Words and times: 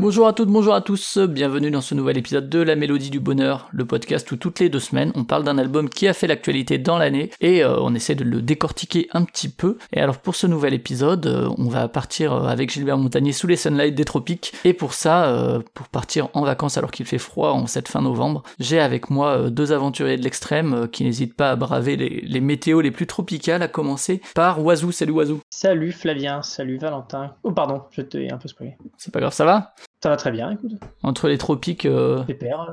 Bonjour 0.00 0.28
à 0.28 0.32
toutes, 0.32 0.48
bonjour 0.48 0.74
à 0.74 0.80
tous, 0.80 1.18
bienvenue 1.18 1.72
dans 1.72 1.80
ce 1.80 1.92
nouvel 1.92 2.18
épisode 2.18 2.48
de 2.48 2.60
La 2.60 2.76
Mélodie 2.76 3.10
du 3.10 3.18
Bonheur, 3.18 3.68
le 3.72 3.84
podcast 3.84 4.30
où 4.30 4.36
toutes 4.36 4.60
les 4.60 4.68
deux 4.68 4.78
semaines 4.78 5.10
on 5.16 5.24
parle 5.24 5.42
d'un 5.42 5.58
album 5.58 5.88
qui 5.88 6.06
a 6.06 6.12
fait 6.12 6.28
l'actualité 6.28 6.78
dans 6.78 6.98
l'année 6.98 7.30
et 7.40 7.64
euh, 7.64 7.80
on 7.80 7.96
essaie 7.96 8.14
de 8.14 8.22
le 8.22 8.40
décortiquer 8.40 9.08
un 9.12 9.24
petit 9.24 9.48
peu. 9.48 9.76
Et 9.92 10.00
alors 10.00 10.18
pour 10.18 10.36
ce 10.36 10.46
nouvel 10.46 10.72
épisode, 10.72 11.26
euh, 11.26 11.50
on 11.58 11.68
va 11.68 11.88
partir 11.88 12.32
euh, 12.32 12.46
avec 12.46 12.70
Gilbert 12.70 12.96
Montagnier 12.96 13.32
sous 13.32 13.48
les 13.48 13.56
sunlights 13.56 13.96
des 13.96 14.04
tropiques 14.04 14.52
et 14.62 14.72
pour 14.72 14.94
ça, 14.94 15.60
pour 15.74 15.88
partir 15.88 16.28
en 16.32 16.42
vacances 16.42 16.78
alors 16.78 16.92
qu'il 16.92 17.04
fait 17.04 17.18
froid 17.18 17.50
en 17.50 17.66
cette 17.66 17.88
fin 17.88 18.00
novembre, 18.00 18.44
j'ai 18.60 18.78
avec 18.78 19.10
moi 19.10 19.50
deux 19.50 19.72
aventuriers 19.72 20.16
de 20.16 20.22
l'extrême 20.22 20.86
qui 20.92 21.02
n'hésitent 21.02 21.34
pas 21.34 21.50
à 21.50 21.56
braver 21.56 21.96
les, 21.96 22.20
les, 22.20 22.40
météos 22.40 22.82
les 22.82 22.92
plus 22.92 23.08
tropicales, 23.08 23.62
à 23.62 23.68
commencer 23.68 24.22
par 24.36 24.64
Oazou. 24.64 24.92
Salut 24.92 25.12
Oazou. 25.12 25.40
Salut 25.50 25.90
Flavien, 25.90 26.42
salut 26.42 26.78
Valentin. 26.78 27.34
Oh 27.42 27.50
pardon, 27.50 27.82
je 27.90 28.02
t'ai 28.02 28.30
un 28.30 28.38
peu 28.38 28.46
spoilé. 28.46 28.76
C'est 28.96 29.12
pas 29.12 29.18
grave, 29.18 29.32
ça 29.32 29.44
va? 29.44 29.74
Ça 30.02 30.10
va 30.10 30.16
très 30.16 30.30
bien, 30.30 30.52
écoute. 30.52 30.72
Entre 31.02 31.28
les 31.28 31.38
tropiques, 31.38 31.84
euh, 31.84 32.22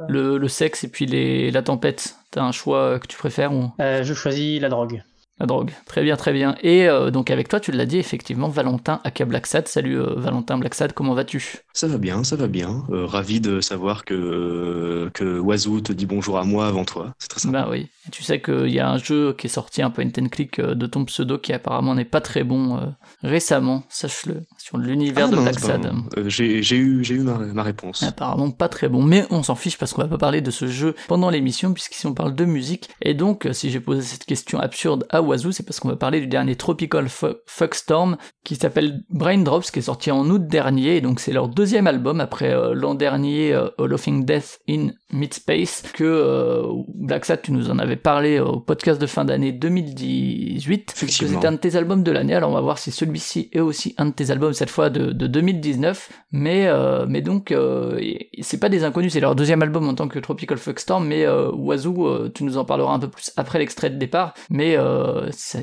le, 0.07 0.37
le, 0.37 0.47
sexe 0.47 0.83
et 0.83 0.87
puis 0.87 1.07
les, 1.07 1.49
la 1.49 1.63
tempête, 1.63 2.17
t'as 2.29 2.43
un 2.43 2.51
choix 2.51 2.99
que 2.99 3.07
tu 3.07 3.17
préfères 3.17 3.51
ou... 3.51 3.71
Euh, 3.79 4.03
je 4.03 4.13
choisis 4.13 4.61
la 4.61 4.69
drogue. 4.69 5.01
La 5.39 5.47
drogue, 5.47 5.71
très 5.85 6.01
bien, 6.03 6.15
très 6.15 6.31
bien. 6.31 6.55
Et 6.61 6.87
euh, 6.87 7.11
donc 7.11 7.29
avec 7.29 7.49
toi, 7.49 7.59
tu 7.59 7.71
l'as 7.71 7.87
dit, 7.87 7.97
effectivement, 7.97 8.47
Valentin 8.47 9.01
Aka 9.03 9.25
Blacksad. 9.25 9.67
Salut 9.67 9.97
Valentin 9.97 10.57
Blacksad, 10.57 10.93
comment 10.93 11.13
vas-tu? 11.13 11.57
Ça 11.73 11.87
va 11.87 11.97
bien, 11.97 12.23
ça 12.23 12.35
va 12.37 12.47
bien. 12.47 12.83
ravi 12.89 13.41
de 13.41 13.59
savoir 13.59 14.05
que, 14.05 15.09
que 15.13 15.39
Oiseau 15.39 15.81
te 15.81 15.91
dit 15.91 16.05
bonjour 16.05 16.37
à 16.37 16.45
moi 16.45 16.67
avant 16.67 16.85
toi. 16.85 17.15
C'est 17.17 17.27
très 17.27 17.41
sympa. 17.41 17.63
Bah 17.63 17.67
oui. 17.69 17.89
Et 18.07 18.11
tu 18.11 18.23
sais 18.23 18.39
qu'il 18.39 18.69
y 18.69 18.79
a 18.79 18.89
un 18.89 18.97
jeu 18.97 19.33
qui 19.33 19.47
est 19.47 19.49
sorti, 19.49 19.81
un 19.81 19.89
point 19.89 20.05
and 20.05 20.29
click 20.29 20.61
de 20.61 20.85
ton 20.85 21.03
pseudo 21.05 21.37
qui 21.37 21.51
apparemment 21.51 21.95
n'est 21.95 22.05
pas 22.05 22.21
très 22.21 22.43
bon 22.43 22.93
récemment, 23.21 23.83
sache-le 23.89 24.43
sur 24.65 24.79
l'univers 24.79 25.27
ah 25.27 25.35
de 25.35 25.35
Blacksad. 25.35 25.91
Euh, 26.17 26.23
j'ai 26.27 26.75
eu, 26.75 27.03
eu 27.07 27.19
ma, 27.19 27.37
ma, 27.37 27.61
réponse. 27.61 28.01
Apparemment 28.01 28.49
pas 28.49 28.67
très 28.67 28.89
bon, 28.89 29.03
mais 29.03 29.27
on 29.29 29.43
s'en 29.43 29.53
fiche 29.53 29.77
parce 29.77 29.93
qu'on 29.93 30.01
va 30.01 30.07
pas 30.07 30.17
parler 30.17 30.41
de 30.41 30.49
ce 30.49 30.65
jeu 30.65 30.95
pendant 31.07 31.29
l'émission, 31.29 31.71
puisqu'ici 31.71 32.07
on 32.07 32.15
parle 32.15 32.33
de 32.33 32.45
musique. 32.45 32.89
Et 33.03 33.13
donc, 33.13 33.45
euh, 33.45 33.53
si 33.53 33.69
j'ai 33.69 33.79
posé 33.79 34.01
cette 34.01 34.25
question 34.25 34.57
absurde 34.57 35.05
à 35.11 35.21
Oazou, 35.21 35.51
c'est 35.51 35.61
parce 35.61 35.79
qu'on 35.79 35.89
va 35.89 35.97
parler 35.97 36.19
du 36.19 36.25
dernier 36.25 36.55
Tropical 36.55 37.07
Fuckstorm 37.45 38.17
qui 38.45 38.55
s'appelle 38.55 39.03
Brain 39.09 39.39
Drops, 39.39 39.71
qui 39.71 39.79
est 39.79 39.81
sorti 39.81 40.11
en 40.11 40.29
août 40.29 40.47
dernier. 40.47 40.97
Et 40.97 41.01
donc, 41.01 41.19
c'est 41.19 41.33
leur 41.33 41.49
deuxième 41.49 41.87
album 41.87 42.21
après 42.21 42.53
euh, 42.53 42.73
l'an 42.73 42.93
dernier, 42.93 43.51
euh, 43.51 43.69
A 43.79 43.87
Laughing 43.87 44.23
Death 44.23 44.59
in 44.69 44.89
Midspace, 45.11 45.83
que 45.93 46.03
euh, 46.03 46.63
Blacksad, 46.93 47.41
tu 47.41 47.51
nous 47.51 47.71
en 47.71 47.79
avais 47.79 47.95
parlé 47.95 48.39
au 48.39 48.59
podcast 48.59 49.01
de 49.01 49.07
fin 49.07 49.25
d'année 49.25 49.51
2018. 49.51 50.95
Que 50.99 51.07
c'était 51.07 51.45
un 51.45 51.53
de 51.53 51.57
tes 51.57 51.75
albums 51.75 52.03
de 52.03 52.11
l'année. 52.11 52.35
Alors, 52.35 52.51
on 52.51 52.53
va 52.53 52.61
voir 52.61 52.77
si 52.77 52.91
celui-ci 52.91 53.49
est 53.51 53.59
aussi 53.59 53.95
un 53.97 54.05
de 54.05 54.11
tes 54.11 54.29
albums 54.29 54.53
cette 54.55 54.69
fois 54.69 54.89
de, 54.89 55.11
2019, 55.11 56.09
mais 56.31 56.67
euh, 56.67 57.05
mais 57.07 57.21
donc 57.21 57.51
euh, 57.51 57.99
c'est 58.41 58.59
pas 58.59 58.69
des 58.69 58.83
inconnus, 58.83 59.13
c'est 59.13 59.19
leur 59.19 59.35
deuxième 59.35 59.61
album 59.61 59.87
en 59.87 59.93
tant 59.93 60.07
que 60.07 60.19
Tropical 60.19 60.57
Fuckstorm, 60.57 61.05
mais 61.05 61.25
euh, 61.25 61.51
Wazoo, 61.51 62.29
tu 62.29 62.43
nous 62.43 62.57
en 62.57 62.65
parleras 62.65 62.93
un 62.93 62.99
peu 62.99 63.09
plus 63.09 63.31
après 63.37 63.59
l'extrait 63.59 63.89
de 63.89 63.97
départ, 63.97 64.33
mais 64.49 64.77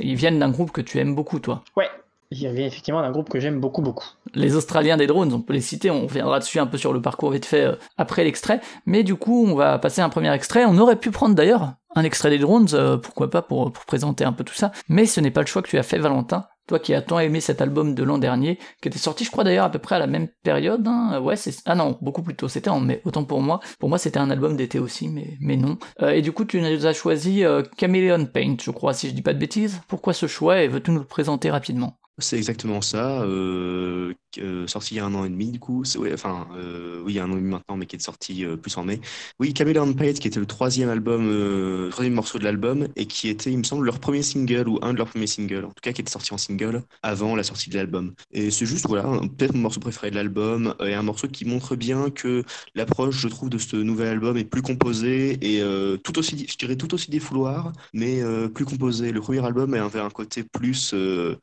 ils 0.01 0.15
viennent 0.15 0.39
d'un 0.39 0.51
groupe 0.51 0.71
que 0.71 0.81
tu 0.81 0.99
aimes 0.99 1.15
beaucoup, 1.15 1.41
toi. 1.41 1.65
Ouais. 1.77 1.89
Il 2.35 2.41
y 2.41 2.47
effectivement 2.47 3.01
un 3.01 3.11
groupe 3.11 3.29
que 3.29 3.41
j'aime 3.41 3.61
beaucoup, 3.61 3.83
beaucoup. 3.83 4.07
Les 4.33 4.57
Australiens 4.57 4.97
des 4.97 5.07
drones, 5.07 5.35
on 5.35 5.43
peut 5.43 5.53
les 5.53 5.61
citer, 5.61 5.91
on 5.91 6.07
reviendra 6.07 6.39
dessus 6.39 6.59
un 6.59 6.67
peu 6.67 6.79
sur 6.79 6.95
le 6.95 7.03
parcours 7.03 7.31
vite 7.31 7.45
fait 7.45 7.67
après 7.99 8.25
l'extrait. 8.25 8.63
Mais 8.87 9.03
du 9.03 9.17
coup, 9.17 9.47
on 9.47 9.55
va 9.55 9.79
passer 9.79 10.01
un 10.01 10.09
premier 10.09 10.33
extrait. 10.33 10.65
On 10.65 10.79
aurait 10.79 10.97
pu 10.97 11.11
prendre 11.11 11.35
d'ailleurs 11.35 11.75
un 11.95 12.05
extrait 12.05 12.31
des 12.31 12.39
drones, 12.39 12.69
pourquoi 13.03 13.29
pas, 13.29 13.43
pour, 13.43 13.71
pour 13.71 13.85
présenter 13.85 14.25
un 14.25 14.33
peu 14.33 14.45
tout 14.45 14.55
ça. 14.55 14.73
Mais 14.89 15.05
ce 15.05 15.21
n'est 15.21 15.31
pas 15.31 15.43
le 15.43 15.47
choix 15.47 15.61
que 15.61 15.69
tu 15.69 15.77
as 15.77 15.83
fait, 15.83 15.99
Valentin. 15.99 16.47
Toi 16.67 16.79
qui 16.79 16.95
as 16.95 17.03
tant 17.03 17.19
aimé 17.19 17.41
cet 17.41 17.61
album 17.61 17.95
de 17.95 18.03
l'an 18.03 18.19
dernier, 18.19 18.59
qui 18.81 18.89
était 18.89 18.99
sorti, 18.99 19.25
je 19.25 19.31
crois 19.31 19.45
d'ailleurs 19.45 19.65
à 19.65 19.71
peu 19.71 19.79
près 19.79 19.97
à 19.97 19.99
la 19.99 20.07
même 20.07 20.29
période. 20.43 20.87
Hein. 20.87 21.21
Ouais, 21.21 21.37
c'est 21.37 21.55
ah 21.67 21.75
non, 21.75 21.99
beaucoup 22.01 22.23
plus 22.23 22.37
tôt. 22.37 22.49
C'était 22.49 22.71
en 22.71 22.81
mai. 22.81 23.03
Autant 23.05 23.25
pour 23.25 23.43
moi. 23.43 23.61
Pour 23.79 23.89
moi, 23.89 23.99
c'était 23.99 24.19
un 24.19 24.31
album 24.31 24.57
d'été 24.57 24.79
aussi, 24.79 25.09
mais 25.09 25.37
mais 25.41 25.57
non. 25.57 25.79
Euh, 26.03 26.11
et 26.11 26.23
du 26.23 26.33
coup, 26.33 26.45
tu 26.45 26.61
nous 26.61 26.87
as 26.87 26.93
choisi 26.93 27.45
euh, 27.45 27.63
Chameleon 27.79 28.27
Paint, 28.27 28.57
je 28.63 28.71
crois, 28.71 28.95
si 28.95 29.09
je 29.09 29.15
dis 29.15 29.23
pas 29.23 29.35
de 29.35 29.39
bêtises. 29.39 29.81
Pourquoi 29.89 30.13
ce 30.13 30.27
choix 30.27 30.63
et 30.63 30.69
veux-tu 30.69 30.91
nous 30.91 31.01
le 31.01 31.05
présenter 31.07 31.51
rapidement? 31.51 31.99
C'est 32.19 32.37
exactement 32.37 32.83
ça, 32.83 33.23
euh, 33.23 34.13
euh, 34.39 34.67
sorti 34.67 34.95
il 34.95 34.97
y 34.99 35.01
a 35.01 35.07
un 35.07 35.15
an 35.15 35.25
et 35.25 35.31
demi 35.31 35.51
du 35.51 35.59
coup, 35.59 35.83
enfin 36.13 36.47
euh, 36.57 37.01
oui 37.05 37.15
il 37.15 37.17
y 37.17 37.19
a 37.19 37.25
un 37.25 37.31
an 37.31 37.33
et 37.33 37.41
demi 37.41 37.51
maintenant 37.51 37.77
mais 37.77 37.87
qui 37.87 37.97
est 37.97 38.03
sorti 38.03 38.45
plus 38.61 38.77
en 38.77 38.85
mai. 38.85 39.01
Oui, 39.41 39.55
Chameleon 39.57 39.93
Pate 39.95 40.19
qui 40.19 40.29
était 40.29 40.41
le 40.41 40.47
troisième 40.47 40.91
album, 40.91 41.89
troisième 41.91 42.15
morceau 42.15 42.39
de 42.39 42.45
l'album 42.45 42.89
et 42.97 43.07
qui 43.07 43.29
était 43.29 43.51
il 43.51 43.59
me 43.59 43.63
semble 43.65 43.87
leur 43.87 43.99
premier 43.99 44.23
single 44.23 44.69
ou 44.69 44.79
un 44.83 44.93
de 44.93 44.99
leurs 44.99 45.09
premiers 45.09 45.27
singles, 45.27 45.65
en 45.65 45.69
tout 45.69 45.81
cas 45.83 45.93
qui 45.93 46.03
était 46.03 46.11
sorti 46.11 46.35
en 46.35 46.39
single 46.39 46.83
avant 47.03 47.35
la 47.35 47.43
sortie 47.43 47.71
de 47.71 47.77
l'album. 47.77 48.13
Et 48.31 48.51
c'est 48.51 48.67
juste 48.67 48.87
voilà 48.87 49.05
peut-être 49.39 49.55
mon 49.55 49.63
morceau 49.63 49.81
préféré 49.81 50.11
de 50.11 50.17
l'album 50.17 50.75
et 50.81 50.95
un 50.95 51.03
morceau 51.03 51.29
qui 51.29 51.47
montre 51.47 51.77
bien 51.77 52.11
que 52.11 52.45
l'approche 52.75 53.17
je 53.21 53.29
trouve 53.29 53.49
de 53.49 53.59
ce 53.59 53.77
nouvel 53.77 54.09
album 54.09 54.37
est 54.37 54.45
plus 54.45 54.63
composée 54.63 55.39
et 55.41 55.63
tout 56.05 56.19
aussi 56.19 56.47
je 56.49 56.57
dirais 56.59 56.77
tout 56.77 56.93
aussi 56.93 57.11
défouloir 57.11 57.73
mais 57.95 58.21
plus 58.55 58.67
composé. 58.67 59.13
Le 59.13 59.21
premier 59.21 59.45
album 59.45 59.73
avait 59.75 60.01
un 60.01 60.11
côté 60.11 60.45
plus 60.45 60.95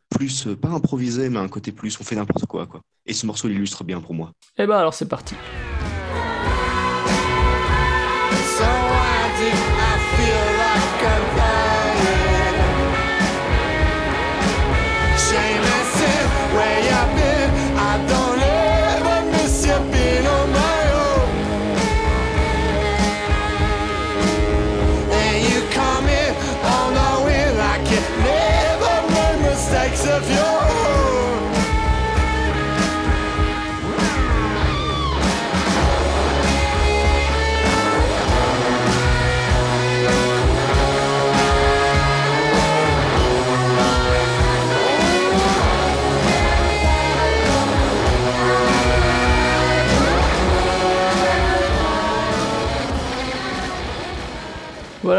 plus 0.10 0.48
improvisé, 0.74 1.30
mais 1.30 1.40
un 1.40 1.48
côté 1.48 1.72
plus, 1.72 2.00
on 2.00 2.04
fait 2.04 2.16
n'importe 2.16 2.46
quoi, 2.46 2.66
quoi. 2.66 2.82
Et 3.06 3.14
ce 3.14 3.26
morceau 3.26 3.48
l'illustre 3.48 3.84
bien 3.84 4.02
pour 4.02 4.14
moi. 4.14 4.32
Et 4.58 4.64
eh 4.64 4.68
ben 4.68 4.78
alors 4.78 4.94
c'est 4.94 5.08
parti. 5.08 5.36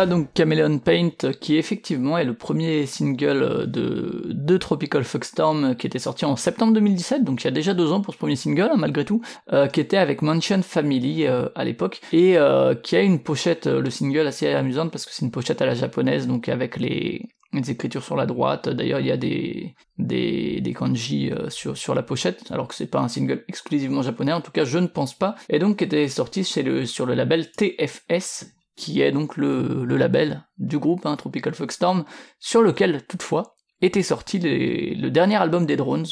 Donc 0.07 0.29
Chameleon 0.37 0.79
Paint 0.79 1.33
qui 1.41 1.57
effectivement 1.57 2.17
est 2.19 2.25
le 2.25 2.35
premier 2.35 2.87
single 2.87 3.43
euh, 3.43 3.67
de, 3.67 4.23
de 4.29 4.57
Tropical 4.57 5.05
Fuckstorm 5.05 5.75
qui 5.77 5.87
était 5.87 5.99
sorti 5.99 6.25
en 6.25 6.37
septembre 6.37 6.73
2017, 6.75 7.25
donc 7.25 7.43
il 7.43 7.45
y 7.45 7.49
a 7.49 7.53
déjà 7.53 7.75
deux 7.75 7.93
ans 7.93 8.01
pour 8.01 8.15
ce 8.15 8.19
premier 8.19 8.37
single 8.37 8.71
hein, 8.73 8.77
malgré 8.77 9.05
tout, 9.05 9.21
euh, 9.53 9.67
qui 9.67 9.81
était 9.81 9.97
avec 9.97 10.23
Mansion 10.23 10.63
Family 10.63 11.27
euh, 11.27 11.49
à 11.55 11.65
l'époque 11.65 12.01
et 12.13 12.37
qui 12.83 12.97
a 12.97 13.03
une 13.03 13.21
pochette, 13.21 13.67
le 13.67 13.91
single 13.91 14.27
assez 14.27 14.49
amusante 14.49 14.91
parce 14.91 15.07
que 15.07 15.13
c'est 15.13 15.25
une 15.25 15.31
pochette 15.31 15.63
à 15.63 15.67
la 15.67 15.75
japonaise 15.75 16.27
donc 16.27 16.49
avec 16.49 16.77
les, 16.77 17.29
les 17.53 17.71
écritures 17.71 18.03
sur 18.03 18.17
la 18.17 18.27
droite. 18.27 18.69
D'ailleurs, 18.69 19.01
il 19.01 19.07
y 19.07 19.11
a 19.11 19.17
des, 19.17 19.75
des, 19.99 20.61
des 20.61 20.73
kanji 20.73 21.31
sur, 21.49 21.77
sur 21.77 21.95
la 21.95 22.03
pochette, 22.03 22.45
alors 22.51 22.69
que 22.69 22.75
c'est 22.75 22.87
pas 22.87 23.01
un 23.01 23.09
single 23.09 23.45
exclusivement 23.49 24.03
japonais, 24.03 24.33
en 24.33 24.41
tout 24.41 24.53
cas, 24.53 24.65
je 24.65 24.79
ne 24.79 24.87
pense 24.87 25.15
pas. 25.15 25.35
Et 25.49 25.59
donc, 25.59 25.79
qui 25.79 25.85
était 25.85 26.09
sorti 26.09 26.45
sur 26.45 27.07
le 27.07 27.15
label 27.15 27.51
TFS, 27.51 28.55
qui 28.81 29.03
est 29.03 29.13
donc 29.13 29.37
le, 29.37 29.85
label 29.85 30.43
du 30.57 30.79
groupe 30.79 31.05
hein, 31.05 31.15
Tropical 31.17 31.55
Fuckstorm, 31.55 32.05
sur 32.39 32.63
lequel 32.63 33.07
toutefois 33.07 33.57
était 33.83 34.03
sorti 34.03 34.39
le 34.39 35.11
dernier 35.11 35.37
album 35.37 35.67
des 35.67 35.77
Drones, 35.77 36.07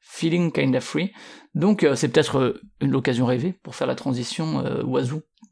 Feeling 0.00 0.50
Kinda 0.50 0.80
Free. 0.80 1.12
Donc 1.54 1.84
euh, 1.84 1.94
c'est 1.94 2.08
peut-être 2.08 2.38
euh, 2.38 2.60
une 2.80 2.96
occasion 2.96 3.24
rêvée 3.24 3.52
pour 3.62 3.76
faire 3.76 3.86
la 3.86 3.94
transition 3.94 4.64
euh. 4.66 4.82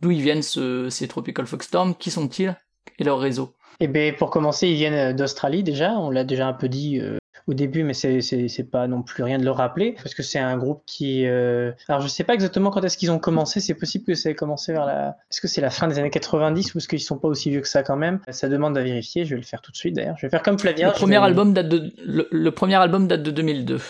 D'où 0.00 0.10
ils 0.10 0.20
viennent 0.20 0.42
ces 0.42 1.08
Tropical 1.08 1.46
Fuckstorm 1.46 1.94
Qui 1.94 2.10
sont-ils? 2.10 2.56
Et 2.98 3.04
leur 3.04 3.20
réseau? 3.20 3.54
Eh 3.78 3.86
bien 3.86 4.12
pour 4.12 4.30
commencer, 4.30 4.68
ils 4.68 4.74
viennent 4.74 5.14
d'Australie 5.14 5.62
déjà, 5.62 5.92
on 5.92 6.10
l'a 6.10 6.24
déjà 6.24 6.48
un 6.48 6.52
peu 6.52 6.68
dit 6.68 7.00
au 7.46 7.54
début, 7.54 7.84
mais 7.84 7.94
c'est, 7.94 8.70
pas 8.70 8.88
non 8.88 9.02
plus 9.02 9.22
rien 9.22 9.38
de 9.38 9.44
le 9.44 9.50
rappeler, 9.50 9.92
parce 9.92 10.14
que 10.14 10.22
c'est 10.22 10.38
un 10.38 10.56
groupe 10.56 10.82
qui... 10.86 11.26
Euh... 11.26 11.72
Alors 11.88 12.00
je 12.00 12.08
sais 12.08 12.24
pas 12.24 12.34
exactement 12.34 12.70
quand 12.70 12.82
est-ce 12.82 12.98
qu'ils 12.98 13.12
ont 13.12 13.18
commencé, 13.18 13.60
c'est 13.60 13.74
possible 13.74 14.04
que 14.04 14.14
ça 14.14 14.30
ait 14.30 14.34
commencé 14.34 14.72
vers 14.72 14.84
la... 14.84 15.16
Est-ce 15.30 15.40
que 15.40 15.48
c'est 15.48 15.60
la 15.60 15.70
fin 15.70 15.86
des 15.86 15.98
années 15.98 16.10
90 16.10 16.74
ou 16.74 16.78
est-ce 16.78 16.88
qu'ils 16.88 17.00
sont 17.00 17.18
pas 17.18 17.28
aussi 17.28 17.50
vieux 17.50 17.60
que 17.60 17.68
ça 17.68 17.82
quand 17.82 17.96
même? 17.96 18.20
Ça 18.30 18.48
demande 18.48 18.76
à 18.76 18.82
vérifier, 18.82 19.24
je 19.24 19.30
vais 19.30 19.40
le 19.40 19.46
faire 19.46 19.62
tout 19.62 19.70
de 19.70 19.76
suite 19.76 19.94
d'ailleurs. 19.94 20.16
Je 20.18 20.26
vais 20.26 20.30
faire 20.30 20.42
comme 20.42 20.58
Flavien. 20.58 20.88
Le 20.88 20.94
premier, 20.94 21.16
album 21.16 21.52
date 21.52 21.68
de... 21.68 21.92
le, 22.04 22.50
premier 22.50 22.76
album 22.76 23.06
date 23.06 23.22
de 23.22 23.30
2002. 23.30 23.80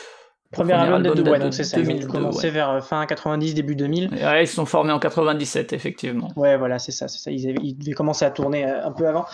Premier, 0.57 0.73
album, 0.73 1.03
de, 1.03 1.31
ouais, 1.31 1.39
donc 1.39 1.55
c'est 1.55 1.65
ça. 1.65 1.79
Ils 1.79 2.07
ont 2.07 2.09
commencé 2.09 2.51
vers 2.51 2.85
fin 2.85 3.05
90, 3.05 3.55
début 3.55 3.77
2000. 3.77 4.11
Ouais, 4.13 4.45
ils 4.45 4.47
se 4.47 4.55
sont 4.55 4.67
formés 4.67 4.93
en 4.93 4.99
97, 4.99 5.73
effectivement. 5.73 6.31
Ouais, 6.37 6.57
voilà, 6.57 6.79
c'est 6.79 6.93
ça, 6.93 7.09
c'est 7.09 7.19
ça. 7.19 7.31
Ils, 7.31 7.57
ils, 7.63 7.77
devaient 7.77 7.93
commencer 7.93 8.25
à 8.25 8.31
tourner 8.31 8.65
un 8.65 8.93
peu 8.93 9.07
avant. 9.07 9.27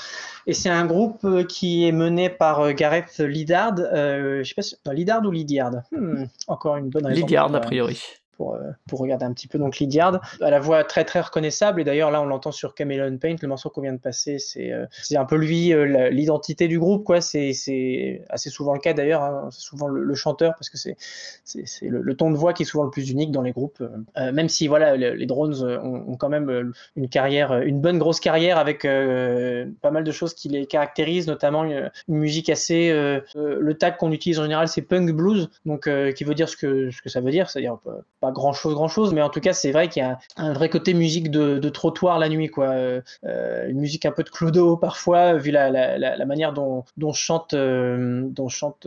Et 0.46 0.54
c'est 0.54 0.68
un 0.68 0.86
groupe 0.86 1.46
qui 1.46 1.86
est 1.86 1.92
mené 1.92 2.28
par 2.28 2.72
Gareth 2.74 3.18
Lidard. 3.18 3.74
Euh, 3.78 4.42
je 4.42 4.48
sais 4.48 4.54
pas 4.54 4.62
si... 4.62 4.76
Lidard 4.90 5.24
ou 5.24 5.30
Lidiard 5.30 5.82
hmm, 5.92 6.24
Encore 6.48 6.76
une 6.76 6.90
bonne 6.90 7.06
raison. 7.06 7.20
Lidiard, 7.20 7.54
a 7.54 7.60
priori. 7.60 8.00
Euh, 8.40 8.72
pour, 8.88 9.00
regarder 9.00 9.24
un 9.24 9.32
petit 9.32 9.48
peu. 9.48 9.58
Donc 9.58 9.78
Lydiard, 9.78 10.20
à 10.40 10.50
la 10.50 10.60
voix 10.60 10.84
très 10.84 11.04
très 11.04 11.20
reconnaissable, 11.20 11.80
et 11.80 11.84
d'ailleurs 11.84 12.10
là 12.10 12.22
on 12.22 12.26
l'entend 12.26 12.52
sur 12.52 12.74
Chameleon 12.76 13.16
Paint, 13.18 13.36
le 13.40 13.48
morceau 13.48 13.68
qu'on 13.68 13.80
vient 13.80 13.92
de 13.92 13.98
passer, 13.98 14.38
c'est 14.38 14.70
euh, 14.70 14.86
c'est 14.92 15.16
un 15.16 15.24
peu 15.24 15.36
lui 15.36 15.72
euh, 15.72 16.08
l'identité 16.10 16.68
du 16.68 16.78
groupe, 16.78 17.04
quoi. 17.04 17.20
C'est 17.20 18.22
assez 18.28 18.50
souvent 18.50 18.74
le 18.74 18.80
cas 18.80 18.92
d'ailleurs, 18.92 19.22
hein. 19.22 19.48
c'est 19.50 19.62
souvent 19.62 19.88
le, 19.88 20.14
chanteur 20.14 20.54
parce 20.54 20.70
que 20.70 20.78
c'est 20.78 20.96
c'est 21.44 21.88
le, 21.88 22.00
le, 22.00 22.16
ton 22.16 22.30
de 22.30 22.36
voix 22.36 22.52
qui 22.52 22.62
est 22.62 22.66
souvent 22.66 22.84
le 22.84 22.90
plus 22.90 23.10
unique 23.10 23.32
dans 23.32 23.42
les 23.42 23.52
groupes, 23.52 23.82
même 24.16 24.48
si 24.48 24.68
voilà 24.68 24.96
les, 24.96 25.26
drones 25.26 25.54
ont, 25.82 26.16
quand 26.16 26.28
même 26.28 26.72
une 26.96 27.08
carrière, 27.08 27.60
une 27.62 27.80
bonne 27.80 27.98
grosse 27.98 28.20
carrière 28.20 28.58
avec 28.58 28.82
pas 28.82 29.90
mal 29.90 30.04
de 30.04 30.12
choses 30.12 30.34
qui 30.34 30.48
les 30.48 30.66
caractérisent, 30.66 31.26
notamment 31.26 31.64
une, 31.64 31.90
musique 32.08 32.50
assez, 32.50 32.90
le 32.92 33.72
tag 33.74 33.96
qu'on 33.96 34.12
utilise 34.12 34.38
en 34.38 34.42
général 34.42 34.68
c'est 34.68 34.82
punk 34.82 35.10
blues, 35.12 35.48
donc 35.64 35.88
qui 36.14 36.24
veut 36.24 36.34
dire 36.34 36.48
ce 36.48 36.56
que 36.56 36.90
ce 36.90 37.02
que 37.02 37.08
ça 37.08 37.20
veut 37.20 37.30
dire, 37.30 37.48
c'est-à-dire 37.50 37.78
pas 38.22 38.30
grand 38.30 38.52
chose, 38.52 38.74
grand 38.74 38.86
chose, 38.86 39.12
mais 39.12 39.20
en 39.20 39.30
tout 39.30 39.40
cas, 39.40 39.52
c'est 39.52 39.72
vrai 39.72 39.88
qu'il 39.88 40.00
y 40.00 40.06
a 40.06 40.16
un 40.36 40.52
vrai 40.52 40.68
côté 40.68 40.94
musique 40.94 41.28
de, 41.28 41.68
trottoir 41.68 42.20
la 42.20 42.28
nuit, 42.28 42.48
quoi. 42.48 42.66
Euh, 42.66 43.00
euh, 43.26 43.68
une 43.68 43.80
musique 43.80 44.06
un 44.06 44.12
peu 44.12 44.22
de 44.22 44.28
clodo 44.28 44.76
parfois, 44.76 45.34
vu 45.34 45.50
la, 45.50 45.70
la, 45.70 46.24
manière 46.24 46.52
dont, 46.52 46.84
dont 46.96 47.12
chante, 47.12 47.54
euh, 47.54 48.22
dont 48.28 48.48
chante 48.48 48.86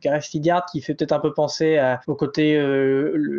Gareth 0.00 0.24
Figard, 0.24 0.66
qui 0.66 0.80
fait 0.80 0.94
peut-être 0.94 1.12
un 1.12 1.18
peu 1.18 1.32
penser 1.32 1.78
à, 1.78 2.00
au 2.06 2.14
côté 2.14 2.62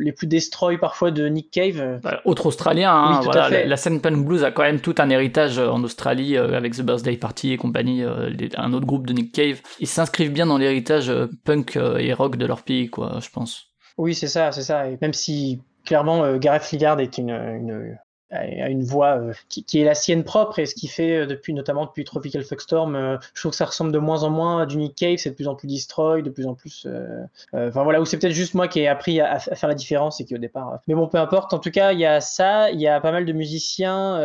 les 0.01 0.12
plus 0.12 0.28
destroy 0.28 0.78
parfois 0.78 1.12
de 1.12 1.28
Nick 1.28 1.50
Cave. 1.50 2.01
autre 2.25 2.48
australien, 2.48 2.94
hein, 2.94 3.22
voilà, 3.24 3.66
la, 3.66 3.77
scène 3.77 4.01
punk 4.01 4.25
blues 4.25 4.44
a 4.44 4.51
quand 4.51 4.63
même 4.63 4.81
tout 4.81 4.95
un 4.98 5.10
héritage 5.10 5.60
en 5.60 5.81
Australie 5.84 6.36
avec 6.36 6.75
The 6.75 6.81
Birthday 6.81 7.16
Party 7.16 7.54
et 7.54 7.57
compagnie, 7.57 8.04
un 8.04 8.74
autre 8.74 8.86
groupe 8.86 9.07
de 9.07 9.13
Nick 9.13 9.31
Cave. 9.31 9.62
Ils 9.80 9.88
s'inscrivent 9.88 10.34
bien 10.34 10.48
dans 10.48 10.57
l'héritage 10.57 11.10
punk 11.45 11.77
et 11.77 12.12
rock 12.12 12.36
de 12.36 12.45
leur 12.45 12.63
pays, 12.63 12.89
quoi, 12.89 13.19
je 13.22 13.30
pense. 13.30 13.70
Oui, 13.97 14.15
c'est 14.15 14.27
ça, 14.27 14.51
c'est 14.51 14.63
ça. 14.63 14.88
Et 14.88 14.97
même 15.01 15.13
si 15.13 15.61
clairement 15.85 16.23
euh, 16.23 16.38
Gareth 16.38 16.71
Lillard 16.71 16.99
est 16.99 17.17
une, 17.17 17.31
une, 17.31 17.97
a 18.31 18.69
une 18.69 18.83
voix 18.83 19.18
euh, 19.18 19.33
qui, 19.50 19.63
qui, 19.63 19.80
est 19.80 19.83
la 19.83 19.95
sienne 19.95 20.24
propre 20.24 20.60
et 20.60 20.66
ce 20.66 20.75
qui 20.75 20.88
fait 20.88 21.18
euh, 21.18 21.25
depuis 21.25 21.54
notamment 21.54 21.86
depuis 21.86 22.04
Tropical 22.04 22.44
Fuckstorm 22.44 22.95
euh, 22.95 23.18
je 23.33 23.42
trouve 23.42 23.51
que 23.51 23.57
ça 23.57 23.66
ressemble 23.66 23.92
de 23.92 24.00
moins 24.00 24.24
en 24.24 24.30
moins 24.30 24.62
à 24.62 24.66
du 24.66 24.78
Nick 24.78 24.95
Cave 24.95 25.18
c'est 25.18 25.31
de 25.31 25.36
plus 25.36 25.48
en 25.48 25.56
plus 25.56 25.68
destroy 25.68 26.22
de 26.22 26.30
plus 26.30 26.48
en 26.48 26.54
plus 26.54 26.88
enfin 27.54 27.83
voilà. 27.83 28.01
Ou 28.01 28.06
c'est 28.06 28.18
peut-être 28.18 28.33
juste 28.33 28.54
moi 28.54 28.68
qui 28.68 28.80
ai 28.80 28.88
appris 28.88 29.19
à, 29.19 29.39
faire 29.39 29.69
la 29.69 29.75
différence 29.75 30.22
et 30.22 30.25
qui 30.25 30.36
au 30.36 30.38
départ 30.38 30.80
mais 30.88 30.95
bon 30.95 31.07
peu 31.07 31.18
importe. 31.18 31.54
En 31.54 31.60
tout 31.60 31.72
cas 31.72 31.92
il 31.92 32.00
y 32.00 32.06
a 32.06 32.22
ça 32.22 32.72
il 32.72 32.80
y 32.80 32.88
a 32.88 33.00
pas 33.01 33.12
mal 33.12 33.25
de 33.25 33.33
musiciens 33.33 34.19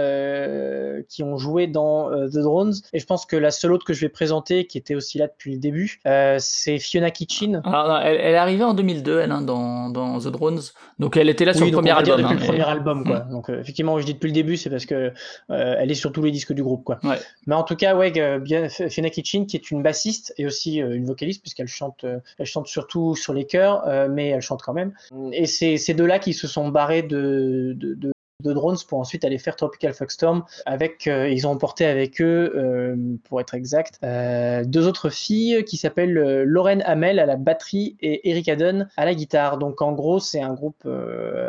qui 1.08 1.22
ont 1.22 1.36
joué 1.36 1.66
dans 1.66 2.10
The 2.10 2.38
Drones. 2.38 2.74
Et 2.92 3.00
je 3.00 3.06
pense 3.06 3.26
que 3.26 3.36
la 3.36 3.50
seule 3.50 3.72
autre 3.72 3.84
que 3.84 3.92
je 3.92 4.00
vais 4.00 4.08
présenter 4.08 4.66
qui 4.66 4.78
était 4.78 4.94
aussi 4.94 5.18
là 5.18 5.26
depuis 5.26 5.52
le 5.52 5.58
début 5.58 6.00
c'est 6.38 6.78
Fiona 6.78 7.10
Kitchen. 7.10 7.62
Alors, 7.64 7.98
elle, 7.98 8.20
elle, 8.20 8.34
est 8.34 8.38
arrivée 8.38 8.64
en 8.64 8.74
2002 8.74 9.20
elle 9.20 9.32
hein, 9.32 9.42
dans, 9.42 9.90
dans 9.90 10.18
The 10.18 10.28
Drones. 10.28 10.60
Donc 10.98 11.16
elle 11.16 11.28
était 11.28 11.44
là 11.44 11.54
sur 11.54 11.64
le 11.64 11.72
premier 11.72 11.90
album 11.90 12.22
depuis 12.22 12.34
hein, 12.34 12.38
le 12.38 12.46
premier 12.46 12.68
album 12.68 13.04
quoi. 13.04 13.20
Mm. 13.20 13.30
donc 13.30 13.48
effectivement 13.48 13.95
je 14.00 14.06
dis 14.06 14.14
depuis 14.14 14.28
le 14.28 14.32
début, 14.32 14.56
c'est 14.56 14.70
parce 14.70 14.86
que 14.86 15.12
euh, 15.50 15.76
elle 15.78 15.90
est 15.90 15.94
sur 15.94 16.12
tous 16.12 16.22
les 16.22 16.30
disques 16.30 16.52
du 16.52 16.62
groupe, 16.62 16.84
quoi. 16.84 16.98
Mais 17.46 17.54
en 17.54 17.62
tout 17.62 17.76
cas, 17.76 17.94
ouais, 17.96 18.10
bien 18.38 18.68
Fena 18.68 19.10
Kitchen, 19.10 19.46
qui 19.46 19.56
est 19.56 19.70
une 19.70 19.82
bassiste 19.82 20.34
et 20.38 20.46
aussi 20.46 20.82
euh, 20.82 20.94
une 20.94 21.04
vocaliste, 21.06 21.42
puisqu'elle 21.42 21.68
chante, 21.68 22.04
euh, 22.04 22.18
elle 22.38 22.46
chante 22.46 22.66
surtout 22.66 23.14
sur 23.14 23.32
les 23.32 23.46
chœurs, 23.46 23.84
mais 24.08 24.28
elle 24.28 24.42
chante 24.42 24.62
quand 24.62 24.74
même. 24.74 24.92
Et 25.32 25.46
c'est 25.46 25.76
ces 25.76 25.94
deux-là 25.94 26.18
qui 26.18 26.32
se 26.32 26.46
sont 26.46 26.68
barrés 26.68 27.02
de, 27.02 27.74
de, 27.76 27.94
de 27.94 28.12
drones 28.42 28.76
pour 28.88 28.98
ensuite 28.98 29.24
aller 29.24 29.38
faire 29.38 29.56
Tropical 29.56 29.94
Fuckstorm 29.94 30.44
avec 30.66 31.06
euh, 31.06 31.28
ils 31.28 31.46
ont 31.46 31.50
emporté 31.50 31.86
avec 31.86 32.20
eux 32.20 32.52
euh, 32.54 32.96
pour 33.24 33.40
être 33.40 33.54
exact 33.54 33.98
euh, 34.04 34.64
deux 34.64 34.86
autres 34.86 35.10
filles 35.10 35.64
qui 35.64 35.76
s'appellent 35.76 36.42
Lorraine 36.42 36.82
Hamel 36.82 37.18
à 37.18 37.26
la 37.26 37.36
batterie 37.36 37.96
et 38.00 38.28
Erika 38.28 38.56
Dunn 38.56 38.88
à 38.96 39.04
la 39.04 39.14
guitare. 39.14 39.58
Donc 39.58 39.80
en 39.82 39.92
gros 39.92 40.20
c'est 40.20 40.40
un 40.40 40.54
groupe 40.54 40.86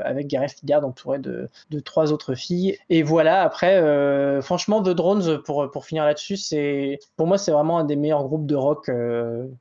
avec 0.04 0.28
Gareth 0.28 0.62
Lidard 0.62 0.86
entouré 0.86 1.19
de, 1.19 1.50
de, 1.69 1.80
trois 1.80 2.12
autres 2.12 2.36
filles. 2.36 2.78
Et 2.89 3.04
voilà 3.04 3.44
après 3.44 3.81
franchement 4.42 4.81
The 4.81 4.89
Drones 4.89 5.42
pour, 5.44 5.69
pour 5.72 5.86
finir 5.86 6.06
là-dessus 6.06 6.38
c'est 6.38 7.00
pour 7.16 7.28
moi 7.28 7.38
c'est 7.38 7.51
vraiment 7.51 7.80
un 7.80 7.86
des 7.86 7.95
meilleurs 7.95 8.24
groupes 8.24 8.45
de 8.45 8.56
rock 8.56 8.89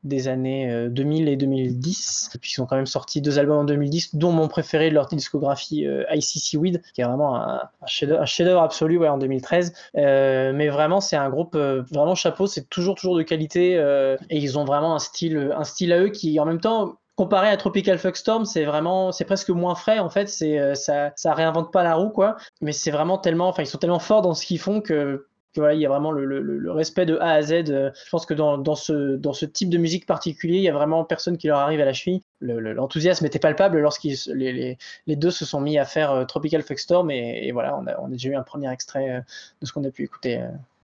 des 0.05 0.29
années 0.29 0.89
2000 0.91 1.29
et 1.29 1.37
2010 1.37 2.31
et 2.35 2.39
puis 2.39 2.55
ils 2.57 2.61
ont 2.61 2.67
quand 2.67 2.77
même 2.77 2.87
sorti 2.87 3.21
deux 3.21 3.39
albums 3.39 3.59
en 3.59 3.65
2010 3.65 4.15
dont 4.15 4.33
mon 4.33 4.49
préféré 4.49 4.91
de 4.91 4.95
leur 4.95 5.07
discographie 5.07 5.87
ICC 6.13 6.59
Weed 6.59 6.83
qui 6.95 7.01
est 7.01 7.05
vraiment 7.17 7.37
un, 7.37 7.61
chef-d'œuvre 7.87 8.63
absolu 8.63 9.05
en 9.07 9.19
2013. 9.19 9.73
Euh, 9.97 10.53
mais 10.55 10.69
vraiment, 10.69 11.01
c'est 11.01 11.17
un 11.17 11.29
groupe 11.29 11.55
euh, 11.55 11.83
vraiment 11.91 12.15
chapeau, 12.15 12.47
c'est 12.47 12.69
toujours 12.69 12.95
toujours 12.95 13.17
de 13.17 13.23
qualité 13.23 13.77
euh, 13.77 14.17
et 14.31 14.39
ils 14.39 14.59
ont 14.59 14.65
vraiment 14.65 14.95
un 14.95 14.99
style 14.99 15.53
un 15.57 15.65
style 15.65 15.93
à 15.93 16.01
eux 16.01 16.09
qui 16.09 16.39
en 16.41 16.45
même 16.45 16.61
temps 16.61 16.97
comparé 17.17 17.49
à 17.49 17.57
Tropical 17.57 17.99
Fuckstorm, 17.99 18.45
c'est 18.45 18.65
vraiment, 18.65 19.11
c'est 19.11 19.25
presque 19.25 19.49
moins 19.49 19.75
frais 19.75 19.99
en 19.99 20.11
fait. 20.11 20.29
C'est 20.29 20.75
ça, 20.75 21.13
ça 21.17 21.33
réinvente 21.33 21.73
pas 21.73 21.83
la 21.83 21.95
roue 21.95 22.11
quoi. 22.11 22.37
Mais 22.61 22.73
c'est 22.73 22.91
vraiment 22.91 23.17
tellement, 23.17 23.49
enfin 23.49 23.63
ils 23.63 23.67
sont 23.67 23.79
tellement 23.79 23.99
forts 23.99 24.21
dans 24.21 24.35
ce 24.35 24.45
qu'ils 24.45 24.59
font 24.59 24.83
que 24.83 25.27
il 25.57 25.81
y 25.81 25.87
a 25.87 25.89
vraiment 25.89 26.13
le, 26.13 26.71
respect 26.71 27.07
de 27.07 27.17
A 27.19 27.33
à 27.33 27.43
Z. 27.43 27.65
Je 27.67 28.11
pense 28.11 28.27
que 28.27 28.35
dans, 28.35 28.75
ce, 28.75 29.45
type 29.45 29.71
de 29.71 29.79
musique 29.79 30.07
particulier, 30.07 30.57
il 30.57 30.63
y 30.63 30.69
a 30.69 30.73
vraiment 30.73 31.05
personne 31.05 31.39
qui 31.39 31.47
leur 31.47 31.59
arrive 31.59 31.81
à 31.81 31.85
la 31.85 31.93
cheville 31.93 32.23
l'enthousiasme 32.41 33.25
était 33.27 33.39
palpable 33.39 33.79
lorsqu'ils 33.79 34.17
les, 34.35 34.77
deux 35.17 35.31
se 35.31 35.45
sont 35.45 35.61
mis 35.61 35.79
à 35.79 35.85
faire 35.85 36.13
euh, 36.13 36.25
Tropical 36.25 36.63
Fuckstorm 36.63 37.11
et, 37.11 37.47
et 37.47 37.53
voilà, 37.53 37.79
on 37.79 37.87
a, 37.87 38.09
déjà 38.09 38.31
eu 38.31 38.35
un 38.35 38.43
premier 38.43 38.71
extrait 38.73 39.11
euh, 39.11 39.21
de 39.61 39.67
ce 39.67 39.73
qu'on 39.73 39.85
a 39.85 39.91
pu 39.91 40.05
écouter 40.05 40.39
euh, 40.39 40.49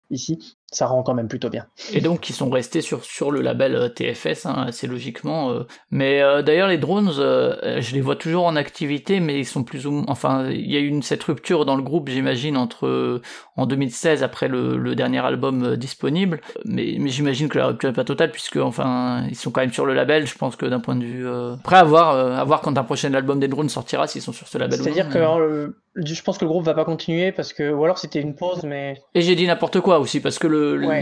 ici 0.09 0.57
ça 0.69 0.85
rend 0.85 1.01
quand 1.01 1.13
même 1.13 1.29
plutôt 1.29 1.49
bien. 1.49 1.65
Et 1.93 2.01
donc 2.01 2.29
ils 2.29 2.33
sont 2.33 2.49
restés 2.49 2.81
sur, 2.81 3.05
sur 3.05 3.31
le 3.31 3.41
label 3.41 3.75
euh, 3.75 3.87
TFS, 3.87 4.45
hein, 4.45 4.65
assez 4.67 4.85
logiquement. 4.85 5.51
Euh. 5.51 5.63
Mais 5.91 6.21
euh, 6.21 6.41
d'ailleurs 6.41 6.67
les 6.67 6.77
drones, 6.77 7.09
je 7.13 7.93
les 7.93 8.01
vois 8.01 8.17
toujours 8.17 8.45
en 8.45 8.57
activité, 8.57 9.21
mais 9.21 9.39
ils 9.39 9.45
sont 9.45 9.63
plus 9.63 9.87
ou 9.87 9.91
moins... 9.91 10.05
Enfin, 10.07 10.49
il 10.49 10.69
y 10.69 10.75
a 10.75 10.79
eu 10.79 10.87
une, 10.87 11.03
cette 11.03 11.23
rupture 11.23 11.63
dans 11.63 11.77
le 11.77 11.83
groupe, 11.83 12.09
j'imagine, 12.09 12.57
entre 12.57 13.21
en 13.55 13.65
2016, 13.65 14.23
après 14.23 14.49
le, 14.49 14.77
le 14.77 14.95
dernier 14.95 15.19
album 15.19 15.77
disponible. 15.77 16.41
Mais, 16.65 16.97
mais 16.99 17.09
j'imagine 17.09 17.47
que 17.47 17.57
la 17.57 17.67
rupture 17.67 17.89
n'est 17.89 17.95
pas 17.95 18.03
totale, 18.03 18.31
puisque 18.31 18.57
enfin 18.57 19.25
ils 19.29 19.35
sont 19.35 19.51
quand 19.51 19.61
même 19.61 19.73
sur 19.73 19.85
le 19.85 19.93
label, 19.93 20.27
je 20.27 20.37
pense 20.37 20.57
que 20.57 20.65
d'un 20.65 20.81
point 20.81 20.97
de 20.97 21.05
vue... 21.05 21.27
Après, 21.27 21.77
à 21.77 21.83
voir, 21.85 22.09
à 22.09 22.43
voir 22.43 22.59
quand 22.59 22.77
un 22.77 22.83
prochain 22.83 23.13
album 23.13 23.39
des 23.39 23.47
drones 23.47 23.69
sortira, 23.69 24.07
s'ils 24.07 24.21
sont 24.21 24.33
sur 24.33 24.47
ce 24.47 24.57
label 24.57 24.79
C'est-à-dire 24.79 25.09
que 25.09 25.73
je 25.95 26.21
pense 26.21 26.37
que 26.37 26.45
le 26.45 26.49
groupe 26.49 26.65
va 26.65 26.73
pas 26.73 26.85
continuer, 26.85 27.31
parce 27.31 27.53
que... 27.53 27.71
Ou 27.71 27.83
alors 27.83 27.97
c'était 27.97 28.21
une 28.21 28.35
pause, 28.35 28.63
mais... 28.63 29.01
Et 29.15 29.21
j'ai 29.21 29.35
dit 29.35 29.47
n'importe 29.47 29.79
quoi 29.79 29.99
aussi, 29.99 30.19
parce 30.19 30.37
que 30.37 30.47
le 30.47 30.56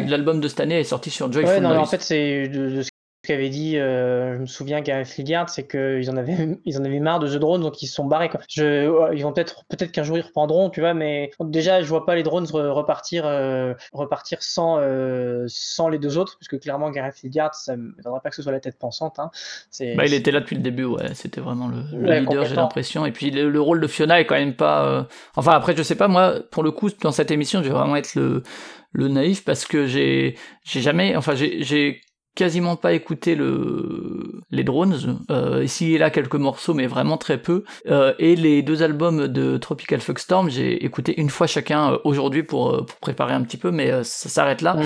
l'album 0.08 0.40
de 0.40 0.48
cette 0.48 0.60
année 0.60 0.80
est 0.80 0.84
sorti 0.84 1.10
sur 1.10 1.32
Joyful 1.32 1.54
ouais, 1.54 1.60
non, 1.60 1.78
en 1.78 1.86
fait, 1.86 2.02
c'est 2.02 2.48
de, 2.48 2.82
qu'avait 3.26 3.50
dit, 3.50 3.78
euh, 3.78 4.36
je 4.36 4.42
me 4.42 4.46
souviens 4.46 4.82
Gareth 4.82 5.18
Ligard, 5.18 5.50
c'est 5.50 5.68
qu'ils 5.68 6.10
en 6.10 6.18
avaient, 6.18 6.58
ils 6.66 6.78
en 6.78 6.84
avaient 6.84 7.00
marre 7.00 7.20
de 7.20 7.28
The 7.28 7.40
Drone, 7.40 7.62
donc 7.62 7.82
ils 7.82 7.88
se 7.88 7.96
sont 7.96 8.06
barrés. 8.06 8.30
Quoi. 8.30 8.42
Je, 8.50 9.14
ils 9.14 9.24
vont 9.24 9.34
peut-être, 9.34 9.66
peut-être 9.70 9.92
qu'un 9.92 10.04
jour 10.04 10.18
ils 10.18 10.22
reprendront, 10.22 10.70
tu 10.70 10.80
vois, 10.80 10.94
mais 10.94 11.32
déjà 11.40 11.82
je 11.82 11.88
vois 11.88 12.06
pas 12.06 12.16
les 12.16 12.24
drones 12.24 12.46
repartir, 12.52 13.26
euh, 13.26 13.74
repartir 13.94 14.42
sans, 14.42 14.78
euh, 14.80 15.46
sans 15.48 15.90
les 15.90 16.00
deux 16.00 16.18
autres, 16.18 16.38
puisque 16.38 16.60
clairement 16.60 16.90
Gareth 16.92 17.22
Ligard, 17.24 17.54
ça 17.56 17.76
ne 17.76 17.84
m'étonnerait 17.96 18.22
pas 18.24 18.30
que 18.30 18.36
ce 18.36 18.42
soit 18.42 18.52
la 18.52 18.60
tête 18.60 18.78
pensante. 18.78 19.20
Hein. 19.20 19.30
Bah, 19.96 20.06
il 20.06 20.14
était 20.14 20.32
là 20.32 20.40
depuis 20.40 20.56
le 20.56 20.62
début, 20.62 20.86
ouais, 20.86 21.14
c'était 21.14 21.42
vraiment 21.42 21.68
le, 21.68 22.20
leader, 22.20 22.46
j'ai 22.46 22.56
l'impression. 22.56 23.06
Et 23.06 23.12
puis 23.12 23.32
le, 23.32 23.62
rôle 23.62 23.82
de 23.82 23.88
Fiona 23.88 24.20
est 24.20 24.26
quand 24.26 24.36
même 24.36 24.56
pas. 24.56 25.08
Enfin 25.36 25.52
après, 25.54 25.76
je 25.76 25.84
sais 25.84 25.96
pas, 25.96 26.08
moi, 26.08 26.36
pour 26.52 26.64
le 26.64 26.72
coup, 26.72 26.90
dans 27.02 27.12
cette 27.12 27.32
émission, 27.32 27.64
je 27.64 27.70
vais 27.70 27.74
vraiment 27.74 27.96
être 27.96 28.16
le 28.16 28.44
le 28.96 29.10
naïf 29.10 29.44
parce 29.44 29.66
que 29.66 29.86
j'ai 29.86 30.38
j'ai 30.64 30.82
jamais 30.82 31.16
enfin 31.16 31.36
j'ai 31.36 32.02
quasiment 32.36 32.76
pas 32.76 32.94
écouté 32.94 33.36
le 33.36 34.42
les 34.52 34.64
drones 34.64 35.20
euh, 35.32 35.64
ici 35.64 35.96
et 35.96 35.98
là 35.98 36.10
quelques 36.10 36.36
morceaux 36.36 36.74
mais 36.74 36.86
vraiment 36.86 37.18
très 37.18 37.38
peu 37.38 37.64
euh, 37.88 38.14
et 38.20 38.36
les 38.36 38.62
deux 38.62 38.84
albums 38.84 39.28
de 39.28 39.58
Tropical 39.58 40.02
Fuckstorm 40.02 40.50
j'ai 40.50 40.86
écouté 40.86 41.20
une 41.20 41.30
fois 41.30 41.48
chacun 41.48 41.94
euh, 41.94 41.98
aujourd'hui 42.04 42.44
pour, 42.44 42.74
euh, 42.74 42.86
pour 42.86 42.98
préparer 42.98 43.34
un 43.34 43.42
petit 43.42 43.58
peu 43.58 43.72
mais 43.72 43.90
euh, 43.92 44.04
ça 44.04 44.30
s'arrête 44.30 44.62
là 44.62 44.78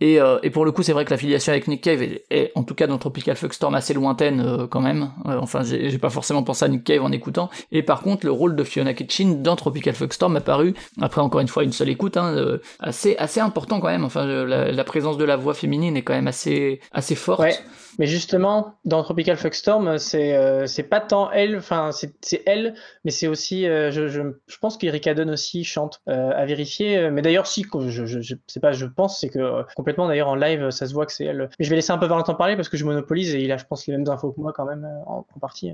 et, 0.00 0.20
euh, 0.20 0.38
et, 0.42 0.50
pour 0.50 0.66
le 0.66 0.72
coup, 0.72 0.82
c'est 0.82 0.92
vrai 0.92 1.06
que 1.06 1.10
l'affiliation 1.10 1.52
avec 1.52 1.68
Nick 1.68 1.82
Cave 1.82 2.02
est, 2.02 2.52
en 2.54 2.64
tout 2.64 2.74
cas 2.74 2.86
dans 2.86 2.98
Tropical 2.98 3.34
Fuckstorm 3.34 3.74
assez 3.74 3.94
lointaine 3.94 4.40
euh, 4.40 4.66
quand 4.66 4.80
même. 4.80 5.10
Euh, 5.26 5.38
enfin, 5.40 5.62
j'ai 5.62 5.98
pas 5.98 6.10
forcément 6.10 6.42
pensé 6.42 6.66
à 6.66 6.68
Nick 6.68 6.84
Cave 6.84 7.02
en 7.02 7.12
écoutant. 7.12 7.48
Et 7.72 7.82
par 7.82 8.02
contre, 8.02 8.26
le 8.26 8.32
rôle 8.32 8.56
de 8.56 8.64
Fiona 8.64 8.92
Kitchen 8.92 9.42
dans 9.42 9.56
Tropical 9.56 9.94
Fuckstorm 9.94 10.34
m'a 10.34 10.42
paru, 10.42 10.74
après 11.00 11.22
encore 11.22 11.40
une 11.40 11.48
fois 11.48 11.64
une 11.64 11.72
seule 11.72 11.88
écoute, 11.88 12.18
hein, 12.18 12.58
assez 12.78 13.16
assez 13.16 13.40
important 13.40 13.80
quand 13.80 13.88
même. 13.88 14.04
Enfin, 14.04 14.26
la, 14.26 14.84
présence 14.84 15.16
de 15.16 15.24
la 15.24 15.36
voix 15.36 15.54
féminine 15.54 15.96
est 15.96 16.02
quand 16.02 16.14
même 16.14 16.28
assez 16.28 16.80
assez 16.92 17.14
forte. 17.14 17.40
Ouais. 17.40 17.56
Mais 17.98 18.06
justement, 18.06 18.74
dans 18.84 19.02
Tropical 19.02 19.36
Fuckstorm, 19.36 19.98
c'est 19.98 20.34
euh, 20.34 20.66
c'est 20.66 20.82
pas 20.82 21.00
tant 21.00 21.30
elle, 21.30 21.56
enfin 21.56 21.90
c'est 21.92 22.42
elle, 22.44 22.74
mais 23.04 23.10
c'est 23.10 23.26
aussi, 23.26 23.66
euh, 23.66 23.90
je, 23.90 24.08
je, 24.08 24.20
je, 24.46 24.58
pense 24.58 24.76
qu'Erika 24.76 25.14
Dunn 25.14 25.30
aussi 25.30 25.64
chante 25.64 26.02
euh, 26.08 26.30
à 26.34 26.44
vérifier. 26.44 27.10
Mais 27.10 27.22
d'ailleurs, 27.22 27.46
si, 27.46 27.64
je, 27.64 28.04
je, 28.04 28.20
je 28.20 28.34
sais 28.46 28.60
pas, 28.60 28.72
je 28.72 28.86
pense, 28.86 29.20
c'est 29.20 29.28
que 29.28 29.62
complètement. 29.86 30.08
D'ailleurs, 30.08 30.28
en 30.28 30.34
live, 30.34 30.70
ça 30.70 30.86
se 30.86 30.94
voit 30.94 31.06
que 31.06 31.12
c'est 31.12 31.26
elle. 31.26 31.48
Mais 31.60 31.64
je 31.64 31.70
vais 31.70 31.76
laisser 31.76 31.92
un 31.92 31.98
peu 31.98 32.06
Valentin 32.06 32.34
parler 32.34 32.56
parce 32.56 32.68
que 32.68 32.76
je 32.76 32.84
monopolise 32.84 33.36
et 33.36 33.40
il 33.40 33.52
a, 33.52 33.56
je 33.56 33.64
pense, 33.64 33.86
les 33.86 33.96
mêmes 33.96 34.08
infos 34.08 34.32
que 34.32 34.40
moi 34.40 34.52
quand 34.52 34.64
même 34.64 34.84
en, 35.06 35.24
partie. 35.40 35.70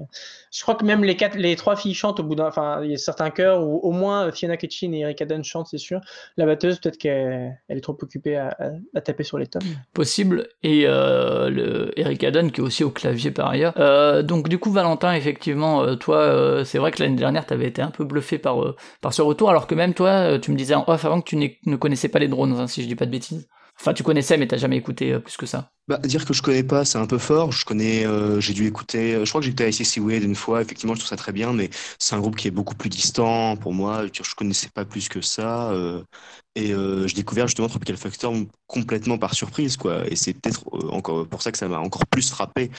Je 0.53 0.63
crois 0.63 0.75
que 0.75 0.85
même 0.85 1.03
les 1.03 1.17
quatre, 1.17 1.37
les 1.37 1.57
trois 1.57 1.77
filles 1.77 1.95
chantent 1.95 2.21
au 2.21 2.23
bout 2.23 2.35
d'un. 2.35 2.47
Enfin, 2.47 2.81
il 2.85 2.91
y 2.91 2.95
a 2.95 2.99
certains 2.99 3.31
chœurs 3.31 3.67
où 3.67 3.79
au 3.79 3.91
moins 3.91 4.31
Fiona 4.31 4.59
Ketchin 4.59 4.93
et 4.93 5.01
Erika 5.01 5.25
Dunn 5.25 5.43
chantent, 5.43 5.69
c'est 5.69 5.79
sûr. 5.79 6.01
La 6.37 6.45
batteuse, 6.45 6.79
peut-être 6.79 6.99
qu'elle 6.99 7.57
est 7.71 7.81
trop 7.81 7.97
occupée 8.03 8.37
à, 8.37 8.55
taper 9.03 9.25
sur 9.25 9.39
les 9.39 9.47
tomes. 9.47 9.63
Possible. 9.95 10.47
Et 10.63 10.85
le 10.85 11.99
Erika 11.99 12.31
Dunn 12.31 12.53
qui 12.53 12.61
est 12.61 12.65
aussi 12.65 12.85
au 12.85 12.91
clavier 12.91 13.31
par 13.31 13.49
ailleurs. 13.49 14.25
donc 14.25 14.51
du 14.51 14.59
coup, 14.59 14.73
Valentin, 14.73 15.15
effectivement, 15.15 15.97
toi, 15.97 16.65
c'est 16.67 16.79
vrai 16.79 16.91
que 16.91 17.03
l'année 17.03 17.17
dernière, 17.17 17.47
tu 17.47 17.55
avais 17.55 17.69
été 17.69 17.81
un 17.81 17.91
peu 17.91 18.05
bluffé 18.05 18.37
par 18.37 18.75
par 19.01 19.15
ce 19.15 19.23
retour, 19.23 19.49
alors 19.49 19.67
que 19.67 19.75
même 19.75 19.95
toi, 19.95 20.39
tu 20.39 20.51
me 20.51 20.57
disais 20.57 20.75
en 20.75 20.85
off 20.87 21.07
avant 21.07 21.23
que 21.23 21.29
tu 21.29 21.37
ne 21.37 21.77
connaissais 21.77 22.09
pas 22.09 22.19
les 22.19 22.29
drones, 22.29 22.53
hein, 22.53 22.67
si 22.67 22.83
je 22.83 22.89
dis 22.89 22.95
pas 22.95 23.07
de 23.07 23.11
bêtises. 23.11 23.49
Enfin, 23.83 23.95
tu 23.95 24.05
connaissais, 24.05 24.37
mais 24.37 24.47
t'as 24.47 24.59
jamais 24.59 24.77
écouté 24.77 25.13
euh, 25.13 25.19
plus 25.19 25.37
que 25.37 25.45
ça. 25.45 25.73
Bah, 25.89 25.99
dire 25.99 26.25
que 26.25 26.33
je 26.33 26.41
connais 26.41 26.63
pas, 26.63 26.85
c'est 26.85 26.99
un 26.99 27.07
peu 27.07 27.19
fort. 27.19 27.51
Je 27.51 27.65
connais, 27.65 28.07
euh, 28.07 28.39
j'ai 28.41 28.53
dû 28.53 28.65
écouter, 28.65 29.15
je 29.25 29.29
crois 29.29 29.41
que 29.41 29.45
j'ai 29.45 29.51
écouté 29.51 29.69
ICC 29.69 29.99
Wade 29.99 30.23
une 30.23 30.37
fois. 30.37 30.63
Effectivement, 30.63 30.95
je 30.95 31.01
trouve 31.01 31.09
ça 31.09 31.17
très 31.17 31.33
bien, 31.33 31.53
mais 31.53 31.69
c'est 31.99 32.15
un 32.15 32.21
groupe 32.21 32.37
qui 32.37 32.47
est 32.47 32.53
beaucoup 32.53 32.77
plus 32.77 32.89
distant 32.89 33.57
pour 33.57 33.73
moi. 33.75 34.05
Je 34.07 34.35
connaissais 34.37 34.69
pas 34.73 34.85
plus 34.85 35.09
que 35.09 35.21
ça. 35.21 35.73
Euh, 35.73 36.05
et 36.55 36.75
j'ai 37.07 37.15
découvert 37.15 37.47
justement 37.47 37.69
Tropical 37.69 37.97
Storm 37.97 38.47
complètement 38.67 39.19
par 39.19 39.35
surprise, 39.35 39.77
quoi. 39.77 40.07
Et 40.11 40.17
c'est 40.17 40.33
peut-être 40.35 40.65
encore 40.91 41.27
pour 41.27 41.43
ça 41.43 41.53
que 41.53 41.59
ça 41.59 41.69
m'a 41.69 41.79
encore 41.79 42.07
plus 42.07 42.31
frappé 42.31 42.69
de 42.69 42.73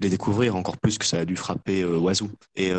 les 0.00 0.10
découvrir, 0.10 0.56
encore 0.56 0.78
plus 0.78 0.98
que 0.98 1.04
ça 1.04 1.18
a 1.18 1.24
dû 1.24 1.36
frapper 1.36 1.84
Oiseau. 1.84 2.28
Et 2.56 2.72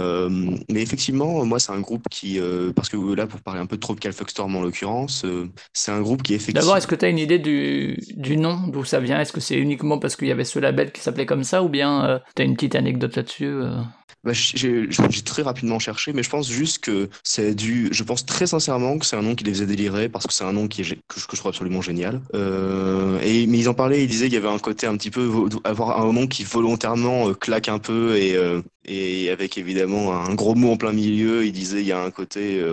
mais 0.69 0.81
effectivement, 0.81 1.45
moi, 1.45 1.59
c'est 1.59 1.71
un 1.71 1.79
groupe 1.79 2.07
qui, 2.09 2.39
parce 2.75 2.89
que 2.89 2.97
là, 3.15 3.27
pour 3.27 3.41
parler 3.41 3.61
un 3.61 3.65
peu 3.65 3.75
de 3.75 3.81
Tropical 3.81 4.13
Storm 4.13 4.55
en 4.55 4.61
l'occurrence, 4.61 5.25
c'est 5.73 5.91
un 5.91 6.01
groupe 6.01 6.23
qui 6.23 6.33
effectivement. 6.33 6.61
D'abord, 6.61 6.77
est-ce 6.77 6.87
que 6.87 6.95
tu 6.95 7.05
as 7.05 7.09
une 7.09 7.19
idée 7.19 7.39
du, 7.39 7.97
du 8.15 8.37
nom, 8.37 8.67
d'où 8.67 8.83
ça 8.83 8.99
vient? 8.99 9.19
Est-ce 9.19 9.33
que 9.33 9.41
c'est 9.41 9.57
uniquement 9.57 9.99
parce 9.99 10.15
qu'il 10.15 10.27
y 10.27 10.31
avait 10.31 10.43
ce 10.43 10.59
label 10.59 10.91
qui 10.91 11.01
s'appelait 11.01 11.25
comme 11.25 11.43
ça, 11.43 11.63
ou 11.63 11.69
bien 11.69 12.05
euh, 12.05 12.19
tu 12.35 12.41
as 12.41 12.45
une 12.45 12.55
petite 12.55 12.75
anecdote 12.75 13.15
là-dessus 13.15 13.45
euh? 13.45 13.81
Bah, 14.23 14.33
j'ai 14.33 14.87
très 15.23 15.41
rapidement 15.41 15.79
cherché, 15.79 16.13
mais 16.13 16.23
je 16.23 16.29
pense 16.29 16.49
juste 16.49 16.79
que 16.79 17.09
c'est 17.23 17.55
dû. 17.55 17.89
Je 17.91 18.03
pense 18.03 18.25
très 18.25 18.47
sincèrement 18.47 18.97
que 18.97 19.05
c'est 19.05 19.15
un 19.15 19.21
nom 19.21 19.35
qui 19.35 19.43
les 19.43 19.51
faisait 19.51 19.65
délirer 19.65 20.09
parce 20.09 20.27
que 20.27 20.33
c'est 20.33 20.43
un 20.43 20.53
nom 20.53 20.67
que, 20.67 20.83
je, 20.83 20.95
trouve 21.35 21.49
absolument 21.49 21.81
génial. 21.81 22.21
Euh, 22.35 23.19
et 23.21 23.47
mais 23.47 23.59
ils 23.59 23.69
en 23.69 23.73
parlaient, 23.73 24.03
ils 24.03 24.07
disaient 24.07 24.25
qu'il 24.25 24.35
y 24.35 24.37
avait 24.37 24.47
un 24.47 24.59
côté 24.59 24.87
un 24.87 24.95
petit 24.97 25.11
peu 25.11 25.29
avoir 25.63 26.01
un 26.01 26.11
nom 26.13 26.27
qui 26.27 26.43
volontairement 26.43 27.33
claque 27.33 27.69
un 27.69 27.79
peu 27.79 28.17
et 28.17 28.37
et 28.85 29.29
avec 29.29 29.57
évidemment 29.57 30.13
un 30.13 30.33
gros 30.33 30.55
mot 30.55 30.71
en 30.71 30.77
plein 30.77 30.91
milieu. 30.93 31.45
Il 31.45 31.51
disait 31.51 31.81
il 31.81 31.87
y 31.87 31.91
a 31.91 32.01
un 32.01 32.11
côté, 32.11 32.63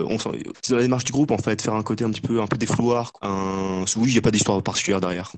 c'est 0.61 0.71
dans 0.71 0.77
la 0.77 0.83
démarche 0.83 1.05
du 1.05 1.11
groupe 1.11 1.31
en 1.31 1.37
fait, 1.37 1.61
faire 1.61 1.75
un 1.75 1.83
côté 1.83 2.03
un 2.03 2.11
petit 2.11 2.21
peu 2.21 2.41
un 2.41 2.47
peu 2.47 2.57
défouloir. 2.57 3.13
Un, 3.21 3.85
oui, 3.97 4.09
il 4.09 4.13
n'y 4.13 4.17
a 4.17 4.21
pas 4.21 4.31
d'histoire 4.31 4.61
particulière 4.63 5.01
derrière. 5.01 5.31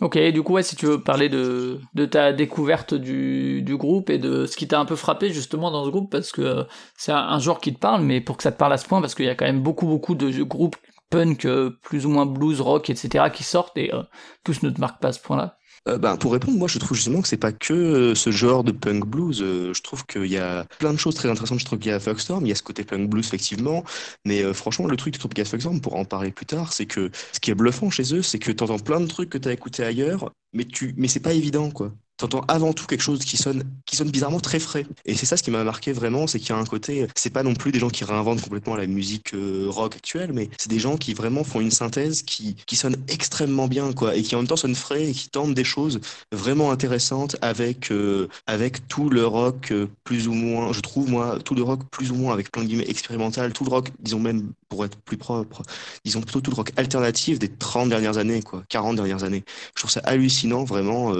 Ok, 0.00 0.16
du 0.30 0.42
coup, 0.44 0.52
ouais, 0.52 0.62
si 0.62 0.76
tu 0.76 0.86
veux 0.86 1.02
parler 1.02 1.28
de, 1.28 1.80
de 1.94 2.06
ta 2.06 2.32
découverte 2.32 2.94
du, 2.94 3.62
du 3.62 3.76
groupe 3.76 4.10
et 4.10 4.18
de 4.18 4.46
ce 4.46 4.56
qui 4.56 4.68
t'a 4.68 4.78
un 4.78 4.84
peu 4.84 4.94
frappé 4.94 5.30
justement 5.30 5.72
dans 5.72 5.84
ce 5.84 5.90
groupe, 5.90 6.10
parce 6.10 6.30
que 6.30 6.40
euh, 6.40 6.64
c'est 6.96 7.10
un, 7.10 7.38
genre 7.40 7.60
qui 7.60 7.74
te 7.74 7.80
parle, 7.80 8.02
mais 8.02 8.20
pour 8.20 8.36
que 8.36 8.44
ça 8.44 8.52
te 8.52 8.58
parle 8.58 8.72
à 8.72 8.76
ce 8.76 8.86
point, 8.86 9.00
parce 9.00 9.16
qu'il 9.16 9.24
y 9.24 9.28
a 9.28 9.34
quand 9.34 9.46
même 9.46 9.60
beaucoup, 9.60 9.86
beaucoup 9.86 10.14
de 10.14 10.30
groupes 10.44 10.76
punk, 11.10 11.46
euh, 11.46 11.76
plus 11.82 12.06
ou 12.06 12.10
moins 12.10 12.26
blues, 12.26 12.60
rock, 12.60 12.90
etc., 12.90 13.24
qui 13.32 13.42
sortent 13.42 13.76
et 13.76 13.92
euh, 13.92 14.02
tous 14.44 14.62
ne 14.62 14.70
te 14.70 14.80
marquent 14.80 15.00
pas 15.00 15.08
à 15.08 15.12
ce 15.12 15.20
point-là. 15.20 15.57
Euh, 15.86 15.98
ben, 15.98 16.16
pour 16.16 16.32
répondre, 16.32 16.58
moi 16.58 16.68
je 16.68 16.78
trouve 16.78 16.96
justement 16.96 17.22
que 17.22 17.28
c'est 17.28 17.36
pas 17.36 17.52
que 17.52 17.72
euh, 17.72 18.14
ce 18.14 18.30
genre 18.30 18.64
de 18.64 18.72
punk 18.72 19.06
blues. 19.06 19.40
Euh, 19.42 19.72
je 19.72 19.82
trouve 19.82 20.04
qu'il 20.06 20.26
y 20.26 20.38
a 20.38 20.64
plein 20.78 20.92
de 20.92 20.98
choses 20.98 21.14
très 21.14 21.30
intéressantes. 21.30 21.60
Je 21.60 21.66
qu'il 21.66 21.86
y 21.86 21.90
a 21.90 22.00
Foxstorm, 22.00 22.44
il 22.44 22.48
y 22.48 22.52
a 22.52 22.54
ce 22.54 22.62
côté 22.62 22.84
punk 22.84 23.08
blues 23.08 23.26
effectivement. 23.26 23.84
Mais 24.24 24.52
franchement, 24.54 24.86
le 24.86 24.96
truc 24.96 25.14
de 25.14 25.18
Tropical 25.18 25.46
Foxstorm, 25.46 25.80
pour 25.80 25.96
en 25.96 26.04
parler 26.04 26.32
plus 26.32 26.46
tard, 26.46 26.72
c'est 26.72 26.86
que 26.86 27.10
ce 27.32 27.40
qui 27.40 27.50
est 27.50 27.54
bluffant 27.54 27.90
chez 27.90 28.14
eux, 28.14 28.22
c'est 28.22 28.38
que 28.38 28.52
tu 28.52 28.64
entends 28.64 28.78
plein 28.78 29.00
de 29.00 29.06
trucs 29.06 29.30
que 29.30 29.38
tu 29.38 29.48
as 29.48 29.52
écouté 29.52 29.84
ailleurs, 29.84 30.32
mais 30.52 30.64
tu 30.64 30.94
mais 30.96 31.08
c'est 31.08 31.20
pas 31.20 31.32
évident 31.34 31.70
quoi 31.70 31.92
t'entends 32.18 32.44
avant 32.48 32.72
tout 32.72 32.86
quelque 32.86 33.00
chose 33.00 33.20
qui 33.20 33.36
sonne, 33.36 33.64
qui 33.86 33.96
sonne 33.96 34.10
bizarrement 34.10 34.40
très 34.40 34.58
frais. 34.58 34.86
Et 35.06 35.14
c'est 35.14 35.24
ça 35.24 35.36
ce 35.36 35.42
qui 35.42 35.50
m'a 35.50 35.64
marqué 35.64 35.92
vraiment, 35.92 36.26
c'est 36.26 36.38
qu'il 36.38 36.50
y 36.50 36.52
a 36.52 36.56
un 36.56 36.64
côté, 36.64 37.06
c'est 37.14 37.30
pas 37.30 37.42
non 37.42 37.54
plus 37.54 37.72
des 37.72 37.78
gens 37.78 37.88
qui 37.88 38.04
réinventent 38.04 38.42
complètement 38.42 38.76
la 38.76 38.86
musique 38.86 39.34
euh, 39.34 39.66
rock 39.68 39.96
actuelle, 39.96 40.32
mais 40.34 40.50
c'est 40.58 40.68
des 40.70 40.78
gens 40.78 40.96
qui 40.96 41.14
vraiment 41.14 41.44
font 41.44 41.60
une 41.60 41.70
synthèse 41.70 42.22
qui, 42.22 42.56
qui 42.66 42.76
sonne 42.76 42.96
extrêmement 43.08 43.68
bien, 43.68 43.92
quoi, 43.92 44.16
et 44.16 44.22
qui 44.22 44.34
en 44.34 44.38
même 44.38 44.48
temps 44.48 44.56
sonne 44.56 44.74
frais 44.74 45.08
et 45.08 45.12
qui 45.12 45.28
tentent 45.28 45.54
des 45.54 45.64
choses 45.64 46.00
vraiment 46.32 46.70
intéressantes 46.70 47.36
avec, 47.40 47.90
euh, 47.92 48.28
avec 48.46 48.88
tout 48.88 49.08
le 49.08 49.24
rock 49.24 49.70
euh, 49.70 49.86
plus 50.04 50.28
ou 50.28 50.34
moins, 50.34 50.72
je 50.72 50.80
trouve 50.80 51.08
moi, 51.08 51.38
tout 51.44 51.54
le 51.54 51.62
rock 51.62 51.80
plus 51.90 52.10
ou 52.10 52.16
moins 52.16 52.32
avec 52.32 52.50
plein 52.50 52.62
de 52.62 52.68
guillemets 52.68 52.88
expérimental, 52.88 53.52
tout 53.52 53.64
le 53.64 53.70
rock, 53.70 53.90
disons 54.00 54.18
même 54.18 54.52
pour 54.68 54.84
être 54.84 54.98
plus 55.00 55.16
propre, 55.16 55.62
disons 56.04 56.20
plutôt 56.20 56.40
tout 56.40 56.50
le 56.50 56.56
rock 56.56 56.72
alternatif 56.76 57.38
des 57.38 57.48
30 57.48 57.88
dernières 57.88 58.18
années, 58.18 58.42
quoi, 58.42 58.62
40 58.68 58.96
dernières 58.96 59.24
années. 59.24 59.44
Je 59.74 59.80
trouve 59.80 59.90
ça 59.90 60.00
hallucinant, 60.04 60.64
vraiment 60.64 61.12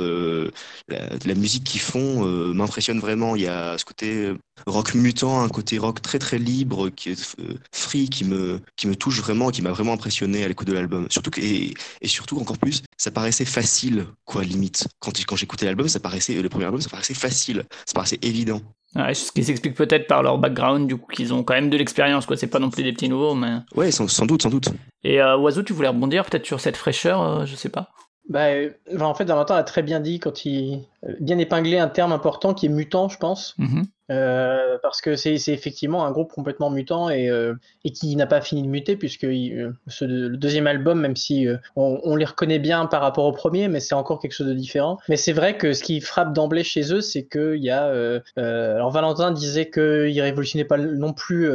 la, 0.88 1.34
musique 1.34 1.64
qu'ils 1.64 1.80
font 1.80 2.26
euh, 2.26 2.52
m'impressionne 2.52 3.00
vraiment. 3.00 3.36
Il 3.36 3.42
y 3.42 3.46
a 3.46 3.78
ce 3.78 3.84
côté 3.84 4.26
euh, 4.26 4.38
rock 4.66 4.94
mutant, 4.94 5.42
un 5.42 5.48
côté 5.48 5.78
rock 5.78 6.02
très 6.02 6.18
très 6.18 6.38
libre, 6.38 6.90
qui 6.90 7.10
est 7.10 7.36
euh, 7.40 7.54
free, 7.72 8.08
qui 8.08 8.24
me, 8.24 8.60
qui 8.76 8.86
me 8.86 8.96
touche 8.96 9.20
vraiment, 9.20 9.50
qui 9.50 9.62
m'a 9.62 9.70
vraiment 9.70 9.92
impressionné 9.92 10.44
à 10.44 10.48
l'écoute 10.48 10.68
de 10.68 10.72
l'album. 10.72 11.06
Surtout 11.10 11.30
et, 11.38 11.74
et 12.00 12.08
surtout 12.08 12.38
encore 12.38 12.58
plus, 12.58 12.82
ça 12.96 13.10
paraissait 13.10 13.44
facile, 13.44 14.06
quoi, 14.24 14.42
limite. 14.44 14.88
Quand, 15.00 15.12
quand 15.26 15.36
j'écoutais 15.36 15.66
l'album, 15.66 15.88
ça 15.88 16.00
paraissait, 16.00 16.34
le 16.40 16.48
premier 16.48 16.64
album, 16.64 16.80
ça 16.80 16.90
paraissait 16.90 17.14
facile, 17.14 17.64
ça 17.86 17.94
paraissait 17.94 18.18
évident. 18.22 18.60
ce 18.94 19.32
qui 19.32 19.44
s'explique 19.44 19.74
peut-être 19.74 20.06
par 20.06 20.22
leur 20.22 20.38
background, 20.38 20.88
du 20.88 20.96
coup, 20.96 21.12
qu'ils 21.12 21.32
ont 21.32 21.42
quand 21.42 21.54
même 21.54 21.70
de 21.70 21.76
l'expérience, 21.76 22.26
quoi. 22.26 22.36
C'est 22.36 22.46
pas 22.46 22.58
non 22.58 22.70
plus 22.70 22.82
des 22.82 22.92
petits 22.92 23.08
nouveaux, 23.08 23.34
mais. 23.34 23.58
Ouais, 23.74 23.90
sans, 23.90 24.26
doute, 24.26 24.42
sans 24.42 24.50
doute. 24.50 24.68
Et 25.04 25.20
Oiseau, 25.20 25.62
tu 25.62 25.72
voulais 25.72 25.88
rebondir 25.88 26.24
peut-être 26.24 26.46
sur 26.46 26.60
cette 26.60 26.76
fraîcheur, 26.76 27.46
je 27.46 27.54
sais 27.54 27.68
pas? 27.68 27.90
Bah, 28.28 28.48
euh, 28.48 28.70
en 29.00 29.14
fait, 29.14 29.24
Valentin 29.24 29.56
a 29.56 29.62
très 29.62 29.82
bien 29.82 30.00
dit 30.00 30.18
quand 30.20 30.44
il 30.44 30.84
euh, 31.04 31.14
bien 31.20 31.38
épinglé 31.38 31.78
un 31.78 31.88
terme 31.88 32.12
important 32.12 32.54
qui 32.54 32.66
est 32.66 32.70
mutant, 32.70 33.08
je 33.08 33.16
pense. 33.16 33.54
Mm-hmm. 33.58 33.84
Euh, 34.10 34.78
parce 34.82 35.02
que 35.02 35.16
c'est 35.16 35.34
effectivement 35.48 36.06
un 36.06 36.10
groupe 36.12 36.32
complètement 36.32 36.70
mutant 36.70 37.10
et, 37.10 37.28
euh, 37.28 37.54
et 37.84 37.92
qui 37.92 38.16
n'a 38.16 38.26
pas 38.26 38.40
fini 38.40 38.62
de 38.62 38.68
muter 38.68 38.96
puisque 38.96 39.24
euh, 39.24 39.72
le 40.00 40.36
deuxième 40.36 40.66
album, 40.66 41.00
même 41.00 41.16
si 41.16 41.46
on, 41.76 42.16
les 42.16 42.24
reconnaît 42.24 42.58
bien 42.58 42.86
par 42.86 43.02
rapport 43.02 43.26
au 43.26 43.32
premier, 43.32 43.68
mais 43.68 43.80
c'est 43.80 43.94
encore 43.94 44.18
quelque 44.18 44.32
chose 44.32 44.46
de 44.46 44.54
différent. 44.54 44.98
Mais 45.08 45.16
c'est 45.16 45.32
vrai 45.32 45.56
que 45.56 45.72
ce 45.72 45.82
qui 45.82 46.00
frappe 46.00 46.32
d'emblée 46.32 46.64
chez 46.64 46.92
eux, 46.92 47.00
c'est 47.00 47.24
qu'il 47.24 47.62
y 47.62 47.70
a. 47.70 47.92
alors 48.36 48.90
Valentin 48.90 49.30
disait 49.30 49.70
qu'il 49.70 50.20
révolutionnait 50.20 50.64
pas 50.64 50.78
non 50.78 51.12
plus 51.12 51.50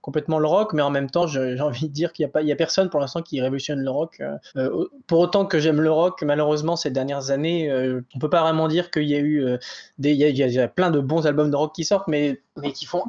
complètement 0.00 0.38
le 0.38 0.46
rock, 0.46 0.72
mais 0.72 0.82
en 0.82 0.90
même 0.90 1.10
temps, 1.10 1.26
j'ai 1.26 1.60
envie 1.60 1.88
de 1.88 1.92
dire 1.92 2.12
qu'il 2.12 2.28
n'y 2.42 2.52
a 2.52 2.56
personne 2.56 2.90
pour 2.90 3.00
l'instant 3.00 3.22
qui 3.22 3.40
révolutionne 3.40 3.80
le 3.80 3.90
rock. 3.90 4.20
pour 5.06 5.20
autant 5.20 5.46
que 5.46 5.58
j'aime 5.58 5.80
le 5.80 5.90
rock, 5.90 6.22
malheureusement 6.22 6.76
ces 6.76 6.90
dernières 6.90 7.30
années, 7.30 7.72
on 8.14 8.18
peut 8.18 8.30
pas 8.30 8.42
vraiment 8.42 8.68
dire 8.68 8.90
qu'il 8.90 9.08
y 9.08 9.14
a 9.14 9.20
eu 9.20 9.46
des, 9.98 10.12
il 10.12 10.18
y 10.18 10.42
a, 10.42 10.46
y 10.46 10.58
a 10.58 10.68
plein 10.68 10.90
de 10.90 11.00
bons 11.00 11.26
albums 11.26 11.50
de 11.50 11.56
rock 11.56 11.74
qui 11.74 11.84
sortent, 11.92 12.08
mais, 12.08 12.38
mais 12.60 12.72
qui 12.72 12.84
font 12.84 13.04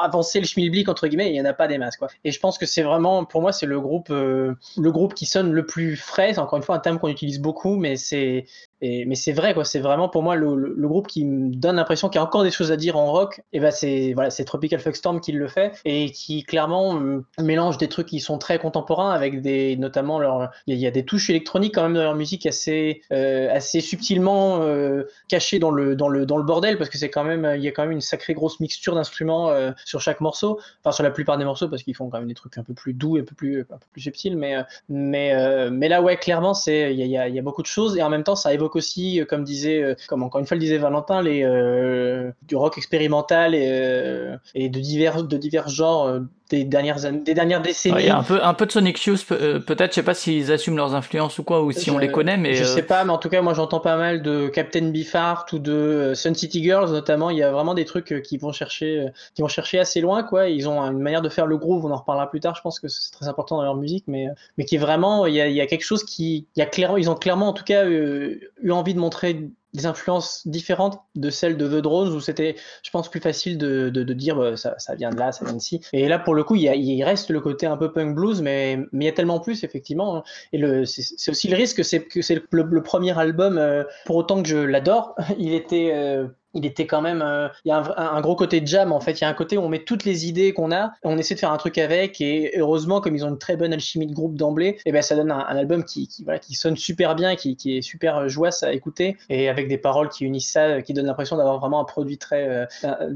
avancer 0.00 0.38
le 0.40 0.46
schmilblick 0.46 0.88
entre 0.88 1.06
guillemets, 1.06 1.30
il 1.30 1.32
n'y 1.32 1.40
en 1.40 1.44
a 1.44 1.52
pas 1.52 1.68
des 1.68 1.78
masses 1.78 1.96
quoi. 1.96 2.08
Et 2.24 2.30
je 2.30 2.40
pense 2.40 2.58
que 2.58 2.66
c'est 2.66 2.82
vraiment, 2.82 3.24
pour 3.24 3.40
moi, 3.40 3.52
c'est 3.52 3.66
le 3.66 3.80
groupe, 3.80 4.10
euh, 4.10 4.54
le 4.76 4.92
groupe 4.92 5.14
qui 5.14 5.26
sonne 5.26 5.52
le 5.52 5.66
plus 5.66 5.96
frais. 5.96 6.34
C'est 6.34 6.40
encore 6.40 6.58
une 6.58 6.62
fois 6.62 6.76
un 6.76 6.80
terme 6.80 6.98
qu'on 6.98 7.08
utilise 7.08 7.40
beaucoup, 7.40 7.76
mais 7.76 7.96
c'est 7.96 8.46
mais 8.82 9.14
c'est 9.14 9.32
vrai, 9.32 9.54
quoi. 9.54 9.64
C'est 9.64 9.78
vraiment 9.78 10.08
pour 10.08 10.22
moi 10.22 10.34
le, 10.34 10.74
groupe 10.88 11.06
qui 11.06 11.24
me 11.24 11.54
donne 11.54 11.76
l'impression 11.76 12.08
qu'il 12.08 12.18
y 12.18 12.22
a 12.22 12.24
encore 12.24 12.42
des 12.42 12.50
choses 12.50 12.72
à 12.72 12.76
dire 12.76 12.96
en 12.96 13.10
rock. 13.12 13.40
Et 13.52 13.60
ben 13.60 13.70
c'est 13.70 14.12
voilà, 14.14 14.30
c'est 14.30 14.44
Tropical 14.44 14.80
Storm 14.94 15.20
qui 15.20 15.32
le 15.32 15.48
fait 15.48 15.80
et 15.84 16.10
qui 16.10 16.42
clairement 16.42 17.00
euh, 17.00 17.24
mélange 17.38 17.78
des 17.78 17.88
trucs 17.88 18.08
qui 18.08 18.20
sont 18.20 18.38
très 18.38 18.58
contemporains 18.58 19.12
avec 19.12 19.40
des, 19.40 19.76
notamment 19.76 20.18
leur, 20.18 20.50
il 20.66 20.76
y, 20.76 20.86
a 20.86 20.90
des 20.90 21.04
touches 21.04 21.30
électroniques 21.30 21.74
quand 21.74 21.84
même 21.84 21.94
dans 21.94 22.02
leur 22.02 22.16
musique 22.16 22.44
assez, 22.46 23.02
euh, 23.12 23.48
assez 23.52 23.80
subtilement 23.80 24.62
euh, 24.62 25.04
cachées 25.28 25.58
dans 25.58 25.70
le, 25.70 25.94
dans 25.94 26.08
le, 26.08 26.26
dans 26.26 26.36
le 26.36 26.42
bordel 26.42 26.76
parce 26.76 26.90
que 26.90 26.98
c'est 26.98 27.10
quand 27.10 27.24
même, 27.24 27.50
il 27.56 27.62
y 27.62 27.68
a 27.68 27.70
quand 27.70 27.82
même 27.82 27.92
une 27.92 28.00
sacrée 28.00 28.34
grosse 28.34 28.58
mixture 28.60 28.81
d'instruments 28.90 29.52
sur 29.84 30.00
chaque 30.00 30.20
morceau, 30.20 30.60
enfin 30.80 30.92
sur 30.92 31.04
la 31.04 31.10
plupart 31.10 31.38
des 31.38 31.44
morceaux 31.44 31.68
parce 31.68 31.82
qu'ils 31.82 31.94
font 31.94 32.08
quand 32.10 32.18
même 32.18 32.28
des 32.28 32.34
trucs 32.34 32.58
un 32.58 32.64
peu 32.64 32.74
plus 32.74 32.92
doux, 32.92 33.16
un 33.16 33.24
peu 33.24 33.34
plus, 33.34 33.60
un 33.60 33.78
peu 33.78 33.86
plus 33.92 34.00
subtils, 34.02 34.36
mais, 34.36 34.56
mais, 34.88 35.70
mais 35.70 35.88
là 35.88 36.02
ouais, 36.02 36.16
clairement 36.16 36.54
c'est, 36.54 36.92
il 36.92 37.06
y 37.06 37.16
a, 37.16 37.28
y 37.28 37.38
a 37.38 37.42
beaucoup 37.42 37.62
de 37.62 37.66
choses. 37.66 37.96
Et 37.96 38.02
en 38.02 38.10
même 38.10 38.24
temps 38.24 38.36
ça 38.36 38.52
évoque 38.52 38.76
aussi, 38.76 39.20
euh, 39.20 39.24
comme 39.24 39.44
disait, 39.44 39.82
euh, 39.82 39.94
comme 40.08 40.22
encore 40.22 40.40
une 40.40 40.46
fois 40.46 40.56
le 40.56 40.60
disait 40.60 40.78
Valentin, 40.78 41.22
les, 41.22 41.44
euh, 41.44 42.30
du 42.42 42.56
rock 42.56 42.78
expérimental 42.78 43.54
et, 43.54 44.36
et 44.54 44.68
de 44.68 44.80
divers, 44.80 45.24
de 45.24 45.36
divers 45.36 45.68
genres 45.68 46.20
des 46.52 46.64
dernières, 46.64 46.98
des 47.12 47.34
dernières 47.34 47.62
décennies. 47.62 47.96
Il 48.00 48.06
y 48.06 48.10
a 48.10 48.18
un 48.18 48.22
peu, 48.22 48.42
un 48.42 48.54
peu 48.54 48.66
de 48.66 48.72
Sonic 48.72 49.02
Youth, 49.04 49.24
peut-être, 49.26 49.90
je 49.90 49.94
sais 49.94 50.02
pas 50.02 50.14
s'ils 50.14 50.52
assument 50.52 50.76
leurs 50.76 50.94
influences 50.94 51.38
ou 51.38 51.44
quoi, 51.44 51.62
ou 51.62 51.72
si 51.72 51.90
on 51.90 51.98
les 51.98 52.10
connaît, 52.10 52.36
mais. 52.36 52.54
Je 52.54 52.64
sais 52.64 52.82
pas, 52.82 53.04
mais 53.04 53.10
en 53.10 53.18
tout 53.18 53.28
cas, 53.28 53.40
moi 53.40 53.54
j'entends 53.54 53.80
pas 53.80 53.96
mal 53.96 54.22
de 54.22 54.48
Captain 54.48 54.90
Beefheart 54.90 55.52
ou 55.52 55.58
de 55.58 56.12
Sun 56.14 56.34
City 56.34 56.62
Girls 56.62 56.90
notamment. 56.90 57.30
Il 57.30 57.38
y 57.38 57.42
a 57.42 57.50
vraiment 57.50 57.74
des 57.74 57.84
trucs 57.84 58.22
qui 58.22 58.36
vont 58.36 58.52
chercher, 58.52 59.06
qui 59.34 59.42
vont 59.42 59.48
chercher 59.48 59.78
assez 59.78 60.00
loin, 60.00 60.22
quoi. 60.22 60.48
Ils 60.48 60.68
ont 60.68 60.80
une 60.82 61.00
manière 61.00 61.22
de 61.22 61.28
faire 61.28 61.46
le 61.46 61.56
groove, 61.56 61.86
on 61.86 61.90
en 61.90 61.96
reparlera 61.96 62.28
plus 62.30 62.40
tard, 62.40 62.54
je 62.54 62.62
pense 62.62 62.78
que 62.78 62.88
c'est 62.88 63.12
très 63.12 63.28
important 63.28 63.56
dans 63.56 63.64
leur 63.64 63.76
musique, 63.76 64.04
mais, 64.06 64.26
mais 64.58 64.64
qui 64.64 64.76
est 64.76 64.78
vraiment, 64.78 65.26
il 65.26 65.34
y 65.34 65.40
a, 65.40 65.48
il 65.48 65.54
y 65.54 65.60
a 65.60 65.66
quelque 65.66 65.84
chose 65.84 66.04
qui, 66.04 66.46
il 66.54 66.60
y 66.60 66.62
a 66.62 66.66
clairement, 66.66 66.96
ils 66.98 67.08
ont 67.08 67.14
clairement 67.14 67.48
en 67.48 67.52
tout 67.52 67.64
cas 67.64 67.86
eu 67.88 68.70
envie 68.70 68.94
de 68.94 68.98
montrer 69.00 69.48
des 69.74 69.86
influences 69.86 70.46
différentes 70.46 71.00
de 71.14 71.30
celles 71.30 71.56
de 71.56 71.66
The 71.66 71.82
Drones 71.82 72.12
où 72.12 72.20
c'était, 72.20 72.56
je 72.82 72.90
pense, 72.90 73.10
plus 73.10 73.20
facile 73.20 73.58
de, 73.58 73.88
de, 73.90 74.02
de 74.02 74.12
dire 74.12 74.36
bah, 74.36 74.56
ça, 74.56 74.78
ça, 74.78 74.94
vient 74.94 75.10
de 75.10 75.18
là, 75.18 75.32
ça 75.32 75.44
vient 75.44 75.54
d'ici. 75.54 75.80
Et 75.92 76.08
là, 76.08 76.18
pour 76.18 76.34
le 76.34 76.44
coup, 76.44 76.56
il, 76.56 76.62
y 76.62 77.02
a, 77.02 77.06
reste 77.06 77.30
le 77.30 77.40
côté 77.40 77.66
un 77.66 77.76
peu 77.76 77.92
punk 77.92 78.14
blues, 78.14 78.42
mais, 78.42 78.76
mais 78.92 79.04
il 79.04 79.06
y 79.06 79.10
a 79.10 79.12
tellement 79.12 79.40
plus, 79.40 79.64
effectivement. 79.64 80.16
Hein. 80.16 80.22
Et 80.52 80.60
c'est, 80.86 81.30
aussi 81.30 81.48
le 81.48 81.56
risque, 81.56 81.84
c'est 81.84 82.04
que 82.04 82.22
c'est 82.22 82.34
le, 82.34 82.42
le, 82.50 82.82
premier 82.82 83.18
album, 83.18 83.58
euh, 83.58 83.84
pour 84.04 84.16
autant 84.16 84.42
que 84.42 84.48
je 84.48 84.58
l'adore, 84.58 85.14
il 85.38 85.54
était. 85.54 85.92
Euh, 85.94 86.28
il 86.54 86.66
était 86.66 86.86
quand 86.86 87.00
même. 87.00 87.22
Euh, 87.22 87.48
il 87.64 87.68
y 87.68 87.72
a 87.72 87.82
un, 87.96 88.20
gros 88.20 88.36
côté 88.36 88.62
jam 88.64 88.92
en 88.92 89.00
fait. 89.00 89.20
Il 89.20 89.22
y 89.22 89.24
a 89.24 89.28
un 89.28 89.34
côté 89.34 89.56
où 89.56 89.62
on 89.62 89.68
met 89.68 89.84
toutes 89.84 90.04
les 90.04 90.26
idées 90.26 90.52
qu'on 90.52 90.72
a, 90.72 90.92
on 91.02 91.18
essaie 91.18 91.34
de 91.34 91.40
faire 91.40 91.52
un 91.52 91.56
truc 91.56 91.78
avec. 91.78 92.20
Et 92.20 92.52
heureusement, 92.58 93.00
comme 93.00 93.16
ils 93.16 93.24
ont 93.24 93.28
une 93.28 93.38
très 93.38 93.56
bonne 93.56 93.72
alchimie 93.72 94.06
de 94.06 94.14
groupe 94.14 94.36
d'emblée, 94.36 94.68
et 94.68 94.80
eh 94.86 94.92
ben 94.92 95.02
ça 95.02 95.16
donne 95.16 95.30
un, 95.30 95.40
album 95.40 95.84
qui, 95.84 96.08
voilà, 96.24 96.38
qui 96.38 96.54
sonne 96.54 96.76
super 96.76 97.14
bien, 97.14 97.36
qui, 97.36 97.56
est 97.66 97.82
super 97.82 98.28
joyeux 98.28 98.42
à 98.62 98.72
écouter 98.72 99.16
et 99.28 99.48
avec 99.48 99.68
des 99.68 99.78
paroles 99.78 100.08
qui 100.08 100.24
unissent 100.24 100.50
ça, 100.50 100.82
qui 100.82 100.92
donnent 100.94 101.06
l'impression 101.06 101.36
d'avoir 101.36 101.60
vraiment 101.60 101.80
un 101.80 101.84
produit 101.84 102.18
très, 102.18 102.48
euh, 102.48 102.66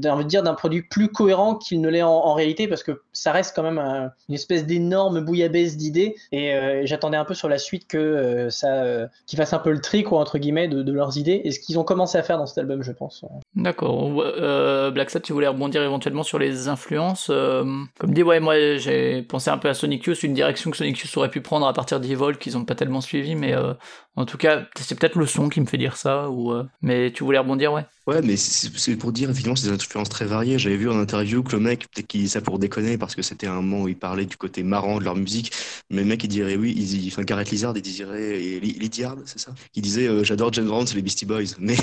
envie 0.05 0.23
de 0.23 0.29
dire 0.29 0.43
d'un 0.43 0.53
produit 0.53 0.83
plus 0.83 1.09
cohérent 1.09 1.55
qu'il 1.55 1.81
ne 1.81 1.89
l'est 1.89 2.03
en, 2.03 2.33
réalité 2.33 2.67
parce 2.67 2.83
que 2.83 3.01
ça 3.13 3.31
reste 3.31 3.55
quand 3.55 3.63
même 3.63 3.79
un, 3.79 4.11
une 4.29 4.35
espèce 4.35 4.65
d'énorme 4.65 5.21
bouillabaisse 5.21 5.75
d'idées. 5.77 6.15
Et 6.31 6.53
euh, 6.53 6.81
j'attendais 6.85 7.17
un 7.17 7.25
peu 7.25 7.33
sur 7.33 7.49
la 7.49 7.57
suite 7.57 7.87
que 7.87 7.97
euh, 7.97 8.49
ça, 8.49 8.83
euh, 8.83 9.07
qu'ils 9.25 9.37
fassent 9.37 9.53
un 9.53 9.59
peu 9.59 9.71
le 9.71 9.81
tri 9.81 10.03
quoi 10.03 10.19
entre 10.19 10.37
guillemets 10.37 10.67
de 10.67 10.91
leurs 10.91 11.17
idées 11.17 11.41
et 11.43 11.51
ce 11.51 11.59
qu'ils 11.59 11.79
ont 11.79 11.83
commencé 11.83 12.17
à 12.17 12.23
faire 12.23 12.37
dans 12.37 12.45
cet 12.45 12.57
album, 12.57 12.83
je 12.83 12.91
pense. 12.91 13.25
D'accord. 13.55 14.11
Euh, 14.19 14.91
Black 14.91 15.09
Sabbath, 15.09 15.25
tu 15.25 15.33
voulais 15.33 15.47
rebondir 15.47 15.81
éventuellement 15.81 16.23
sur 16.23 16.39
les 16.39 16.67
influences. 16.67 17.29
Euh, 17.29 17.63
comme 17.99 18.13
dit, 18.13 18.23
ouais, 18.23 18.39
moi 18.39 18.77
j'ai 18.77 19.23
pensé 19.23 19.49
un 19.49 19.57
peu 19.57 19.69
à 19.69 19.73
Sonic 19.73 20.05
Youth, 20.05 20.23
une 20.23 20.33
direction 20.33 20.69
que 20.71 20.77
Sonic 20.77 20.99
Youth 20.99 21.17
aurait 21.17 21.29
pu 21.29 21.41
prendre 21.41 21.67
à 21.67 21.73
partir 21.73 21.99
d'Evolve 21.99 22.37
qu'ils 22.37 22.57
ont 22.57 22.65
pas 22.65 22.75
tellement 22.75 23.01
suivi, 23.01 23.35
mais 23.35 23.53
euh, 23.53 23.73
en 24.17 24.25
tout 24.25 24.37
cas, 24.37 24.65
c'est 24.75 24.99
peut-être 24.99 25.15
le 25.15 25.27
son 25.27 25.47
qui 25.47 25.61
me 25.61 25.67
fait 25.67 25.77
dire 25.77 25.95
ça. 25.95 26.31
Ou, 26.31 26.51
euh, 26.51 26.63
mais 26.81 27.11
tu 27.11 27.23
voulais 27.23 27.37
rebondir, 27.37 27.71
ouais. 27.71 27.85
Ouais, 28.07 28.21
mais 28.23 28.35
c'est 28.35 28.95
pour 28.95 29.11
dire, 29.11 29.29
effectivement, 29.29 29.55
c'est 29.55 29.67
des 29.67 29.73
influences 29.73 30.09
très 30.09 30.25
variées. 30.25 30.57
J'avais 30.57 30.77
vu 30.77 30.89
en 30.89 30.97
interview 30.97 31.43
que 31.43 31.51
le 31.51 31.61
mec, 31.61 31.81
peut-être 31.93 32.07
qu'il 32.07 32.21
disait 32.21 32.33
ça 32.33 32.41
pour 32.41 32.57
déconner, 32.57 32.97
parce 32.97 33.13
que 33.13 33.21
c'était 33.21 33.45
un 33.45 33.55
moment 33.55 33.83
où 33.83 33.89
il 33.89 33.97
parlait 33.97 34.25
du 34.25 34.37
côté 34.37 34.63
marrant 34.63 34.97
de 34.97 35.03
leur 35.03 35.15
musique, 35.15 35.51
mais 35.91 36.01
le 36.01 36.07
mec, 36.07 36.23
il 36.23 36.29
dirait, 36.29 36.55
oui, 36.55 36.71
il, 36.71 37.07
enfin, 37.09 37.23
Gareth 37.23 37.51
Lizard, 37.51 37.73
il 37.75 37.81
dirait, 37.81 38.41
et 38.41 38.59
Lydiard, 38.61 39.17
c'est 39.25 39.39
ça? 39.39 39.53
Il 39.75 39.81
disait, 39.83 40.07
euh, 40.07 40.23
j'adore 40.23 40.51
James 40.53 40.67
Brown, 40.67 40.87
c'est 40.87 40.95
les 40.95 41.01
Beastie 41.03 41.25
Boys. 41.25 41.43
Mais, 41.59 41.75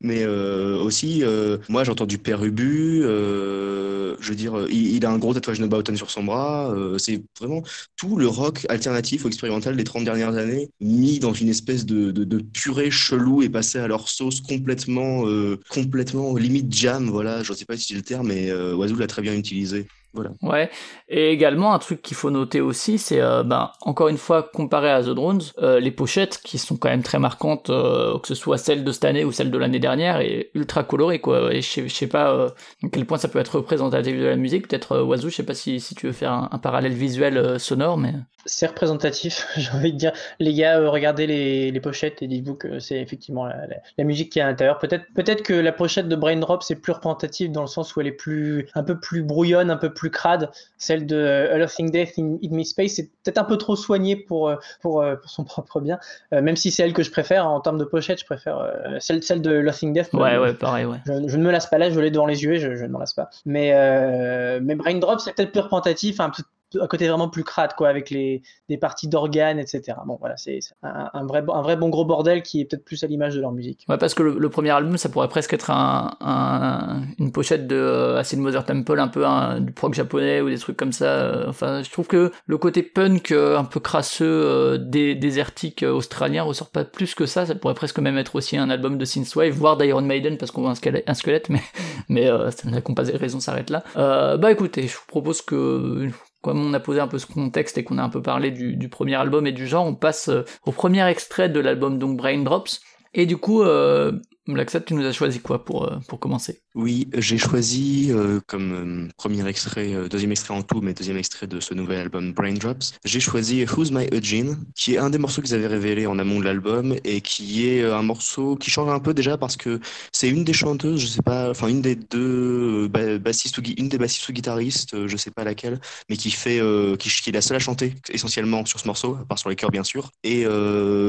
mais 0.00 0.22
euh, 0.22 0.78
aussi, 0.78 1.24
moi, 1.68 1.84
j'ai 1.84 1.90
entendu 1.90 2.16
Père 2.16 2.42
Ubu, 2.44 3.02
je 3.02 4.28
veux 4.28 4.34
dire, 4.34 4.66
il, 4.70 5.04
a 5.04 5.10
un 5.10 5.18
gros 5.18 5.34
tatouage 5.34 5.58
de 5.58 5.66
Boughton 5.66 5.96
sur 5.96 6.10
son 6.10 6.24
bras. 6.24 6.72
C'est 6.98 7.22
vraiment 7.38 7.62
tout 7.96 8.16
le 8.16 8.28
rock 8.28 8.66
alternatif 8.68 9.24
ou 9.24 9.28
expérimental 9.28 9.76
des 9.76 9.84
30 9.84 10.04
dernières 10.04 10.36
années, 10.36 10.70
mis 10.80 11.18
dans 11.18 11.32
une 11.32 11.48
espèce 11.48 11.65
de, 11.66 12.10
de, 12.12 12.38
purée 12.38 12.90
chelou 12.90 13.42
et 13.42 13.48
passé 13.48 13.78
à 13.78 13.88
leur 13.88 14.08
sauce 14.08 14.40
complètement 14.40 15.26
euh, 15.26 15.58
complètement 15.68 16.34
limite 16.36 16.72
jam, 16.72 17.08
voilà, 17.08 17.42
je 17.42 17.52
sais 17.52 17.64
pas 17.64 17.76
si 17.76 17.88
c'est 17.88 17.94
le 17.94 18.02
terme, 18.02 18.28
mais 18.28 18.50
euh, 18.50 18.74
Oiseau 18.74 18.96
l'a 18.96 19.06
très 19.06 19.22
bien 19.22 19.34
utilisé. 19.34 19.86
Voilà. 20.16 20.30
Ouais. 20.42 20.70
Et 21.08 21.30
également, 21.30 21.74
un 21.74 21.78
truc 21.78 22.02
qu'il 22.02 22.16
faut 22.16 22.30
noter 22.30 22.60
aussi, 22.60 22.98
c'est, 22.98 23.20
euh, 23.20 23.42
ben, 23.42 23.70
encore 23.82 24.08
une 24.08 24.16
fois, 24.16 24.42
comparé 24.42 24.90
à 24.90 25.02
The 25.02 25.10
Drones, 25.10 25.42
euh, 25.62 25.78
les 25.78 25.90
pochettes, 25.90 26.40
qui 26.42 26.58
sont 26.58 26.76
quand 26.76 26.88
même 26.88 27.02
très 27.02 27.18
marquantes, 27.18 27.70
euh, 27.70 28.18
que 28.18 28.26
ce 28.26 28.34
soit 28.34 28.58
celle 28.58 28.82
de 28.82 28.92
cette 28.92 29.04
année 29.04 29.24
ou 29.24 29.32
celle 29.32 29.50
de 29.50 29.58
l'année 29.58 29.78
dernière, 29.78 30.20
et 30.20 30.50
ultra 30.54 30.82
colorées, 30.82 31.20
quoi. 31.20 31.54
Et 31.54 31.62
je 31.62 31.86
sais, 31.88 32.06
pas 32.06 32.32
euh, 32.32 32.48
à 32.82 32.88
quel 32.90 33.04
point 33.04 33.18
ça 33.18 33.28
peut 33.28 33.38
être 33.38 33.56
représentatif 33.56 34.18
de 34.18 34.24
la 34.24 34.36
musique. 34.36 34.68
Peut-être, 34.68 35.02
Oiseau, 35.02 35.28
je 35.28 35.36
sais 35.36 35.42
pas 35.42 35.54
si, 35.54 35.80
si 35.80 35.94
tu 35.94 36.06
veux 36.06 36.12
faire 36.12 36.32
un, 36.32 36.48
un 36.50 36.58
parallèle 36.58 36.94
visuel 36.94 37.60
sonore, 37.60 37.98
mais... 37.98 38.14
C'est 38.48 38.66
représentatif, 38.66 39.46
j'ai 39.56 39.70
envie 39.72 39.92
de 39.92 39.98
dire. 39.98 40.12
Les 40.38 40.54
gars, 40.54 40.88
regardez 40.88 41.26
les, 41.26 41.70
les 41.72 41.80
pochettes 41.80 42.22
et 42.22 42.28
dites-vous 42.28 42.54
que 42.54 42.78
c'est 42.78 43.00
effectivement 43.00 43.44
la, 43.44 43.66
la, 43.66 43.76
la, 43.98 44.04
musique 44.04 44.30
qui 44.30 44.38
est 44.38 44.42
à 44.42 44.46
l'intérieur. 44.46 44.78
Peut-être 44.78 45.04
peut-être 45.14 45.42
que 45.42 45.52
la 45.52 45.72
pochette 45.72 46.08
de 46.08 46.14
Brain 46.14 46.36
Drop, 46.36 46.62
c'est 46.62 46.76
plus 46.76 46.92
représentatif 46.92 47.50
dans 47.50 47.62
le 47.62 47.66
sens 47.66 47.94
où 47.94 48.00
elle 48.00 48.06
est 48.06 48.12
plus, 48.12 48.68
un 48.74 48.84
peu 48.84 48.98
plus 48.98 49.22
brouillonne, 49.22 49.70
un 49.70 49.76
peu 49.76 49.92
plus 49.92 50.05
crade. 50.10 50.50
Celle 50.78 51.06
de 51.06 51.48
A 51.52 51.58
Loving 51.58 51.90
Death 51.90 52.18
in, 52.18 52.36
in 52.42 52.56
Me 52.56 52.64
Space, 52.64 52.92
c'est 52.92 53.10
peut-être 53.24 53.38
un 53.38 53.44
peu 53.44 53.56
trop 53.56 53.76
soigné 53.76 54.16
pour, 54.16 54.52
pour, 54.82 55.04
pour 55.20 55.30
son 55.30 55.44
propre 55.56 55.80
bien. 55.80 55.98
Euh, 56.32 56.42
même 56.42 56.56
si 56.56 56.70
c'est 56.70 56.82
elle 56.82 56.92
que 56.92 57.02
je 57.02 57.10
préfère 57.10 57.46
en 57.46 57.60
termes 57.60 57.78
de 57.78 57.84
pochette, 57.84 58.20
je 58.20 58.24
préfère 58.24 58.58
euh, 58.58 58.96
celle, 59.00 59.22
celle 59.22 59.42
de 59.42 59.50
Loving 59.50 59.92
Death. 59.92 60.12
Ouais, 60.12 60.38
ouais, 60.38 60.54
pareil, 60.54 60.84
ouais. 60.84 60.98
Je, 61.06 61.28
je, 61.28 61.36
ne 61.36 61.42
me 61.42 61.50
lasse 61.50 61.66
pas 61.66 61.78
là, 61.78 61.90
je 61.90 61.98
l'ai 62.00 62.10
devant 62.10 62.26
les 62.26 62.42
yeux 62.42 62.54
et 62.54 62.58
je, 62.58 62.74
je 62.74 62.84
ne 62.84 62.90
m'en 62.90 62.98
lasse 62.98 63.14
pas. 63.14 63.30
Mais, 63.44 63.72
euh, 63.74 64.60
mais 64.62 64.74
Brain 64.74 64.98
Drop, 64.98 65.20
c'est 65.20 65.34
peut-être 65.34 65.52
plus 65.52 65.60
représentatif, 65.60 66.20
un 66.20 66.30
peu 66.30 66.42
un 66.80 66.86
côté 66.86 67.08
vraiment 67.08 67.28
plus 67.28 67.44
crade 67.44 67.74
quoi 67.74 67.88
avec 67.88 68.10
les 68.10 68.42
des 68.68 68.76
parties 68.76 69.08
d'organes 69.08 69.58
etc 69.58 69.98
bon 70.06 70.16
voilà 70.20 70.36
c'est 70.36 70.58
un, 70.82 71.26
vrai 71.26 71.44
un 71.52 71.62
vrai 71.62 71.76
bon 71.76 71.88
gros 71.88 72.04
bordel 72.04 72.42
qui 72.42 72.60
est 72.60 72.64
peut-être 72.64 72.84
plus 72.84 73.02
à 73.04 73.06
l'image 73.06 73.34
de 73.34 73.40
leur 73.40 73.52
musique. 73.52 73.84
Ouais 73.88 73.98
parce 73.98 74.14
que 74.14 74.22
le, 74.22 74.38
le, 74.38 74.48
premier 74.48 74.70
album 74.70 74.96
ça 74.96 75.08
pourrait 75.08 75.28
presque 75.28 75.52
être 75.52 75.70
un, 75.70 76.16
un 76.20 77.02
une 77.18 77.32
pochette 77.32 77.66
de 77.66 77.76
euh, 77.76 78.18
Acid 78.18 78.38
Mother 78.38 78.64
Temple 78.64 78.98
un 78.98 79.08
peu 79.08 79.26
un, 79.26 79.60
du 79.60 79.72
prog 79.72 79.94
japonais 79.94 80.40
ou 80.40 80.48
des 80.48 80.58
trucs 80.58 80.76
comme 80.76 80.92
ça 80.92 81.06
euh, 81.06 81.44
enfin 81.48 81.82
je 81.82 81.90
trouve 81.90 82.06
que 82.06 82.32
le 82.46 82.58
côté 82.58 82.82
punk 82.82 83.32
euh, 83.32 83.58
un 83.58 83.64
peu 83.64 83.80
crasseux 83.80 84.24
euh, 84.26 84.78
dé, 84.78 85.14
désertique 85.14 85.82
euh, 85.82 85.92
australien 85.92 86.42
ressort 86.42 86.70
pas 86.70 86.84
plus 86.84 87.14
que 87.14 87.26
ça. 87.26 87.46
Ça 87.46 87.54
pourrait 87.54 87.74
presque 87.74 87.98
même 87.98 88.18
être 88.18 88.34
aussi 88.36 88.56
un 88.56 88.70
album 88.70 88.98
de 88.98 89.04
synthwave 89.04 89.52
voire 89.54 89.76
d'Iron 89.76 90.02
Maiden 90.02 90.38
parce 90.38 90.50
qu'on 90.50 90.62
voit 90.62 90.70
un 90.70 90.74
squelette, 90.74 91.04
un 91.06 91.14
mais 91.50 91.62
mais 92.08 92.28
euh, 92.28 92.50
la 92.64 92.80
comparaison 92.80 93.40
s'arrête 93.40 93.70
là. 93.70 93.82
Bah 93.94 94.50
écoutez 94.50 94.86
je 94.88 94.96
vous 94.96 95.06
propose 95.06 95.42
que 95.42 96.10
comme 96.46 96.64
on 96.64 96.72
a 96.74 96.78
posé 96.78 97.00
un 97.00 97.08
peu 97.08 97.18
ce 97.18 97.26
contexte 97.26 97.76
et 97.76 97.82
qu'on 97.82 97.98
a 97.98 98.04
un 98.04 98.08
peu 98.08 98.22
parlé 98.22 98.52
du, 98.52 98.88
premier 98.88 99.16
album 99.16 99.48
et 99.48 99.52
du 99.52 99.66
genre, 99.66 99.84
on 99.84 99.96
passe 99.96 100.28
euh, 100.28 100.44
au 100.64 100.70
premier 100.70 101.04
extrait 101.08 101.48
de 101.48 101.58
l'album 101.58 101.98
donc 101.98 102.16
Brain 102.16 102.44
Drops. 102.44 102.82
Et 103.14 103.26
du 103.26 103.36
coup, 103.36 103.62
euh, 103.62 104.12
Black 104.46 104.84
tu 104.84 104.94
nous 104.94 105.04
as 105.04 105.12
choisi 105.12 105.40
quoi 105.40 105.64
pour, 105.64 105.90
pour 106.06 106.20
commencer? 106.20 106.60
Oui, 106.76 107.08
j'ai 107.16 107.38
choisi 107.38 108.08
euh, 108.10 108.38
comme 108.46 108.72
euh, 108.72 109.08
premier 109.16 109.48
extrait, 109.48 109.94
euh, 109.94 110.08
deuxième 110.08 110.32
extrait 110.32 110.52
en 110.52 110.62
tout, 110.62 110.82
mais 110.82 110.92
deuxième 110.92 111.16
extrait 111.16 111.46
de 111.46 111.58
ce 111.58 111.72
nouvel 111.72 112.00
album 112.00 112.34
Brain 112.34 112.52
Drops, 112.52 112.92
j'ai 113.02 113.18
choisi 113.18 113.64
Who's 113.64 113.90
My 113.90 114.06
Eugene, 114.12 114.58
qui 114.74 114.94
est 114.94 114.98
un 114.98 115.08
des 115.08 115.16
morceaux 115.16 115.40
qu'ils 115.40 115.54
avaient 115.54 115.66
révélé 115.66 116.06
en 116.06 116.18
amont 116.18 116.38
de 116.38 116.44
l'album 116.44 116.94
et 117.02 117.22
qui 117.22 117.66
est 117.66 117.82
un 117.82 118.02
morceau 118.02 118.56
qui 118.56 118.70
change 118.70 118.90
un 118.90 119.00
peu 119.00 119.14
déjà 119.14 119.38
parce 119.38 119.56
que 119.56 119.80
c'est 120.12 120.28
une 120.28 120.44
des 120.44 120.52
chanteuses, 120.52 121.00
je 121.00 121.06
sais 121.06 121.22
pas, 121.22 121.48
enfin 121.48 121.68
une 121.68 121.80
des 121.80 121.96
deux 121.96 122.88
bassistes 122.88 123.56
ou 123.56 123.62
une 123.78 123.88
des 123.88 123.96
bassistes 123.96 124.28
ou 124.28 124.34
guitaristes, 124.34 125.06
je 125.06 125.16
sais 125.16 125.30
pas 125.30 125.44
laquelle, 125.44 125.80
mais 126.10 126.18
qui 126.18 126.30
fait, 126.30 126.60
qui, 126.98 127.08
est 127.08 127.32
la 127.32 127.40
seule 127.40 127.56
à 127.56 127.60
chanter 127.60 127.94
essentiellement 128.10 128.66
sur 128.66 128.80
ce 128.80 128.86
morceau, 128.86 129.16
à 129.18 129.24
part 129.24 129.38
sur 129.38 129.48
les 129.48 129.56
chœurs 129.56 129.70
bien 129.70 129.84
sûr. 129.84 130.10
Et 130.24 130.44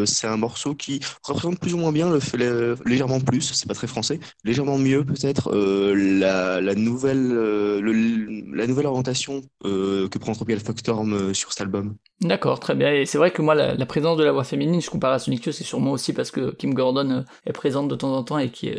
c'est 0.06 0.28
un 0.28 0.38
morceau 0.38 0.76
qui 0.76 1.02
représente 1.24 1.60
plus 1.60 1.74
ou 1.74 1.78
moins 1.78 1.92
bien 1.92 2.10
le, 2.10 2.20
le 2.38 2.78
légèrement 2.86 3.20
plus, 3.28 3.42
c'est 3.42 3.68
pas 3.68 3.74
très 3.74 3.88
français, 3.88 4.20
légèrement 4.44 4.78
mieux 4.78 5.06
peut-être 5.06 5.52
euh, 5.54 5.94
la, 5.96 6.76
nouvelle 6.76 7.32
euh, 7.32 7.82
la 8.54 8.68
nouvelle 8.68 8.86
orientation 8.86 9.42
euh, 9.66 10.08
que 10.08 10.18
prend 10.18 10.34
Tropical 10.34 10.60
euh, 10.90 11.34
sur 11.34 11.52
cet 11.52 11.62
album. 11.62 11.96
D'accord, 12.22 12.60
très 12.60 12.74
bien. 12.74 12.94
Et 12.94 13.06
c'est 13.06 13.18
vrai 13.18 13.32
que 13.32 13.42
moi, 13.42 13.54
la, 13.54 13.76
la, 13.76 13.86
présence 13.86 14.18
de 14.18 14.24
la 14.24 14.32
voix 14.32 14.44
féminine, 14.44 14.82
je 14.82 14.90
compare 14.90 15.14
à 15.14 15.20
Sonic 15.20 15.46
Youth, 15.46 15.56
c'est 15.56 15.64
sûrement 15.64 15.92
aussi 15.92 16.14
parce 16.14 16.32
que 16.32 16.52
Kim 16.56 16.74
Gordon 16.74 17.26
est 17.46 17.54
présente 17.54 17.88
de 17.90 17.96
temps 17.96 18.16
en 18.16 18.24
temps 18.24 18.40
et 18.40 18.50
qui 18.50 18.72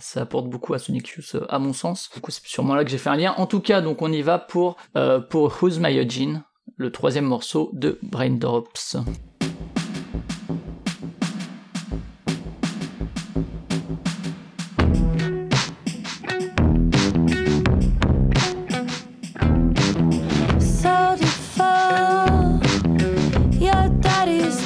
ça 0.00 0.20
apporte 0.20 0.48
beaucoup 0.48 0.74
à 0.74 0.78
Sonic 0.78 1.08
Youth, 1.08 1.36
à 1.48 1.58
mon 1.58 1.72
sens. 1.72 2.10
Du 2.14 2.20
coup, 2.20 2.30
c'est 2.30 2.44
sûrement 2.44 2.74
là 2.74 2.84
que 2.84 2.90
j'ai 2.90 2.98
fait 2.98 3.10
un 3.10 3.16
lien. 3.16 3.34
En 3.38 3.46
tout 3.46 3.60
cas, 3.60 3.80
donc 3.80 4.02
on 4.02 4.12
y 4.12 4.22
va 4.22 4.38
pour 4.38 4.76
pour 5.30 5.56
Who's 5.62 5.78
My 5.78 5.98
Eugene, 5.98 6.42
le 6.76 6.90
troisième 6.90 7.26
morceau 7.26 7.70
de 7.72 7.98
Brain 8.02 8.36
Drops. 8.36 8.96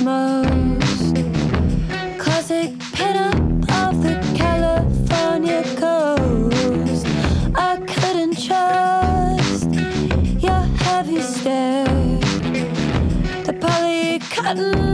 most 0.06 1.16
classic 2.16 2.70
pinup 2.94 3.34
of 3.82 4.00
the 4.04 4.14
California 4.36 5.64
coast. 5.74 7.06
I 7.56 7.76
couldn't 7.94 8.38
trust 8.46 9.68
your 10.40 10.62
heavy 10.84 11.20
stare, 11.20 11.86
the 13.46 13.56
poly 13.60 14.20
cotton. 14.30 14.85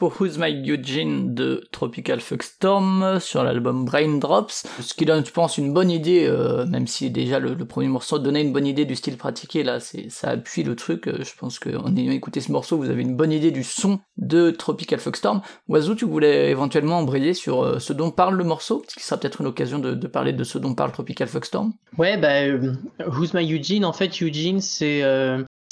Pour 0.00 0.18
Who's 0.18 0.38
My 0.38 0.50
Eugene 0.66 1.34
de 1.34 1.68
Tropical 1.72 2.22
Storm 2.22 3.20
sur 3.20 3.44
l'album 3.44 3.84
Brain 3.84 4.16
Drops, 4.16 4.66
ce 4.80 4.94
qui 4.94 5.04
donne 5.04 5.26
je 5.26 5.30
pense 5.30 5.58
une 5.58 5.74
bonne 5.74 5.90
idée, 5.90 6.24
euh, 6.26 6.64
même 6.64 6.86
si 6.86 7.10
déjà 7.10 7.38
le, 7.38 7.54
premier 7.66 7.88
morceau 7.88 8.18
donnait 8.18 8.40
une 8.40 8.52
bonne 8.54 8.66
idée 8.66 8.86
du 8.86 8.96
style 8.96 9.18
pratiqué, 9.18 9.62
là 9.62 9.78
c'est 9.78 10.08
ça 10.08 10.30
appuie 10.30 10.62
le 10.62 10.74
truc, 10.74 11.06
euh, 11.06 11.18
je 11.22 11.32
pense 11.38 11.58
qu'en 11.58 11.94
ayant 11.94 12.12
écouté 12.12 12.40
ce 12.40 12.50
morceau 12.50 12.78
vous 12.78 12.88
avez 12.88 13.02
une 13.02 13.14
bonne 13.14 13.30
idée 13.30 13.50
du 13.50 13.62
son 13.62 14.00
de 14.16 14.50
Tropical 14.50 14.98
Storm. 15.00 15.42
Oiseau 15.68 15.94
tu 15.94 16.06
voulais 16.06 16.50
éventuellement 16.50 16.98
embrayer 16.98 17.34
sur 17.34 17.62
euh, 17.62 17.78
ce 17.78 17.92
dont 17.92 18.10
parle 18.10 18.36
le 18.36 18.44
morceau, 18.44 18.82
ce 18.88 18.94
qui 18.94 19.04
sera 19.04 19.20
peut-être 19.20 19.42
une 19.42 19.48
occasion 19.48 19.78
de, 19.78 19.94
parler 20.06 20.32
de 20.32 20.44
ce 20.44 20.56
dont 20.56 20.74
parle 20.74 20.92
Tropical 20.92 21.28
Storm. 21.42 21.74
Ouais 21.98 22.16
bah 22.16 22.46
Who's 23.06 23.34
My 23.34 23.52
Eugene, 23.52 23.84
en 23.84 23.92
fait 23.92 24.22
Eugene 24.22 24.62
c'est 24.62 25.02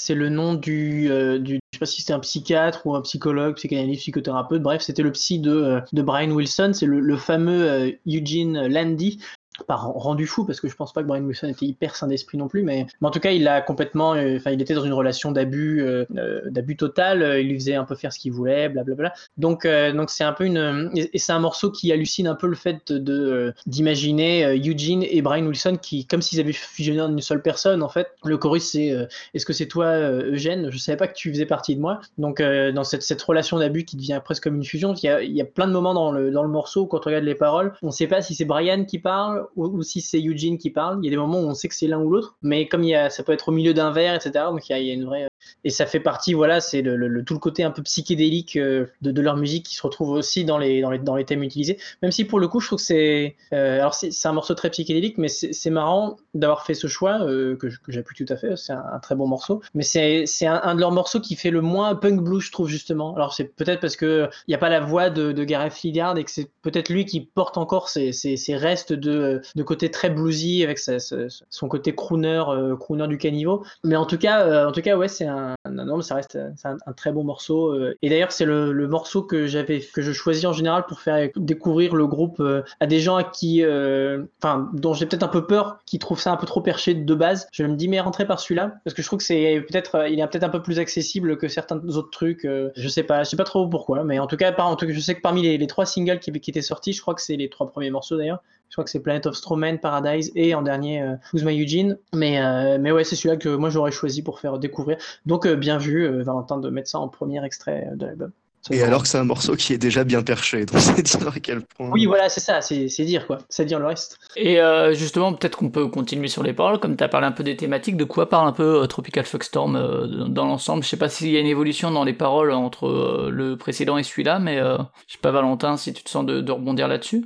c'est 0.09 0.15
le 0.15 0.29
nom 0.29 0.55
du, 0.55 1.07
du, 1.39 1.59
je 1.71 1.77
sais 1.77 1.79
pas 1.79 1.85
si 1.85 2.01
c'était 2.01 2.13
un 2.13 2.19
psychiatre 2.19 2.87
ou 2.87 2.95
un 2.95 3.01
psychologue, 3.01 3.53
psychanalyste, 3.57 4.01
psychothérapeute, 4.01 4.63
bref, 4.63 4.81
c'était 4.81 5.03
le 5.03 5.11
psy 5.11 5.37
de, 5.37 5.51
euh, 5.51 6.03
Brian 6.03 6.31
Wilson, 6.31 6.71
c'est 6.73 6.87
le, 6.87 6.99
le, 6.99 7.15
fameux 7.15 7.69
euh, 7.69 7.91
Eugene 8.07 8.65
Landy, 8.65 9.23
pas 9.63 9.75
rendu 9.75 10.27
fou 10.27 10.45
parce 10.45 10.59
que 10.59 10.67
je 10.67 10.75
pense 10.75 10.93
pas 10.93 11.01
que 11.01 11.07
Brian 11.07 11.23
Wilson 11.23 11.47
était 11.47 11.65
hyper 11.65 11.95
sain 11.95 12.07
d'esprit 12.07 12.37
non 12.37 12.47
plus 12.47 12.63
mais, 12.63 12.87
en 13.01 13.11
tout 13.11 13.19
cas 13.19 13.31
il 13.31 13.47
a 13.47 13.61
complètement 13.61 14.13
euh, 14.13 14.37
enfin 14.37 14.51
il 14.51 14.61
était 14.61 14.73
dans 14.73 14.83
une 14.83 14.93
relation 14.93 15.31
d'abus 15.31 15.81
euh, 15.81 16.05
euh, 16.17 16.41
d'abus 16.45 16.75
total 16.75 17.39
il 17.39 17.49
lui 17.49 17.55
faisait 17.55 17.75
un 17.75 17.85
peu 17.85 17.95
faire 17.95 18.13
ce 18.13 18.19
qu'il 18.19 18.31
voulait 18.31 18.69
blablabla. 18.69 19.13
Donc 19.37 19.67
donc 19.67 20.09
c'est 20.09 20.23
un 20.23 20.33
peu 20.33 20.45
une 20.45 20.91
et, 20.95 21.17
c'est 21.17 21.31
un 21.31 21.39
morceau 21.39 21.71
qui 21.71 21.91
hallucine 21.91 22.27
un 22.27 22.35
peu 22.35 22.47
le 22.47 22.55
fait 22.55 22.91
de 22.91 23.53
d'imaginer 23.65 24.57
Eugene 24.57 25.03
et 25.03 25.21
Brian 25.21 25.45
Wilson 25.45 25.77
qui 25.81 26.05
comme 26.05 26.21
s'ils 26.21 26.39
avaient 26.39 26.53
fusionné 26.53 27.01
en 27.01 27.11
une 27.11 27.21
seule 27.21 27.41
personne 27.41 27.83
en 27.83 27.89
fait. 27.89 28.07
Le 28.23 28.37
chorus 28.37 28.63
c'est 28.63 28.95
est-ce 29.33 29.45
que 29.45 29.53
c'est 29.53 29.67
toi 29.67 29.97
Eugène? 29.97 30.69
Je 30.71 30.77
savais 30.77 30.97
pas 30.97 31.07
que 31.07 31.15
tu 31.15 31.29
faisais 31.29 31.45
partie 31.45 31.75
de 31.75 31.81
moi. 31.81 31.99
Donc 32.17 32.41
dans 32.41 32.83
cette, 32.83 33.03
cette 33.03 33.21
relation 33.21 33.59
d'abus 33.59 33.85
qui 33.85 33.95
devient 33.95 34.21
presque 34.23 34.43
comme 34.43 34.55
une 34.55 34.63
fusion 34.63 34.93
il 34.93 35.05
y 35.05 35.09
a, 35.09 35.21
il 35.21 35.35
y 35.35 35.41
a 35.41 35.45
plein 35.45 35.67
de 35.67 35.73
moments 35.73 35.93
dans 35.93 36.11
le 36.11 36.31
dans 36.31 36.43
le 36.43 36.49
morceau 36.49 36.85
quand 36.85 36.99
on 36.99 37.09
regarde 37.09 37.25
les 37.25 37.35
paroles 37.35 37.73
on 37.81 37.91
sait 37.91 38.07
pas 38.07 38.21
si 38.21 38.35
c'est 38.35 38.45
Brian 38.45 38.85
qui 38.85 38.99
parle 38.99 39.47
ou, 39.55 39.81
si 39.83 40.01
c'est 40.01 40.19
Eugene 40.19 40.57
qui 40.57 40.69
parle. 40.69 40.99
Il 41.01 41.05
y 41.05 41.07
a 41.07 41.11
des 41.11 41.17
moments 41.17 41.39
où 41.39 41.47
on 41.47 41.53
sait 41.53 41.67
que 41.67 41.75
c'est 41.75 41.87
l'un 41.87 41.99
ou 41.99 42.09
l'autre, 42.09 42.37
mais 42.41 42.67
comme 42.67 42.83
il 42.83 42.89
y 42.89 42.95
a, 42.95 43.09
ça 43.09 43.23
peut 43.23 43.31
être 43.31 43.49
au 43.49 43.51
milieu 43.51 43.73
d'un 43.73 43.91
verre, 43.91 44.15
etc. 44.15 44.45
Donc 44.49 44.67
il 44.69 44.77
y 44.77 44.91
a, 44.91 44.93
une 44.93 45.05
vraie 45.05 45.28
et 45.63 45.69
ça 45.69 45.85
fait 45.85 45.99
partie, 45.99 46.33
voilà, 46.33 46.61
c'est 46.61 46.81
le, 46.81 47.23
tout 47.23 47.33
le 47.33 47.39
côté 47.39 47.63
un 47.63 47.71
peu 47.71 47.83
psychédélique 47.83 48.55
euh, 48.55 48.85
de, 49.01 49.21
leur 49.21 49.35
musique 49.35 49.65
qui 49.65 49.75
se 49.75 49.81
retrouve 49.81 50.11
aussi 50.11 50.45
dans 50.45 50.57
les, 50.57 50.81
dans 50.81 50.91
les, 50.91 50.99
dans 50.99 51.15
les 51.15 51.25
thèmes 51.25 51.43
utilisés. 51.43 51.77
Même 52.01 52.11
si 52.11 52.25
pour 52.25 52.39
le 52.39 52.47
coup, 52.47 52.59
je 52.59 52.67
trouve 52.67 52.79
que 52.79 52.85
c'est, 52.85 53.35
euh, 53.53 53.79
alors 53.79 53.93
c'est 53.93 54.27
un 54.27 54.33
morceau 54.33 54.53
très 54.53 54.69
psychédélique, 54.69 55.17
mais 55.17 55.27
c'est 55.27 55.69
marrant 55.69 56.17
d'avoir 56.33 56.65
fait 56.65 56.73
ce 56.73 56.87
choix 56.87 57.21
euh, 57.21 57.55
que, 57.57 57.67
j'appuie 57.87 58.15
tout 58.15 58.31
à 58.31 58.37
fait. 58.37 58.55
C'est 58.55 58.73
un, 58.73 58.99
très 59.01 59.15
bon 59.15 59.27
morceau, 59.27 59.61
mais 59.73 59.83
c'est 59.83 60.25
un, 60.45 60.61
un, 60.63 60.75
de 60.75 60.79
leurs 60.79 60.91
morceaux 60.91 61.19
qui 61.19 61.35
fait 61.35 61.51
le 61.51 61.61
moins 61.61 61.95
punk 61.95 62.21
blues, 62.21 62.43
je 62.43 62.51
trouve 62.51 62.67
justement. 62.69 63.15
Alors 63.15 63.33
c'est 63.33 63.45
peut-être 63.45 63.79
parce 63.79 63.95
que 63.95 64.29
il 64.47 64.51
n'y 64.51 64.55
a 64.55 64.59
pas 64.59 64.69
la 64.69 64.79
voix 64.79 65.09
de, 65.09 65.43
Gareth 65.43 65.81
Lillard 65.83 66.17
et 66.17 66.23
que 66.23 66.31
c'est 66.31 66.51
peut-être 66.61 66.89
lui 66.89 67.05
qui 67.05 67.21
porte 67.21 67.57
encore 67.57 67.89
ses, 67.89 68.11
ses, 68.11 68.55
restes 68.55 68.93
de, 68.93 69.41
de 69.55 69.63
côté 69.63 69.89
très 69.89 70.09
bluesy 70.09 70.63
avec 70.63 70.79
son 70.79 71.67
côté 71.67 71.95
crooner, 71.95 72.43
crooner 72.79 73.07
du 73.07 73.17
caniveau. 73.17 73.63
Mais 73.83 73.95
en 73.95 74.05
tout 74.05 74.17
cas, 74.17 74.67
en 74.67 74.71
tout 74.71 74.81
cas, 74.81 74.97
ouais, 74.97 75.07
c'est 75.07 75.28
un, 75.29 75.55
non, 75.69 76.01
ça 76.01 76.15
reste 76.15 76.37
un, 76.37 76.77
un, 76.85 76.93
très 76.93 77.11
bon 77.11 77.23
morceau. 77.23 77.73
Euh. 77.73 77.97
Et 78.01 78.09
d'ailleurs, 78.09 78.31
c'est 78.31 78.45
le, 78.45 78.87
morceau 78.87 79.23
que 79.23 79.47
j'avais, 79.47 79.79
que 79.79 80.01
je 80.01 80.11
choisis 80.11 80.45
en 80.45 80.53
général 80.53 80.85
pour 80.87 80.99
faire 80.99 81.29
découvrir 81.35 81.95
le 81.95 82.07
groupe 82.07 82.39
euh, 82.39 82.63
à 82.79 82.87
des 82.87 82.99
gens 82.99 83.23
qui, 83.23 83.63
euh, 83.63 84.23
enfin, 84.41 84.69
dont 84.73 84.93
j'ai 84.93 85.05
peut-être 85.05 85.23
un 85.23 85.29
peu 85.29 85.45
peur, 85.45 85.79
qui 85.85 85.99
trouvent 85.99 86.19
ça 86.19 86.31
un 86.31 86.37
peu 86.37 86.45
trop 86.45 86.61
perché 86.61 86.93
de 86.93 87.15
base. 87.15 87.47
Je 87.51 87.63
me 87.63 87.75
dis, 87.75 87.87
mais 87.87 87.99
rentrez 87.99 88.25
par 88.25 88.39
celui-là, 88.39 88.73
parce 88.83 88.93
que 88.93 89.01
je 89.01 89.07
trouve 89.07 89.19
que 89.19 89.25
c'est 89.25 89.63
peut-être, 89.67 90.07
il 90.09 90.19
est 90.19 90.27
peut-être 90.27 90.43
un 90.43 90.49
peu 90.49 90.61
plus 90.61 90.79
accessible 90.79 91.37
que 91.37 91.47
certains 91.47 91.77
autres 91.77 92.11
trucs. 92.11 92.43
je 92.43 92.87
sais 92.87 93.03
pas, 93.03 93.23
je 93.23 93.29
sais 93.29 93.37
pas 93.37 93.43
trop 93.43 93.67
pourquoi, 93.67 94.03
mais 94.03 94.19
en 94.19 94.27
tout 94.27 94.37
cas, 94.37 94.51
par, 94.51 94.67
en 94.67 94.75
tout 94.75 94.87
cas 94.87 94.93
je 94.93 94.99
sais 94.99 95.15
que 95.15 95.21
parmi 95.21 95.41
les, 95.41 95.67
trois 95.67 95.85
singles 95.85 96.19
qui 96.19 96.31
étaient 96.31 96.61
sortis, 96.61 96.93
je 96.93 97.01
crois 97.01 97.13
que 97.13 97.21
c'est 97.21 97.35
les 97.35 97.49
trois 97.49 97.67
premiers 97.67 97.91
morceaux 97.91 98.17
d'ailleurs. 98.17 98.41
Je 98.69 98.75
crois 98.75 98.83
que 98.83 98.91
c'est 98.91 99.01
Planet 99.01 99.25
of 99.25 99.35
Strowman, 99.35 99.77
Paradise 99.77 100.31
et 100.35 100.53
en 100.53 100.61
dernier 100.61 101.01
euh, 101.01 101.15
My 101.33 101.59
Eugene. 101.61 101.97
Mais, 102.13 102.39
euh, 102.39 102.77
mais 102.79 102.91
ouais, 102.91 103.03
c'est 103.03 103.15
celui-là 103.15 103.37
que 103.37 103.49
moi 103.49 103.69
j'aurais 103.69 103.91
choisi 103.91 104.21
pour 104.21 104.39
faire 104.39 104.59
découvrir. 104.59 104.97
Donc 105.25 105.45
euh, 105.47 105.55
bien 105.55 105.77
vu, 105.77 106.07
Valentin, 106.21 106.57
de 106.57 106.69
mettre 106.69 106.89
ça 106.89 106.99
en 106.99 107.07
premier 107.07 107.43
extrait 107.43 107.89
de 107.95 108.05
l'album. 108.05 108.31
Et 108.71 108.83
alors 108.83 109.03
que 109.03 109.07
c'est 109.07 109.17
un 109.17 109.23
morceau 109.23 109.55
qui 109.55 109.71
est 109.71 109.77
déjà 109.77 110.03
bien 110.03 110.21
perché, 110.21 110.65
donc 110.65 110.79
c'est 110.81 111.01
dire 111.01 111.29
à 111.29 111.39
quel 111.39 111.61
point. 111.61 111.89
Oui, 111.91 112.05
voilà, 112.05 112.27
c'est 112.27 112.41
ça, 112.41 112.59
c'est 112.61 112.87
dire 113.05 113.25
quoi, 113.25 113.37
c'est 113.47 113.63
dire 113.63 113.79
le 113.79 113.87
reste. 113.87 114.19
Et 114.35 114.59
justement, 114.93 115.33
peut-être 115.33 115.57
qu'on 115.57 115.69
peut 115.69 115.87
continuer 115.87 116.27
sur 116.27 116.43
les 116.43 116.51
paroles, 116.51 116.77
comme 116.77 116.97
tu 116.97 117.03
as 117.03 117.07
parlé 117.07 117.25
un 117.25 117.31
peu 117.31 117.43
des 117.43 117.55
thématiques, 117.55 117.95
de 117.95 118.03
quoi 118.03 118.27
parle 118.27 118.49
un 118.49 118.51
peu 118.51 118.85
Tropical 118.87 119.23
Fuckstorm 119.23 120.27
dans 120.27 120.45
l'ensemble? 120.45 120.83
Je 120.83 120.89
sais 120.89 120.97
pas 120.97 121.07
s'il 121.07 121.31
y 121.31 121.37
a 121.37 121.39
une 121.39 121.47
évolution 121.47 121.89
dans 121.89 122.03
les 122.03 122.13
paroles 122.13 122.51
entre 122.51 123.29
le 123.31 123.55
précédent 123.55 123.97
et 123.97 124.03
celui-là, 124.03 124.39
mais 124.39 124.57
je 124.57 125.13
sais 125.13 125.19
pas, 125.21 125.31
Valentin, 125.31 125.77
si 125.77 125.93
tu 125.93 126.03
te 126.03 126.09
sens 126.09 126.25
de 126.25 126.51
rebondir 126.51 126.89
là-dessus 126.89 127.23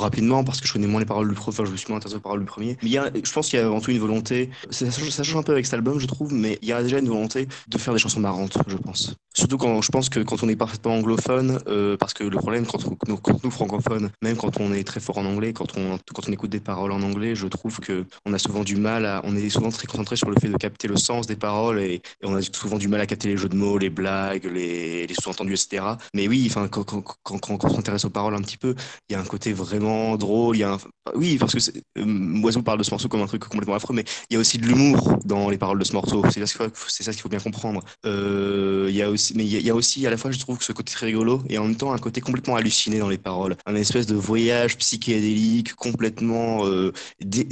rapidement 0.00 0.44
parce 0.44 0.60
que 0.60 0.66
je 0.66 0.72
connais 0.72 0.86
moins 0.86 1.00
les 1.00 1.06
paroles 1.06 1.28
du 1.28 1.34
premier, 1.34 1.54
enfin 1.54 1.64
je 1.64 1.72
me 1.72 1.76
suis 1.76 1.88
moins 1.88 1.98
intéressé 1.98 2.16
aux 2.16 2.20
paroles 2.20 2.40
du 2.40 2.46
premier. 2.46 2.76
Mais 2.82 2.88
il 2.88 2.92
y 2.92 2.98
a, 2.98 3.10
je 3.12 3.32
pense 3.32 3.48
qu'il 3.48 3.58
y 3.58 3.62
a 3.62 3.66
avant 3.66 3.80
tout 3.80 3.90
une 3.90 3.98
volonté, 3.98 4.50
ça, 4.70 4.90
change 4.90 5.36
un 5.36 5.42
peu 5.42 5.52
avec 5.52 5.66
cet 5.66 5.74
album 5.74 5.98
je 5.98 6.06
trouve, 6.06 6.32
mais 6.32 6.58
il 6.62 6.68
y 6.68 6.72
a 6.72 6.82
déjà 6.82 6.98
une 6.98 7.08
volonté 7.08 7.48
de 7.68 7.78
faire 7.78 7.94
des 7.94 8.00
chansons 8.00 8.20
marrantes, 8.20 8.58
je 8.66 8.76
pense. 8.76 9.14
Surtout 9.34 9.58
quand 9.58 9.82
je 9.82 9.90
pense 9.90 10.08
que 10.08 10.20
quand 10.20 10.42
on 10.42 10.48
est 10.48 10.56
parfaitement 10.56 10.94
anglophone, 10.94 11.60
euh, 11.68 11.96
parce 11.96 12.14
que 12.14 12.24
le 12.24 12.38
problème 12.38 12.66
quand, 12.66 12.80
nous, 13.06 13.50
francophones, 13.50 14.10
même 14.22 14.36
quand 14.36 14.60
on 14.60 14.72
est 14.72 14.84
très 14.84 15.00
fort 15.00 15.18
en 15.18 15.26
anglais, 15.26 15.52
quand 15.52 15.76
on, 15.76 15.98
quand 16.14 16.28
on 16.28 16.32
écoute 16.32 16.50
des 16.50 16.60
paroles 16.60 16.92
en 16.92 17.02
anglais, 17.02 17.34
je 17.34 17.46
trouve 17.46 17.78
que 17.80 18.04
on 18.24 18.32
a 18.32 18.38
souvent 18.38 18.64
du 18.64 18.76
mal 18.76 19.04
à, 19.04 19.20
on 19.24 19.36
est 19.36 19.48
souvent 19.50 19.70
très 19.70 19.86
concentré 19.86 20.16
sur 20.16 20.30
le 20.30 20.36
fait 20.40 20.48
de 20.48 20.56
capter 20.56 20.88
le 20.88 20.96
sens 20.96 21.26
des 21.26 21.36
paroles 21.36 21.80
et, 21.80 22.02
on 22.22 22.34
a 22.34 22.42
souvent 22.42 22.78
du 22.78 22.88
mal 22.88 23.00
à 23.00 23.06
capter 23.06 23.28
les 23.28 23.36
jeux 23.36 23.48
de 23.48 23.56
mots, 23.56 23.78
les 23.78 23.90
blagues, 23.90 24.44
les, 24.44 25.06
les 25.06 25.14
sous-entendus, 25.14 25.54
etc. 25.54 25.84
Mais 26.14 26.28
oui, 26.28 26.46
enfin 26.48 26.66
quand, 26.68 26.84
quand, 26.84 27.02
quand, 27.22 27.38
quand 27.38 27.64
on 27.64 27.74
s'intéresse 27.74 28.04
aux 28.04 28.10
paroles 28.10 28.34
un 28.34 28.42
petit 28.42 28.56
peu, 28.56 28.74
il 29.08 29.12
y 29.12 29.16
a 29.16 29.20
un 29.20 29.24
côté 29.24 29.52
vraiment 29.52 29.85
drôle. 30.16 30.56
Il 30.56 30.60
y 30.60 30.64
a 30.64 30.72
un... 30.72 30.78
Oui, 31.14 31.38
parce 31.38 31.54
que 31.54 31.70
euh, 31.98 32.04
Moiseau 32.04 32.62
parle 32.62 32.78
de 32.78 32.82
ce 32.82 32.90
morceau 32.90 33.08
comme 33.08 33.22
un 33.22 33.26
truc 33.26 33.44
complètement 33.44 33.74
affreux, 33.74 33.94
mais 33.94 34.04
il 34.28 34.34
y 34.34 34.36
a 34.36 34.40
aussi 34.40 34.58
de 34.58 34.66
l'humour 34.66 35.18
dans 35.24 35.48
les 35.50 35.58
paroles 35.58 35.78
de 35.78 35.84
ce 35.84 35.92
morceau. 35.92 36.22
C'est 36.30 36.44
ça, 36.46 37.12
qu'il 37.12 37.20
faut 37.20 37.28
bien 37.28 37.38
comprendre. 37.38 37.80
Euh, 38.04 38.86
il 38.88 38.96
y 38.96 39.02
a 39.02 39.10
aussi, 39.10 39.34
mais 39.36 39.44
il 39.44 39.64
y, 39.64 39.70
a, 39.70 39.74
aussi 39.74 40.06
à 40.06 40.10
la 40.10 40.16
fois, 40.16 40.30
je 40.30 40.38
trouve, 40.38 40.58
que 40.58 40.64
ce 40.64 40.72
côté 40.72 40.92
très 40.92 41.06
rigolo 41.06 41.42
et 41.48 41.58
en 41.58 41.64
même 41.64 41.76
temps 41.76 41.92
un 41.92 41.98
côté 41.98 42.20
complètement 42.20 42.56
halluciné 42.56 42.98
dans 42.98 43.08
les 43.08 43.18
paroles. 43.18 43.56
Un 43.66 43.74
espèce 43.76 44.06
de 44.06 44.14
voyage 44.14 44.76
psychédélique, 44.78 45.74
complètement. 45.74 46.66
Euh, 46.66 46.92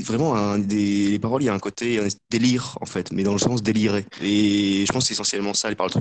vraiment, 0.04 0.58
des, 0.58 1.10
les 1.10 1.18
paroles, 1.18 1.42
il 1.42 1.46
y 1.46 1.48
a 1.48 1.54
un 1.54 1.58
côté 1.58 2.00
délire, 2.30 2.76
en 2.80 2.86
fait, 2.86 3.12
mais 3.12 3.22
dans 3.22 3.32
le 3.32 3.38
sens 3.38 3.62
déliré. 3.62 4.04
Et 4.22 4.84
je 4.86 4.92
pense 4.92 5.04
que 5.04 5.08
c'est 5.08 5.14
essentiellement 5.14 5.54
ça, 5.54 5.68
les 5.68 5.76
paroles 5.76 5.92
de 5.92 6.00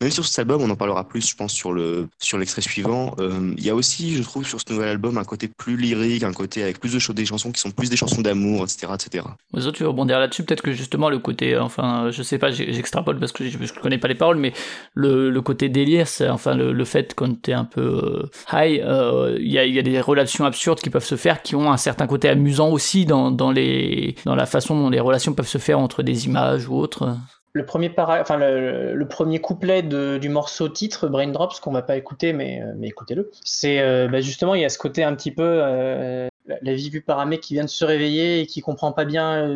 Même 0.00 0.10
sur 0.10 0.26
cet 0.26 0.38
album, 0.38 0.62
on 0.62 0.70
en 0.70 0.76
parlera 0.76 1.08
plus, 1.08 1.28
je 1.28 1.34
pense, 1.34 1.52
sur 1.52 1.72
le 1.72 2.08
sur 2.20 2.38
l'extrait 2.38 2.62
suivant. 2.62 3.14
Il 3.56 3.64
y 3.64 3.70
a 3.70 3.74
aussi, 3.74 4.14
je 4.16 4.22
trouve, 4.22 4.46
sur 4.46 4.60
ce 4.60 4.72
nouvel 4.72 4.88
album, 4.88 5.18
un 5.18 5.24
côté 5.24 5.48
plus 5.56 5.76
lyrique, 5.76 6.22
un 6.22 6.32
côté 6.32 6.62
avec 6.62 6.80
plus 6.80 6.92
de 6.92 7.12
des 7.12 7.26
chansons 7.26 7.52
qui 7.52 7.60
sont 7.60 7.70
plus 7.70 7.90
des 7.90 7.96
chansons 7.96 8.22
d'amour, 8.22 8.64
etc., 8.64 8.92
etc. 8.94 9.24
Tu 9.72 9.82
veux 9.82 9.88
rebondir 9.88 10.18
là-dessus? 10.18 10.44
Peut-être 10.44 10.62
que 10.62 10.72
justement 10.72 11.10
le 11.10 11.18
côté, 11.18 11.56
enfin, 11.58 12.10
je 12.10 12.22
sais 12.22 12.38
pas, 12.38 12.50
j'extrapole 12.50 13.18
parce 13.18 13.32
que 13.32 13.48
je, 13.48 13.58
je 13.58 13.72
connais 13.74 13.98
pas 13.98 14.08
les 14.08 14.14
paroles, 14.14 14.36
mais 14.36 14.52
le, 14.94 15.40
côté 15.40 15.68
délire, 15.68 16.06
c'est 16.06 16.28
enfin 16.28 16.54
le, 16.54 16.72
le 16.72 16.84
fait 16.84 17.14
quand 17.14 17.40
t'es 17.40 17.52
un 17.52 17.64
peu 17.64 17.80
euh, 17.80 18.30
high, 18.52 18.80
euh, 18.80 19.36
il 19.40 19.50
y, 19.50 19.58
a, 19.58 19.66
y, 19.66 19.78
a, 19.78 19.82
des 19.82 20.00
relations 20.00 20.44
absurdes 20.44 20.80
qui 20.80 20.90
peuvent 20.90 21.04
se 21.04 21.16
faire, 21.16 21.42
qui 21.42 21.56
ont 21.56 21.72
un 21.72 21.76
certain 21.76 22.06
côté 22.06 22.28
amusant 22.28 22.70
aussi 22.70 23.06
dans, 23.06 23.30
dans 23.30 23.50
les 23.50 24.14
dans 24.24 24.36
la 24.36 24.46
façon 24.46 24.78
dont 24.78 24.90
les 24.90 25.00
relations 25.00 25.34
peuvent 25.34 25.48
se 25.48 25.58
faire 25.58 25.78
entre 25.78 26.02
des 26.02 26.26
images 26.26 26.68
ou 26.68 26.76
autres 26.76 27.16
le 27.54 27.66
premier, 27.66 27.90
para... 27.90 28.20
enfin, 28.20 28.38
le, 28.38 29.04
premier 29.08 29.40
couplet 29.40 29.82
de, 29.82 30.18
du 30.18 30.28
morceau 30.28 30.68
titre, 30.68 31.08
Braindrops, 31.08 31.60
qu'on 31.60 31.72
va 31.72 31.82
pas 31.82 31.96
écouter, 31.96 32.32
mais, 32.32 32.62
euh, 32.62 32.72
mais 32.76 32.88
écoutez-le, 32.88 33.30
c'est 33.44 33.80
euh, 33.80 34.08
bah, 34.08 34.20
justement, 34.20 34.54
il 34.54 34.62
y 34.62 34.64
a 34.64 34.70
ce 34.70 34.78
côté 34.78 35.04
un 35.04 35.14
petit 35.14 35.30
peu 35.30 35.42
euh, 35.44 36.28
la, 36.46 36.74
vie 36.74 36.88
vue 36.88 37.02
par 37.02 37.18
un 37.18 37.26
mec 37.26 37.40
qui 37.40 37.54
vient 37.54 37.64
de 37.64 37.68
se 37.68 37.84
réveiller 37.84 38.40
et 38.40 38.46
qui 38.46 38.62
comprend 38.62 38.92
pas 38.92 39.04
bien 39.04 39.54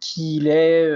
qui, 0.00 0.36
il 0.36 0.46
est, 0.46 0.88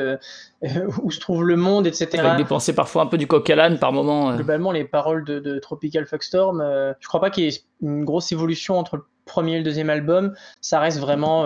où 1.03 1.11
se 1.11 1.19
trouve 1.19 1.45
le 1.45 1.57
monde, 1.57 1.87
etc. 1.87 2.19
Avec 2.19 2.37
des 2.37 2.45
pensées 2.45 2.75
parfois 2.75 3.03
un 3.03 3.07
peu 3.07 3.19
du 3.19 3.27
coq 3.27 3.49
à 3.51 3.57
l'âne 3.57 3.79
par 3.79 3.93
moment. 3.93 4.35
Globalement, 4.35 4.71
les 4.71 4.85
paroles 4.85 5.25
de, 5.25 5.41
de 5.41 5.59
Tropical 5.59 6.07
Fuckstorm, 6.07 6.63
je 7.01 7.09
crois 7.09 7.21
pas 7.21 7.31
qu'il 7.31 7.45
y 7.45 7.49
ait 7.49 7.61
une 7.83 8.05
grosse 8.05 8.31
évolution 8.31 8.79
entre 8.79 8.97
le 8.97 9.05
premier 9.25 9.55
et 9.55 9.59
le 9.59 9.65
deuxième 9.65 9.91
album. 9.91 10.35
Ça 10.61 10.79
reste 10.79 11.01
vraiment 11.01 11.45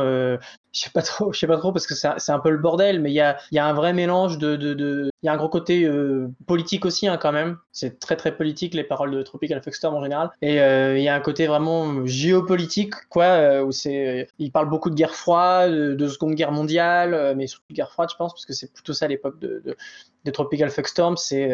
je 0.73 0.81
sais 0.81 0.91
pas 0.91 1.03
trop, 1.03 1.33
je 1.33 1.39
sais 1.39 1.47
pas 1.47 1.57
trop 1.57 1.73
parce 1.73 1.87
que 1.87 1.95
c'est 1.95 2.33
un 2.33 2.39
peu 2.39 2.51
le 2.51 2.59
bordel, 2.59 3.01
mais 3.01 3.11
il 3.11 3.15
y 3.15 3.21
a, 3.21 3.39
un 3.53 3.73
vrai 3.73 3.93
mélange 3.93 4.39
de, 4.39 5.11
il 5.23 5.27
y 5.27 5.29
a 5.29 5.33
un 5.33 5.37
gros 5.37 5.49
côté 5.49 5.85
euh, 5.85 6.31
politique 6.47 6.85
aussi 6.85 7.09
hein, 7.09 7.19
quand 7.21 7.33
même. 7.33 7.59
C'est 7.73 7.99
très 7.99 8.17
très 8.17 8.37
politique 8.37 8.75
les 8.75 8.85
paroles 8.85 9.11
de 9.11 9.23
Tropical 9.23 9.63
Fuckstorm 9.63 9.95
en 9.97 10.03
général, 10.03 10.31
et 10.43 10.61
euh, 10.61 10.97
il 10.97 11.03
y 11.03 11.09
a 11.09 11.15
un 11.15 11.21
côté 11.21 11.47
vraiment 11.47 12.07
géopolitique 12.07 12.95
quoi, 13.09 13.25
euh, 13.25 13.65
où 13.65 13.73
c'est, 13.73 14.29
il 14.39 14.53
parle 14.53 14.69
beaucoup 14.69 14.91
de 14.91 14.95
guerre 14.95 15.15
froide, 15.15 15.73
de, 15.73 16.09
Seconde 16.09 16.35
Guerre 16.35 16.53
mondiale, 16.53 17.35
mais 17.37 17.47
surtout 17.47 17.67
de 17.71 17.75
guerre 17.75 17.91
froide 17.91 18.09
je 18.11 18.17
pense 18.17 18.33
parce 18.33 18.47
que 18.47 18.53
c'est 18.53 18.73
plutôt 18.73 18.93
ça 18.93 19.09
l'époque 19.09 19.39
de, 19.41 19.77
Tropical 20.33 20.71
Fuckstorm, 20.71 21.17
c'est 21.17 21.49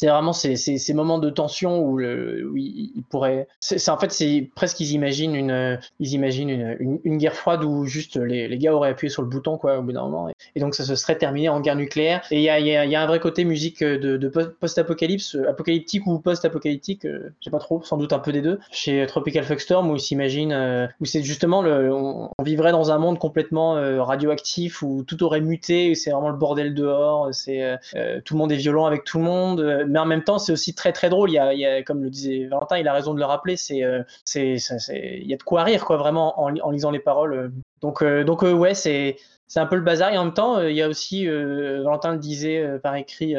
vraiment 0.00 0.32
ces, 0.32 0.94
moments 0.94 1.18
de 1.18 1.28
tension 1.28 1.80
où, 1.80 1.98
le, 1.98 2.48
où 2.48 2.56
il, 2.56 3.02
pourrait, 3.10 3.48
c'est 3.60 3.88
en 3.90 3.98
fait 3.98 4.12
c'est 4.12 4.48
presque 4.54 4.78
ils 4.80 4.92
imaginent 4.92 5.34
une, 5.34 5.78
ils 5.98 6.12
imaginent 6.12 6.50
une, 6.50 7.00
une 7.02 7.18
guerre 7.18 7.34
froide 7.34 7.64
où 7.64 7.84
juste 7.84 8.16
les 8.16 8.45
les, 8.48 8.58
gars 8.58 8.74
auraient 8.74 8.90
appuyé 8.90 9.10
sur 9.10 9.22
le 9.22 9.28
bouton 9.28 9.58
quoi 9.58 9.78
au 9.78 9.82
bout 9.82 9.92
d'un 9.92 10.02
moment. 10.02 10.28
Et, 10.54 10.60
donc 10.60 10.74
ça 10.74 10.84
se 10.84 10.94
serait 10.94 11.16
terminé 11.16 11.48
en 11.48 11.60
guerre 11.60 11.76
nucléaire. 11.76 12.22
Et 12.30 12.38
il 12.38 12.42
y 12.42 12.96
a, 12.96 13.00
un 13.00 13.06
vrai 13.06 13.20
côté 13.20 13.44
musique 13.44 13.82
de, 13.82 14.28
post-apocalypse 14.28 15.36
euh, 15.36 15.48
apocalyptique 15.48 16.06
ou 16.06 16.18
post-apocalyptique 16.18 17.04
euh, 17.04 17.30
je 17.40 17.44
sais 17.44 17.50
pas 17.50 17.58
trop 17.58 17.82
sans 17.82 17.96
doute 17.96 18.12
un 18.12 18.18
peu 18.18 18.32
des 18.32 18.42
deux. 18.42 18.58
Chez 18.70 19.06
Tropical 19.06 19.44
Fuckstorm 19.44 19.90
où 19.90 19.98
s'imagine 19.98 20.52
euh, 20.52 20.86
où 21.00 21.04
c'est 21.04 21.22
justement 21.22 21.60
on, 21.60 22.30
vivrait 22.42 22.72
dans 22.72 22.90
un 22.90 22.98
monde 22.98 23.18
complètement 23.18 23.74
radioactif 24.04 24.82
où 24.82 25.02
tout 25.02 25.22
aurait 25.24 25.40
muté 25.40 25.94
c'est 25.94 26.10
vraiment 26.10 26.28
le 26.28 26.36
bordel 26.36 26.74
dehors 26.74 27.28
c'est 27.32 27.76
tout 28.24 28.34
le 28.34 28.38
monde 28.38 28.52
est 28.52 28.56
violent 28.56 28.86
avec 28.86 29.04
tout 29.04 29.18
le 29.18 29.24
monde 29.24 29.84
mais 29.88 29.98
en 29.98 30.04
même 30.04 30.22
temps 30.22 30.38
c'est 30.38 30.52
aussi 30.52 30.74
très 30.74 30.92
très 30.92 31.08
drôle. 31.08 31.30
Il 31.30 31.34
y 31.34 31.66
a, 31.66 31.82
comme 31.82 32.02
le 32.02 32.10
disait 32.10 32.46
Valentin 32.46 32.78
il 32.78 32.86
a 32.86 32.92
raison 32.92 33.14
de 33.14 33.18
le 33.18 33.24
rappeler 33.24 33.56
c'est 33.56 33.82
c'est 34.24 34.56
il 34.92 35.26
y 35.26 35.34
a 35.34 35.36
de 35.36 35.42
quoi 35.42 35.64
rire 35.64 35.84
quoi 35.84 35.96
vraiment 35.96 36.40
en, 36.40 36.56
en 36.56 36.70
lisant 36.70 36.90
les 36.90 37.00
paroles 37.00 37.50
donc, 37.80 38.02
euh, 38.02 38.24
donc 38.24 38.42
euh, 38.44 38.52
ouais, 38.52 38.74
c'est 38.74 39.16
c'est 39.48 39.60
un 39.60 39.66
peu 39.66 39.76
le 39.76 39.82
bazar. 39.82 40.12
Et 40.12 40.18
en 40.18 40.24
même 40.24 40.34
temps, 40.34 40.58
euh, 40.58 40.70
il 40.70 40.76
y 40.76 40.82
a 40.82 40.88
aussi, 40.88 41.26
Valentin 41.26 42.12
le 42.12 42.18
disait 42.18 42.78
par 42.82 42.96
écrit 42.96 43.34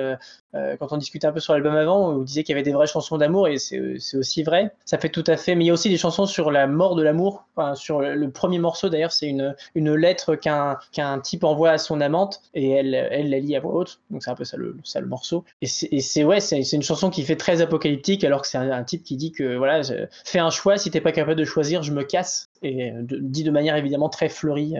quand 0.79 0.91
on 0.91 0.97
discutait 0.97 1.27
un 1.27 1.31
peu 1.31 1.39
sur 1.39 1.53
l'album 1.53 1.75
avant, 1.75 2.09
on 2.09 2.19
disait 2.19 2.43
qu'il 2.43 2.53
y 2.53 2.55
avait 2.55 2.63
des 2.63 2.71
vraies 2.71 2.87
chansons 2.87 3.17
d'amour 3.17 3.47
et 3.47 3.57
c'est 3.57 4.17
aussi 4.17 4.43
vrai. 4.43 4.73
Ça 4.85 4.97
fait 4.97 5.09
tout 5.09 5.23
à 5.27 5.37
fait. 5.37 5.55
Mais 5.55 5.65
il 5.65 5.67
y 5.67 5.69
a 5.69 5.73
aussi 5.73 5.89
des 5.89 5.97
chansons 5.97 6.25
sur 6.25 6.51
la 6.51 6.67
mort 6.67 6.95
de 6.95 7.03
l'amour. 7.03 7.45
Enfin, 7.55 7.75
sur 7.75 8.01
le, 8.01 8.29
premier 8.31 8.59
morceau 8.59 8.89
d'ailleurs, 8.89 9.11
c'est 9.11 9.27
une, 9.27 9.55
une 9.75 9.93
lettre 9.93 10.35
qu'un 10.35 10.77
qu'un 10.91 11.19
type 11.19 11.43
envoie 11.43 11.71
à 11.71 11.77
son 11.77 12.01
amante 12.01 12.41
et 12.53 12.71
elle, 12.71 12.93
elle 12.93 13.29
la 13.29 13.39
lit 13.39 13.55
à 13.55 13.59
voix 13.59 13.73
haute. 13.73 13.99
Donc 14.09 14.23
c'est 14.23 14.31
un 14.31 14.35
peu 14.35 14.45
ça 14.45 14.57
le, 14.57 14.77
ça, 14.83 14.99
le 14.99 15.07
morceau. 15.07 15.43
Et 15.61 15.67
c'est 15.67 16.23
ouais, 16.23 16.39
une 16.39 16.83
chanson 16.83 17.09
qui 17.09 17.23
fait 17.23 17.35
très 17.35 17.61
apocalyptique 17.61 18.23
alors 18.23 18.41
que 18.41 18.47
c'est 18.47 18.57
un, 18.57 18.83
type 18.83 19.03
qui 19.03 19.17
dit 19.17 19.31
que 19.31 19.55
voilà, 19.57 19.81
fais 20.25 20.39
un 20.39 20.49
choix. 20.49 20.77
Si 20.77 20.91
t'es 20.91 21.01
pas 21.01 21.11
capable 21.11 21.39
de 21.39 21.45
choisir, 21.45 21.83
je 21.83 21.91
me 21.91 22.03
casse. 22.03 22.49
Et 22.63 22.91
dit 23.03 23.43
de 23.43 23.51
manière 23.51 23.75
évidemment 23.75 24.09
très 24.09 24.29
fleurie 24.29 24.75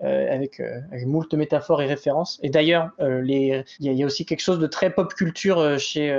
avec 0.00 0.55
euh, 0.60 0.80
avec, 0.90 1.06
moult 1.06 1.32
métaphores 1.34 1.82
et 1.82 1.86
références. 1.86 2.38
Et 2.42 2.50
d'ailleurs, 2.50 2.90
euh, 3.00 3.22
il 3.26 3.64
y, 3.80 4.02
a 4.02 4.06
aussi 4.06 4.24
quelque 4.24 4.40
chose 4.40 4.58
de 4.58 4.66
très 4.66 4.90
pop 4.90 5.12
culture 5.14 5.58
euh, 5.58 5.78
chez, 5.78 6.16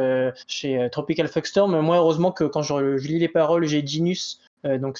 chez 0.47 0.87
Tropical 0.91 1.27
Fuckstorm. 1.27 1.79
Moi, 1.79 1.97
heureusement 1.97 2.31
que 2.31 2.43
quand 2.43 2.61
je, 2.61 2.97
je 2.97 3.07
lis 3.07 3.19
les 3.19 3.27
paroles, 3.27 3.65
j'ai 3.65 3.85
Genius 3.85 4.41
euh, 4.65 4.77
donc 4.77 4.99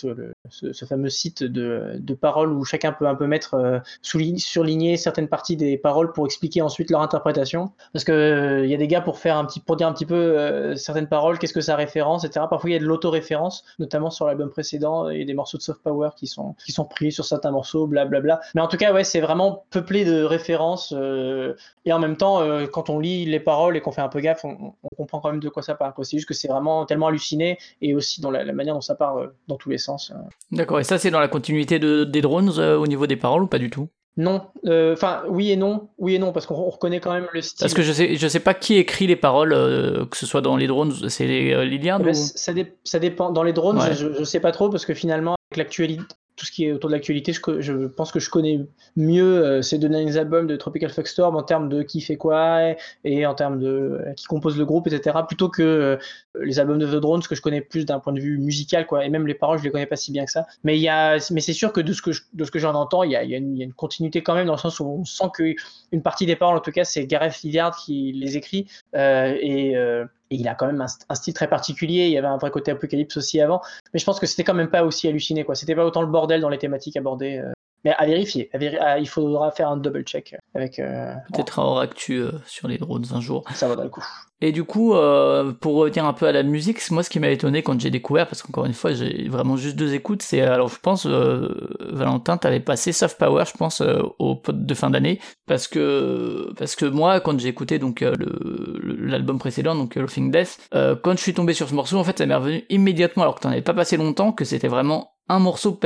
ce, 0.49 0.85
fameux 0.85 1.09
site 1.09 1.43
de, 1.43 2.13
paroles 2.19 2.51
où 2.51 2.65
chacun 2.65 2.91
peut 2.91 3.07
un 3.07 3.15
peu 3.15 3.27
mettre 3.27 3.53
euh, 3.53 3.79
surligner 4.01 4.97
certaines 4.97 5.27
parties 5.27 5.55
des 5.55 5.77
paroles 5.77 6.13
pour 6.13 6.25
expliquer 6.25 6.61
ensuite 6.61 6.89
leur 6.89 7.01
interprétation. 7.01 7.71
Parce 7.93 8.03
que 8.03 8.11
euh, 8.11 8.65
il 8.65 8.71
y 8.71 8.73
a 8.73 8.77
des 8.77 8.87
gars 8.87 9.01
pour 9.01 9.19
faire 9.19 9.37
un 9.37 9.45
petit 9.45 9.59
pour 9.59 9.75
dire 9.75 9.87
un 9.87 9.93
petit 9.93 10.05
peu 10.05 10.75
certaines 10.75 11.07
paroles, 11.07 11.37
qu'est-ce 11.37 11.53
que 11.53 11.61
ça 11.61 11.75
référence, 11.75 12.23
etc. 12.23 12.45
Parfois 12.49 12.69
il 12.69 12.73
y 12.73 12.75
a 12.75 12.79
de 12.79 12.85
l'autoréférence, 12.85 13.63
notamment 13.79 14.09
sur 14.09 14.25
l'album 14.25 14.49
précédent, 14.49 15.09
et 15.09 15.25
des 15.25 15.33
morceaux 15.33 15.57
de 15.57 15.63
soft 15.63 15.81
power 15.81 16.09
qui 16.15 16.27
sont 16.27 16.55
qui 16.65 16.71
sont 16.71 16.85
pris 16.85 17.11
sur 17.11 17.25
certains 17.25 17.51
morceaux, 17.51 17.87
blablabla. 17.87 18.39
Mais 18.55 18.61
en 18.61 18.67
tout 18.67 18.77
cas 18.77 18.93
ouais 18.93 19.03
c'est 19.03 19.21
vraiment 19.21 19.65
peuplé 19.69 20.05
de 20.05 20.23
références 20.23 20.93
et 21.85 21.93
en 21.93 21.99
même 21.99 22.17
temps 22.17 22.41
quand 22.71 22.89
on 22.89 22.99
lit 22.99 23.25
les 23.25 23.39
paroles 23.39 23.77
et 23.77 23.81
qu'on 23.81 23.91
fait 23.91 24.01
un 24.01 24.09
peu 24.09 24.19
gaffe, 24.19 24.45
on, 24.45 24.73
comprend 24.97 25.19
quand 25.19 25.31
même 25.31 25.39
de 25.39 25.49
quoi 25.49 25.61
ça 25.61 25.75
parle. 25.75 25.93
C'est 26.03 26.17
juste 26.17 26.27
que 26.27 26.33
c'est 26.33 26.47
vraiment 26.47 26.85
tellement 26.85 27.07
halluciné 27.07 27.57
et 27.81 27.93
aussi 27.93 28.21
dans 28.21 28.31
la, 28.31 28.43
la 28.43 28.53
manière 28.53 28.73
dont 28.73 28.81
ça 28.81 28.95
parle 28.95 29.33
dans 29.47 29.57
tous 29.57 29.69
les 29.69 29.77
sens. 29.77 30.11
Euh. 30.53 30.57
D'accord, 30.57 30.79
et 30.79 30.83
ça 30.83 30.97
c'est 30.97 31.11
dans 31.11 31.19
la 31.19 31.27
continuité 31.27 31.79
de, 31.79 32.03
des 32.03 32.21
drones 32.21 32.51
euh, 32.57 32.77
au 32.77 32.87
niveau 32.87 33.07
des 33.07 33.17
paroles 33.17 33.43
ou 33.43 33.47
pas 33.47 33.59
du 33.59 33.69
tout? 33.69 33.89
Non, 34.15 34.47
euh, 34.65 34.93
enfin 34.93 35.21
oui 35.29 35.51
et 35.51 35.57
non, 35.57 35.89
oui 35.99 36.15
et 36.15 36.19
non 36.19 36.31
parce 36.31 36.47
qu'on 36.47 36.55
reconnaît 36.55 36.99
quand 36.99 37.13
même 37.13 37.27
le 37.33 37.41
style. 37.41 37.59
Parce 37.59 37.75
que 37.75 37.83
je 37.83 37.91
sais, 37.91 38.15
je 38.15 38.27
sais 38.27 38.39
pas 38.39 38.55
qui 38.55 38.75
écrit 38.77 39.05
les 39.05 39.15
paroles, 39.15 39.51
que 40.09 40.17
ce 40.17 40.25
soit 40.25 40.41
dans 40.41 40.57
les 40.57 40.65
drones, 40.65 40.91
c'est 41.09 41.27
Liliane 41.27 42.01
eh 42.01 42.05
ben, 42.05 42.13
ça, 42.15 42.51
ça, 42.83 42.99
dépend. 42.99 43.31
Dans 43.31 43.43
les 43.43 43.53
drones, 43.53 43.79
je, 43.93 44.13
je, 44.13 44.23
sais 44.23 44.39
pas 44.39 44.51
trop 44.51 44.69
parce 44.69 44.87
que 44.87 44.95
finalement 44.95 45.35
avec 45.51 45.57
l'actualité, 45.57 46.03
tout 46.37 46.45
ce 46.45 46.51
qui 46.51 46.65
est 46.65 46.71
autour 46.71 46.91
de 46.91 46.95
l'actualité, 46.95 47.33
je, 47.33 47.61
je, 47.61 47.87
pense 47.87 48.11
que 48.11 48.19
je 48.19 48.29
connais 48.29 48.59
mieux 48.95 49.43
euh, 49.43 49.61
ces 49.63 49.79
deux 49.79 49.89
derniers 49.89 50.17
albums 50.17 50.45
de 50.45 50.55
Tropical 50.55 50.91
Fuckstorm 50.91 51.35
en 51.35 51.41
termes 51.41 51.67
de 51.67 51.81
qui 51.81 51.99
fait 51.99 52.15
quoi 52.15 52.75
et, 53.03 53.25
en 53.25 53.33
termes 53.33 53.59
de 53.59 53.67
euh, 53.67 54.13
qui 54.13 54.25
compose 54.25 54.55
le 54.55 54.63
groupe, 54.63 54.87
etc. 54.87 55.17
Plutôt 55.27 55.49
que 55.49 55.63
euh, 55.63 55.97
les 56.39 56.59
albums 56.59 56.77
de 56.77 56.85
The 56.85 57.01
Drones 57.01 57.23
que 57.23 57.33
je 57.33 57.41
connais 57.41 57.61
plus 57.61 57.85
d'un 57.85 57.99
point 57.99 58.13
de 58.13 58.19
vue 58.19 58.37
musical, 58.37 58.85
quoi. 58.85 59.03
Et 59.03 59.09
même 59.09 59.25
les 59.25 59.33
paroles, 59.33 59.57
je 59.57 59.63
les 59.63 59.71
connais 59.71 59.87
pas 59.87 59.95
si 59.95 60.11
bien 60.11 60.25
que 60.25 60.31
ça. 60.31 60.45
Mais 60.63 60.77
il 60.77 60.81
y 60.81 60.89
a, 60.89 61.17
mais 61.31 61.41
c'est 61.41 61.53
sûr 61.53 61.73
que 61.73 61.81
de 61.81 61.91
ce 61.91 62.01
que 62.51 62.59
j'en 62.59 62.75
entends, 62.75 63.01
il 63.01 63.11
y 63.11 63.15
a, 63.15 63.23
y, 63.23 63.33
une 63.33 63.73
continuité 63.73 64.21
quand 64.21 64.35
même 64.35 64.45
dans 64.45 64.53
le 64.53 64.59
sens 64.59 64.79
où 64.79 64.85
on 64.85 65.05
sent 65.05 65.29
que 65.33 65.55
une 65.91 66.03
partie 66.03 66.27
des 66.27 66.35
paroles, 66.35 66.57
en 66.57 66.61
tout 66.61 66.71
cas, 66.71 66.83
c'est 66.83 67.07
Gareth 67.07 67.41
Lillard 67.41 67.75
qui 67.75 68.13
les 68.13 68.37
écrit 68.37 68.67
et 68.93 69.75
et 70.29 70.35
il 70.35 70.47
a 70.47 70.55
quand 70.55 70.67
même 70.67 70.81
un, 70.81 71.15
style 71.15 71.33
très 71.33 71.47
particulier. 71.47 72.05
Il 72.05 72.11
y 72.11 72.17
avait 72.17 72.27
un 72.27 72.37
vrai 72.37 72.51
côté 72.51 72.71
apocalypse 72.71 73.17
aussi 73.17 73.39
avant. 73.39 73.61
Mais 73.93 73.99
je 73.99 74.05
pense 74.05 74.19
que 74.19 74.25
c'était 74.25 74.43
quand 74.43 74.53
même 74.53 74.69
pas 74.69 74.83
aussi 74.83 75.07
halluciné, 75.07 75.43
quoi. 75.43 75.55
C'était 75.55 75.75
pas 75.75 75.85
autant 75.85 76.01
le 76.01 76.07
bordel 76.07 76.41
dans 76.41 76.49
les 76.49 76.57
thématiques 76.57 76.97
abordées. 76.97 77.37
Euh. 77.37 77.51
Mais 77.85 77.93
à 77.97 78.05
vérifier. 78.05 78.49
À 78.79 78.99
il 78.99 79.07
faudra 79.07 79.51
faire 79.51 79.69
un 79.69 79.77
double 79.77 80.03
check 80.03 80.35
avec. 80.55 80.79
Euh, 80.79 81.13
Peut-être 81.31 81.59
un 81.59 81.63
hors 81.63 81.79
actu 81.79 82.15
euh, 82.15 82.31
sur 82.45 82.67
les 82.67 82.77
drones 82.77 83.05
un 83.13 83.21
jour. 83.21 83.45
Ça 83.53 83.67
vaudra 83.67 83.83
le 83.83 83.89
coup. 83.89 84.03
Et 84.41 84.51
du 84.51 84.63
coup, 84.63 84.93
pour 85.61 85.75
revenir 85.75 86.05
un 86.05 86.13
peu 86.13 86.27
à 86.27 86.31
la 86.31 86.43
musique, 86.43 86.91
moi 86.91 87.01
ce 87.01 87.09
qui 87.09 87.19
m'a 87.19 87.29
étonné 87.29 87.63
quand 87.63 87.79
j'ai 87.79 87.89
découvert, 87.89 88.27
parce 88.27 88.43
qu'encore 88.43 88.65
une 88.65 88.73
fois 88.75 88.93
j'ai 88.93 89.27
vraiment 89.29 89.57
juste 89.57 89.75
deux 89.77 89.95
écoutes, 89.95 90.21
c'est 90.21 90.41
alors 90.41 90.69
je 90.69 90.79
pense 90.79 91.07
Valentin, 91.07 92.37
t'avais 92.37 92.59
passé 92.59 92.91
Soft 92.91 93.17
Power, 93.17 93.45
je 93.47 93.57
pense 93.57 93.81
au 94.19 94.35
pote 94.35 94.63
de 94.63 94.73
fin 94.75 94.91
d'année, 94.91 95.19
parce 95.47 95.67
que 95.67 96.53
parce 96.55 96.75
que 96.75 96.85
moi 96.85 97.19
quand 97.19 97.39
j'ai 97.39 97.47
écouté 97.47 97.79
donc 97.79 98.03
euh, 98.03 98.76
l'album 99.07 99.39
précédent, 99.39 99.75
donc 99.75 99.95
Laughing 99.95 100.31
Death, 100.31 100.69
quand 100.71 101.11
je 101.11 101.21
suis 101.21 101.33
tombé 101.33 101.53
sur 101.53 101.67
ce 101.69 101.73
morceau, 101.73 101.97
en 101.97 102.03
fait 102.03 102.17
ça 102.17 102.25
m'est 102.25 102.35
revenu 102.35 102.63
immédiatement, 102.69 103.23
alors 103.23 103.35
que 103.35 103.41
t'en 103.41 103.49
avais 103.49 103.61
pas 103.61 103.73
passé 103.73 103.97
longtemps, 103.97 104.31
que 104.31 104.45
c'était 104.45 104.67
vraiment 104.67 105.13
un 105.29 105.39
morceau 105.39 105.79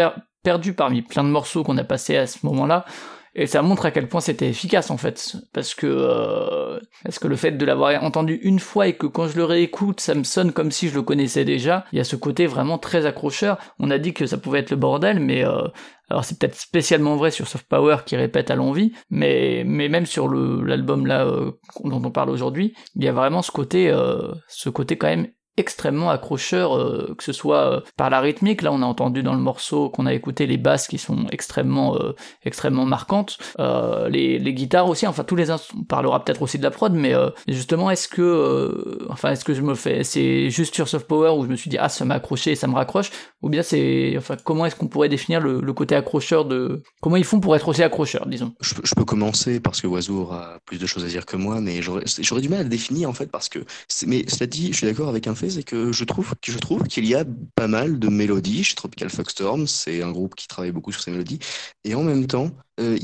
perdu 0.44 0.74
parmi 0.74 1.02
plein 1.02 1.24
de 1.24 1.30
morceaux 1.30 1.64
qu'on 1.64 1.78
a 1.78 1.84
passé 1.84 2.18
à 2.18 2.28
ce 2.28 2.46
moment-là 2.46 2.86
Et 3.34 3.48
ça 3.48 3.62
montre 3.62 3.86
à 3.86 3.92
quel 3.92 4.10
point 4.10 4.20
c'était 4.20 4.50
efficace 4.50 4.92
en 4.92 4.98
fait, 4.98 5.38
parce 5.54 5.74
que 5.74 5.88
euh, 5.88 6.80
parce 7.04 7.18
que 7.18 7.30
le 7.30 7.38
fait 7.38 7.52
de 7.52 7.66
l'avoir 7.66 8.04
entendu 8.04 8.40
une 8.44 8.60
fois 8.60 8.88
et 8.88 8.94
que 8.94 9.08
quand 9.08 9.28
je 9.28 9.38
le 9.38 9.46
réécoute, 9.46 10.02
ça 10.02 10.16
me 10.16 10.24
sonne 10.24 10.52
comme 10.52 10.70
si 10.70 10.90
je 10.90 10.96
le 10.96 11.02
connaissais 11.02 11.46
déjà. 11.46 11.86
Il 11.94 11.98
y 11.98 12.02
a 12.02 12.04
ce 12.04 12.18
côté 12.18 12.46
vraiment 12.46 12.78
très 12.78 13.06
accrocheur. 13.06 13.58
On 13.80 13.90
a 13.90 13.98
dit 14.00 14.14
que 14.14 14.26
ça 14.26 14.38
pouvait 14.38 14.60
être 14.60 14.72
le 14.72 14.76
bordel, 14.76 15.22
mais 15.22 15.46
euh, 15.46 15.62
alors 16.10 16.26
c'est 16.26 16.38
peut-être 16.38 16.56
spécialement 16.56 17.16
vrai 17.16 17.32
sur 17.32 17.48
Soft 17.48 17.68
Power 17.70 18.00
qui 18.06 18.18
répète 18.18 18.52
à 18.52 18.56
l'envie, 18.56 18.92
mais 19.10 19.64
mais 19.66 19.88
même 19.88 20.06
sur 20.06 20.28
l'album 20.28 21.06
là 21.08 21.26
euh, 21.26 21.52
dont 21.86 22.02
on 22.04 22.12
parle 22.12 22.30
aujourd'hui, 22.30 22.74
il 22.96 23.04
y 23.06 23.08
a 23.08 23.14
vraiment 23.14 23.42
ce 23.42 23.52
côté 23.52 23.90
euh, 23.90 24.34
ce 24.50 24.70
côté 24.70 24.98
quand 24.98 25.08
même 25.08 25.28
extrêmement 25.58 26.10
accrocheur, 26.10 26.78
euh, 26.78 27.14
que 27.18 27.24
ce 27.24 27.34
soit 27.34 27.72
euh, 27.72 27.82
par 27.98 28.10
la 28.10 28.22
rythmique, 28.22 28.62
là 28.62 28.72
on 28.72 28.82
a 28.82 28.86
entendu 28.86 29.22
dans 29.22 29.34
le 29.34 29.40
morceau 29.40 29.90
qu'on 29.90 30.06
a 30.06 30.14
écouté 30.14 30.48
les 30.48 30.58
basses 30.58 30.88
qui 30.88 30.98
sont 30.98 31.28
extrêmement 31.32 31.98
euh, 31.98 32.16
extrêmement 32.44 32.86
marquantes, 32.86 33.38
les, 33.60 34.40
les, 34.40 34.54
guitares 34.54 34.88
aussi, 34.88 35.06
enfin 35.08 35.24
tous 35.24 35.36
les 35.36 35.52
on 35.52 35.84
parlera 35.88 36.24
peut-être 36.24 36.42
aussi 36.42 36.58
de 36.58 36.64
la 36.64 36.72
prod, 36.72 36.94
mais 36.94 37.14
justement 37.48 37.92
est-ce 37.92 38.08
que 38.08 39.06
enfin 39.10 39.32
est-ce 39.32 39.44
que 39.44 39.54
je 39.54 39.62
me 39.62 39.76
fais 39.76 40.04
c'est 40.04 40.50
juste 40.50 40.74
sur 40.74 40.88
Soft 40.88 41.08
Power 41.08 41.32
où 41.32 41.44
je 41.44 41.50
me 41.50 41.56
suis 41.56 41.70
dit 41.70 41.78
ah 41.78 41.90
ça 41.90 42.06
m'a 42.06 42.16
accroché 42.16 42.52
et 42.52 42.56
ça 42.56 42.68
me 42.68 42.76
raccroche, 42.76 43.12
ou 43.42 43.50
bien 43.50 43.64
c'est 43.64 44.16
enfin 44.18 44.38
comment 44.44 44.66
est-ce 44.66 44.76
qu'on 44.76 44.88
pourrait 44.88 45.10
définir 45.10 45.42
le, 45.42 45.74
côté 45.74 45.96
accrocheur 45.96 46.46
de 46.46 46.84
comment 47.02 47.16
ils 47.16 47.24
font 47.24 47.40
pour 47.40 47.56
être 47.56 47.68
aussi 47.68 47.82
accrocheur, 47.82 48.28
disons? 48.28 48.54
Je, 48.62 48.74
peux 48.96 49.06
commencer 49.06 49.60
parce 49.60 49.82
que 49.82 49.88
Oiseau 49.88 50.22
aura 50.22 50.60
plus 50.66 50.78
de 50.78 50.86
choses 50.86 51.04
à 51.04 51.08
dire 51.08 51.26
que 51.26 51.38
moi, 51.38 51.62
mais 51.62 51.82
j'aurais 51.82 52.42
du 52.42 52.50
mal 52.50 52.60
à 52.60 52.64
le 52.64 52.70
définir 52.70 53.10
en 53.10 53.14
fait 53.14 53.32
parce 53.32 53.50
que 53.50 53.60
mais 54.06 54.26
cela 54.28 54.48
dit, 54.48 54.72
je 54.72 54.78
suis 54.78 54.88
d'accord 54.88 55.10
avec 55.10 55.28
un 55.28 55.36
c'est 55.50 55.64
que 55.64 55.92
je 55.92 56.04
trouve 56.04 56.34
je 56.46 56.58
trouve 56.58 56.84
qu'il 56.84 57.06
y 57.06 57.16
a 57.16 57.26
pas 57.56 57.68
mal 57.68 58.00
de 58.00 58.08
mélodies 58.10 58.64
chez 58.64 58.76
Tropical 58.76 59.10
Foxstorm. 59.10 59.68
C'est 59.68 60.04
un 60.04 60.12
groupe 60.12 60.36
qui 60.36 60.48
travaille 60.48 60.72
beaucoup 60.72 60.92
sur 60.92 61.02
ces 61.02 61.12
mélodies. 61.12 61.40
Et 61.84 61.96
en 61.96 62.04
même 62.04 62.28
temps, 62.28 62.52
euh, 62.80 62.98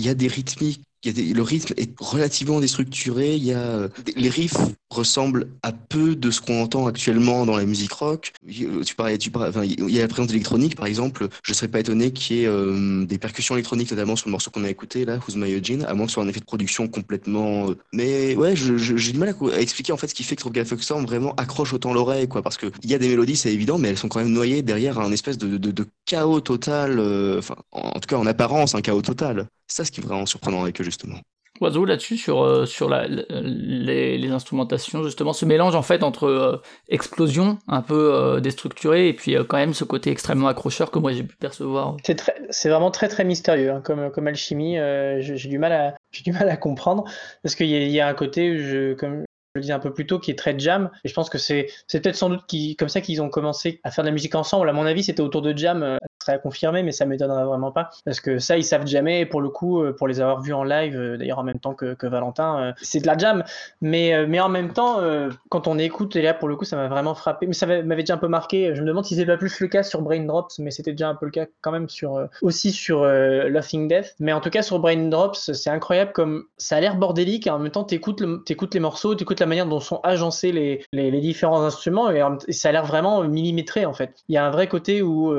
le 1.05 1.41
rythme 1.41 1.73
est 1.77 1.91
relativement 1.99 2.59
déstructuré. 2.59 3.35
Il 3.35 3.43
y 3.43 3.53
a, 3.53 3.87
les 4.15 4.29
riffs 4.29 4.57
ressemblent 4.89 5.47
à 5.63 5.71
peu 5.71 6.15
de 6.15 6.31
ce 6.31 6.41
qu'on 6.41 6.61
entend 6.61 6.87
actuellement 6.87 7.45
dans 7.45 7.57
la 7.57 7.65
musique 7.65 7.91
rock. 7.91 8.33
Tu 8.47 8.95
parlais, 8.95 9.15
il 9.15 9.89
y 9.89 9.99
a 9.99 10.01
la 10.01 10.07
présence 10.07 10.27
d'électronique, 10.27 10.75
par 10.75 10.85
exemple. 10.85 11.27
Je 11.43 11.51
ne 11.51 11.55
serais 11.55 11.67
pas 11.67 11.79
étonné 11.79 12.11
qu'il 12.11 12.37
y 12.37 12.43
ait 12.43 12.47
euh, 12.47 13.05
des 13.05 13.17
percussions 13.17 13.55
électroniques, 13.55 13.91
notamment 13.91 14.15
sur 14.15 14.27
le 14.27 14.31
morceau 14.31 14.51
qu'on 14.51 14.63
a 14.63 14.69
écouté, 14.69 15.05
là, 15.05 15.19
Who's 15.19 15.35
My 15.35 15.53
Eugene, 15.53 15.83
à 15.85 15.93
moins 15.93 16.05
que 16.05 16.11
ce 16.11 16.15
soit 16.15 16.23
un 16.23 16.27
effet 16.27 16.39
de 16.39 16.45
production 16.45 16.87
complètement. 16.87 17.69
Euh, 17.69 17.77
mais 17.93 18.35
ouais, 18.35 18.55
j'ai 18.55 19.11
du 19.11 19.19
mal 19.19 19.35
à, 19.53 19.61
expliquer 19.61 19.91
en 19.91 19.97
fait 19.97 20.07
ce 20.07 20.15
qui 20.15 20.23
fait 20.23 20.35
que 20.35 20.41
Tropical 20.41 20.65
Storm 20.79 21.05
vraiment 21.05 21.33
accroche 21.35 21.73
autant 21.73 21.93
l'oreille. 21.93 22.27
Parce 22.27 22.57
qu'il 22.57 22.71
y 22.85 22.93
a 22.93 22.99
des 22.99 23.09
mélodies, 23.09 23.35
c'est 23.35 23.53
évident, 23.53 23.77
mais 23.77 23.89
elles 23.89 23.97
sont 23.97 24.09
quand 24.09 24.19
même 24.19 24.31
noyées 24.31 24.61
derrière 24.61 24.99
un 24.99 25.11
espèce 25.11 25.37
de, 25.37 25.85
chaos 26.05 26.39
total. 26.39 26.99
Euh, 26.99 27.41
en 27.71 27.99
tout 27.99 28.07
cas, 28.07 28.17
en 28.17 28.25
apparence, 28.25 28.75
un 28.75 28.81
chaos 28.81 29.01
total. 29.01 29.47
C'est 29.67 29.77
ça 29.77 29.85
ce 29.85 29.91
qui 29.91 30.01
est 30.01 30.03
vraiment 30.03 30.25
surprenant 30.25 30.61
avec 30.61 30.79
eux, 30.79 30.83
justement. 30.83 31.19
Oiseau 31.61 31.85
là-dessus 31.85 32.17
sur 32.17 32.43
euh, 32.43 32.65
sur 32.65 32.89
la, 32.89 33.07
les, 33.07 34.17
les, 34.17 34.29
instrumentations 34.29 35.03
justement 35.03 35.33
ce 35.33 35.45
mélange 35.45 35.75
en 35.75 35.81
fait 35.81 36.03
entre 36.03 36.25
euh, 36.25 36.61
explosion 36.89 37.57
un 37.67 37.81
peu 37.81 38.13
euh, 38.13 38.39
déstructurée 38.39 39.09
et 39.09 39.13
puis 39.13 39.35
quand 39.47 39.57
même 39.57 39.73
ce 39.73 39.83
côté 39.83 40.11
extrêmement 40.11 40.47
accrocheur 40.47 40.91
que 40.91 40.99
moi 40.99 41.13
j'ai 41.13 41.23
pu 41.23 41.35
percevoir. 41.35 41.97
C'est 42.03 42.15
très 42.15 42.35
c'est 42.49 42.69
vraiment 42.69 42.91
très 42.91 43.07
très 43.07 43.23
mystérieux 43.23 43.71
hein, 43.71 43.81
comme 43.83 44.11
comme 44.11 44.27
alchimie 44.27 44.77
j'ai 45.19 45.49
du 45.49 45.57
mal 45.57 45.71
à 45.71 45.95
j'ai 46.11 46.23
du 46.23 46.31
mal 46.31 46.49
à 46.49 46.57
comprendre 46.57 47.05
parce 47.41 47.55
qu'il 47.55 47.67
y, 47.67 47.91
y, 47.91 47.99
a 47.99 48.07
un 48.07 48.13
côté 48.13 48.57
je 48.59 48.93
comme 48.93 49.23
je 49.55 49.59
le 49.59 49.61
disais 49.61 49.73
un 49.73 49.79
peu 49.79 49.91
plus 49.91 50.05
tôt, 50.05 50.19
qui 50.19 50.29
est 50.29 50.37
très 50.37 50.57
jam. 50.59 50.91
Et 51.03 51.09
je 51.09 51.13
pense 51.15 51.31
que 51.31 51.39
c'est 51.39 51.69
peut-être 51.91 52.15
sans 52.15 52.29
doute 52.29 52.45
qui, 52.47 52.75
comme 52.75 52.89
ça 52.89 53.01
qu'ils 53.01 53.23
ont 53.23 53.29
commencé 53.29 53.79
à 53.83 53.89
faire 53.89 54.03
de 54.03 54.09
la 54.09 54.13
musique 54.13 54.35
ensemble. 54.35 54.69
À 54.69 54.73
mon 54.73 54.85
avis, 54.85 55.03
c'était 55.03 55.21
autour 55.21 55.41
de 55.41 55.57
jam 55.57 55.97
à 56.31 56.37
confirmer, 56.37 56.83
mais 56.83 56.91
ça 56.91 57.05
m'étonnerait 57.05 57.45
vraiment 57.45 57.71
pas. 57.71 57.89
Parce 58.05 58.19
que 58.19 58.39
ça, 58.39 58.57
ils 58.57 58.63
savent 58.63 58.87
jamais. 58.87 59.25
Pour 59.25 59.41
le 59.41 59.49
coup, 59.49 59.81
euh, 59.81 59.93
pour 59.93 60.07
les 60.07 60.21
avoir 60.21 60.41
vus 60.41 60.53
en 60.53 60.63
live, 60.63 60.95
euh, 60.95 61.17
d'ailleurs 61.17 61.39
en 61.39 61.43
même 61.43 61.59
temps 61.59 61.73
que, 61.73 61.95
Valentin, 62.07 62.59
euh, 62.59 62.71
c'est 62.81 62.99
de 62.99 63.07
la 63.07 63.17
jam. 63.17 63.43
Mais, 63.81 64.25
mais 64.27 64.39
en 64.39 64.49
même 64.49 64.73
temps, 64.73 65.01
quand 65.49 65.67
on 65.67 65.77
écoute, 65.77 66.15
et 66.15 66.21
là 66.21 66.33
pour 66.33 66.47
le 66.47 66.55
coup, 66.55 66.65
ça 66.65 66.75
m'a 66.75 66.87
vraiment 66.87 67.15
frappé. 67.15 67.47
Mais 67.47 67.53
ça 67.53 67.65
m'avait 67.65 68.03
déjà 68.03 68.15
un 68.15 68.17
peu 68.17 68.27
marqué. 68.27 68.73
Je 68.75 68.81
me 68.81 68.87
demande 68.87 69.05
si 69.05 69.15
c'est 69.15 69.25
pas 69.25 69.37
plus 69.37 69.59
le 69.59 69.67
cas 69.67 69.83
sur 69.83 70.01
Brain 70.01 70.23
Drops, 70.23 70.59
mais 70.59 70.71
c'était 70.71 70.91
déjà 70.91 71.09
un 71.09 71.15
peu 71.15 71.25
le 71.25 71.31
cas 71.31 71.45
quand 71.61 71.71
même 71.71 71.89
sur, 71.89 72.27
aussi 72.41 72.71
sur 72.71 73.03
Laughing 73.03 73.87
Death. 73.87 74.15
Mais 74.19 74.33
en 74.33 74.41
tout 74.41 74.49
cas, 74.49 74.61
sur 74.61 74.79
Brain 74.79 75.09
Drops, 75.09 75.51
c'est 75.51 75.69
incroyable 75.69 76.11
comme 76.13 76.45
ça 76.57 76.77
a 76.77 76.79
l'air 76.79 76.95
bordélique. 76.95 77.47
Et 77.47 77.49
en 77.49 77.59
même 77.59 77.71
temps, 77.71 77.83
t'écoutes 77.83 78.21
le, 78.21 78.43
les 78.73 78.79
morceaux, 78.79 79.15
t'écoutes 79.15 79.39
la 79.39 79.45
manière 79.45 79.65
dont 79.65 79.79
sont 79.79 79.99
agencés 80.03 80.51
les, 80.51 80.83
les 80.91 81.21
différents 81.21 81.63
instruments. 81.63 82.09
Et, 82.11 82.21
ça 82.51 82.69
a 82.69 82.71
l'air 82.71 82.85
vraiment 82.85 83.23
millimétré 83.23 83.85
en 83.85 83.93
fait. 83.93 84.23
Il 84.29 84.35
y 84.35 84.37
a 84.37 84.45
un 84.45 84.51
vrai 84.51 84.67
côté 84.67 85.01
où 85.01 85.33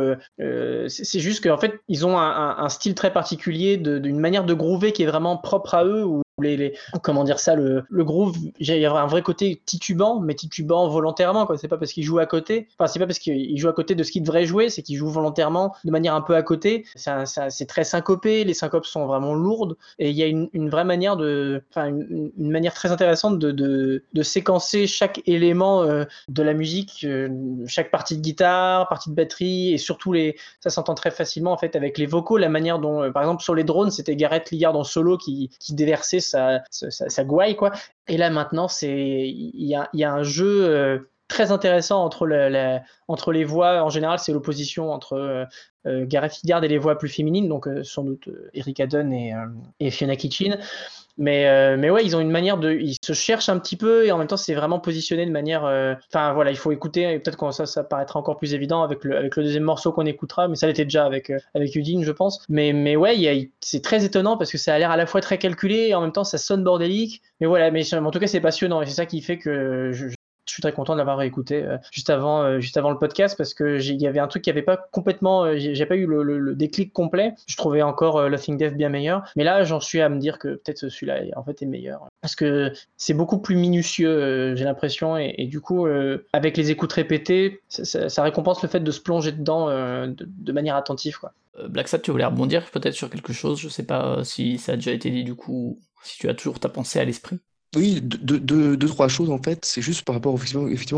c'est 0.87 1.21
juste 1.21 1.43
qu'en 1.43 1.59
fait, 1.59 1.81
ils 1.89 2.07
ont 2.07 2.19
un, 2.19 2.69
style 2.69 2.95
très 2.95 3.13
particulier, 3.13 3.77
d'une 3.77 4.19
manière 4.19 4.45
de 4.45 4.55
groover 4.55 4.93
qui 4.93 5.03
est 5.03 5.07
vraiment 5.07 5.37
propre 5.37 5.75
à 5.75 5.85
eux, 5.85 6.23
les, 6.41 6.75
comment 7.03 7.25
dire 7.25 7.39
ça 7.39 7.55
le, 7.55 7.85
le 7.89 8.05
groove 8.05 8.37
il 8.59 8.67
y 8.67 8.87
a 8.87 8.93
un 8.93 9.07
vrai 9.07 9.23
côté 9.23 9.63
titubant 9.65 10.21
mais 10.21 10.35
titubant 10.35 10.89
volontairement 10.89 11.47
quoi. 11.47 11.57
C'est 11.59 11.69
pas 11.69 11.79
parce 11.79 11.93
qu'il 11.93 12.05
joue 12.05 12.19
à 12.19 12.27
côté 12.27 12.69
enfin 12.79 12.87
c'est 12.87 12.99
pas 12.99 13.07
parce 13.07 13.19
qu'il 13.19 13.59
joue 13.59 13.69
à 13.69 13.73
côté 13.73 13.95
de 13.95 14.03
ce 14.03 14.11
qu'il 14.11 14.23
devrait 14.23 14.45
jouer 14.45 14.69
c'est 14.69 14.83
qu'il 14.83 14.97
joue 14.97 15.09
volontairement 15.09 15.75
de 15.85 15.91
manière 15.91 16.15
un 16.15 16.23
peu 16.23 16.35
à 16.35 16.43
côté. 16.43 16.85
C'est 16.97 17.67
très 17.67 17.85
syncopé 17.85 18.45
les 18.45 18.55
syncopes 18.55 18.87
sont 18.87 19.07
vraiment 19.07 19.35
lourdes 19.35 19.77
et 19.99 20.11
il 20.11 20.17
y 20.17 20.23
a 20.23 20.27
une, 20.27 20.49
une 20.53 20.69
vraie 20.69 20.85
manière 20.85 21.17
de 21.17 21.63
enfin 21.71 21.87
une, 21.87 22.33
manière 22.37 22.75
très 22.75 22.91
intéressante 22.91 23.39
de, 23.39 23.53
de, 23.53 24.23
séquencer 24.23 24.87
chaque 24.87 25.23
élément 25.27 25.83
euh, 25.83 26.05
de 26.29 26.43
la 26.43 26.55
musique 26.55 27.05
euh, 27.05 27.29
chaque 27.67 27.91
partie 27.91 28.17
de 28.17 28.21
guitare 28.21 28.89
partie 28.89 29.11
de 29.11 29.15
batterie 29.15 29.73
et 29.73 29.79
surtout 29.79 30.13
les 30.13 30.37
ça 30.61 30.71
s'entend 30.71 30.95
très 30.95 31.11
facilement 31.11 31.53
en 31.53 31.57
fait 31.57 31.77
avec 31.77 31.99
les 31.99 32.07
vocaux 32.07 32.37
la 32.37 32.49
manière 32.49 32.79
dont 32.79 33.03
euh, 33.03 33.11
par 33.11 33.23
exemple 33.23 33.43
sur 33.43 33.55
les 33.55 33.65
drones 33.65 33.91
c'était 33.91 34.17
Gareth 34.17 34.51
Lillard 34.51 34.77
en 34.77 34.85
solo 34.85 35.17
qui, 35.17 35.51
qui 35.61 35.75
déversait 35.75 36.21
ça, 36.31 36.63
ça, 36.71 37.25
gouaille, 37.25 37.57
quoi. 37.57 37.73
Et 38.09 38.17
là, 38.17 38.31
maintenant, 38.31 38.69
c'est 38.69 39.29
il 39.29 39.67
y 39.67 39.75
a, 39.75 39.89
y 39.93 40.05
a, 40.05 40.13
un 40.13 40.23
jeu 40.23 40.69
euh, 40.69 40.99
très 41.29 41.53
intéressant 41.53 42.05
entre, 42.05 42.27
le, 42.27 42.79
entre 43.07 43.33
les 43.33 43.45
voix. 43.45 43.83
En 43.83 43.91
général, 43.91 44.19
c'est 44.19 44.33
l'opposition 44.33 44.91
entre 44.91 45.15
euh, 45.15 45.45
euh, 45.87 46.05
Gareth 46.07 46.43
Hillard 46.43 46.65
et 46.65 46.69
les 46.69 46.79
voix 46.79 46.99
plus 46.99 47.09
féminines, 47.09 47.49
donc 47.49 47.69
sans 47.83 48.03
doute 48.03 48.29
Erika 48.55 48.87
Dunn 48.87 49.13
et, 49.13 49.91
Fiona 49.91 50.17
Kitchen. 50.17 50.59
Mais, 51.19 51.49
euh, 51.49 51.77
mais 51.77 51.91
ouais, 51.91 52.05
ils 52.05 52.15
ont 52.15 52.21
une 52.21 52.31
manière 52.31 52.59
de. 52.59 52.73
Ils 52.73 52.97
se 53.05 53.13
cherchent 53.13 53.49
un 53.49 53.59
petit 53.59 53.75
peu 53.75 54.07
et 54.07 54.13
en 54.13 54.19
même 54.19 54.29
temps, 54.29 54.37
c'est 54.37 54.55
vraiment 54.55 54.79
positionné 54.79 55.27
de 55.27 55.33
manière. 55.33 55.65
Euh, 55.65 55.95
enfin, 56.13 56.33
voilà, 56.33 56.53
il 56.53 56.57
faut 56.57 56.71
écouter 56.71 57.13
et 57.13 57.19
peut-être 57.19 57.37
que 57.37 57.51
ça, 57.51 57.67
ça 57.67 57.83
paraîtra 57.83 58.21
encore 58.21 58.37
plus 58.37 58.55
évident 58.55 58.85
avec 58.85 59.03
le, 59.03 59.29
deuxième 59.29 59.65
morceau 59.65 59.91
qu'on 59.91 60.07
écoutera, 60.07 60.47
mais 60.47 60.55
ça 60.55 60.69
l'était 60.69 60.85
déjà 60.85 61.05
avec, 61.05 61.31
euh, 61.31 61.41
avec 61.57 61.75
Udine, 61.75 62.05
je 62.05 62.13
pense. 62.13 62.45
Mais, 62.49 62.73
mais 62.73 62.95
ouais, 62.95 63.51
c'est 63.61 63.83
très 63.83 64.05
étonnant 64.05 64.37
parce 64.37 64.53
que 64.53 64.59
ça 64.59 64.73
a 64.75 64.79
l'air 64.79 64.93
à 64.93 64.97
la 64.97 65.07
fois 65.07 65.21
très 65.21 65.39
calculé 65.39 65.89
et 65.89 65.95
en 65.97 66.03
même 66.03 66.13
temps, 66.13 66.25
ça 66.25 66.39
sonne 66.39 66.63
bordélique. 66.63 67.21
Mais 67.41 67.49
voilà, 67.49 67.73
mais 67.73 67.83
en 67.95 68.11
tout 68.13 68.21
cas, 68.21 68.29
c'est 68.29 68.41
passionnant 68.41 68.81
et 68.81 68.87
c'est 68.87 68.95
ça 68.95 69.07
qui 69.07 69.21
fait 69.21 69.39
que 69.39 69.91
je 69.93 70.07
suis 70.59 70.63
très 70.63 70.73
content 70.73 70.95
de 70.95 70.99
l'avoir 70.99 71.23
écouté 71.23 71.63
euh, 71.63 71.79
juste 71.93 72.11
avant, 72.11 72.43
euh, 72.43 72.61
juste 72.61 72.77
avant 72.77 72.91
le 72.91 72.99
podcast 72.99 73.37
parce 73.39 73.55
que 73.55 73.81
il 73.81 74.01
y 74.01 74.07
avait 74.07 74.19
un 74.19 74.27
truc 74.27 74.43
qui 74.43 74.51
avait 74.51 74.63
pas 74.63 74.77
complètement, 74.77 75.45
euh, 75.45 75.57
j'ai 75.57 75.87
pas 75.87 75.97
eu 75.97 76.07
le, 76.07 76.55
déclic 76.55 76.93
complet. 76.93 77.35
Je 77.47 77.57
trouvais 77.57 77.83
encore 77.83 78.29
Laughing 78.29 78.57
Death 78.57 78.75
bien 78.75 78.89
meilleur, 78.89 79.23
mais 79.37 79.45
là 79.45 79.63
j'en 79.65 79.81
suis 79.81 80.01
à 80.01 80.09
me 80.09 80.19
dire 80.19 80.39
que 80.39 80.49
peut-être 80.49 80.89
celui-là 80.89 81.21
en 81.37 81.45
fait 81.45 81.63
est 81.63 81.67
meilleur 81.67 82.09
parce 82.21 82.35
que 82.35 82.73
c'est 82.97 83.15
beaucoup 83.15 83.39
plus 83.39 83.55
minutieux, 83.55 84.57
j'ai 84.57 84.65
l'impression, 84.65 85.17
et, 85.17 85.47
du 85.47 85.61
coup 85.61 85.87
avec 86.33 86.57
les 86.57 86.71
écoutes 86.71 86.93
répétées, 86.93 87.61
ça, 87.69 88.23
récompense 88.23 88.63
le 88.63 88.69
fait 88.69 88.81
de 88.81 88.91
se 88.91 89.01
plonger 89.01 89.33
dedans 89.33 89.69
de, 89.69 90.53
manière 90.53 90.77
attentive 90.77 91.19
quoi. 91.19 91.33
Black 91.69 91.89
Sad, 91.89 92.03
tu 92.03 92.11
voulais 92.11 92.25
rebondir 92.25 92.69
peut-être 92.71 92.95
sur 92.95 93.11
quelque 93.11 93.33
chose, 93.33 93.61
je 93.61 93.69
sais 93.69 93.85
pas 93.85 94.25
si 94.25 94.59
ça 94.59 94.73
a 94.73 94.77
déjà 94.77 94.93
été 94.93 95.11
dit 95.11 95.25
du 95.25 95.35
coup, 95.35 95.79
si 96.03 96.19
tu 96.19 96.29
as 96.29 96.35
toujours 96.35 96.59
ta 96.59 96.69
pensée 96.69 96.99
à 96.99 97.05
l'esprit. 97.05 97.39
Oui, 97.77 98.01
deux, 98.01 98.39
deux, 98.41 98.89
trois 98.89 99.09
choses 99.09 99.29
en 99.29 99.43
fait. 99.43 99.63
C'est 99.67 99.83
juste 99.83 100.03
par 100.03 100.15
rapport 100.15 100.33
au 100.33 100.39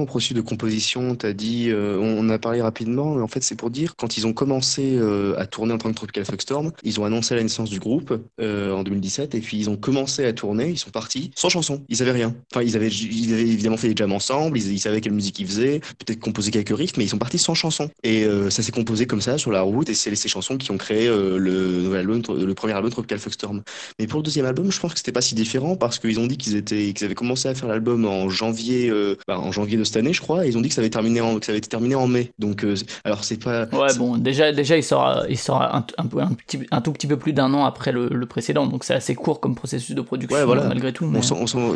processus 0.06 0.36
de 0.36 0.40
composition. 0.40 1.16
Tu 1.16 1.26
as 1.26 1.32
dit, 1.32 1.66
euh, 1.68 1.98
on 1.98 2.28
a 2.28 2.38
parlé 2.38 2.62
rapidement, 2.62 3.16
mais 3.16 3.22
en 3.22 3.26
fait 3.26 3.42
c'est 3.42 3.56
pour 3.56 3.70
dire, 3.70 3.96
quand 3.96 4.16
ils 4.16 4.26
ont 4.26 4.32
commencé 4.32 4.94
euh, 4.96 5.36
à 5.36 5.46
tourner 5.46 5.72
en 5.72 5.78
tant 5.78 5.90
que 5.90 5.96
Tropical 5.96 6.24
Storm, 6.38 6.70
ils 6.84 7.00
ont 7.00 7.04
annoncé 7.04 7.34
la 7.34 7.42
naissance 7.42 7.70
du 7.70 7.80
groupe 7.80 8.16
euh, 8.40 8.72
en 8.72 8.84
2017, 8.84 9.34
et 9.34 9.40
puis 9.40 9.56
ils 9.56 9.68
ont 9.68 9.76
commencé 9.76 10.24
à 10.24 10.32
tourner, 10.32 10.68
ils 10.68 10.78
sont 10.78 10.90
partis 10.90 11.32
sans 11.34 11.48
chanson. 11.48 11.82
Ils 11.88 12.02
avaient 12.02 12.12
rien. 12.12 12.36
Enfin, 12.52 12.62
ils 12.62 12.76
avaient, 12.76 12.88
ils 12.88 13.32
avaient 13.32 13.42
évidemment 13.42 13.76
fait 13.76 13.88
des 13.88 13.96
jams 13.96 14.12
ensemble, 14.12 14.56
ils, 14.56 14.78
savaient 14.78 15.00
quelle 15.00 15.12
musique 15.12 15.40
ils 15.40 15.48
faisaient, 15.48 15.80
peut-être 15.80 16.20
composer 16.20 16.52
quelques 16.52 16.76
riffs, 16.76 16.96
mais 16.96 17.04
ils 17.04 17.08
sont 17.08 17.18
partis 17.18 17.38
sans 17.38 17.54
chanson. 17.54 17.90
Et 18.04 18.26
ça 18.48 18.62
s'est 18.62 18.72
composé 18.72 19.06
comme 19.06 19.20
ça 19.20 19.38
sur 19.38 19.50
la 19.50 19.62
route, 19.62 19.88
et 19.88 19.94
c'est 19.94 20.14
ces 20.14 20.28
chansons 20.28 20.56
qui 20.56 20.70
ont 20.70 20.78
créé 20.78 21.08
le, 21.08 21.82
nouvel 21.82 22.00
album, 22.00 22.22
le 22.28 22.54
premier 22.54 22.74
album 22.74 22.92
Tropical 22.92 23.18
Storm. 23.18 23.62
Mais 23.98 24.06
pour 24.06 24.20
le 24.20 24.24
deuxième 24.24 24.46
album, 24.46 24.70
je 24.70 24.78
pense 24.78 24.92
que 24.92 24.98
c'était 24.98 25.12
pas 25.12 25.20
si 25.20 25.34
différent 25.34 25.74
parce 25.74 25.98
qu'ils 25.98 26.20
ont 26.20 26.26
dit 26.26 26.36
qu'ils 26.36 26.59
qu'ils 26.64 27.04
avaient 27.04 27.14
commencé 27.14 27.48
à 27.48 27.54
faire 27.54 27.68
l'album 27.68 28.04
en 28.04 28.28
janvier, 28.28 28.88
euh, 28.90 29.16
bah, 29.26 29.38
en 29.38 29.52
janvier 29.52 29.76
de 29.76 29.84
cette 29.84 29.96
année, 29.96 30.12
je 30.12 30.20
crois, 30.20 30.44
et 30.44 30.48
ils 30.48 30.58
ont 30.58 30.60
dit 30.60 30.68
que 30.68 30.74
ça 30.74 30.80
avait 30.80 30.90
terminé 30.90 31.20
en, 31.20 31.38
que 31.38 31.46
ça 31.46 31.52
avait 31.52 31.58
été 31.58 31.68
terminé 31.68 31.94
en 31.94 32.06
mai. 32.06 32.32
Donc, 32.38 32.64
euh, 32.64 32.74
alors 33.04 33.24
c'est 33.24 33.42
pas. 33.42 33.66
Ouais, 33.72 33.94
bon, 33.96 34.16
déjà, 34.16 34.52
déjà, 34.52 34.76
il 34.76 34.82
sort, 34.84 35.24
il 35.28 35.38
sort 35.38 35.62
un, 35.62 35.86
un, 35.98 36.04
un, 36.18 36.34
petit, 36.34 36.60
un 36.70 36.80
tout 36.80 36.92
petit 36.92 37.06
peu 37.06 37.16
plus 37.16 37.32
d'un 37.32 37.52
an 37.54 37.64
après 37.64 37.92
le, 37.92 38.08
le 38.08 38.26
précédent, 38.26 38.66
donc 38.66 38.84
c'est 38.84 38.94
assez 38.94 39.14
court 39.14 39.40
comme 39.40 39.54
processus 39.54 39.94
de 39.94 40.00
production, 40.02 40.46
malgré 40.46 40.92
tout. 40.92 41.06
Mais... 41.06 41.20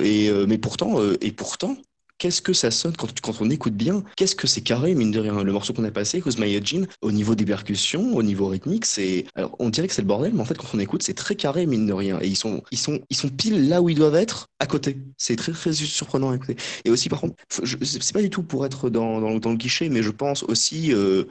et, 0.02 0.28
euh, 0.28 0.46
mais 0.48 0.58
pourtant, 0.58 0.98
et 1.20 1.32
pourtant, 1.32 1.76
qu'est-ce 2.18 2.42
que 2.42 2.52
ça 2.52 2.70
sonne 2.70 2.94
quand, 2.96 3.40
on 3.40 3.50
écoute 3.50 3.74
bien? 3.74 4.02
Qu'est-ce 4.16 4.36
que 4.36 4.46
c'est 4.46 4.60
carré, 4.60 4.94
mine 4.94 5.10
de 5.10 5.20
rien? 5.20 5.42
Le 5.42 5.52
morceau 5.52 5.72
qu'on 5.72 5.84
a 5.84 5.90
passé, 5.90 6.20
Cause 6.20 6.38
My 6.38 6.64
Jean, 6.64 6.86
au 7.02 7.12
niveau 7.12 7.34
des 7.34 7.44
percussions, 7.44 8.16
au 8.16 8.22
niveau 8.22 8.48
rythmique, 8.48 8.86
c'est. 8.86 9.24
Alors, 9.34 9.56
on 9.58 9.70
dirait 9.70 9.88
que 9.88 9.94
c'est 9.94 10.02
le 10.02 10.08
bordel, 10.08 10.32
mais 10.34 10.40
en 10.40 10.44
fait, 10.44 10.56
quand 10.56 10.68
on 10.74 10.78
écoute, 10.78 11.02
c'est 11.02 11.14
très 11.14 11.34
carré, 11.34 11.66
mine 11.66 11.86
de 11.86 11.92
rien. 11.92 12.18
Et 12.20 12.28
ils 12.28 12.36
sont, 12.36 12.62
ils 12.70 12.78
sont, 12.78 13.00
ils 13.10 13.16
sont 13.16 13.28
pile 13.28 13.68
là 13.68 13.82
où 13.82 13.88
ils 13.88 13.96
doivent 13.96 14.14
être, 14.14 14.48
à 14.58 14.66
côté. 14.66 14.98
C'est 15.18 15.36
très, 15.36 15.52
très 15.52 15.72
surprenant 15.72 16.30
à 16.30 16.36
écouter. 16.36 16.56
Et 16.84 16.90
aussi, 16.90 17.08
par 17.08 17.20
contre, 17.20 17.34
c'est 17.48 18.12
pas 18.12 18.22
du 18.22 18.30
tout 18.30 18.42
pour 18.42 18.64
être 18.64 18.90
dans, 18.90 19.38
dans, 19.38 19.50
le 19.50 19.56
guichet, 19.56 19.88
mais 19.88 20.02
je 20.02 20.10
pense 20.10 20.42
aussi, 20.44 20.92
euh, 20.92 21.24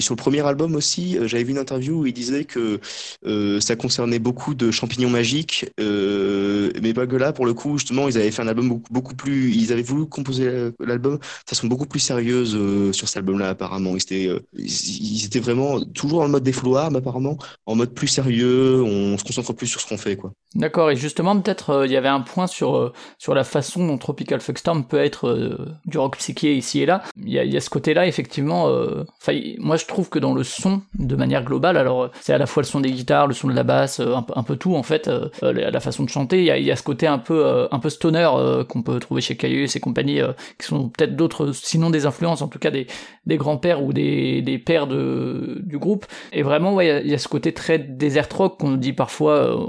sur 0.00 0.14
le 0.14 0.16
premier 0.16 0.40
album 0.46 0.74
aussi, 0.74 1.18
euh, 1.18 1.26
j'avais 1.28 1.44
vu 1.44 1.50
une 1.50 1.58
interview 1.58 2.00
où 2.00 2.06
il 2.06 2.12
disait 2.12 2.44
que 2.44 2.80
euh, 3.26 3.60
ça 3.60 3.76
concernait 3.76 4.18
beaucoup 4.18 4.54
de 4.54 4.70
champignons 4.70 5.10
magiques, 5.10 5.66
mais 5.78 6.94
pas 6.94 7.06
que 7.06 7.16
là, 7.16 7.32
pour 7.32 7.46
le 7.46 7.54
coup, 7.54 7.78
justement, 7.78 8.08
ils 8.08 8.16
avaient 8.16 8.30
fait 8.30 8.42
un 8.42 8.48
album 8.48 8.68
beaucoup, 8.68 8.92
beaucoup 8.92 9.14
plus. 9.14 9.52
Ils 9.54 9.72
avaient 9.72 9.82
voulu 9.82 10.06
composer 10.14 10.70
l'album 10.80 11.18
de 11.18 11.48
façon 11.48 11.66
beaucoup 11.66 11.86
plus 11.86 12.00
sérieuse 12.00 12.54
euh, 12.54 12.92
sur 12.92 13.08
cet 13.08 13.18
album-là, 13.18 13.50
apparemment. 13.50 13.92
Ils 13.94 14.02
étaient, 14.02 14.28
euh, 14.28 14.40
ils, 14.56 15.24
étaient 15.24 15.40
vraiment 15.40 15.80
toujours 15.80 16.22
en 16.22 16.28
mode 16.28 16.42
défouloir, 16.42 16.90
mais 16.90 16.98
apparemment 16.98 17.36
en 17.66 17.74
mode 17.74 17.92
plus 17.92 18.08
sérieux. 18.08 18.82
On 18.82 19.18
se 19.18 19.24
concentre 19.24 19.52
plus 19.52 19.66
sur 19.66 19.80
ce 19.80 19.88
qu'on 19.88 19.98
fait. 19.98 20.18
D'accord. 20.54 20.90
Et 20.90 20.96
justement, 20.96 21.38
peut-être 21.38 21.84
il 21.86 21.92
y 21.92 21.96
avait 21.96 22.08
un 22.08 22.20
point 22.20 22.46
sur 22.46 22.92
sur 23.18 23.34
la 23.34 23.44
façon 23.44 23.86
dont 23.86 23.98
Tropical 23.98 24.40
Fuckstorm 24.40 24.84
peut 24.84 24.98
être 24.98 25.58
du 25.86 25.98
rock 25.98 26.16
psyché 26.18 26.54
ici 26.54 26.80
et 26.80 26.86
là. 26.86 27.02
Il 27.16 27.32
y 27.32 27.56
a, 27.56 27.60
ce 27.60 27.70
côté-là, 27.70 28.06
effectivement. 28.06 28.66
Enfin, 29.20 29.38
moi, 29.58 29.76
je 29.76 29.86
trouve 29.86 30.08
que 30.08 30.18
dans 30.18 30.34
le 30.34 30.44
son, 30.44 30.82
de 30.98 31.16
manière 31.16 31.44
globale, 31.44 31.76
alors 31.76 32.10
c'est 32.20 32.32
à 32.32 32.38
la 32.38 32.46
fois 32.46 32.62
le 32.62 32.66
son 32.66 32.80
des 32.80 32.92
guitares, 32.92 33.26
le 33.26 33.34
son 33.34 33.48
de 33.48 33.54
la 33.54 33.64
basse, 33.64 34.00
un, 34.00 34.42
peu 34.42 34.56
tout 34.56 34.76
en 34.76 34.82
fait, 34.82 35.10
la, 35.42 35.80
façon 35.80 36.04
de 36.04 36.08
chanter. 36.08 36.40
Il 36.40 36.64
y 36.64 36.70
a, 36.70 36.76
ce 36.76 36.82
côté 36.82 37.06
un 37.06 37.18
peu 37.18 37.66
un 37.70 37.78
peu 37.80 37.90
stoner 37.90 38.28
qu'on 38.68 38.82
peut 38.82 39.00
trouver 39.00 39.20
chez 39.20 39.36
Caius 39.36 39.74
et 39.74 39.80
compagnie, 39.94 40.20
qui 40.58 40.66
sont 40.66 40.88
peut-être 40.88 41.14
d'autres, 41.14 41.52
sinon 41.52 41.90
des 41.90 42.04
influences, 42.04 42.42
en 42.42 42.48
tout 42.48 42.58
cas 42.58 42.70
des, 42.72 42.88
des 43.26 43.36
grands-pères 43.36 43.82
ou 43.82 43.92
des, 43.92 44.42
des 44.42 44.58
pères 44.58 44.86
de, 44.86 45.60
du 45.64 45.78
groupe. 45.78 46.06
Et 46.32 46.42
vraiment, 46.42 46.74
ouais, 46.74 47.02
il 47.04 47.10
y, 47.10 47.14
a 47.14 47.18
ce 47.18 47.28
côté 47.28 47.52
très 47.52 47.78
desert 47.78 48.28
rock 48.34 48.58
qu'on 48.58 48.72
dit 48.72 48.92
parfois, 48.92 49.32
euh, 49.32 49.66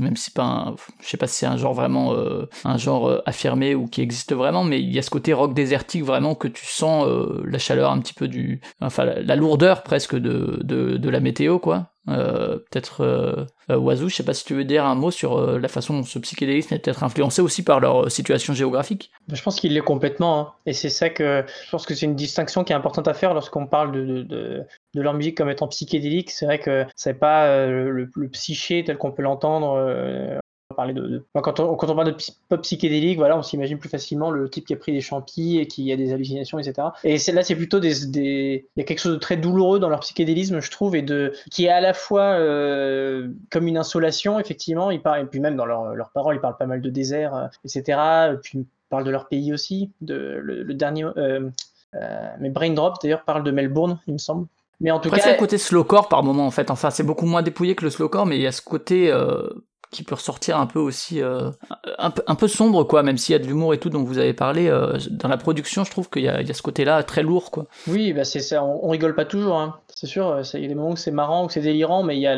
même 0.00 0.16
si 0.16 0.26
c'est 0.26 0.34
pas 0.34 0.44
un, 0.44 0.76
je 1.02 1.08
sais 1.08 1.16
pas 1.16 1.26
si 1.26 1.36
c'est 1.36 1.46
un 1.46 1.56
genre 1.56 1.74
vraiment, 1.74 2.14
euh, 2.14 2.48
un 2.64 2.76
genre 2.76 3.08
euh, 3.08 3.22
affirmé 3.26 3.74
ou 3.74 3.86
qui 3.86 4.00
existe 4.00 4.34
vraiment, 4.34 4.64
mais 4.64 4.80
il 4.80 4.92
y 4.92 4.98
a 4.98 5.02
ce 5.02 5.10
côté 5.10 5.32
rock 5.32 5.54
désertique 5.54 6.04
vraiment 6.04 6.34
que 6.34 6.48
tu 6.48 6.64
sens 6.66 7.06
la 7.44 7.58
chaleur 7.58 7.90
un 7.90 8.00
petit 8.00 8.14
peu 8.14 8.28
du, 8.28 8.60
enfin 8.80 9.04
la, 9.04 9.36
lourdeur 9.36 9.82
presque 9.82 10.14
de, 10.14 10.60
de, 10.62 10.96
de 10.96 11.08
la 11.08 11.20
météo, 11.20 11.58
quoi. 11.58 11.93
Euh, 12.08 12.58
peut-être 12.70 13.00
euh, 13.00 13.46
euh, 13.70 13.78
Oiseau, 13.78 14.08
je 14.08 14.16
sais 14.16 14.24
pas 14.24 14.34
si 14.34 14.44
tu 14.44 14.54
veux 14.54 14.64
dire 14.64 14.84
un 14.84 14.94
mot 14.94 15.10
sur 15.10 15.40
la 15.58 15.68
façon 15.68 15.94
dont 15.94 16.02
ce 16.02 16.18
psychédélisme 16.18 16.74
est 16.74 16.78
peut-être 16.78 17.02
influencé 17.02 17.40
aussi 17.40 17.62
par 17.62 17.80
leur 17.80 18.10
situation 18.10 18.52
géographique. 18.52 19.10
Je 19.32 19.42
pense 19.42 19.58
qu'il 19.58 19.72
l'est 19.72 19.80
complètement, 19.80 20.38
hein. 20.38 20.52
et 20.66 20.74
c'est 20.74 20.90
ça 20.90 21.08
que 21.08 21.44
je 21.64 21.70
pense 21.70 21.86
que 21.86 21.94
c'est 21.94 22.06
une 22.06 22.14
distinction 22.14 22.62
qui 22.64 22.72
est 22.72 22.76
importante 22.76 23.08
à 23.08 23.14
faire 23.14 23.32
lorsqu'on 23.32 23.66
parle 23.66 23.92
de, 23.92 24.66
leur 24.94 25.14
musique 25.14 25.36
comme 25.36 25.48
étant 25.48 25.68
psychédélique. 25.68 26.30
C'est 26.30 26.44
vrai 26.44 26.58
que 26.58 26.84
c'est 26.94 27.14
pas 27.14 27.66
le, 27.66 28.10
psyché 28.32 28.84
tel 28.84 28.98
qu'on 28.98 29.12
peut 29.12 29.22
l'entendre 29.22 30.40
parler 30.74 30.92
de, 30.92 31.24
Quand, 31.34 31.60
on, 31.60 31.74
quand, 31.76 31.90
on, 31.90 31.94
parle 31.94 32.12
de 32.12 32.16
pop 32.48 32.62
psychédélique, 32.62 33.18
voilà, 33.18 33.38
on 33.38 33.42
s'imagine 33.42 33.78
plus 33.78 33.88
facilement 33.88 34.30
le 34.30 34.48
type 34.48 34.66
qui 34.66 34.74
a 34.74 34.76
pris 34.76 34.92
des 34.92 35.00
champis 35.00 35.58
et 35.58 35.66
qui 35.66 35.92
a 35.92 35.96
des 35.96 36.12
hallucinations, 36.12 36.58
etc. 36.58 36.88
Et 37.04 37.18
là, 37.32 37.42
c'est 37.42 37.56
plutôt 37.56 37.80
des, 37.80 38.06
des, 38.06 38.66
Il 38.76 38.80
y 38.80 38.82
a 38.82 38.84
quelque 38.84 39.00
chose 39.00 39.14
de 39.14 39.18
très 39.18 39.36
douloureux 39.36 39.78
dans 39.78 39.88
leur 39.88 40.00
psychédélisme, 40.00 40.60
je 40.60 40.70
trouve, 40.70 40.96
et 40.96 41.02
de 41.02 41.32
qui 41.50 41.66
est 41.66 41.70
à 41.70 41.80
la 41.80 41.94
fois 41.94 42.22
euh, 42.22 43.28
comme 43.50 43.66
une 43.66 43.78
insolation, 43.78 44.38
effectivement. 44.38 44.90
Ils 44.90 45.02
parlent, 45.02 45.22
et 45.22 45.26
puis 45.26 45.40
même 45.40 45.56
dans 45.56 45.66
leurs 45.66 45.94
leur 45.94 46.10
paroles, 46.10 46.36
ils 46.36 46.40
parlent 46.40 46.56
pas 46.56 46.66
mal 46.66 46.80
de 46.80 46.90
désert, 46.90 47.34
euh, 47.34 47.46
etc. 47.64 47.98
Et 48.32 48.36
puis 48.42 48.58
ils 48.58 48.66
parlent 48.90 49.04
de 49.04 49.10
leur 49.10 49.28
pays 49.28 49.52
aussi. 49.52 49.90
De, 50.00 50.40
le, 50.42 50.74
dernier. 50.74 51.04
Euh, 51.04 51.50
euh, 51.94 52.28
mais 52.40 52.50
Braindrop, 52.50 52.94
d'ailleurs, 53.02 53.24
parle 53.24 53.44
de 53.44 53.50
Melbourne, 53.50 53.98
il 54.06 54.14
me 54.14 54.18
semble. 54.18 54.46
Mais 54.80 54.90
en 54.90 54.98
tout 54.98 55.08
Après, 55.08 55.20
cas, 55.20 55.26
c'est 55.26 55.32
le 55.32 55.38
côté 55.38 55.58
slowcore 55.58 56.08
par 56.08 56.22
moment 56.22 56.46
en 56.46 56.50
fait. 56.50 56.70
Enfin, 56.70 56.90
c'est 56.90 57.04
beaucoup 57.04 57.26
moins 57.26 57.42
dépouillé 57.42 57.74
que 57.74 57.84
le 57.84 57.90
slowcore, 57.90 58.26
mais 58.26 58.36
il 58.36 58.42
y 58.42 58.46
a 58.46 58.52
ce 58.52 58.62
côté 58.62 59.10
euh, 59.10 59.48
qui 59.94 60.02
peut 60.02 60.16
ressortir 60.16 60.58
un 60.58 60.66
peu 60.66 60.80
aussi 60.80 61.22
euh, 61.22 61.50
un, 61.98 62.10
peu, 62.10 62.48
sombre 62.48 62.82
quoi 62.84 63.02
même 63.04 63.16
s'il 63.16 63.32
y 63.32 63.36
a 63.36 63.38
de 63.38 63.46
l'humour 63.46 63.72
et 63.74 63.78
tout 63.78 63.90
dont 63.90 64.02
vous 64.02 64.18
avez 64.18 64.34
parlé 64.34 64.68
euh, 64.68 64.98
dans 65.10 65.28
la 65.28 65.36
production 65.36 65.84
je 65.84 65.90
trouve 65.90 66.10
qu'il 66.10 66.22
y, 66.22 66.26
y, 66.26 66.28
a 66.28 66.54
ce 66.54 66.62
côté 66.62 66.84
là 66.84 67.02
très 67.04 67.22
lourd 67.22 67.52
quoi 67.52 67.66
oui 67.86 68.12
bah 68.12 68.24
c'est 68.24 68.40
ça 68.40 68.64
on, 68.64 68.88
rigole 68.88 69.14
pas 69.14 69.24
toujours 69.24 69.58
hein. 69.58 69.78
c'est 69.94 70.08
sûr 70.08 70.40
il 70.54 70.60
y 70.62 70.64
a 70.64 70.68
des 70.68 70.74
moments 70.74 70.90
où 70.90 70.96
c'est 70.96 71.12
marrant 71.12 71.46
où 71.46 71.48
c'est 71.48 71.60
délirant 71.60 72.02
mais 72.02 72.16
il 72.16 72.22
y 72.22 72.26
a 72.26 72.36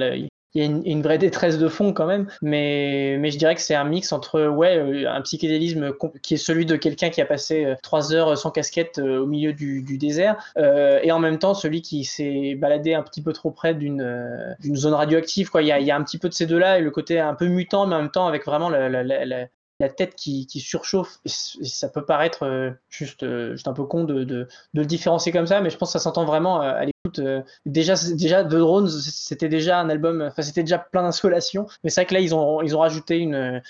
y 0.59 0.63
a 0.63 0.65
une, 0.65 1.03
vraie 1.03 1.19
détresse 1.19 1.59
de 1.59 1.69
fond 1.69 1.93
quand 1.93 2.07
même, 2.07 2.27
mais, 2.43 3.31
je 3.31 3.39
dirais 3.39 3.55
que 3.55 3.61
c'est 3.61 3.75
un 3.75 3.85
mix 3.85 4.13
entre 4.13 4.47
ouais, 4.47 4.77
euh, 4.77 5.11
un 5.11 5.21
psychédélisme 5.23 5.93
qui 6.23 6.35
est 6.35 6.39
celui 6.39 6.67
de 6.67 6.77
quelqu'un 6.77 7.11
qui 7.11 7.21
a 7.21 7.27
passé 7.27 7.65
euh, 7.65 7.75
trois 7.83 8.13
heures 8.13 8.37
sans 8.39 8.51
casquette 8.51 8.99
euh, 8.99 9.21
au 9.21 9.27
milieu 9.27 9.53
du, 9.53 9.83
désert, 9.99 10.37
et 10.57 11.13
en 11.13 11.19
même 11.19 11.39
temps 11.39 11.55
celui 11.55 11.81
qui 11.81 12.05
s'est 12.05 12.55
baladé 12.55 12.95
un 12.95 13.03
petit 13.03 13.23
peu 13.23 13.33
trop 13.33 13.51
près 13.51 13.75
d'une 13.75 14.57
zone 14.75 14.95
radioactive. 14.95 15.51
Il, 15.55 15.67
y 15.67 15.73
a, 15.73 15.79
il 15.79 15.91
un 15.91 16.03
petit 16.03 16.19
peu 16.19 16.29
de 16.29 16.35
ces 16.35 16.47
deux-là, 16.47 16.79
et 16.79 16.83
le 16.83 16.91
côté 16.91 17.19
un 17.19 17.35
peu 17.35 17.47
mutant, 17.47 17.87
mais 17.87 17.95
en 17.95 18.03
même 18.03 18.11
temps 18.11 18.27
avec 18.27 18.45
vraiment 18.45 18.69
la, 18.69 19.89
tête 19.89 20.15
qui, 20.17 20.47
surchauffe. 20.61 21.19
Ça 21.25 21.89
peut 21.89 22.05
paraître 22.05 22.75
juste, 22.91 23.23
un 23.23 23.73
peu 23.73 23.85
con 23.85 24.05
de, 24.05 24.49
le 24.75 24.85
différencier 24.85 25.33
comme 25.33 25.47
ça, 25.47 25.61
mais 25.61 25.71
je 25.71 25.77
pense 25.77 25.91
que 25.91 25.99
ça 25.99 26.03
s'entend 26.03 26.25
vraiment 26.25 26.61
à 26.61 26.81
l'écoute. 26.81 26.96
Euh, 27.19 27.43
déjà, 27.65 27.95
déjà, 28.15 28.45
The 28.45 28.49
Drones, 28.49 28.89
c'était 28.89 29.49
déjà 29.49 29.81
un 29.81 29.89
album, 29.89 30.23
enfin, 30.23 30.43
c'était 30.43 30.63
déjà 30.63 30.79
plein 30.79 31.03
d'insolations, 31.03 31.67
mais 31.85 31.91
c'est 31.91 32.03
vrai 32.03 32.07
que 32.07 32.15
là, 32.15 32.21
ils 32.21 32.35
ont, 32.35 32.63
ils 32.63 32.77
ont 32.77 32.81
rajouté 32.81 33.19
une, 33.19 33.63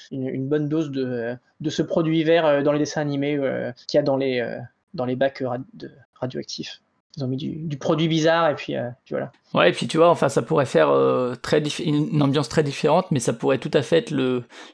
bonne 0.48 0.68
dose 0.68 0.90
de, 0.90 1.36
ce 1.68 1.82
produit 1.82 2.24
vert 2.24 2.62
dans 2.62 2.72
les 2.72 2.78
dessins 2.78 3.00
animés 3.00 3.38
qu'il 3.86 3.98
y 3.98 4.00
a 4.00 4.02
dans 4.02 4.16
les, 4.16 4.58
dans 4.94 5.04
les 5.04 5.16
bacs 5.16 5.42
radioactifs 6.20 6.80
ils 7.16 7.24
ont 7.24 7.28
mis 7.28 7.36
du, 7.36 7.56
du, 7.56 7.78
produit 7.78 8.08
bizarre 8.08 8.50
et 8.50 8.54
puis, 8.54 8.76
euh, 8.76 8.88
puis, 9.04 9.14
voilà. 9.14 9.32
Ouais, 9.54 9.70
et 9.70 9.72
puis 9.72 9.86
tu 9.86 9.96
vois, 9.96 10.10
enfin, 10.10 10.28
ça 10.28 10.42
pourrait 10.42 10.66
faire 10.66 10.90
euh, 10.90 11.34
une 11.78 12.20
ambiance 12.20 12.48
très 12.48 12.62
différente, 12.62 13.06
mais 13.10 13.20
ça 13.20 13.32
pourrait 13.32 13.56
tout 13.58 13.70
à 13.72 13.80
fait 13.80 13.98
être 13.98 14.10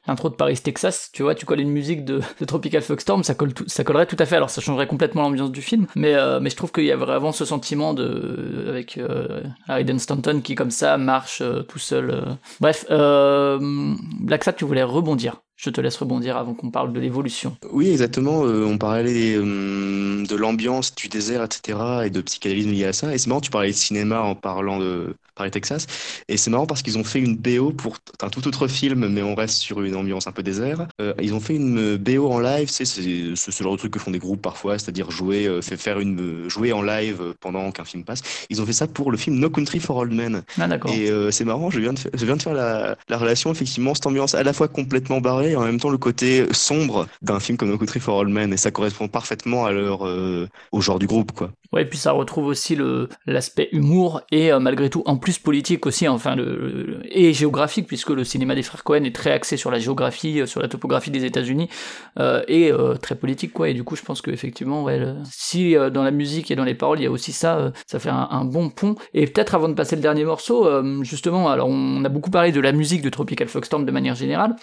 l'intro 0.09 0.29
de 0.29 0.35
Paris 0.35 0.59
Texas. 0.59 1.11
Tu 1.13 1.23
vois, 1.23 1.37
tu 1.37 1.47
colles 1.47 1.61
une 1.61 1.71
musique 1.71 2.05
de, 2.05 2.21
Tropical 2.47 2.83
Fuckstorm, 2.83 3.23
ça 3.23 3.35
ça 3.67 3.85
collerait 3.85 4.07
tout 4.07 4.17
à 4.19 4.27
fait. 4.27 4.37
Alors 4.37 4.51
ça 4.51 4.61
changerait 4.61 4.89
complètement 4.89 5.23
l'ambiance 5.23 5.53
du 5.53 5.63
film, 5.63 5.87
mais 5.95 6.15
euh, 6.15 6.41
je 6.43 6.57
trouve 6.57 6.73
qu'il 6.73 6.85
y 6.85 6.93
a 6.93 6.97
vraiment 6.97 7.31
ce 7.31 7.45
sentiment 7.45 7.95
de 7.95 8.67
avec 8.69 8.99
euh, 8.99 9.43
Hayden 9.69 9.99
Stanton 10.01 10.41
qui 10.43 10.57
comme 10.57 10.73
ça 10.73 10.99
marche 10.99 11.43
tout 11.69 11.79
seul. 11.79 12.37
Bref, 12.61 12.85
Black 12.89 14.45
Sabbath, 14.45 14.57
tu 14.57 14.65
voulais 14.65 14.83
rebondir. 14.83 15.43
Je 15.63 15.71
te 15.71 15.81
laisse 15.81 15.97
rebondir 15.97 16.37
avant 16.37 16.55
qu'on 16.55 16.73
parle 16.73 16.93
de 16.93 16.99
l'évolution. 16.99 17.57
Oui, 17.71 17.89
exactement. 17.89 18.45
Euh, 18.45 18.65
on 18.65 18.79
parlait 18.79 19.37
euh, 19.37 20.27
de 20.27 20.35
l'ambiance, 20.35 20.93
du 20.93 21.07
désert, 21.07 21.45
etc. 21.45 21.79
et 22.05 22.11
de 22.11 22.21
psychédélisme 22.21 22.73
lié 22.73 22.87
à 22.87 22.93
ça. 22.93 23.15
Et 23.15 23.19
c'est 23.19 23.29
marrant, 23.29 23.41
tu 23.41 23.53
parlais 23.53 23.71
de 23.71 23.77
cinéma 23.77 24.23
en 24.23 24.35
parlant 24.35 24.81
de 24.81 25.15
Paris, 25.35 25.51
Texas. 25.51 25.87
Et 26.29 26.37
c'est 26.37 26.51
marrant 26.51 26.67
parce 26.67 26.83
qu'ils 26.83 26.99
ont 26.99 27.05
fait 27.05 27.21
une 27.21 27.37
BO 27.37 27.73
pour 27.73 27.97
un 28.23 28.29
tout 28.29 28.47
autre 28.47 28.69
film, 28.69 29.09
mais 29.09 29.23
on 29.23 29.35
reste 29.35 29.57
sur 29.57 29.83
une 29.83 29.97
ambiance 29.97 30.27
un 30.27 30.33
peu 30.33 30.43
désert. 30.43 30.87
Euh, 31.01 31.15
ils 31.21 31.35
ont 31.35 31.41
fait 31.41 31.57
une 31.57 31.97
BO 31.97 32.31
en 32.31 32.39
live, 32.39 32.69
c'est 32.71 32.85
ce 32.85 33.63
genre 33.63 33.73
de 33.73 33.79
truc 33.79 33.93
que 33.93 33.99
font 33.99 34.11
des 34.11 34.19
groupes 34.19 34.43
parfois, 34.43 34.79
c'est-à-dire 34.79 35.11
jouer, 35.11 35.47
euh, 35.47 35.61
faire 35.63 36.01
une, 36.01 36.49
jouer 36.49 36.73
en 36.73 36.83
live 36.83 37.35
pendant 37.41 37.71
qu'un 37.73 37.85
film 37.85 38.05
passe. 38.05 38.23
Ils 38.51 38.61
ont 38.61 38.67
fait 38.67 38.73
ça 38.73 38.87
pour 38.87 39.11
le 39.11 39.17
film 39.17 39.37
No 39.37 39.51
Country 39.51 39.81
for 39.81 39.97
Old 39.97 40.13
Men. 40.13 40.43
Ah. 40.61 40.69
Et 40.89 41.11
euh, 41.11 41.31
c'est 41.31 41.45
marrant, 41.45 41.71
je 41.71 41.81
viens, 41.81 41.93
de 41.93 41.99
faire, 41.99 42.11
je 42.15 42.25
viens 42.25 42.37
de 42.37 42.43
faire 42.43 42.55
la, 42.55 42.97
la 43.09 43.19
relation, 43.19 43.51
effectivement, 43.53 43.95
cette 43.95 44.07
ambiance 44.07 44.35
à 44.35 44.43
la 44.43 44.53
fois 44.53 44.69
complètement 44.69 45.21
barrée 45.21 45.53
et 45.53 45.57
en 45.57 45.65
même 45.65 45.81
temps 45.81 45.91
le 45.91 45.99
côté 45.99 46.47
sombre 46.53 47.07
d'un 47.23 47.41
film 47.41 47.59
comme 47.59 47.71
No 47.71 47.79
Country 47.79 48.01
for 48.01 48.17
Old 48.17 48.31
Men. 48.31 48.53
Et 48.53 48.57
ça 48.57 48.71
correspond 48.71 49.09
parfaitement 49.09 49.67
à 49.67 49.73
leur, 49.73 50.07
euh, 50.07 50.49
au 50.73 50.81
genre 50.81 50.99
du 50.99 51.07
groupe, 51.07 51.33
quoi. 51.33 51.51
Ouais, 51.73 51.83
et 51.83 51.87
puis 51.87 51.99
ça 51.99 52.13
retrouve 52.13 52.47
aussi 52.47 52.77
le 52.77 53.09
l'aspect 53.25 53.71
humour 53.73 54.21
et 54.31 54.51
malgré 54.61 54.91
tout 54.91 55.03
en 55.07 55.17
plus 55.23 55.39
politique 55.39 55.87
aussi, 55.87 56.07
enfin 56.07 56.37
le, 56.37 57.01
et 57.11 57.33
géographique 57.33 57.87
puisque 57.87 58.11
le 58.11 58.25
cinéma 58.25 58.55
des 58.55 58.63
frères 58.63 58.85
Cohen 58.85 59.05
est 59.05 59.15
très 59.15 59.33
axé 59.33 59.57
sur 59.57 59.71
la 59.71 59.79
géographie, 59.79 60.41
euh, 60.41 60.47
sur 60.47 60.61
la 60.61 60.69
topographie 60.69 61.11
des 61.11 61.25
États-Unis 61.25 61.71
euh, 62.19 62.43
et 62.49 62.71
euh, 62.71 62.97
très 62.97 63.15
politique 63.15 63.55
quoi. 63.55 63.71
Et 63.71 63.75
du 63.75 63.85
coup, 63.85 63.97
je 63.97 64.03
pense 64.03 64.21
que 64.21 64.31
effectivement, 64.31 64.85
ouais, 64.85 65.01
si 65.25 65.77
euh, 65.77 65.89
dans 65.89 66.03
la 66.03 66.11
musique 66.11 66.51
et 66.51 66.57
dans 66.57 66.65
les 66.65 66.75
paroles 66.75 67.01
il 67.01 67.05
y 67.05 67.07
a 67.07 67.11
aussi 67.11 67.33
ça, 67.33 67.73
ça 67.87 67.99
fait 67.99 68.11
un, 68.11 68.45
bon 68.45 68.69
pont. 68.69 68.97
Et 69.15 69.27
peut-être 69.27 69.55
avant 69.55 69.69
de 69.69 69.75
passer 69.75 69.97
le 69.97 70.03
dernier 70.03 70.25
morceau, 70.25 70.69
justement, 71.03 71.49
alors 71.49 71.69
on 71.69 72.05
a 72.05 72.09
beaucoup 72.11 72.31
parlé 72.31 72.53
de 72.53 72.61
la 72.61 72.73
musique 72.73 73.01
de 73.01 73.09
Tropical 73.09 73.49
Fuckstorm 73.49 73.87
de 73.87 73.93
manière 73.93 74.15
générale. 74.15 74.57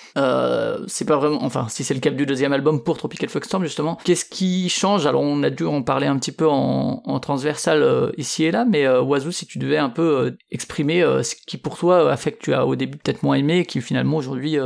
c'est 0.87 1.07
pas 1.07 1.17
vraiment, 1.17 1.43
enfin 1.43 1.67
si 1.69 1.83
c'est 1.83 1.95
le 1.95 1.99
cas 1.99 2.11
du 2.11 2.25
deuxième 2.25 2.53
album 2.53 2.83
pour 2.83 2.97
Tropical 2.97 3.29
Fuckstorm 3.29 3.63
justement, 3.63 3.97
qu'est-ce 4.03 4.25
qui 4.25 4.69
change? 4.69 5.07
Alors 5.07 5.21
on 5.21 5.41
a 5.41 5.49
dû 5.49 5.65
en 5.65 5.81
parler 5.81 6.07
un 6.07 6.17
petit 6.19 6.31
peu 6.31 6.47
en 6.47 6.59
en, 7.05 7.19
transversal 7.19 7.81
euh, 7.83 8.11
ici 8.17 8.45
et 8.45 8.51
là, 8.51 8.65
mais 8.65 8.85
euh, 8.85 9.01
Oiseau, 9.01 9.31
si 9.31 9.45
tu 9.45 9.59
devais 9.59 9.77
un 9.77 9.89
peu 9.89 10.01
euh, 10.01 10.37
exprimer 10.51 11.01
ce 11.23 11.35
qui 11.35 11.57
pour 11.57 11.77
toi 11.77 12.11
a 12.11 12.17
fait 12.17 12.31
que 12.33 12.39
tu 12.39 12.53
as 12.53 12.65
au 12.65 12.75
début 12.75 12.97
peut-être 12.97 13.23
moins 13.23 13.35
aimé 13.35 13.59
et 13.59 13.65
qui 13.65 13.81
finalement 13.81 14.17
aujourd'hui 14.17 14.57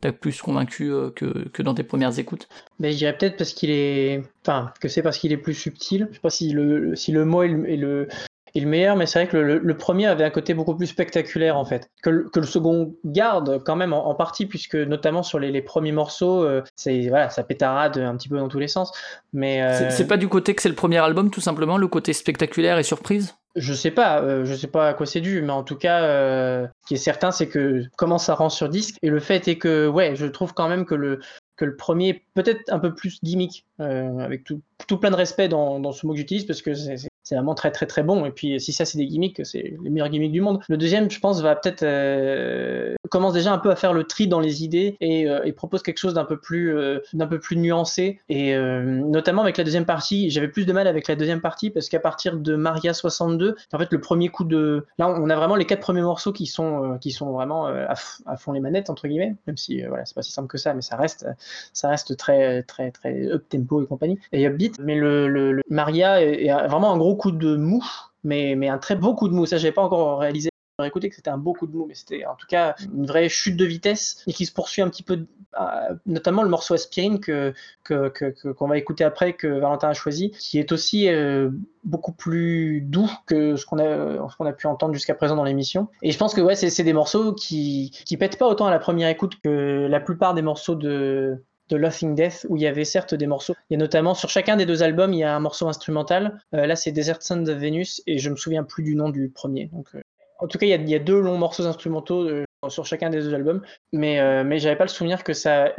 t'as 0.00 0.12
plus 0.12 0.40
convaincu 0.40 0.90
que, 1.16 1.48
que 1.48 1.62
dans 1.62 1.74
tes 1.74 1.82
premières 1.82 2.18
écoutes? 2.18 2.48
Mais 2.78 2.92
je 2.92 2.98
dirais 2.98 3.16
peut-être 3.16 3.36
parce 3.36 3.52
qu'il 3.52 3.70
est, 3.70 4.22
enfin 4.42 4.72
que 4.80 4.88
c'est 4.88 5.02
parce 5.02 5.18
qu'il 5.18 5.32
est 5.32 5.36
plus 5.36 5.54
subtil. 5.54 6.08
Je 6.10 6.14
sais 6.14 6.20
pas 6.20 6.30
si 6.30 6.50
le 6.50 6.94
si 6.96 7.12
le 7.12 7.24
mot 7.24 7.42
est 7.42 7.76
le 7.76 8.08
est 8.54 8.60
le 8.60 8.66
meilleur, 8.66 8.96
mais 8.96 9.06
c'est 9.06 9.20
vrai 9.20 9.28
que 9.28 9.36
le, 9.36 9.76
premier 9.76 10.06
avait 10.06 10.24
un 10.24 10.30
côté 10.30 10.54
beaucoup 10.54 10.74
plus 10.74 10.86
spectaculaire 10.86 11.56
en 11.56 11.64
fait, 11.64 11.90
que, 12.02 12.10
le, 12.10 12.42
second 12.44 12.94
garde 13.04 13.62
quand 13.64 13.76
même 13.76 13.92
en, 13.92 14.14
partie, 14.14 14.46
puisque 14.46 14.74
notamment 14.74 15.22
sur 15.22 15.38
les, 15.38 15.62
premiers 15.62 15.92
morceaux, 15.92 16.44
euh, 16.44 16.62
c'est 16.76 17.08
voilà, 17.08 17.30
ça 17.30 17.42
pétarade 17.42 17.98
un 17.98 18.16
petit 18.16 18.28
peu 18.28 18.38
dans 18.38 18.48
tous 18.48 18.58
les 18.58 18.68
sens. 18.68 18.92
Mais 19.32 19.62
euh, 19.62 19.90
c'est 19.90 20.06
pas 20.06 20.16
du 20.16 20.28
côté 20.28 20.54
que 20.54 20.62
c'est 20.62 20.68
le 20.68 20.74
premier 20.74 20.98
album, 20.98 21.30
tout 21.30 21.40
simplement, 21.40 21.76
le 21.76 21.88
côté 21.88 22.12
spectaculaire 22.12 22.78
et 22.78 22.82
surprise? 22.82 23.34
Je 23.56 23.72
sais 23.72 23.90
pas, 23.90 24.20
euh, 24.22 24.44
je 24.44 24.54
sais 24.54 24.68
pas 24.68 24.88
à 24.88 24.94
quoi 24.94 25.06
c'est 25.06 25.20
dû, 25.20 25.42
mais 25.42 25.52
en 25.52 25.64
tout 25.64 25.76
cas, 25.76 26.00
ce 26.00 26.68
qui 26.86 26.94
est 26.94 26.98
certain, 26.98 27.30
c'est 27.30 27.48
que 27.48 27.82
comment 27.96 28.18
ça 28.18 28.34
rend 28.34 28.50
sur 28.50 28.68
disque. 28.68 28.96
Et 29.02 29.10
le 29.10 29.20
fait 29.20 29.48
est 29.48 29.58
que, 29.58 29.88
ouais, 29.88 30.14
je 30.14 30.26
trouve 30.26 30.54
quand 30.54 30.68
même 30.68 30.84
que 30.84 30.94
le, 30.94 31.20
que 31.56 31.64
le 31.64 31.76
premier 31.76 32.24
peut-être 32.34 32.62
un 32.68 32.78
peu 32.78 32.94
plus 32.94 33.18
gimmick, 33.22 33.64
avec 33.78 34.44
tout, 34.44 34.60
tout, 34.86 34.98
plein 34.98 35.10
de 35.10 35.16
respect 35.16 35.48
dans, 35.48 35.80
dans 35.80 35.92
ce 35.92 36.06
mot 36.06 36.12
que 36.12 36.18
j'utilise, 36.18 36.46
parce 36.46 36.62
que 36.62 36.74
c'est 36.74 37.07
c'est 37.28 37.34
vraiment 37.34 37.54
très 37.54 37.70
très 37.70 37.84
très 37.84 38.02
bon. 38.02 38.24
Et 38.24 38.30
puis 38.30 38.58
si 38.58 38.72
ça 38.72 38.86
c'est 38.86 38.96
des 38.96 39.06
gimmicks, 39.06 39.44
c'est 39.44 39.76
les 39.82 39.90
meilleurs 39.90 40.08
gimmicks 40.08 40.32
du 40.32 40.40
monde. 40.40 40.60
Le 40.66 40.78
deuxième, 40.78 41.10
je 41.10 41.20
pense, 41.20 41.42
va 41.42 41.56
peut-être 41.56 41.82
euh, 41.82 42.94
commence 43.10 43.34
déjà 43.34 43.52
un 43.52 43.58
peu 43.58 43.70
à 43.70 43.76
faire 43.76 43.92
le 43.92 44.04
tri 44.04 44.28
dans 44.28 44.40
les 44.40 44.64
idées 44.64 44.96
et, 45.00 45.28
euh, 45.28 45.52
propose 45.52 45.82
quelque 45.82 45.98
chose 45.98 46.14
d'un 46.14 46.24
peu 46.24 46.38
plus 46.38 46.74
euh, 46.74 47.00
d'un 47.12 47.26
peu 47.26 47.38
plus 47.38 47.56
nuancé. 47.56 48.20
Et 48.30 48.56
notamment 48.56 49.42
avec 49.42 49.58
la 49.58 49.64
deuxième 49.64 49.84
partie, 49.84 50.30
j'avais 50.30 50.48
plus 50.48 50.64
de 50.64 50.72
mal 50.72 50.86
avec 50.86 51.08
la 51.08 51.16
deuxième 51.16 51.40
partie 51.40 51.68
parce 51.68 51.88
qu'à 51.88 52.00
partir 52.00 52.38
de 52.38 52.54
Maria 52.54 52.94
62, 52.94 53.56
en 53.72 53.78
fait 53.78 53.92
le 53.92 54.00
premier 54.00 54.28
coup 54.28 54.44
de 54.44 54.86
là 54.98 55.08
on 55.08 55.28
a 55.28 55.36
vraiment 55.36 55.56
les 55.56 55.66
quatre 55.66 55.80
premiers 55.80 56.02
morceaux 56.02 56.32
qui 56.32 56.46
sont 56.46 56.96
qui 57.00 57.10
sont 57.10 57.32
vraiment 57.32 57.66
à, 57.66 58.36
fond 58.36 58.52
les 58.52 58.60
manettes 58.60 58.88
entre 58.88 59.08
guillemets, 59.08 59.34
même 59.46 59.56
si 59.56 59.82
voilà 59.82 60.04
c'est 60.06 60.14
pas 60.14 60.22
si 60.22 60.32
simple 60.32 60.48
que 60.48 60.58
ça, 60.58 60.74
mais 60.74 60.82
ça 60.82 60.96
reste 60.96 61.26
ça 61.72 61.88
reste 61.88 62.16
très 62.16 62.62
très 62.62 62.90
très 62.92 63.26
up 63.26 63.44
tempo 63.48 63.82
et 63.82 63.86
compagnie 63.86 64.18
et 64.32 64.46
upbeat. 64.46 64.78
Mais 64.78 64.94
le, 64.94 65.28
le, 65.28 65.62
Maria 65.68 66.22
est, 66.22 66.44
est 66.44 66.68
vraiment 66.68 66.92
un 66.92 66.98
gros 66.98 67.16
coup 67.18 67.32
de 67.32 67.56
mou, 67.56 67.84
mais, 68.24 68.54
mais 68.56 68.70
un 68.70 68.78
très 68.78 68.96
beau 68.96 69.14
coup 69.14 69.28
de 69.28 69.34
mou. 69.34 69.44
Ça, 69.44 69.58
j'ai 69.58 69.72
pas 69.72 69.82
encore 69.82 70.20
réalisé. 70.20 70.48
Écouté 70.84 71.08
que 71.08 71.16
c'était 71.16 71.30
un 71.30 71.38
beau 71.38 71.54
coup 71.54 71.66
de 71.66 71.76
mou, 71.76 71.86
mais 71.88 71.94
c'était 71.94 72.24
en 72.24 72.36
tout 72.36 72.46
cas 72.46 72.76
une 72.94 73.04
vraie 73.04 73.28
chute 73.28 73.56
de 73.56 73.64
vitesse 73.64 74.22
et 74.28 74.32
qui 74.32 74.46
se 74.46 74.52
poursuit 74.52 74.80
un 74.80 74.88
petit 74.88 75.02
peu, 75.02 75.26
euh, 75.60 75.64
notamment 76.06 76.44
le 76.44 76.48
morceau 76.48 76.74
Aspirine 76.74 77.18
que 77.18 77.52
qu'on 77.84 78.10
que, 78.10 78.52
qu'on 78.52 78.68
va 78.68 78.78
écouter 78.78 79.02
après 79.02 79.32
que 79.32 79.48
Valentin 79.48 79.88
a 79.88 79.92
choisi, 79.92 80.30
qui 80.30 80.60
est 80.60 80.70
aussi 80.70 81.08
euh, 81.08 81.50
beaucoup 81.82 82.12
plus 82.12 82.80
doux 82.80 83.10
que 83.26 83.56
ce 83.56 83.66
qu'on 83.66 83.80
a, 83.80 84.28
qu'on 84.38 84.46
a 84.46 84.52
pu 84.52 84.68
entendre 84.68 84.94
jusqu'à 84.94 85.16
présent 85.16 85.34
dans 85.34 85.42
l'émission. 85.42 85.88
Et 86.00 86.12
je 86.12 86.18
pense 86.18 86.32
que 86.32 86.40
ouais, 86.40 86.54
c'est 86.54 86.84
des 86.84 86.92
morceaux 86.92 87.34
qui 87.34 87.90
qui 88.06 88.16
pètent 88.16 88.38
pas 88.38 88.46
autant 88.46 88.66
à 88.66 88.70
la 88.70 88.78
première 88.78 89.08
écoute 89.08 89.34
que 89.42 89.88
la 89.90 89.98
plupart 89.98 90.34
des 90.34 90.42
morceaux 90.42 90.76
de 90.76 91.44
de 91.68 91.76
Laughing 91.76 92.14
Death 92.14 92.46
où 92.48 92.56
il 92.56 92.62
y 92.62 92.66
avait 92.66 92.84
certes 92.84 93.14
des 93.14 93.26
morceaux. 93.26 93.54
Il 93.70 93.74
y 93.74 93.76
a 93.76 93.78
notamment 93.78 94.14
sur 94.14 94.28
chacun 94.28 94.56
des 94.56 94.66
deux 94.66 94.82
albums, 94.82 95.12
il 95.12 95.20
y 95.20 95.24
a 95.24 95.34
un 95.34 95.40
morceau 95.40 95.68
instrumental. 95.68 96.40
Euh, 96.54 96.66
là, 96.66 96.76
c'est 96.76 96.92
Desert 96.92 97.22
Sun 97.22 97.48
of 97.48 97.58
Venus 97.58 98.02
et 98.06 98.18
je 98.18 98.30
me 98.30 98.36
souviens 98.36 98.64
plus 98.64 98.82
du 98.82 98.94
nom 98.94 99.10
du 99.10 99.30
premier. 99.30 99.66
Donc, 99.66 99.86
euh, 99.94 100.00
en 100.40 100.46
tout 100.46 100.58
cas, 100.58 100.66
il 100.66 100.88
y, 100.88 100.94
a, 100.94 100.98
deux 100.98 101.20
longs 101.20 101.38
morceaux 101.38 101.66
instrumentaux 101.66 102.28
euh, 102.28 102.44
sur 102.68 102.86
chacun 102.86 103.10
des 103.10 103.18
deux 103.18 103.34
albums, 103.34 103.62
mais 103.92 104.44
mais 104.44 104.58
j'avais 104.58 104.76
pas 104.76 104.84
le 104.84 104.88
souvenir 104.88 105.24
que 105.24 105.32
ça 105.32 105.72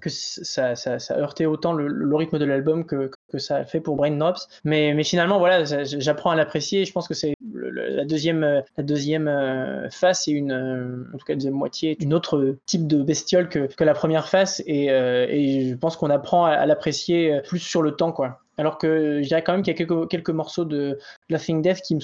que 0.00 0.08
ça, 0.08 0.74
ça, 0.74 1.18
heurtait 1.18 1.46
autant 1.46 1.72
le, 1.72 2.16
rythme 2.16 2.38
de 2.38 2.44
l'album 2.44 2.86
que, 2.86 3.10
ça 3.38 3.56
a 3.56 3.64
fait 3.64 3.80
pour 3.80 3.96
Brain 3.96 4.16
Drops. 4.16 4.48
Mais, 4.64 5.02
finalement, 5.04 5.38
voilà, 5.38 5.64
j'apprends 5.64 6.30
à 6.30 6.36
l'apprécier. 6.36 6.84
Je 6.84 6.92
pense 6.92 7.08
que 7.08 7.14
c'est 7.14 7.34
la 7.54 8.04
deuxième, 8.04 8.62
la 8.76 8.84
deuxième 8.84 9.28
euh, 9.28 9.88
face 9.90 10.28
et 10.28 10.32
une, 10.32 10.52
euh, 10.52 11.04
en 11.14 11.18
tout 11.18 11.24
cas 11.24 11.34
deuxième 11.34 11.54
moitié, 11.54 11.96
une 12.00 12.14
autre 12.14 12.56
type 12.66 12.86
de 12.86 13.02
bestiole 13.02 13.48
que, 13.48 13.66
que 13.74 13.84
la 13.84 13.94
première 13.94 14.28
face. 14.28 14.62
Et, 14.66 14.90
euh, 14.90 15.26
je 15.28 15.74
pense 15.74 15.96
qu'on 15.96 16.10
apprend 16.10 16.44
à, 16.44 16.66
l'apprécier 16.66 17.40
plus 17.46 17.58
sur 17.58 17.82
le 17.82 17.92
temps, 17.92 18.12
quoi. 18.12 18.40
Alors 18.58 18.78
que 18.78 19.22
je 19.22 19.28
dirais 19.28 19.42
quand 19.42 19.52
même 19.52 19.62
qu'il 19.62 19.72
y 19.72 19.82
a 19.82 20.06
quelques, 20.06 20.30
morceaux 20.30 20.64
de 20.64 20.98
Laughing 21.30 21.62
Death 21.62 21.80
qui 21.80 21.94
me 21.94 22.00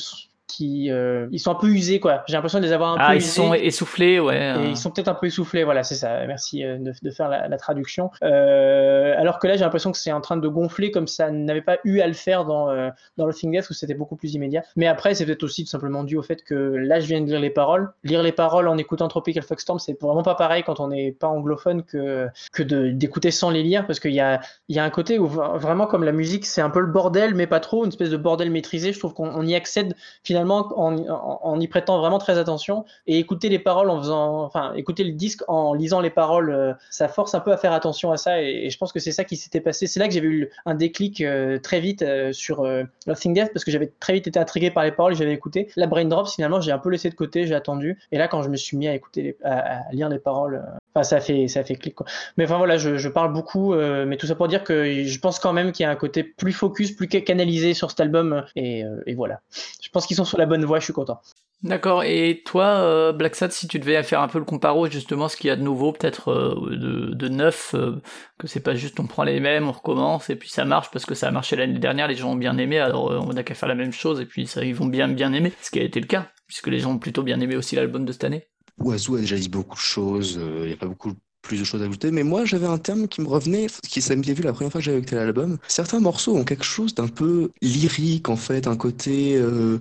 qui 0.46 0.90
euh, 0.90 1.26
ils 1.32 1.40
sont 1.40 1.50
un 1.50 1.56
peu 1.56 1.66
usés 1.66 1.98
quoi. 1.98 2.22
J'ai 2.28 2.34
l'impression 2.34 2.60
de 2.60 2.64
les 2.64 2.72
avoir 2.72 2.92
un 2.92 2.96
ah, 2.98 3.10
peu 3.10 3.16
ils 3.16 3.22
sont 3.22 3.52
essoufflés 3.54 4.20
ouais. 4.20 4.36
Et 4.36 4.44
hein. 4.44 4.64
ils 4.68 4.76
sont 4.76 4.90
peut-être 4.90 5.08
un 5.08 5.14
peu 5.14 5.26
essoufflés 5.26 5.64
voilà 5.64 5.82
c'est 5.82 5.96
ça. 5.96 6.24
Merci 6.26 6.64
euh, 6.64 6.78
de, 6.78 6.92
de 7.02 7.10
faire 7.10 7.28
la, 7.28 7.48
la 7.48 7.56
traduction. 7.56 8.10
Euh, 8.22 9.14
alors 9.18 9.38
que 9.38 9.48
là 9.48 9.56
j'ai 9.56 9.64
l'impression 9.64 9.90
que 9.90 9.98
c'est 9.98 10.12
en 10.12 10.20
train 10.20 10.36
de 10.36 10.48
gonfler 10.48 10.90
comme 10.90 11.08
ça 11.08 11.30
n'avait 11.30 11.62
pas 11.62 11.78
eu 11.84 12.00
à 12.00 12.06
le 12.06 12.12
faire 12.12 12.44
dans 12.44 12.70
euh, 12.70 12.90
dans 13.16 13.26
le 13.26 13.34
Thing 13.34 13.50
Death 13.50 13.68
où 13.70 13.74
c'était 13.74 13.94
beaucoup 13.94 14.16
plus 14.16 14.34
immédiat. 14.34 14.62
Mais 14.76 14.86
après 14.86 15.14
c'est 15.14 15.26
peut-être 15.26 15.42
aussi 15.42 15.64
tout 15.64 15.70
simplement 15.70 16.04
dû 16.04 16.16
au 16.16 16.22
fait 16.22 16.44
que 16.44 16.54
là 16.54 17.00
je 17.00 17.06
viens 17.06 17.20
de 17.20 17.26
lire 17.26 17.40
les 17.40 17.50
paroles. 17.50 17.90
Lire 18.04 18.22
les 18.22 18.32
paroles 18.32 18.68
en 18.68 18.78
écoutant 18.78 19.08
Tropical 19.08 19.42
Foxstorm 19.42 19.80
c'est 19.80 20.00
vraiment 20.00 20.22
pas 20.22 20.36
pareil 20.36 20.62
quand 20.64 20.78
on 20.78 20.88
n'est 20.88 21.12
pas 21.12 21.28
anglophone 21.28 21.82
que 21.82 22.28
que 22.52 22.62
d'écouter 22.62 23.32
sans 23.32 23.50
les 23.50 23.64
lire 23.64 23.86
parce 23.86 23.98
qu'il 23.98 24.14
y 24.14 24.20
a 24.20 24.40
il 24.68 24.76
y 24.76 24.78
a 24.78 24.84
un 24.84 24.90
côté 24.90 25.18
où 25.18 25.26
vraiment 25.26 25.86
comme 25.86 26.04
la 26.04 26.12
musique 26.12 26.46
c'est 26.46 26.60
un 26.60 26.70
peu 26.70 26.80
le 26.80 26.86
bordel 26.86 27.34
mais 27.34 27.48
pas 27.48 27.60
trop 27.60 27.84
une 27.84 27.88
espèce 27.88 28.10
de 28.10 28.16
bordel 28.16 28.50
maîtrisé. 28.50 28.92
Je 28.92 28.98
trouve 29.00 29.12
qu'on 29.12 29.44
y 29.44 29.54
accède 29.54 29.96
finalement 30.22 30.35
en, 30.44 31.60
y 31.60 31.68
prêtant 31.68 31.98
vraiment 31.98 32.18
très 32.18 32.38
attention 32.38 32.84
et 33.06 33.18
écouter 33.18 33.48
les 33.48 33.58
paroles 33.58 33.90
en 33.90 33.98
faisant, 33.98 34.42
enfin, 34.44 34.72
écouter 34.74 35.04
le 35.04 35.12
disque 35.12 35.42
en 35.48 35.74
lisant 35.74 36.00
les 36.00 36.10
paroles, 36.10 36.50
euh, 36.50 36.72
ça 36.90 37.08
force 37.08 37.34
un 37.34 37.40
peu 37.40 37.52
à 37.52 37.56
faire 37.56 37.72
attention 37.72 38.12
à 38.12 38.16
ça 38.16 38.40
et, 38.42 38.70
je 38.70 38.78
pense 38.78 38.92
que 38.92 39.00
c'est 39.00 39.12
ça 39.12 39.24
qui 39.24 39.36
s'était 39.36 39.60
passé. 39.60 39.86
C'est 39.86 40.00
là 40.00 40.08
que 40.08 40.14
j'avais 40.14 40.26
eu 40.26 40.50
un 40.64 40.74
déclic 40.74 41.20
euh, 41.20 41.58
très 41.58 41.80
vite 41.80 42.02
euh, 42.02 42.32
sur 42.32 42.66
Nothing 43.06 43.34
Death 43.34 43.52
parce 43.52 43.64
que 43.64 43.70
j'avais 43.70 43.92
très 44.00 44.12
vite 44.12 44.26
été 44.26 44.38
intrigué 44.38 44.70
par 44.70 44.84
les 44.84 44.92
paroles 44.92 45.14
j'avais 45.14 45.32
écouté. 45.32 45.68
La 45.76 45.86
Brain 45.86 46.04
Drops, 46.04 46.34
finalement, 46.34 46.60
j'ai 46.60 46.72
un 46.72 46.78
peu 46.78 46.90
laissé 46.90 47.08
de 47.10 47.14
côté, 47.14 47.46
j'ai 47.46 47.54
attendu 47.54 47.98
et 48.12 48.18
là, 48.18 48.28
quand 48.28 48.42
je 48.42 48.48
me 48.48 48.56
suis 48.56 48.76
mis 48.76 48.88
à 48.88 48.94
écouter, 48.94 49.36
à, 49.44 49.82
lire 49.92 50.08
les 50.08 50.18
paroles, 50.18 50.62
ça 51.02 51.20
fait, 51.20 51.48
ça 51.48 51.64
fait 51.64 51.76
clic 51.76 51.94
quoi. 51.94 52.06
Mais 52.36 52.44
enfin 52.44 52.58
voilà, 52.58 52.76
je, 52.78 53.08
parle 53.08 53.32
beaucoup, 53.32 53.74
mais 53.74 54.16
tout 54.16 54.26
ça 54.26 54.34
pour 54.34 54.48
dire 54.48 54.64
que 54.64 55.04
je 55.04 55.18
pense 55.18 55.38
quand 55.38 55.52
même 55.52 55.72
qu'il 55.72 55.84
y 55.84 55.86
a 55.86 55.90
un 55.90 55.96
côté 55.96 56.22
plus 56.22 56.52
focus, 56.52 56.92
plus 56.92 57.08
canalisé 57.08 57.74
sur 57.74 57.90
cet 57.90 58.00
album 58.00 58.44
et, 58.56 58.84
et 59.06 59.14
voilà. 59.14 59.40
Je 59.82 59.88
pense 59.90 60.06
qu'ils 60.06 60.16
sont 60.16 60.24
sur 60.24 60.38
la 60.38 60.46
bonne 60.46 60.64
voie, 60.64 60.78
je 60.78 60.84
suis 60.84 60.92
content. 60.92 61.20
D'accord, 61.62 62.04
et 62.04 62.42
toi, 62.44 62.66
euh, 62.66 63.12
Black 63.12 63.34
Sad, 63.34 63.50
si 63.50 63.66
tu 63.66 63.78
devais 63.78 64.02
faire 64.02 64.20
un 64.20 64.28
peu 64.28 64.38
le 64.38 64.44
comparo, 64.44 64.88
justement, 64.88 65.26
ce 65.28 65.36
qu'il 65.36 65.48
y 65.48 65.50
a 65.50 65.56
de 65.56 65.62
nouveau, 65.62 65.92
peut-être 65.92 66.30
euh, 66.30 67.14
de, 67.14 67.28
neuf, 67.28 67.74
euh, 67.74 68.02
que 68.38 68.46
c'est 68.46 68.60
pas 68.60 68.74
juste 68.74 69.00
on 69.00 69.06
prend 69.06 69.24
les 69.24 69.40
mêmes, 69.40 69.66
on 69.66 69.72
recommence, 69.72 70.28
et 70.28 70.36
puis 70.36 70.50
ça 70.50 70.66
marche, 70.66 70.90
parce 70.90 71.06
que 71.06 71.14
ça 71.14 71.28
a 71.28 71.30
marché 71.30 71.56
l'année 71.56 71.78
dernière, 71.78 72.08
les 72.08 72.14
gens 72.14 72.32
ont 72.32 72.36
bien 72.36 72.58
aimé, 72.58 72.78
alors 72.78 73.06
on 73.26 73.32
n'a 73.32 73.42
qu'à 73.42 73.54
faire 73.54 73.70
la 73.70 73.74
même 73.74 73.92
chose, 73.92 74.20
et 74.20 74.26
puis 74.26 74.46
ça, 74.46 74.64
ils 74.64 74.74
vont 74.74 74.86
bien 74.86 75.08
bien 75.08 75.32
aimer, 75.32 75.52
ce 75.62 75.70
qui 75.70 75.80
a 75.80 75.82
été 75.82 75.98
le 75.98 76.06
cas, 76.06 76.28
puisque 76.46 76.66
les 76.66 76.78
gens 76.78 76.92
ont 76.92 76.98
plutôt 76.98 77.22
bien 77.22 77.40
aimé 77.40 77.56
aussi 77.56 77.74
l'album 77.74 78.04
de 78.04 78.12
cette 78.12 78.24
année. 78.24 78.46
Oiseau 78.78 79.16
a 79.16 79.20
déjà 79.20 79.36
dit 79.36 79.48
beaucoup 79.48 79.76
de 79.76 79.80
choses, 79.80 80.38
il 80.40 80.66
n'y 80.66 80.72
a 80.72 80.76
pas 80.76 80.86
beaucoup 80.86 81.12
plus 81.46 81.58
de 81.58 81.64
choses 81.64 81.80
à 81.82 81.84
ajouter, 81.86 82.10
mais 82.10 82.24
moi 82.24 82.44
j'avais 82.44 82.66
un 82.66 82.78
terme 82.78 83.06
qui 83.08 83.20
me 83.20 83.28
revenait, 83.28 83.68
qui 83.88 84.02
ça 84.02 84.16
m'était 84.16 84.34
vu 84.34 84.42
la 84.42 84.52
première 84.52 84.72
fois 84.72 84.80
que 84.80 84.84
j'avais 84.84 84.98
écouté 84.98 85.14
l'album. 85.14 85.58
Certains 85.68 86.00
morceaux 86.00 86.36
ont 86.36 86.44
quelque 86.44 86.64
chose 86.64 86.94
d'un 86.94 87.06
peu 87.08 87.50
lyrique 87.62 88.28
en 88.28 88.36
fait, 88.36 88.66
un 88.66 88.76
côté, 88.76 89.36
euh, 89.36 89.78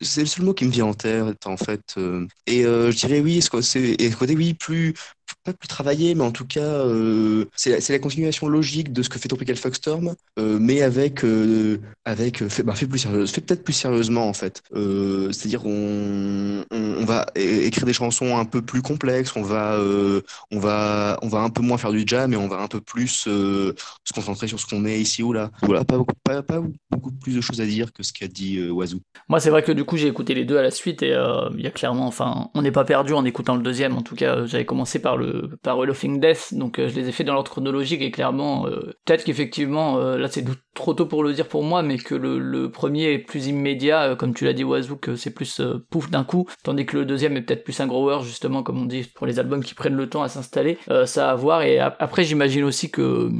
c'est 0.00 0.20
le 0.20 0.26
seul 0.26 0.44
mot 0.44 0.54
qui 0.54 0.66
me 0.66 0.70
vient 0.70 0.86
en 0.86 0.94
tête 0.94 1.46
en 1.46 1.56
fait. 1.56 1.94
Euh, 1.96 2.26
et 2.46 2.64
euh, 2.66 2.90
je 2.90 2.96
dirais 2.98 3.20
oui, 3.20 3.40
c'est 3.62 3.96
côté 4.18 4.36
oui 4.36 4.54
plus 4.54 4.94
pas 5.44 5.52
plus 5.52 5.68
travaillé, 5.68 6.14
mais 6.14 6.22
en 6.22 6.32
tout 6.32 6.46
cas, 6.46 6.60
euh, 6.60 7.46
c'est 7.54 7.88
la, 7.88 7.98
continuation 7.98 8.48
logique 8.48 8.92
de 8.92 9.02
ce 9.02 9.08
que 9.08 9.18
fait 9.18 9.28
Tropical 9.28 9.56
Foxstorm, 9.56 10.14
euh, 10.38 10.58
mais 10.60 10.82
avec, 10.82 11.24
euh, 11.24 11.80
avec 12.04 12.46
fait, 12.48 12.62
bah, 12.62 12.74
fait, 12.74 12.86
fait 12.86 13.40
peut-être 13.40 13.64
plus 13.64 13.72
sérieusement 13.72 14.28
en 14.28 14.32
fait. 14.32 14.62
C'est-à-dire 14.72 15.66
on, 15.66 16.64
on, 16.70 17.04
va 17.04 17.26
écrire 17.34 17.86
des 17.86 17.92
chansons 17.92 18.36
un 18.36 18.44
peu 18.44 18.62
plus 18.62 18.82
complexes, 18.82 19.34
on 19.36 19.42
va, 19.42 19.78
on 20.50 20.58
va, 20.58 21.18
on 21.22 21.28
va 21.28 21.40
un 21.40 21.50
peu 21.50 21.62
moins 21.62 21.78
faire 21.78 21.92
du 21.92 22.04
jam 22.06 22.32
et 22.32 22.36
on 22.36 22.48
va 22.48 22.58
un 22.60 22.68
peu 22.68 22.80
plus 22.80 23.08
se 23.08 23.74
concentrer 24.14 24.48
sur 24.48 24.60
ce 24.60 24.66
qu'on 24.66 24.84
est 24.84 25.00
ici 25.00 25.22
ou 25.22 25.32
là. 25.32 25.50
Voilà, 25.62 25.84
pas 25.84 25.96
beaucoup, 25.96 26.14
pas, 26.24 26.42
pas 26.42 26.62
beaucoup 26.90 27.12
plus 27.12 27.34
de 27.34 27.40
choses 27.40 27.60
à 27.60 27.66
dire 27.66 27.92
que 27.92 28.02
ce 28.02 28.12
qu'a 28.12 28.28
dit 28.28 28.68
Wazoo. 28.70 29.00
Moi, 29.28 29.40
c'est 29.40 29.50
vrai 29.50 29.62
que 29.62 29.72
du 29.72 29.84
coup, 29.84 29.96
j'ai 29.96 30.08
écouté 30.08 30.34
les 30.34 30.44
deux 30.44 30.58
à 30.58 30.62
la 30.62 30.70
suite 30.70 31.02
et 31.02 31.16
il 31.54 31.60
y 31.60 31.66
a 31.66 31.70
clairement, 31.70 32.06
enfin, 32.06 32.50
on 32.54 32.62
n'est 32.62 32.72
pas 32.72 32.84
perdu 32.84 33.12
en 33.12 33.24
écoutant 33.24 33.56
le 33.56 33.62
deuxième. 33.62 33.96
En 33.96 34.02
tout 34.02 34.14
cas, 34.14 34.46
j'avais 34.46 34.64
commencé 34.64 34.98
par 34.98 35.16
le 35.16 35.19
par 35.62 35.84
Laughing 35.84 36.20
Death, 36.20 36.54
donc 36.54 36.78
euh, 36.78 36.88
je 36.88 36.94
les 36.94 37.08
ai 37.08 37.12
fait 37.12 37.24
dans 37.24 37.34
l'ordre 37.34 37.50
chronologique 37.50 38.02
et 38.02 38.10
clairement, 38.10 38.66
euh, 38.66 38.94
peut-être 39.04 39.24
qu'effectivement, 39.24 39.98
euh, 39.98 40.16
là 40.16 40.28
c'est 40.28 40.44
trop 40.74 40.94
tôt 40.94 41.06
pour 41.06 41.22
le 41.22 41.32
dire 41.32 41.46
pour 41.46 41.62
moi, 41.62 41.82
mais 41.82 41.98
que 41.98 42.14
le, 42.14 42.70
premier 42.70 43.12
est 43.12 43.18
plus 43.18 43.48
immédiat, 43.48 44.14
comme 44.16 44.34
tu 44.34 44.44
l'as 44.44 44.52
dit 44.52 44.64
Wazoo, 44.64 44.96
que 44.96 45.16
c'est 45.16 45.30
plus 45.30 45.60
pouf 45.90 46.10
d'un 46.10 46.24
coup, 46.24 46.46
tandis 46.62 46.86
que 46.86 46.96
le 46.96 47.04
deuxième 47.04 47.36
est 47.36 47.42
peut-être 47.42 47.64
plus 47.64 47.80
un 47.80 47.86
grower 47.86 48.20
justement, 48.22 48.62
comme 48.62 48.80
on 48.80 48.86
dit 48.86 49.02
pour 49.14 49.26
les 49.26 49.38
albums 49.38 49.62
qui 49.62 49.74
prennent 49.74 49.96
le 49.96 50.08
temps 50.08 50.22
à 50.22 50.28
s'installer, 50.28 50.78
ça 51.06 51.30
à 51.30 51.34
voir. 51.34 51.62
Et 51.62 51.78
après 51.78 52.24
j'imagine 52.24 52.64
aussi 52.64 52.90
que 52.90 53.30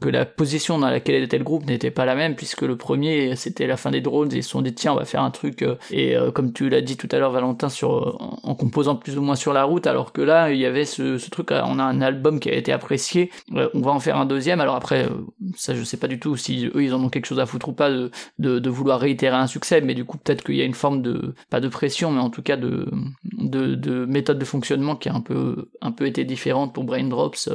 que 0.00 0.08
la 0.08 0.24
position 0.24 0.78
dans 0.78 0.90
laquelle 0.90 1.22
était 1.22 1.38
le 1.38 1.44
groupe 1.44 1.66
n'était 1.66 1.90
pas 1.90 2.04
la 2.04 2.14
même, 2.14 2.36
puisque 2.36 2.62
le 2.62 2.76
premier 2.76 3.34
c'était 3.36 3.66
la 3.66 3.76
fin 3.76 3.90
des 3.90 4.00
drones 4.00 4.32
et 4.32 4.38
ils 4.38 4.42
se 4.42 4.50
sont 4.50 4.62
dit 4.62 4.74
tiens 4.74 4.92
on 4.92 4.96
va 4.96 5.04
faire 5.04 5.22
un 5.22 5.30
truc 5.30 5.64
et 5.90 6.16
comme 6.34 6.52
tu 6.52 6.68
l'as 6.68 6.80
dit 6.80 6.96
tout 6.96 7.08
à 7.10 7.18
l'heure 7.18 7.32
Valentin 7.32 7.68
sur 7.68 8.40
en, 8.42 8.54
composant 8.54 8.96
plus 8.96 9.18
ou 9.18 9.22
moins 9.22 9.36
sur 9.36 9.52
la 9.52 9.64
route, 9.64 9.86
alors 9.86 10.12
que 10.12 10.22
là 10.22 10.50
il 10.52 10.58
y 10.58 10.66
avait 10.66 10.84
ce, 10.84 11.18
ce 11.18 11.30
truc 11.30 11.50
on 11.50 11.78
a 11.78 11.84
un 11.84 12.00
album 12.00 12.40
qui 12.40 12.50
a 12.50 12.54
été 12.54 12.72
apprécié, 12.72 13.30
euh, 13.54 13.68
on 13.74 13.80
va 13.80 13.92
en 13.92 14.00
faire 14.00 14.16
un 14.16 14.26
deuxième. 14.26 14.60
Alors 14.60 14.76
après, 14.76 15.04
euh, 15.04 15.10
ça 15.56 15.74
je 15.74 15.82
sais 15.82 15.96
pas 15.96 16.08
du 16.08 16.18
tout 16.18 16.36
si 16.36 16.68
eux 16.76 16.82
ils 16.82 16.94
en 16.94 17.02
ont 17.02 17.08
quelque 17.08 17.26
chose 17.26 17.40
à 17.40 17.46
foutre 17.46 17.68
ou 17.68 17.72
pas 17.72 17.90
de, 17.90 18.68
vouloir 18.68 19.00
réitérer 19.00 19.36
un 19.36 19.46
succès, 19.46 19.80
mais 19.80 19.94
du 19.94 20.04
coup 20.04 20.18
peut-être 20.18 20.44
qu'il 20.44 20.56
y 20.56 20.62
a 20.62 20.64
une 20.64 20.74
forme 20.74 21.02
de, 21.02 21.34
pas 21.50 21.60
de 21.60 21.68
pression, 21.68 22.10
mais 22.10 22.20
en 22.20 22.30
tout 22.30 22.42
cas 22.42 22.56
de, 22.56 22.88
de, 23.24 23.74
de 23.74 24.04
méthode 24.04 24.38
de 24.38 24.44
fonctionnement 24.44 24.96
qui 24.96 25.08
a 25.08 25.14
un 25.14 25.20
peu, 25.20 25.70
un 25.80 25.92
peu 25.92 26.06
été 26.06 26.24
différente 26.24 26.74
pour 26.74 26.84
Braindrops 26.84 27.48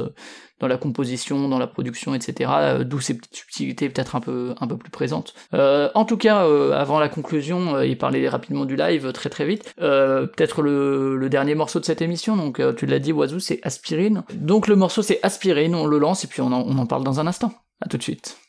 dans 0.62 0.68
la 0.68 0.76
composition, 0.76 1.48
dans 1.48 1.58
la 1.58 1.66
production, 1.66 2.14
etc. 2.14 2.84
D'où 2.84 3.00
ces 3.00 3.16
petites 3.16 3.34
subtilités 3.34 3.88
peut-être 3.88 4.14
un 4.14 4.20
peu, 4.20 4.54
un 4.60 4.66
peu 4.68 4.76
plus 4.76 4.90
présentes. 4.90 5.34
en 5.52 6.04
tout 6.04 6.16
cas, 6.16 6.46
avant 6.74 7.00
la 7.00 7.08
conclusion, 7.08 7.80
il 7.82 7.98
parlait 7.98 8.28
rapidement 8.28 8.64
du 8.64 8.76
live 8.76 9.12
très 9.12 9.28
très 9.28 9.44
vite. 9.44 9.74
peut-être 9.76 10.62
le, 10.62 11.28
dernier 11.28 11.54
morceau 11.56 11.80
de 11.80 11.84
cette 11.84 12.00
émission, 12.00 12.36
donc 12.36 12.62
tu 12.76 12.86
l'as 12.86 13.00
dit, 13.00 13.12
Oiseau, 13.12 13.40
c'est 13.40 13.58
Aspirine. 13.64 14.22
Donc 14.34 14.68
le 14.68 14.76
morceau 14.76 15.02
c'est 15.02 15.18
Aspirine, 15.22 15.74
on 15.74 15.86
le 15.86 15.98
lance 15.98 16.24
et 16.24 16.28
puis 16.28 16.40
on 16.40 16.52
en, 16.52 16.62
on 16.66 16.78
en 16.78 16.86
parle 16.86 17.02
dans 17.02 17.18
un 17.18 17.26
instant. 17.26 17.52
À 17.80 17.88
tout 17.88 17.96
de 17.96 18.02
suite. 18.02 18.41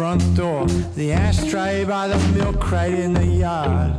Front 0.00 0.34
door, 0.34 0.66
the 0.96 1.12
ashtray 1.12 1.84
by 1.84 2.08
the 2.08 2.18
milk 2.32 2.58
crate 2.58 2.98
in 2.98 3.12
the 3.12 3.26
yard, 3.26 3.92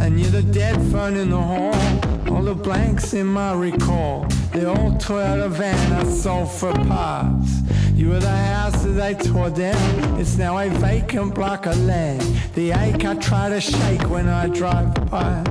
and 0.00 0.20
you're 0.20 0.30
the 0.30 0.42
dead 0.42 0.80
phone 0.92 1.16
in 1.16 1.30
the 1.30 1.36
hall. 1.36 1.74
All 2.32 2.42
the 2.42 2.54
blanks 2.54 3.12
in 3.12 3.26
my 3.26 3.54
recall, 3.54 4.24
the 4.52 4.66
old 4.66 5.00
Toyota 5.00 5.50
van 5.50 5.92
I 5.92 6.04
sold 6.04 6.48
for 6.48 6.72
parts. 6.72 7.62
You 7.92 8.10
were 8.10 8.20
the 8.20 8.28
house 8.28 8.84
that 8.84 8.90
they 8.90 9.14
tore 9.14 9.50
down. 9.50 10.20
It's 10.20 10.36
now 10.38 10.58
a 10.58 10.68
vacant 10.68 11.34
block 11.34 11.66
of 11.66 11.76
land. 11.84 12.22
The 12.54 12.70
ache 12.70 13.04
I 13.04 13.14
try 13.16 13.48
to 13.48 13.60
shake 13.60 14.08
when 14.08 14.28
I 14.28 14.46
drive 14.46 14.94
by. 15.10 15.42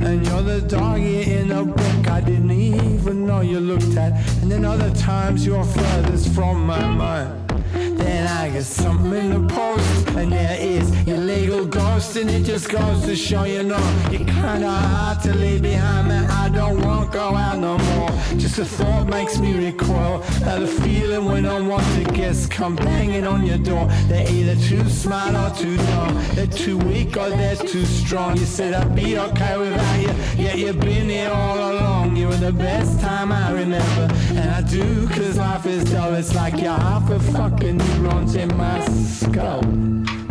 And 0.00 0.26
you're 0.26 0.42
the 0.42 0.60
dog 0.62 0.98
in 0.98 1.48
the 1.48 1.64
I 2.12 2.20
didn't 2.20 2.50
even 2.50 3.26
know 3.26 3.40
you 3.40 3.58
looked 3.58 3.96
at. 3.96 4.12
And 4.42 4.52
then 4.52 4.66
other 4.66 4.90
times 4.94 5.46
you're 5.46 5.64
furthest 5.64 6.28
from 6.34 6.66
my 6.66 6.86
mind. 6.86 7.51
I 8.52 8.56
get 8.56 8.64
something 8.64 9.14
in 9.14 9.46
the 9.46 9.54
post, 9.54 10.08
and 10.08 10.30
there 10.30 10.58
is 10.60 10.90
your 11.06 11.16
legal 11.16 11.64
ghost, 11.64 12.16
and 12.16 12.28
it 12.28 12.44
just 12.44 12.68
goes 12.68 13.02
to 13.06 13.16
show 13.16 13.44
you 13.44 13.62
know 13.62 13.82
you're 14.10 14.26
kinda 14.26 14.70
hard 14.70 15.22
to 15.22 15.32
leave 15.34 15.62
behind, 15.62 16.08
man. 16.08 16.30
I 16.30 16.50
don't 16.50 16.78
want 16.84 17.10
to 17.10 17.18
go 17.18 17.34
out 17.34 17.58
no 17.58 17.78
more. 17.78 18.10
Just 18.36 18.58
a 18.58 18.66
thought 18.66 19.08
makes 19.08 19.38
me 19.38 19.54
recoil. 19.54 20.18
That 20.40 20.60
the 20.60 20.66
feeling 20.66 21.24
when 21.24 21.46
unwanted 21.46 22.12
guests 22.12 22.46
come 22.46 22.76
banging 22.76 23.26
on 23.26 23.46
your 23.46 23.56
door. 23.56 23.88
They're 24.08 24.30
either 24.30 24.56
too 24.56 24.86
smart 24.90 25.34
or 25.34 25.56
too 25.56 25.78
dumb. 25.78 26.22
They're 26.34 26.46
too 26.46 26.76
weak 26.76 27.16
or 27.16 27.30
they're 27.30 27.56
too 27.56 27.86
strong. 27.86 28.36
You 28.36 28.44
said 28.44 28.74
I'd 28.74 28.94
be 28.94 29.18
okay 29.18 29.56
without 29.56 30.00
you, 30.00 30.12
yet 30.36 30.58
you've 30.58 30.80
been 30.80 31.08
here 31.08 31.30
all 31.30 31.58
along. 31.72 32.16
You 32.16 32.28
were 32.28 32.36
the 32.36 32.52
best 32.52 33.00
time 33.00 33.32
I 33.32 33.50
remember, 33.52 34.14
and 34.34 34.50
I 34.50 34.60
do, 34.60 35.08
cause 35.08 35.38
life 35.38 35.64
is 35.64 35.84
dull. 35.90 36.12
It's 36.14 36.34
like 36.34 36.60
you're 36.60 36.80
half 36.90 37.08
a 37.10 37.18
fucking 37.18 37.78
neurons 37.78 38.34
in 38.42 38.56
my 38.56 38.84
skull. 38.86 39.62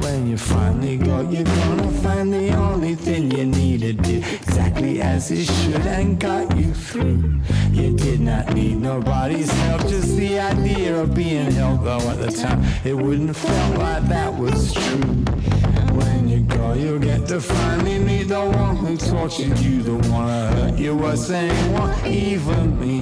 When 0.04 0.28
you 0.30 0.38
finally 0.38 0.98
go, 0.98 1.22
you're 1.30 1.44
gonna 1.44 1.92
find 2.04 2.34
the 2.34 2.54
only 2.54 2.96
thing 2.96 3.32
you 3.32 3.46
needed 3.46 4.02
did 4.02 4.26
exactly 4.34 5.02
as 5.02 5.32
it 5.32 5.46
should 5.46 5.86
and 5.88 6.20
got 6.20 6.56
you 6.58 6.74
through. 6.74 7.40
You 7.72 7.96
did 7.96 8.20
not 8.20 8.54
need 8.54 8.78
nobody's 8.78 9.52
help, 9.64 9.82
just 9.88 10.18
the 10.18 10.40
idea 10.40 11.02
of 11.02 11.16
being 11.16 11.52
helped. 11.52 11.86
Though 11.86 12.10
at 12.10 12.20
the 12.20 12.32
time, 12.32 12.62
it 12.84 12.96
wouldn't 12.98 13.36
felt 13.36 13.78
like 13.78 14.04
that 14.10 14.34
was 14.34 14.74
true. 14.74 15.08
When 16.00 16.28
you 16.28 16.42
go, 16.42 16.74
you'll 16.74 17.00
get 17.00 17.28
to 17.28 17.40
finally 17.40 18.00
meet 18.00 18.28
the 18.28 18.42
one 18.42 18.76
who 18.76 18.98
tortured 18.98 19.58
you, 19.60 19.84
the 19.84 19.96
one 20.10 20.28
who 20.28 20.62
hurt 20.62 20.78
you 20.78 20.96
was 20.96 21.28
saying, 21.28 21.74
what 21.74 22.06
even 22.06 22.78
me? 22.80 23.02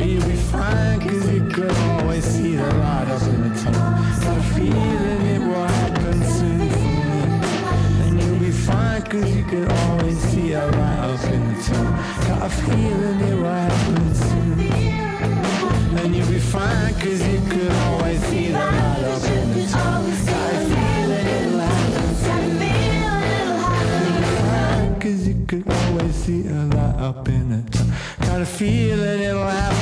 Cause 0.00 1.28
you 1.32 1.42
could 1.50 1.72
always 1.72 2.24
see 2.24 2.56
the 2.56 2.66
light 2.74 3.08
up 3.08 3.22
in 3.22 3.40
the 3.42 3.48
tunnel. 3.60 3.80
Got 4.20 4.36
a 4.36 4.42
feeling 4.54 5.26
it 5.26 5.40
will 5.40 5.64
happen 5.64 6.22
soon 6.24 6.58
for 6.70 6.78
me. 6.78 7.22
And 8.04 8.12
you'll 8.20 8.38
be 8.38 8.50
fine, 8.50 9.02
cause 9.02 9.28
you 9.34 9.44
could 9.44 9.70
always 9.70 10.18
see 10.30 10.52
a 10.52 10.66
light 10.66 11.00
up 11.00 11.24
in 11.24 11.54
the 11.54 11.62
tunnel. 11.62 11.92
Got 12.28 12.42
a 12.46 12.48
feeling 12.50 13.20
it 13.20 13.34
will 13.34 13.44
happen 13.44 14.14
soon. 14.14 14.60
And 15.98 16.14
you'll 16.14 16.28
be 16.28 16.38
fine, 16.38 16.94
cause 16.94 17.22
you 17.26 17.40
could 17.50 17.72
always 17.72 18.20
see 18.24 18.48
the 18.48 18.58
light 18.58 19.04
up 19.04 19.24
in 19.24 19.52
the 19.54 19.62
tunnel. 19.68 20.02
Got 20.26 20.54
a 20.54 20.56
feeling 20.68 21.26
it 21.26 21.46
will 21.50 21.60
happen 21.60 22.14
soon. 22.16 22.60
You 25.50 25.64
always 25.68 26.14
see 26.14 26.46
a 26.46 26.50
light 26.52 27.00
up 27.00 27.28
in 27.28 27.44
the 27.50 27.60
tunnel. 27.72 27.94
Got 28.20 28.40
a 28.42 28.46
feeling 28.46 29.20
it'll 29.20 29.42
happen 29.42 29.79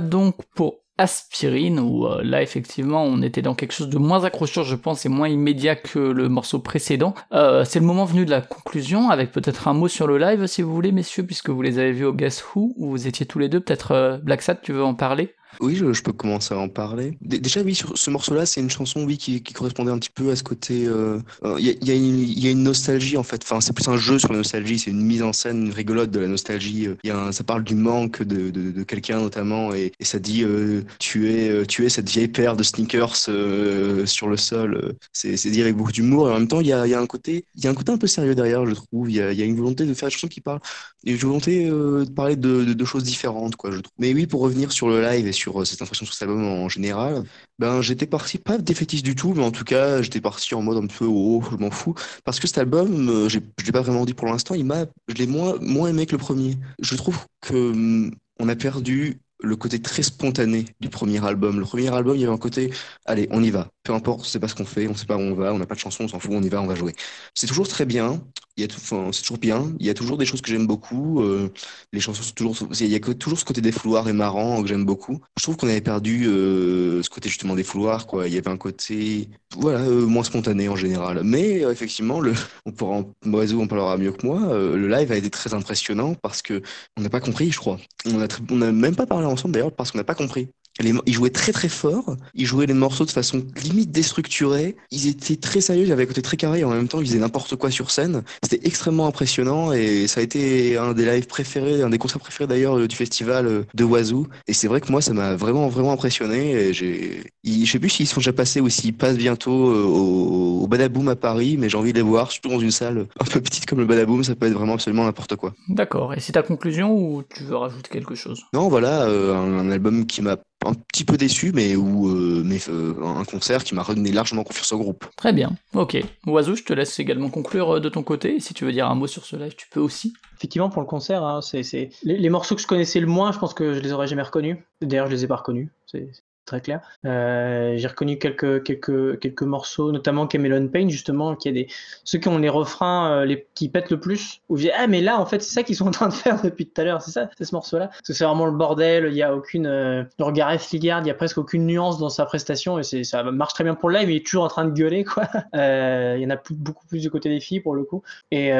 Donc 0.00 0.36
pour 0.54 0.80
Aspirine, 0.98 1.78
où 1.78 2.06
euh, 2.06 2.22
là 2.24 2.42
effectivement 2.42 3.04
on 3.04 3.22
était 3.22 3.40
dans 3.40 3.54
quelque 3.54 3.72
chose 3.72 3.88
de 3.88 3.98
moins 3.98 4.24
accrocheur 4.24 4.64
je 4.64 4.74
pense 4.74 5.06
et 5.06 5.08
moins 5.08 5.28
immédiat 5.28 5.76
que 5.76 6.00
le 6.00 6.28
morceau 6.28 6.58
précédent. 6.58 7.14
Euh, 7.32 7.64
c'est 7.64 7.78
le 7.78 7.86
moment 7.86 8.04
venu 8.04 8.24
de 8.24 8.30
la 8.30 8.40
conclusion, 8.40 9.08
avec 9.08 9.30
peut-être 9.30 9.68
un 9.68 9.74
mot 9.74 9.86
sur 9.86 10.08
le 10.08 10.18
live 10.18 10.46
si 10.46 10.60
vous 10.60 10.74
voulez 10.74 10.90
messieurs, 10.90 11.24
puisque 11.24 11.50
vous 11.50 11.62
les 11.62 11.78
avez 11.78 11.92
vus 11.92 12.04
au 12.04 12.12
Guess 12.12 12.44
Who, 12.44 12.74
où 12.76 12.90
vous 12.90 13.06
étiez 13.06 13.26
tous 13.26 13.38
les 13.38 13.48
deux, 13.48 13.60
peut-être 13.60 13.92
euh, 13.92 14.18
Black 14.18 14.42
Sat, 14.42 14.56
tu 14.56 14.72
veux 14.72 14.82
en 14.82 14.94
parler? 14.94 15.36
Oui, 15.60 15.76
je, 15.76 16.02
peux 16.02 16.12
commencer 16.12 16.54
à 16.54 16.58
en 16.58 16.68
parler. 16.68 17.18
déjà, 17.20 17.62
oui, 17.62 17.74
sur 17.74 17.96
ce 17.96 18.10
morceau-là, 18.10 18.46
c'est 18.46 18.60
une 18.60 18.70
chanson, 18.70 19.04
oui, 19.04 19.18
qui, 19.18 19.42
correspondait 19.42 19.90
un 19.90 19.98
petit 19.98 20.10
peu 20.10 20.30
à 20.30 20.36
ce 20.36 20.42
côté. 20.42 20.86
Euh, 20.86 21.18
il 21.58 21.76
y, 21.82 22.46
a, 22.46 22.50
une 22.50 22.62
nostalgie 22.62 23.16
en 23.16 23.22
fait. 23.22 23.42
Enfin, 23.42 23.60
c'est 23.60 23.72
plus 23.72 23.88
un 23.88 23.96
jeu 23.96 24.18
sur 24.18 24.30
la 24.32 24.38
nostalgie. 24.38 24.78
C'est 24.78 24.90
une 24.90 25.02
mise 25.02 25.22
en 25.22 25.32
scène 25.32 25.70
rigolote 25.70 26.10
de 26.10 26.20
la 26.20 26.28
nostalgie. 26.28 26.88
A 27.08 27.32
ça 27.32 27.44
parle 27.44 27.64
du 27.64 27.74
manque 27.74 28.22
de, 28.22 28.82
quelqu'un 28.84 29.20
notamment, 29.20 29.74
et, 29.74 29.92
ça 30.00 30.18
dit 30.18 30.44
euh, 30.44 30.82
tu 30.98 31.30
es, 31.30 31.48
euh, 31.50 31.64
tu 31.66 31.84
es 31.84 31.88
cette 31.88 32.08
vieille 32.08 32.28
paire 32.28 32.56
de 32.56 32.62
sneakers 32.62 33.16
sur 33.16 34.28
le 34.28 34.36
sol. 34.36 34.94
C'est, 35.12 35.50
dit 35.50 35.60
avec 35.60 35.76
beaucoup 35.76 35.92
d'humour. 35.92 36.28
Et 36.28 36.32
en 36.32 36.38
même 36.38 36.48
temps, 36.48 36.60
il 36.60 36.66
y 36.66 36.72
a, 36.72 36.82
un 36.82 37.06
côté, 37.06 37.44
y 37.56 37.66
a 37.66 37.70
un 37.70 37.74
côté 37.74 37.92
un 37.92 37.98
peu 37.98 38.06
sérieux 38.06 38.34
derrière, 38.34 38.64
je 38.66 38.74
trouve. 38.74 39.10
Il 39.10 39.16
y 39.16 39.20
a, 39.20 39.44
une 39.44 39.56
volonté 39.56 39.84
de 39.84 39.94
faire 39.94 40.08
une 40.08 40.12
chanson 40.12 40.28
qui 40.28 40.40
parle, 40.40 40.60
une 41.04 41.16
volonté 41.16 41.68
de 41.68 42.10
parler 42.14 42.36
de, 42.36 42.84
choses 42.84 43.04
différentes, 43.04 43.56
quoi. 43.56 43.70
Je 43.70 43.80
trouve. 43.80 43.92
Mais 43.98 44.12
oui, 44.14 44.26
pour 44.26 44.40
revenir 44.40 44.72
sur 44.72 44.88
le 44.88 45.00
live 45.02 45.26
et 45.26 45.32
sur 45.32 45.60
euh, 45.60 45.64
cette 45.64 45.82
impression 45.82 46.06
sur 46.06 46.14
cet 46.14 46.28
album 46.28 46.44
en 46.44 46.68
général, 46.68 47.24
ben 47.58 47.82
j'étais 47.82 48.06
parti 48.06 48.38
pas 48.38 48.58
défaitiste 48.58 49.04
du 49.04 49.14
tout, 49.14 49.34
mais 49.34 49.44
en 49.44 49.50
tout 49.50 49.64
cas 49.64 50.02
j'étais 50.02 50.20
parti 50.20 50.54
en 50.54 50.62
mode 50.62 50.84
un 50.84 50.86
peu 50.86 51.06
oh, 51.06 51.42
je 51.50 51.56
m'en 51.56 51.70
fous, 51.70 51.94
parce 52.24 52.40
que 52.40 52.46
cet 52.46 52.58
album, 52.58 53.08
euh, 53.08 53.28
je 53.28 53.38
l'ai 53.38 53.72
pas 53.72 53.82
vraiment 53.82 54.04
dit 54.04 54.14
pour 54.14 54.28
l'instant, 54.28 54.54
je 54.54 55.14
l'ai 55.14 55.26
moins 55.26 55.56
moins 55.60 55.88
aimé 55.88 56.06
que 56.06 56.12
le 56.12 56.18
premier. 56.18 56.56
Je 56.80 56.96
trouve 56.96 57.18
que 57.40 57.54
hum, 57.54 58.12
on 58.40 58.48
a 58.48 58.56
perdu 58.56 59.20
le 59.40 59.56
côté 59.56 59.80
très 59.80 60.02
spontané 60.02 60.64
du 60.80 60.88
premier 60.88 61.24
album. 61.24 61.60
Le 61.60 61.64
premier 61.64 61.92
album, 61.94 62.16
il 62.16 62.20
y 62.22 62.24
avait 62.24 62.32
un 62.32 62.38
côté, 62.38 62.72
allez, 63.06 63.28
on 63.30 63.42
y 63.42 63.50
va. 63.50 63.68
Peu 63.88 63.94
importe, 63.94 64.26
c'est 64.26 64.38
pas 64.38 64.48
ce 64.48 64.54
qu'on 64.54 64.66
fait, 64.66 64.86
on 64.86 64.94
sait 64.94 65.06
pas 65.06 65.16
où 65.16 65.20
on 65.20 65.32
va, 65.32 65.54
on 65.54 65.58
n'a 65.58 65.64
pas 65.64 65.74
de 65.74 65.80
chanson, 65.80 66.04
on 66.04 66.08
s'en 66.08 66.18
fout, 66.18 66.30
on 66.34 66.42
y 66.42 66.50
va, 66.50 66.60
on 66.60 66.66
va 66.66 66.74
jouer. 66.74 66.94
C'est 67.32 67.46
toujours 67.46 67.66
très 67.66 67.86
bien. 67.86 68.20
Il 68.58 68.62
y 68.62 68.66
a 68.66 68.68
c'est 68.70 69.22
toujours 69.22 69.38
bien. 69.38 69.72
Il 69.80 69.86
y 69.86 69.88
a 69.88 69.94
toujours 69.94 70.18
des 70.18 70.26
choses 70.26 70.42
que 70.42 70.50
j'aime 70.50 70.66
beaucoup. 70.66 71.22
Euh, 71.22 71.48
les 71.94 72.00
chansons 72.00 72.22
sont 72.22 72.34
toujours, 72.34 72.54
il 72.80 72.86
y 72.86 72.94
a 72.94 73.00
toujours 73.14 73.38
ce 73.38 73.46
côté 73.46 73.62
des 73.62 73.72
fouloirs 73.72 74.06
et 74.06 74.12
marrant 74.12 74.60
que 74.60 74.68
j'aime 74.68 74.84
beaucoup. 74.84 75.20
Je 75.38 75.42
trouve 75.42 75.56
qu'on 75.56 75.68
avait 75.68 75.80
perdu 75.80 76.26
euh, 76.26 77.02
ce 77.02 77.08
côté 77.08 77.30
justement 77.30 77.54
des 77.54 77.62
fouloirs. 77.62 78.06
Il 78.26 78.34
y 78.34 78.36
avait 78.36 78.50
un 78.50 78.58
côté, 78.58 79.30
voilà, 79.56 79.78
euh, 79.78 80.04
moins 80.04 80.24
spontané 80.24 80.68
en 80.68 80.76
général. 80.76 81.22
Mais 81.24 81.60
effectivement, 81.62 82.20
on 82.66 82.72
pourra, 82.72 82.96
en, 82.96 83.14
on 83.24 83.66
parlera 83.68 83.96
mieux 83.96 84.12
que 84.12 84.26
moi. 84.26 84.38
le 84.52 84.86
live 84.86 85.12
a 85.12 85.16
été 85.16 85.30
très 85.30 85.54
impressionnant 85.54 86.14
parce 86.14 86.42
que 86.42 86.60
on 86.98 87.00
n'a 87.00 87.08
pas 87.08 87.20
compris, 87.20 87.50
je 87.52 87.58
crois. 87.58 87.78
On 88.04 88.18
on 88.50 88.56
n'a 88.56 88.70
même 88.70 88.96
pas 88.96 89.06
parlé 89.06 89.24
ensemble 89.24 89.54
d'ailleurs 89.54 89.74
parce 89.74 89.92
qu'on 89.92 89.98
n'a 89.98 90.04
pas 90.04 90.14
compris. 90.14 90.48
Les, 90.80 90.92
ils 91.06 91.12
jouaient 91.12 91.30
très 91.30 91.52
très 91.52 91.68
fort, 91.68 92.16
ils 92.34 92.46
jouaient 92.46 92.66
les 92.66 92.74
morceaux 92.74 93.04
de 93.04 93.10
façon 93.10 93.42
limite 93.62 93.90
déstructurée, 93.90 94.76
ils 94.90 95.08
étaient 95.08 95.36
très 95.36 95.60
sérieux, 95.60 95.84
ils 95.84 95.92
avaient 95.92 96.04
un 96.04 96.06
côté 96.06 96.22
très 96.22 96.36
carré 96.36 96.60
et 96.60 96.64
en 96.64 96.70
même 96.70 96.88
temps 96.88 97.00
ils 97.00 97.06
faisaient 97.06 97.18
n'importe 97.18 97.56
quoi 97.56 97.70
sur 97.70 97.90
scène. 97.90 98.22
C'était 98.42 98.66
extrêmement 98.66 99.06
impressionnant 99.06 99.72
et 99.72 100.06
ça 100.06 100.20
a 100.20 100.22
été 100.22 100.76
un 100.76 100.92
des 100.92 101.04
lives 101.04 101.26
préférés, 101.26 101.82
un 101.82 101.90
des 101.90 101.98
concerts 101.98 102.20
préférés 102.20 102.46
d'ailleurs 102.46 102.86
du 102.86 102.96
festival 102.96 103.64
de 103.74 103.84
Wazoo. 103.84 104.26
Et 104.46 104.52
c'est 104.52 104.68
vrai 104.68 104.80
que 104.80 104.90
moi 104.90 105.00
ça 105.00 105.12
m'a 105.12 105.34
vraiment 105.34 105.68
vraiment 105.68 105.92
impressionné. 105.92 106.52
Et 106.52 106.72
j'ai, 106.72 107.22
je 107.44 107.70
sais 107.70 107.78
plus 107.78 107.90
s'ils 107.90 108.06
sont 108.06 108.20
déjà 108.20 108.32
passés 108.32 108.60
ou 108.60 108.68
s'ils 108.68 108.94
passent 108.94 109.16
bientôt 109.18 109.70
euh, 109.70 109.84
au, 109.84 110.62
au 110.62 110.66
Badaboom 110.66 111.08
à 111.08 111.16
Paris, 111.16 111.56
mais 111.58 111.68
j'ai 111.68 111.76
envie 111.76 111.92
de 111.92 111.98
les 111.98 112.02
voir, 112.02 112.30
surtout 112.30 112.50
dans 112.50 112.60
une 112.60 112.70
salle 112.70 113.06
un 113.20 113.24
peu 113.24 113.40
petite 113.40 113.66
comme 113.66 113.78
le 113.78 113.86
Badaboom, 113.86 114.22
ça 114.24 114.34
peut 114.34 114.46
être 114.46 114.52
vraiment 114.52 114.74
absolument 114.74 115.04
n'importe 115.04 115.36
quoi. 115.36 115.54
D'accord. 115.68 116.14
Et 116.14 116.20
c'est 116.20 116.32
ta 116.32 116.42
conclusion 116.42 116.94
ou 116.94 117.22
tu 117.22 117.44
veux 117.44 117.56
rajouter 117.56 117.90
quelque 117.90 118.14
chose? 118.14 118.42
Non, 118.52 118.68
voilà, 118.68 119.02
euh, 119.04 119.34
un 119.34 119.70
album 119.70 120.06
qui 120.06 120.22
m'a 120.22 120.36
un 120.66 120.74
petit 120.74 121.04
peu 121.04 121.16
déçu, 121.16 121.52
mais 121.52 121.76
où 121.76 122.08
euh, 122.08 122.42
mais, 122.44 122.58
euh, 122.68 122.94
un 123.04 123.24
concert 123.24 123.62
qui 123.62 123.74
m'a 123.74 123.82
redonné 123.82 124.10
largement 124.12 124.44
confiance 124.44 124.72
au 124.72 124.78
groupe. 124.78 125.06
Très 125.16 125.32
bien, 125.32 125.52
ok. 125.74 125.98
Oiseau, 126.26 126.56
je 126.56 126.64
te 126.64 126.72
laisse 126.72 126.98
également 126.98 127.30
conclure 127.30 127.76
euh, 127.76 127.80
de 127.80 127.88
ton 127.88 128.02
côté. 128.02 128.40
Si 128.40 128.54
tu 128.54 128.64
veux 128.64 128.72
dire 128.72 128.88
un 128.90 128.94
mot 128.94 129.06
sur 129.06 129.24
ce 129.24 129.36
live, 129.36 129.54
tu 129.56 129.68
peux 129.70 129.80
aussi. 129.80 130.14
Effectivement, 130.36 130.68
pour 130.68 130.82
le 130.82 130.88
concert, 130.88 131.22
hein, 131.24 131.40
c'est 131.42 131.90
les, 132.02 132.30
morceaux 132.30 132.54
que 132.54 132.62
je 132.62 132.66
connaissais 132.66 133.00
le 133.00 133.06
moins, 133.06 133.32
je 133.32 133.38
pense 133.38 133.54
que 133.54 133.74
je 133.74 133.80
les 133.80 133.92
aurais 133.92 134.06
jamais 134.06 134.22
reconnus. 134.22 134.56
D'ailleurs, 134.80 135.06
je 135.06 135.12
les 135.12 135.24
ai 135.24 135.26
pas 135.28 135.36
reconnus. 135.36 135.68
C'est 135.86 136.08
très 136.48 136.60
clair. 136.60 136.80
Euh, 137.04 137.74
j'ai 137.76 137.86
reconnu 137.86 138.18
quelques, 138.18 138.64
quelques, 138.64 139.18
quelques 139.20 139.42
morceaux, 139.42 139.92
notamment 139.92 140.26
Camelon 140.26 140.66
Pain, 140.68 140.88
justement, 140.88 141.36
qui 141.36 141.48
a 141.48 141.52
des, 141.52 141.68
ceux 142.04 142.18
qui 142.18 142.28
ont 142.28 142.38
les 142.38 142.48
refrains 142.48 143.12
euh, 143.12 143.24
les, 143.24 143.46
qui 143.54 143.68
pètent 143.68 143.90
le 143.90 144.00
plus, 144.00 144.40
où 144.48 144.56
je 144.56 144.62
dis, 144.62 144.70
ah, 144.76 144.86
mais 144.86 145.00
là, 145.00 145.20
en 145.20 145.26
fait, 145.26 145.42
c'est 145.42 145.52
ça 145.52 145.62
qu'ils 145.62 145.76
sont 145.76 145.86
en 145.86 145.92
train 145.92 146.08
de 146.08 146.14
faire 146.14 146.42
depuis 146.42 146.66
tout 146.66 146.80
à 146.80 146.84
l'heure, 146.84 147.02
c'est 147.02 147.12
ça, 147.12 147.28
c'est 147.38 147.44
ce 147.44 147.54
morceau-là. 147.54 147.88
Parce 147.88 148.00
que 148.00 148.12
c'est 148.12 148.24
vraiment 148.24 148.46
le 148.46 148.52
bordel, 148.52 149.08
il 149.08 149.14
y 149.14 149.22
a 149.22 149.34
aucune, 149.34 149.66
euh, 149.66 150.04
regard 150.18 150.52
Ligard, 150.72 151.00
il 151.02 151.06
y 151.06 151.10
a 151.10 151.14
presque 151.14 151.38
aucune 151.38 151.66
nuance 151.66 151.98
dans 151.98 152.08
sa 152.08 152.24
prestation, 152.24 152.78
et 152.78 152.82
c'est, 152.82 153.04
ça 153.04 153.22
marche 153.22 153.54
très 153.54 153.64
bien 153.64 153.74
pour 153.74 153.90
le 153.90 153.98
live, 153.98 154.10
il 154.10 154.16
est 154.16 154.26
toujours 154.26 154.44
en 154.44 154.48
train 154.48 154.64
de 154.64 154.72
gueuler, 154.72 155.04
quoi. 155.04 155.28
Euh, 155.54 156.14
il 156.16 156.22
y 156.22 156.26
en 156.26 156.30
a 156.30 156.36
beaucoup 156.50 156.86
plus 156.86 157.00
du 157.00 157.10
côté 157.10 157.28
des 157.28 157.40
filles, 157.40 157.60
pour 157.60 157.74
le 157.74 157.82
coup. 157.82 158.02
Et 158.30 158.50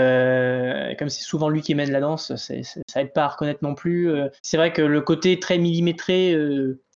comme 0.98 1.08
c'est 1.08 1.22
souvent 1.22 1.48
lui 1.48 1.60
qui 1.60 1.74
mène 1.74 1.92
la 1.92 2.00
danse, 2.00 2.34
c'est, 2.36 2.62
ça 2.62 3.00
aide 3.00 3.12
pas 3.12 3.24
à 3.24 3.28
reconnaître 3.28 3.60
non 3.62 3.74
plus. 3.74 4.10
c'est 4.42 4.56
vrai 4.56 4.72
que 4.72 4.82
le 4.82 5.00
côté 5.00 5.38
très 5.38 5.58
millimétré, 5.58 6.34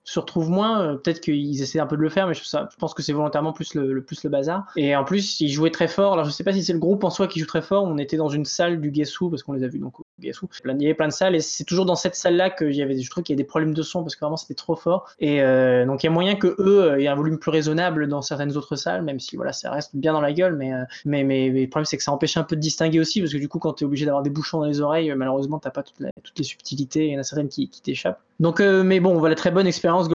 se 0.10 0.20
retrouve 0.20 0.50
moins. 0.50 0.82
Euh, 0.82 0.96
peut-être 0.96 1.22
qu'ils 1.22 1.62
essaient 1.62 1.80
un 1.80 1.86
peu 1.86 1.96
de 1.96 2.02
le 2.02 2.10
faire, 2.10 2.28
mais 2.28 2.34
je, 2.34 2.42
pense 2.80 2.94
que 2.96 3.04
c'est 3.04 3.14
volontairement 3.14 3.54
plus 3.54 3.76
le, 3.76 4.04
plus 4.04 4.24
le 4.24 4.30
bazar. 4.30 4.66
Et 4.76 4.96
en 4.96 5.04
plus, 5.04 5.40
ils 5.40 5.50
jouaient 5.50 5.70
très 5.70 5.88
fort. 5.88 6.14
Alors, 6.14 6.26
je 6.26 6.32
sais 6.32 6.44
pas 6.44 6.52
si 6.52 6.64
c'est 6.64 6.74
le 6.74 6.80
groupe 6.80 7.04
en 7.04 7.12
soi 7.12 7.28
qui 7.28 7.40
joue 7.40 7.46
très 7.46 7.62
fort. 7.62 7.84
On 7.84 7.98
était 8.00 8.18
dans 8.18 8.30
une 8.30 8.46
salle 8.46 8.82
du 8.82 8.90
Guessou, 8.90 9.30
parce 9.30 9.44
qu'on 9.44 9.54
les 9.54 9.64
a 9.64 9.68
vus 9.68 9.80
donc 9.80 9.94
Il 10.22 10.82
y 10.82 10.86
avait 10.86 10.94
plein 10.94 11.08
de 11.08 11.14
salles, 11.14 11.36
et 11.36 11.40
c'est 11.40 11.64
toujours 11.64 11.86
dans 11.86 11.96
cette 11.96 12.16
salle-là 12.16 12.50
que 12.50 12.72
j'avais, 12.72 13.00
je 13.00 13.10
trouve 13.10 13.24
qu'il 13.24 13.34
y 13.34 13.38
a 13.38 13.42
des 13.42 13.48
problèmes 13.48 13.74
de 13.74 13.82
son, 13.82 14.04
parce 14.04 14.16
que 14.16 14.22
vraiment 14.22 14.38
c'était 14.38 14.56
trop 14.56 14.76
fort. 14.76 15.10
Et 15.20 15.42
euh, 15.42 15.86
donc, 15.86 16.04
il 16.04 16.08
y 16.08 16.10
a 16.10 16.12
moyen 16.12 16.36
que 16.36 16.56
eux 16.60 16.84
euh, 16.84 17.00
aient 17.00 17.08
un 17.08 17.16
volume 17.16 17.40
plus 17.40 17.52
raisonnable 17.52 18.08
dans 18.08 18.22
certaines 18.22 18.56
autres 18.58 18.76
salles, 18.76 19.04
même 19.04 19.20
si 19.20 19.36
voilà, 19.36 19.54
ça 19.54 19.72
reste 19.72 19.96
bien 19.96 20.14
dans 20.14 20.22
la 20.22 20.34
gueule. 20.34 20.56
Mais, 20.56 20.72
mais, 21.06 21.24
mais, 21.24 21.50
le 21.50 21.68
problème, 21.68 21.86
c'est 21.86 21.98
que 21.98 22.04
ça 22.04 22.12
empêche 22.12 22.38
un 22.38 22.44
peu 22.44 22.56
de 22.56 22.62
distinguer 22.62 23.00
aussi, 23.00 23.22
parce 23.22 23.34
que 23.34 23.38
du 23.38 23.48
coup, 23.48 23.60
quand 23.60 23.74
tu 23.74 23.84
es 23.84 23.88
obligé 23.88 24.06
d'avoir 24.06 24.24
des 24.24 24.30
bouchons 24.30 24.60
dans 24.60 24.66
les 24.66 24.82
oreilles, 24.82 25.14
malheureusement, 25.16 25.60
t'as 25.60 25.72
pas 25.72 25.84
toutes, 25.84 26.00
les 26.38 26.44
subtilités. 26.44 27.08
Il 27.08 27.14
y 27.14 27.18
en 27.18 27.20
a 27.20 27.24
certaines 27.24 27.50
qui, 27.50 27.70
qui 27.70 27.82
t'échappent. 27.82 28.22
Donc, 28.40 28.60
mais 28.60 29.00
bon, 29.00 29.18
voilà, 29.18 29.36
très 29.36 29.52
bonne 29.52 29.68
expérience 29.68 30.10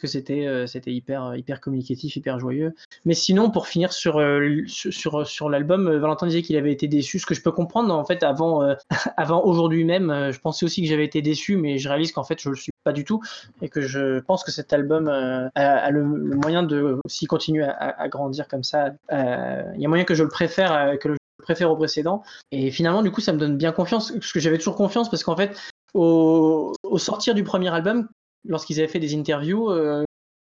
que 0.00 0.06
c'était 0.06 0.46
euh, 0.46 0.66
c'était 0.66 0.92
hyper 0.92 1.24
euh, 1.26 1.36
hyper 1.36 1.60
communicatif, 1.60 2.16
hyper 2.16 2.38
joyeux. 2.38 2.74
Mais 3.04 3.14
sinon, 3.14 3.50
pour 3.50 3.66
finir 3.66 3.92
sur 3.92 4.18
euh, 4.18 4.62
sur 4.66 5.26
sur 5.26 5.48
l'album, 5.48 5.90
Valentin 5.96 6.26
disait 6.26 6.42
qu'il 6.42 6.56
avait 6.56 6.72
été 6.72 6.88
déçu, 6.88 7.18
ce 7.18 7.26
que 7.26 7.34
je 7.34 7.42
peux 7.42 7.52
comprendre. 7.52 7.94
En 7.94 8.04
fait, 8.04 8.22
avant 8.22 8.60
avant 9.16 9.44
aujourd'hui 9.44 9.84
même, 9.84 10.30
je 10.32 10.38
pensais 10.40 10.64
aussi 10.64 10.82
que 10.82 10.88
j'avais 10.88 11.04
été 11.04 11.22
déçu, 11.22 11.56
mais 11.56 11.78
je 11.78 11.88
réalise 11.88 12.12
qu'en 12.12 12.24
fait, 12.24 12.40
je 12.40 12.48
le 12.48 12.56
suis 12.56 12.72
pas 12.84 12.92
du 12.92 13.04
tout 13.04 13.20
et 13.62 13.68
que 13.68 13.80
je 13.80 14.20
pense 14.20 14.44
que 14.44 14.50
cet 14.50 14.72
album 14.72 15.08
a, 15.08 15.90
le, 15.90 16.04
moyen 16.04 16.62
de 16.62 16.98
aussi 17.04 17.26
continuer 17.26 17.64
à, 17.64 18.08
grandir 18.08 18.48
comme 18.48 18.64
ça. 18.64 18.92
Il 19.10 19.80
y 19.80 19.84
a 19.84 19.88
moyen 19.88 20.04
que 20.04 20.14
je 20.14 20.22
le 20.22 20.28
préfère 20.28 20.98
que 20.98 21.08
le 21.08 21.16
préfère 21.42 21.70
au 21.70 21.76
précédent. 21.76 22.22
Et 22.52 22.70
finalement, 22.70 23.02
du 23.02 23.10
coup, 23.10 23.20
ça 23.20 23.32
me 23.32 23.38
donne 23.38 23.56
bien 23.56 23.72
confiance, 23.72 24.12
parce 24.12 24.32
que 24.32 24.40
j'avais 24.40 24.58
toujours 24.58 24.76
confiance, 24.76 25.08
parce 25.08 25.24
qu'en 25.24 25.36
fait, 25.36 25.56
au, 25.94 26.74
au, 26.82 26.98
sortir 26.98 27.34
du 27.34 27.44
premier 27.44 27.72
album, 27.72 28.08
lorsqu'ils 28.44 28.78
avaient 28.78 28.88
fait 28.88 29.00
des 29.00 29.14
interviews, 29.14 29.70
euh, 29.70 30.04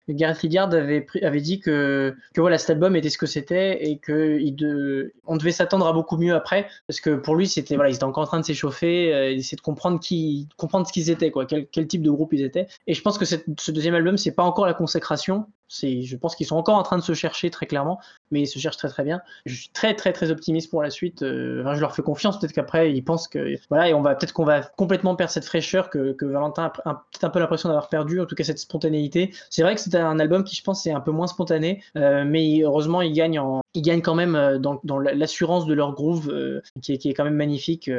Gareth 0.09 0.43
Ligard 0.43 0.73
avait, 0.73 1.41
dit 1.41 1.61
que, 1.61 2.15
voilà, 2.37 2.59
cet 2.59 2.71
album 2.71 2.97
était 2.97 3.11
ce 3.11 3.19
que 3.19 3.27
c'était 3.27 3.85
et 3.89 3.99
que 3.99 4.39
il 4.41 4.57
de, 4.57 5.15
on 5.25 5.37
devait 5.37 5.53
s'attendre 5.53 5.87
à 5.87 5.93
beaucoup 5.93 6.17
mieux 6.17 6.35
après 6.35 6.69
parce 6.89 7.01
que 7.01 7.15
pour 7.15 7.37
lui 7.37 7.47
c'était 7.47 7.77
voilà, 7.77 7.91
ils 7.91 7.95
étaient 7.95 8.05
encore 8.05 8.25
en 8.25 8.27
train 8.27 8.41
de 8.41 8.45
s'échauffer, 8.45 9.15
euh, 9.15 9.33
essayer 9.33 9.57
de 9.57 9.63
comprendre 9.63 10.01
qui, 10.01 10.49
comprendre 10.57 10.87
ce 10.87 10.93
qu'ils 10.93 11.11
étaient 11.11 11.31
quoi, 11.31 11.47
quel, 11.47 11.87
type 11.87 12.03
de 12.03 12.11
groupe 12.11 12.33
ils 12.33 12.43
étaient. 12.43 12.67
Et 12.87 12.95
je 12.95 13.03
pense 13.03 13.17
que 13.17 13.25
ce 13.25 13.71
deuxième 13.71 13.95
album 13.95 14.17
c'est 14.17 14.33
pas 14.33 14.43
encore 14.43 14.67
la 14.67 14.75
consécration, 14.75 15.47
je 15.81 16.17
pense 16.17 16.37
qu'ils 16.37 16.47
sont 16.47 16.57
encore 16.57 16.77
en 16.77 16.83
train 16.83 16.99
de 16.99 17.03
se 17.03 17.15
chercher 17.15 17.51
très 17.51 17.67
clairement, 17.67 17.99
mais 18.31 18.43
ils 18.43 18.47
se 18.47 18.59
cherchent 18.59 18.77
très 18.77 18.89
très 18.89 19.05
bien. 19.05 19.21
Je 19.47 19.55
suis 19.55 19.71
très 19.71 19.95
très 19.95 20.13
très 20.13 20.31
optimiste 20.31 20.71
pour 20.71 20.83
la 20.83 20.91
suite. 20.91 21.23
Euh, 21.23 21.63
enfin, 21.63 21.75
je 21.75 21.81
leur 21.81 21.95
fais 21.95 22.03
confiance. 22.03 22.39
Peut-être 22.39 22.53
qu'après 22.53 22.93
ils 22.93 23.03
pensent 23.03 23.29
que 23.29 23.57
voilà 23.71 23.89
et 23.89 23.95
on 23.95 24.03
va 24.03 24.15
peut-être 24.15 24.33
qu'on 24.33 24.45
va 24.45 24.63
complètement 24.63 25.17
perdre 25.17 25.33
cette 25.33 25.45
fraîcheur 25.45 25.91
que, 25.91 26.13
que 26.13 26.25
Valentin 26.25 26.65
a 26.85 26.95
peut-être 26.95 27.25
un 27.25 27.31
peu 27.31 27.39
l'impression 27.39 27.69
d'avoir 27.69 27.89
perdu, 27.89 28.21
en 28.21 28.27
tout 28.27 28.35
cas 28.35 28.45
cette 28.45 28.59
spontanéité. 28.59 29.33
C'est 29.51 29.63
vrai 29.63 29.75
que 29.75 29.81
c'est 29.81 29.95
un 29.97 30.19
album 30.19 30.45
qui 30.45 30.57
je 30.57 30.63
pense 30.63 30.87
est 30.87 30.93
un 30.93 31.01
peu 31.01 31.11
moins 31.11 31.27
spontané, 31.27 31.83
euh, 31.97 32.25
mais 32.27 32.63
heureusement 32.63 33.03
ils 33.03 33.13
gagnent 33.13 33.41
en 33.41 33.63
ils 33.75 33.83
gagnent 33.83 34.03
quand 34.03 34.15
même 34.15 34.35
euh, 34.35 34.59
dans, 34.59 34.81
dans 34.85 34.99
l'assurance 34.99 35.65
de 35.67 35.73
leur 35.73 35.95
groove 35.95 36.33
qui, 36.83 36.93
est, 36.93 36.99
qui, 36.99 37.09
est, 37.09 37.15
quand 37.15 37.25
même 37.25 37.37
magnifique 37.37 37.89
et 37.89 37.95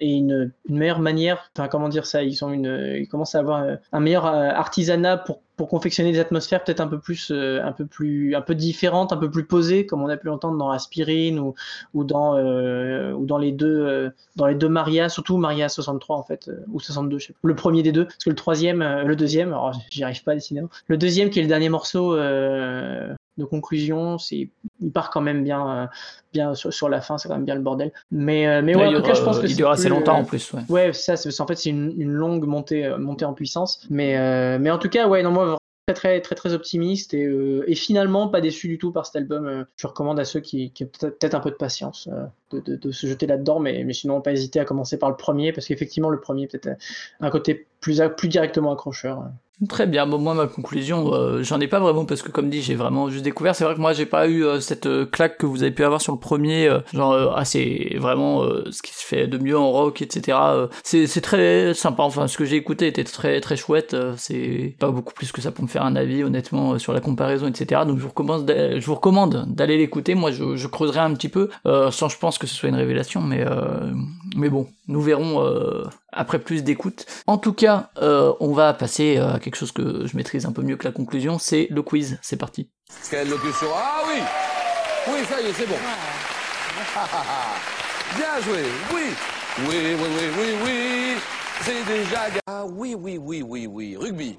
une, 0.00 0.52
une, 0.68 0.78
meilleure 0.78 1.00
manière. 1.00 1.50
Enfin 1.56 1.68
comment 1.68 1.88
dire 1.88 2.06
ça 2.06 2.22
Ils 2.22 2.34
sont 2.34 2.52
une 2.52 2.96
ils 2.96 3.08
commencent 3.08 3.34
à 3.34 3.40
avoir 3.40 3.66
un 3.92 4.00
meilleur 4.00 4.26
artisanat 4.26 5.18
pour 5.18 5.43
pour 5.56 5.68
confectionner 5.68 6.12
des 6.12 6.18
atmosphères 6.18 6.64
peut-être 6.64 6.80
un 6.80 6.88
peu 6.88 6.98
plus 6.98 7.30
euh, 7.30 7.62
un 7.62 7.72
peu 7.72 7.86
plus 7.86 8.34
un 8.34 8.40
peu 8.40 8.54
différentes 8.54 9.12
un 9.12 9.16
peu 9.16 9.30
plus 9.30 9.44
posées 9.44 9.86
comme 9.86 10.02
on 10.02 10.08
a 10.08 10.16
pu 10.16 10.26
l'entendre 10.26 10.58
dans 10.58 10.70
Aspirine 10.70 11.38
ou 11.38 11.54
ou 11.94 12.04
dans 12.04 12.36
euh, 12.36 13.12
ou 13.12 13.24
dans 13.24 13.38
les 13.38 13.52
deux 13.52 13.86
euh, 13.86 14.10
dans 14.36 14.46
les 14.46 14.54
deux 14.54 14.68
Maria 14.68 15.08
surtout 15.08 15.36
Maria 15.36 15.68
63 15.68 16.16
en 16.16 16.22
fait 16.22 16.50
ou 16.72 16.80
62 16.80 17.18
je 17.18 17.26
sais 17.26 17.32
pas. 17.32 17.38
le 17.42 17.54
premier 17.54 17.82
des 17.82 17.92
deux 17.92 18.06
parce 18.06 18.24
que 18.24 18.30
le 18.30 18.36
troisième 18.36 18.82
le 18.82 19.16
deuxième 19.16 19.48
alors 19.48 19.72
j'y 19.90 20.02
arrive 20.02 20.22
pas 20.24 20.32
à 20.32 20.34
dessiner 20.34 20.62
le 20.88 20.96
deuxième 20.96 21.30
qui 21.30 21.38
est 21.38 21.42
le 21.42 21.48
dernier 21.48 21.68
morceau 21.68 22.16
de 23.38 23.44
conclusion. 23.44 24.18
C'est, 24.18 24.48
il 24.80 24.92
part 24.92 25.10
quand 25.10 25.20
même 25.20 25.44
bien, 25.44 25.88
bien 26.32 26.54
sur, 26.54 26.88
la 26.88 27.00
fin, 27.00 27.18
c'est 27.18 27.28
quand 27.28 27.36
même 27.36 27.44
bien 27.44 27.54
le 27.54 27.60
bordel. 27.60 27.92
Mais, 28.10 28.62
mais 28.62 28.74
ouais, 28.74 28.86
en 28.86 28.92
tout 28.94 29.02
cas, 29.02 29.14
je 29.14 29.22
pense 29.22 29.38
que 29.38 29.46
il 29.46 29.56
dure 29.56 29.70
assez 29.70 29.88
longtemps 29.88 30.18
en 30.18 30.24
plus. 30.24 30.52
Ouais, 30.52 30.62
ouais 30.68 30.92
ça, 30.92 31.16
c'est, 31.16 31.40
en 31.40 31.46
fait, 31.46 31.56
c'est 31.56 31.70
une, 31.70 31.94
une, 31.98 32.12
longue 32.12 32.46
montée, 32.46 32.94
montée 32.98 33.24
en 33.24 33.34
puissance. 33.34 33.86
Mais, 33.90 34.58
mais 34.58 34.70
en 34.70 34.78
tout 34.78 34.88
cas, 34.88 35.08
ouais, 35.08 35.22
non, 35.22 35.30
moi, 35.30 35.56
très 35.86 35.94
très 35.94 36.20
très 36.20 36.34
très 36.34 36.54
optimiste 36.54 37.12
et, 37.14 37.24
euh, 37.24 37.64
et, 37.66 37.74
finalement 37.74 38.28
pas 38.28 38.40
déçu 38.40 38.68
du 38.68 38.78
tout 38.78 38.92
par 38.92 39.06
cet 39.06 39.16
album. 39.16 39.46
Euh, 39.46 39.64
je 39.76 39.86
recommande 39.86 40.18
à 40.18 40.24
ceux 40.24 40.40
qui, 40.40 40.70
qui 40.72 40.84
ont 40.84 40.90
peut-être 40.98 41.34
un 41.34 41.40
peu 41.40 41.50
de 41.50 41.56
patience 41.56 42.08
euh, 42.10 42.24
de, 42.50 42.60
de, 42.60 42.76
de, 42.76 42.90
se 42.90 43.06
jeter 43.06 43.26
là-dedans, 43.26 43.60
mais, 43.60 43.84
mais 43.84 43.92
sinon 43.92 44.20
pas 44.20 44.32
hésiter 44.32 44.60
à 44.60 44.64
commencer 44.64 44.98
par 44.98 45.10
le 45.10 45.16
premier 45.16 45.52
parce 45.52 45.66
qu'effectivement 45.66 46.08
le 46.08 46.20
premier 46.20 46.46
peut-être 46.46 46.78
un 47.20 47.30
côté 47.30 47.66
plus 47.80 48.00
plus 48.16 48.28
directement 48.28 48.72
accrocheur. 48.72 49.24
Très 49.68 49.86
bien. 49.86 50.04
Moi, 50.04 50.34
ma 50.34 50.48
conclusion, 50.48 51.14
euh, 51.14 51.44
j'en 51.44 51.60
ai 51.60 51.68
pas 51.68 51.78
vraiment 51.78 52.04
parce 52.04 52.22
que, 52.22 52.30
comme 52.32 52.50
dit, 52.50 52.60
j'ai 52.60 52.74
vraiment 52.74 53.08
juste 53.08 53.22
découvert. 53.22 53.54
C'est 53.54 53.62
vrai 53.62 53.76
que 53.76 53.80
moi, 53.80 53.92
j'ai 53.92 54.04
pas 54.04 54.26
eu 54.26 54.44
euh, 54.44 54.58
cette 54.58 54.86
euh, 54.86 55.06
claque 55.06 55.38
que 55.38 55.46
vous 55.46 55.62
avez 55.62 55.70
pu 55.70 55.84
avoir 55.84 56.00
sur 56.00 56.12
le 56.12 56.18
premier. 56.18 56.68
genre, 56.92 57.40
c'est 57.44 57.94
vraiment 57.98 58.42
ce 58.70 58.82
qui 58.82 58.92
se 58.92 59.04
fait 59.04 59.28
de 59.28 59.38
mieux 59.38 59.56
en 59.56 59.70
rock, 59.70 60.02
etc. 60.02 60.38
c'est 60.82 61.20
très 61.20 61.72
sympa. 61.72 62.02
Enfin, 62.02 62.26
ce 62.26 62.36
que 62.36 62.44
j'ai 62.44 62.56
écouté 62.56 62.88
était 62.88 63.04
très 63.04 63.40
très 63.40 63.56
chouette. 63.56 63.96
c'est 64.16 64.76
pas 64.80 64.90
beaucoup 64.90 65.14
plus 65.14 65.30
que 65.30 65.40
ça 65.40 65.52
pour 65.52 65.62
me 65.64 65.68
faire 65.68 65.84
un 65.84 65.94
avis, 65.94 66.24
honnêtement, 66.24 66.78
sur 66.78 66.92
la 66.92 67.00
comparaison, 67.00 67.46
etc. 67.46 67.82
Donc, 67.86 67.98
je 67.98 68.02
vous 68.02 68.08
recommande, 68.08 68.50
je 68.50 68.84
vous 68.84 68.94
recommande 68.94 69.46
d'aller 69.48 69.76
l'écouter. 69.76 70.14
Moi, 70.14 70.32
je, 70.32 70.66
creuserai 70.66 71.00
un 71.00 71.14
petit 71.14 71.28
peu, 71.28 71.50
sans 71.64 72.08
je 72.08 72.18
pense 72.18 72.38
que 72.38 72.46
ce 72.46 72.54
soit 72.54 72.68
une 72.68 72.74
révélation, 72.74 73.20
mais 73.20 73.44
mais 74.36 74.48
bon, 74.48 74.66
nous 74.88 75.00
verrons 75.00 75.44
après 76.12 76.38
plus 76.38 76.64
d'écoute. 76.64 77.06
En 77.26 77.38
tout 77.38 77.52
cas, 77.52 77.90
on 78.00 78.52
va 78.52 78.72
passer 78.72 79.18
à 79.18 79.38
quelque 79.44 79.56
chose 79.56 79.72
que 79.72 80.06
je 80.06 80.16
maîtrise 80.16 80.46
un 80.46 80.52
peu 80.52 80.62
mieux 80.62 80.76
que 80.76 80.84
la 80.84 80.92
conclusion, 80.92 81.38
c'est 81.38 81.68
le 81.70 81.82
quiz. 81.82 82.18
C'est 82.22 82.38
parti. 82.38 82.70
Quelle 83.10 83.28
locution. 83.28 83.66
Ah 83.74 84.00
oui. 84.08 84.22
Oui, 85.08 85.18
ça 85.28 85.42
y 85.42 85.46
est, 85.46 85.52
c'est 85.52 85.66
bon. 85.66 85.74
Bien 88.16 88.40
joué, 88.40 88.62
oui. 88.94 89.02
Oui, 89.68 89.68
oui, 89.68 89.96
oui, 90.00 90.08
oui, 90.38 90.54
oui. 90.64 91.16
C'est 91.60 91.84
déjà... 91.84 92.22
Ah 92.46 92.64
oui, 92.64 92.94
oui, 92.98 93.18
oui, 93.18 93.42
oui, 93.42 93.66
oui, 93.66 93.94
rugby 93.96 94.38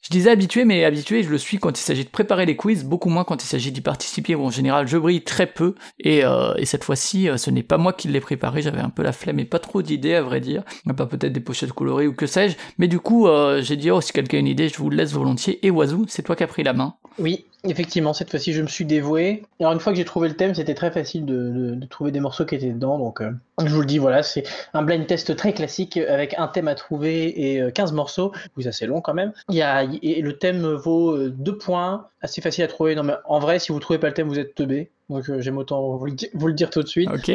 je 0.00 0.10
disais 0.10 0.30
habitué, 0.30 0.64
mais 0.64 0.84
habitué, 0.84 1.22
je 1.22 1.30
le 1.30 1.38
suis 1.38 1.58
quand 1.58 1.76
il 1.76 1.82
s'agit 1.82 2.04
de 2.04 2.10
préparer 2.10 2.46
les 2.46 2.56
quiz, 2.56 2.84
beaucoup 2.84 3.08
moins 3.08 3.24
quand 3.24 3.42
il 3.42 3.46
s'agit 3.46 3.72
d'y 3.72 3.80
participer, 3.80 4.34
où 4.34 4.44
en 4.44 4.50
général 4.50 4.86
je 4.86 4.96
brille 4.98 5.22
très 5.22 5.46
peu, 5.46 5.74
et, 5.98 6.24
euh, 6.24 6.54
et 6.58 6.64
cette 6.64 6.84
fois-ci, 6.84 7.28
euh, 7.28 7.36
ce 7.36 7.50
n'est 7.50 7.62
pas 7.62 7.76
moi 7.76 7.92
qui 7.92 8.06
l'ai 8.06 8.20
préparé, 8.20 8.62
j'avais 8.62 8.80
un 8.80 8.90
peu 8.90 9.02
la 9.02 9.12
flemme 9.12 9.40
et 9.40 9.44
pas 9.44 9.58
trop 9.58 9.82
d'idées 9.82 10.14
à 10.14 10.22
vrai 10.22 10.40
dire, 10.40 10.62
pas 10.96 11.06
peut-être 11.06 11.32
des 11.32 11.40
pochettes 11.40 11.72
colorées 11.72 12.06
ou 12.06 12.14
que 12.14 12.26
sais-je, 12.26 12.56
mais 12.78 12.86
du 12.86 13.00
coup 13.00 13.26
euh, 13.26 13.62
j'ai 13.62 13.76
dit, 13.76 13.90
oh 13.90 14.00
si 14.00 14.12
quelqu'un 14.12 14.36
a 14.36 14.40
une 14.40 14.46
idée, 14.46 14.68
je 14.68 14.76
vous 14.76 14.90
le 14.90 14.96
laisse 14.96 15.12
volontiers, 15.12 15.64
et 15.66 15.70
Oiseau, 15.70 16.04
c'est 16.06 16.22
toi 16.22 16.36
qui 16.36 16.44
as 16.44 16.48
pris 16.48 16.62
la 16.62 16.72
main. 16.72 16.94
Oui, 17.18 17.46
effectivement, 17.64 18.12
cette 18.12 18.30
fois-ci 18.30 18.52
je 18.52 18.62
me 18.62 18.66
suis 18.66 18.84
dévoué. 18.84 19.42
Alors 19.60 19.72
une 19.72 19.80
fois 19.80 19.92
que 19.92 19.98
j'ai 19.98 20.04
trouvé 20.04 20.28
le 20.28 20.36
thème, 20.36 20.54
c'était 20.54 20.74
très 20.74 20.90
facile 20.90 21.24
de, 21.24 21.78
trouver 21.90 22.10
des 22.10 22.20
morceaux 22.20 22.44
qui 22.44 22.54
étaient 22.54 22.70
dedans, 22.70 22.98
donc 22.98 23.22
je 23.64 23.72
vous 23.72 23.80
le 23.80 23.86
dis, 23.86 23.98
voilà, 23.98 24.22
c'est 24.22 24.44
un 24.72 24.82
blind 24.82 25.06
test 25.06 25.36
très 25.36 25.52
classique 25.52 25.96
avec 25.96 26.34
un 26.38 26.48
thème 26.48 26.68
à 26.68 26.74
trouver 26.74 27.56
et 27.56 27.72
15 27.72 27.92
morceaux, 27.92 28.32
vous 28.56 28.68
assez 28.68 28.86
long 28.86 29.00
quand 29.00 29.14
même. 29.14 29.32
Il 29.48 29.56
y 29.56 29.62
a, 29.62 29.84
et 29.84 30.20
le 30.20 30.38
thème 30.38 30.66
vaut 30.72 31.16
2 31.28 31.52
euh, 31.52 31.58
points, 31.58 32.08
assez 32.24 32.40
facile 32.40 32.64
à 32.64 32.68
trouver. 32.68 32.94
Non, 32.94 33.02
mais 33.02 33.14
en 33.26 33.38
vrai, 33.38 33.58
si 33.58 33.70
vous 33.70 33.78
trouvez 33.78 33.98
pas 33.98 34.08
le 34.08 34.14
thème, 34.14 34.28
vous 34.28 34.38
êtes 34.38 34.54
teubé. 34.54 34.90
Donc 35.10 35.28
euh, 35.28 35.42
j'aime 35.42 35.58
autant 35.58 35.96
vous 35.96 36.06
le, 36.06 36.52
dire 36.52 36.70
tout 36.70 36.82
de 36.82 36.88
suite. 36.88 37.10
Ok. 37.12 37.30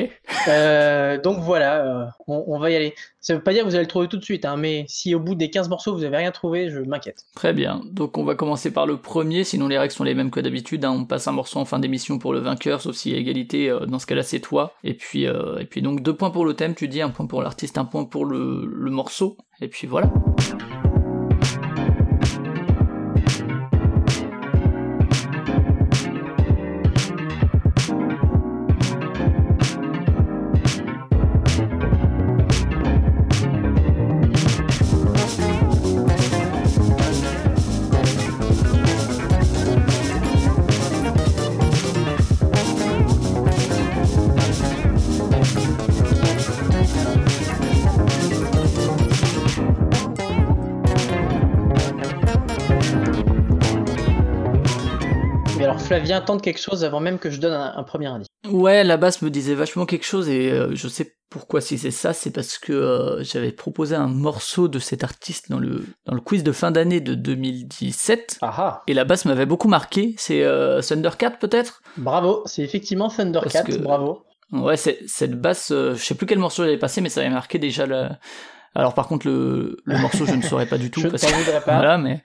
Euh, 0.47 1.21
donc 1.21 1.39
voilà, 1.41 2.15
on, 2.27 2.57
va 2.57 2.71
y 2.71 2.75
aller. 2.75 2.95
Ça 3.19 3.35
veut 3.35 3.43
pas 3.43 3.53
dire 3.53 3.61
que 3.63 3.69
vous 3.69 3.75
allez 3.75 3.83
le 3.83 3.89
trouver 3.89 4.07
tout 4.07 4.17
de 4.17 4.23
suite, 4.23 4.45
hein, 4.45 4.57
mais 4.57 4.85
si 4.87 5.13
au 5.13 5.19
bout 5.19 5.35
des 5.35 5.51
15 5.51 5.69
morceaux 5.69 5.93
vous 5.93 6.03
avez 6.03 6.17
rien 6.17 6.31
trouvé, 6.31 6.71
je 6.71 6.79
m'inquiète. 6.79 7.25
Très 7.35 7.53
bien. 7.53 7.83
Donc 7.91 8.17
on 8.17 8.23
va 8.23 8.33
commencer 8.33 8.71
par 8.71 8.87
le 8.87 8.97
premier, 8.97 9.43
sinon 9.43 9.67
les 9.67 9.77
règles 9.77 9.93
sont 9.93 10.03
les 10.03 10.15
mêmes 10.15 10.31
que 10.31 10.39
d'habitude. 10.39 10.83
Hein. 10.83 10.91
On 10.91 11.05
passe 11.05 11.27
un 11.27 11.31
morceau 11.31 11.59
en 11.59 11.65
fin 11.65 11.77
d'émission 11.77 12.17
pour 12.17 12.33
le 12.33 12.39
vainqueur, 12.39 12.81
sauf 12.81 12.95
s'il 12.95 13.11
y 13.11 13.15
a 13.15 13.19
égalité. 13.19 13.71
dans 13.87 13.99
ce 13.99 14.07
cas-là, 14.07 14.23
c'est 14.23 14.39
toi. 14.39 14.73
Et 14.83 14.95
puis, 14.95 15.25
et 15.25 15.65
puis 15.69 15.83
donc 15.83 16.01
deux 16.01 16.15
points 16.15 16.31
pour 16.31 16.45
le 16.45 16.55
thème, 16.55 16.73
tu 16.73 16.87
dis 16.87 17.01
un 17.01 17.09
point 17.09 17.27
pour 17.27 17.43
l'artiste, 17.43 17.77
un 17.77 17.85
point 17.85 18.05
pour 18.05 18.25
le, 18.25 18.65
le 18.65 18.89
morceau. 18.89 19.37
Et 19.61 19.67
puis 19.67 19.85
voilà. 19.85 20.09
Tente 56.25 56.41
quelque 56.41 56.59
chose 56.59 56.83
avant 56.83 56.99
même 56.99 57.19
que 57.19 57.29
je 57.29 57.39
donne 57.39 57.53
un, 57.53 57.83
premier 57.83 58.07
indice. 58.07 58.27
Ouais, 58.49 58.83
la 58.83 58.97
basse 58.97 59.21
me 59.21 59.29
disait 59.29 59.55
vachement 59.55 59.85
quelque 59.85 60.05
chose 60.05 60.29
et 60.29 60.51
euh, 60.51 60.75
je 60.75 60.87
sais 60.87 61.15
pourquoi 61.29 61.61
si 61.61 61.77
c'est 61.77 61.91
ça, 61.91 62.13
c'est 62.13 62.31
parce 62.31 62.57
que 62.57 62.73
euh, 62.73 63.23
j'avais 63.23 63.51
proposé 63.51 63.95
un 63.95 64.07
morceau 64.07 64.67
de 64.67 64.79
cet 64.79 65.03
artiste 65.03 65.49
dans 65.51 65.59
le, 65.59 65.85
dans 66.05 66.15
le 66.15 66.21
quiz 66.21 66.43
de 66.43 66.51
fin 66.51 66.71
d'année 66.71 67.01
de 67.01 67.13
2017. 67.13 68.39
Aha. 68.41 68.81
Et 68.87 68.93
la 68.93 69.05
basse 69.05 69.25
m'avait 69.25 69.45
beaucoup 69.45 69.67
marqué. 69.67 70.15
C'est 70.17 70.43
euh, 70.43 70.81
Thundercat 70.81 71.31
peut-être? 71.31 71.81
Bravo, 71.97 72.41
c'est 72.45 72.63
effectivement 72.63 73.09
Thundercat, 73.09 73.63
bravo. 73.79 74.23
Ouais, 74.51 74.77
cette 74.77 75.39
basse, 75.39 75.69
je 75.69 75.95
sais 75.95 76.15
plus 76.15 76.25
quel 76.25 76.39
morceau 76.39 76.63
j'avais 76.63 76.79
passé, 76.79 77.01
mais 77.01 77.09
ça 77.09 77.21
avait 77.21 77.29
marqué 77.29 77.59
déjà 77.59 77.85
le... 77.85 78.07
Alors 78.75 78.93
par 78.93 79.07
contre 79.07 79.27
le, 79.27 79.77
le 79.83 79.97
morceau 79.97 80.25
je 80.27 80.33
ne 80.33 80.43
saurais 80.43 80.67
pas 80.67 80.77
du 80.77 80.91
tout. 80.91 81.01
je 81.01 81.07
parce 81.07 81.25
pas. 81.25 81.59
Voilà, 81.65 81.97
mais 81.97 82.21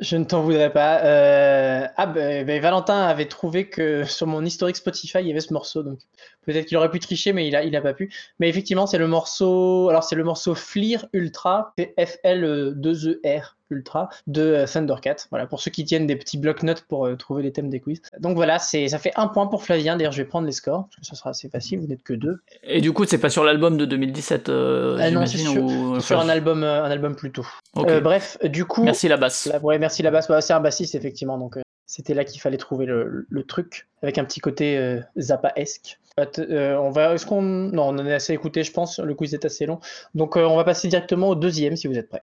je 0.00 0.16
ne 0.16 0.24
t'en 0.24 0.42
voudrais 0.42 0.72
pas. 0.72 1.00
Euh... 1.04 1.86
Ah, 1.96 2.06
ben 2.06 2.60
Valentin 2.60 3.02
avait 3.02 3.26
trouvé 3.26 3.68
que 3.68 4.04
sur 4.04 4.26
mon 4.26 4.44
historique 4.44 4.76
Spotify, 4.76 5.18
il 5.20 5.26
y 5.26 5.30
avait 5.30 5.40
ce 5.40 5.52
morceau. 5.52 5.82
Donc 5.82 6.00
peut-être 6.46 6.66
qu'il 6.66 6.76
aurait 6.76 6.90
pu 6.90 7.00
tricher, 7.00 7.32
mais 7.32 7.46
il 7.48 7.56
a, 7.56 7.64
il 7.64 7.74
a 7.76 7.80
pas 7.80 7.94
pu. 7.94 8.12
Mais 8.38 8.48
effectivement, 8.48 8.86
c'est 8.86 8.98
le 8.98 9.08
morceau. 9.08 9.88
Alors, 9.88 10.04
c'est 10.04 10.16
le 10.16 10.24
morceau 10.24 10.54
Fleer 10.54 11.06
Ultra, 11.12 11.74
F-L-2-E-R 11.78 13.56
Ultra 13.70 14.08
de 14.26 14.42
euh, 14.42 14.66
Thundercat. 14.66 15.16
Voilà, 15.30 15.46
pour 15.46 15.60
ceux 15.60 15.70
qui 15.70 15.84
tiennent 15.84 16.06
des 16.06 16.16
petits 16.16 16.38
blocs-notes 16.38 16.82
pour 16.82 17.06
euh, 17.06 17.16
trouver 17.16 17.42
les 17.42 17.52
thèmes 17.52 17.70
des 17.70 17.80
quiz. 17.80 18.02
Donc 18.18 18.34
voilà, 18.34 18.58
c'est 18.58 18.88
ça 18.88 18.98
fait 18.98 19.12
un 19.16 19.28
point 19.28 19.46
pour 19.46 19.62
Flavien. 19.62 19.96
D'ailleurs, 19.96 20.12
je 20.12 20.22
vais 20.22 20.28
prendre 20.28 20.46
les 20.46 20.52
scores, 20.52 20.88
parce 20.88 20.96
que 20.96 21.06
ça 21.06 21.14
sera 21.14 21.30
assez 21.30 21.48
facile, 21.48 21.80
vous 21.80 21.86
n'êtes 21.86 22.02
que 22.02 22.14
deux. 22.14 22.40
Et 22.64 22.80
du 22.80 22.92
coup, 22.92 23.04
c'est 23.04 23.18
pas 23.18 23.30
sur 23.30 23.44
l'album 23.44 23.76
de 23.76 23.84
2017, 23.84 24.48
euh, 24.48 24.98
ah 25.00 25.10
non, 25.10 25.26
c'est 25.26 25.38
sur, 25.38 26.20
un, 26.20 26.28
album, 26.28 26.64
un 26.64 26.90
album 26.90 27.14
plus 27.14 27.30
tôt. 27.30 27.46
bref, 27.74 28.38
du 28.44 28.64
coup. 28.64 28.82
Merci 28.82 29.08
la 29.08 29.16
basse. 29.16 29.50
ouais, 29.62 29.78
merci 29.78 30.02
la 30.02 30.10
basse. 30.10 30.30
c'est 30.40 30.52
un 30.52 30.60
bassiste, 30.60 30.94
effectivement, 30.94 31.38
donc 31.38 31.56
c'était 31.90 32.14
là 32.14 32.24
qu'il 32.24 32.40
fallait 32.40 32.56
trouver 32.56 32.86
le, 32.86 33.42
truc, 33.42 33.88
avec 34.00 34.16
un 34.16 34.24
petit 34.24 34.38
côté 34.38 35.00
Zappa-esque. 35.18 35.98
on 36.16 36.90
va, 36.90 37.14
est-ce 37.14 37.26
qu'on, 37.26 37.42
non, 37.42 37.88
on 37.88 37.98
en 37.98 38.06
a 38.06 38.14
assez 38.14 38.32
écouté, 38.32 38.62
je 38.62 38.70
pense. 38.70 39.00
Le 39.00 39.12
quiz 39.14 39.34
est 39.34 39.44
assez 39.44 39.66
long, 39.66 39.80
donc 40.14 40.36
on 40.36 40.56
va 40.56 40.62
passer 40.62 40.86
directement 40.86 41.30
au 41.30 41.34
deuxième, 41.34 41.74
si 41.74 41.88
vous 41.88 41.98
êtes 41.98 42.08
prêts. 42.08 42.22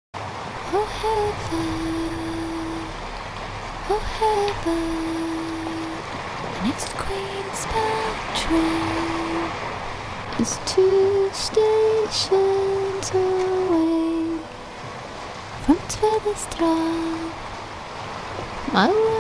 I 18.74 18.88
around. 18.88 19.16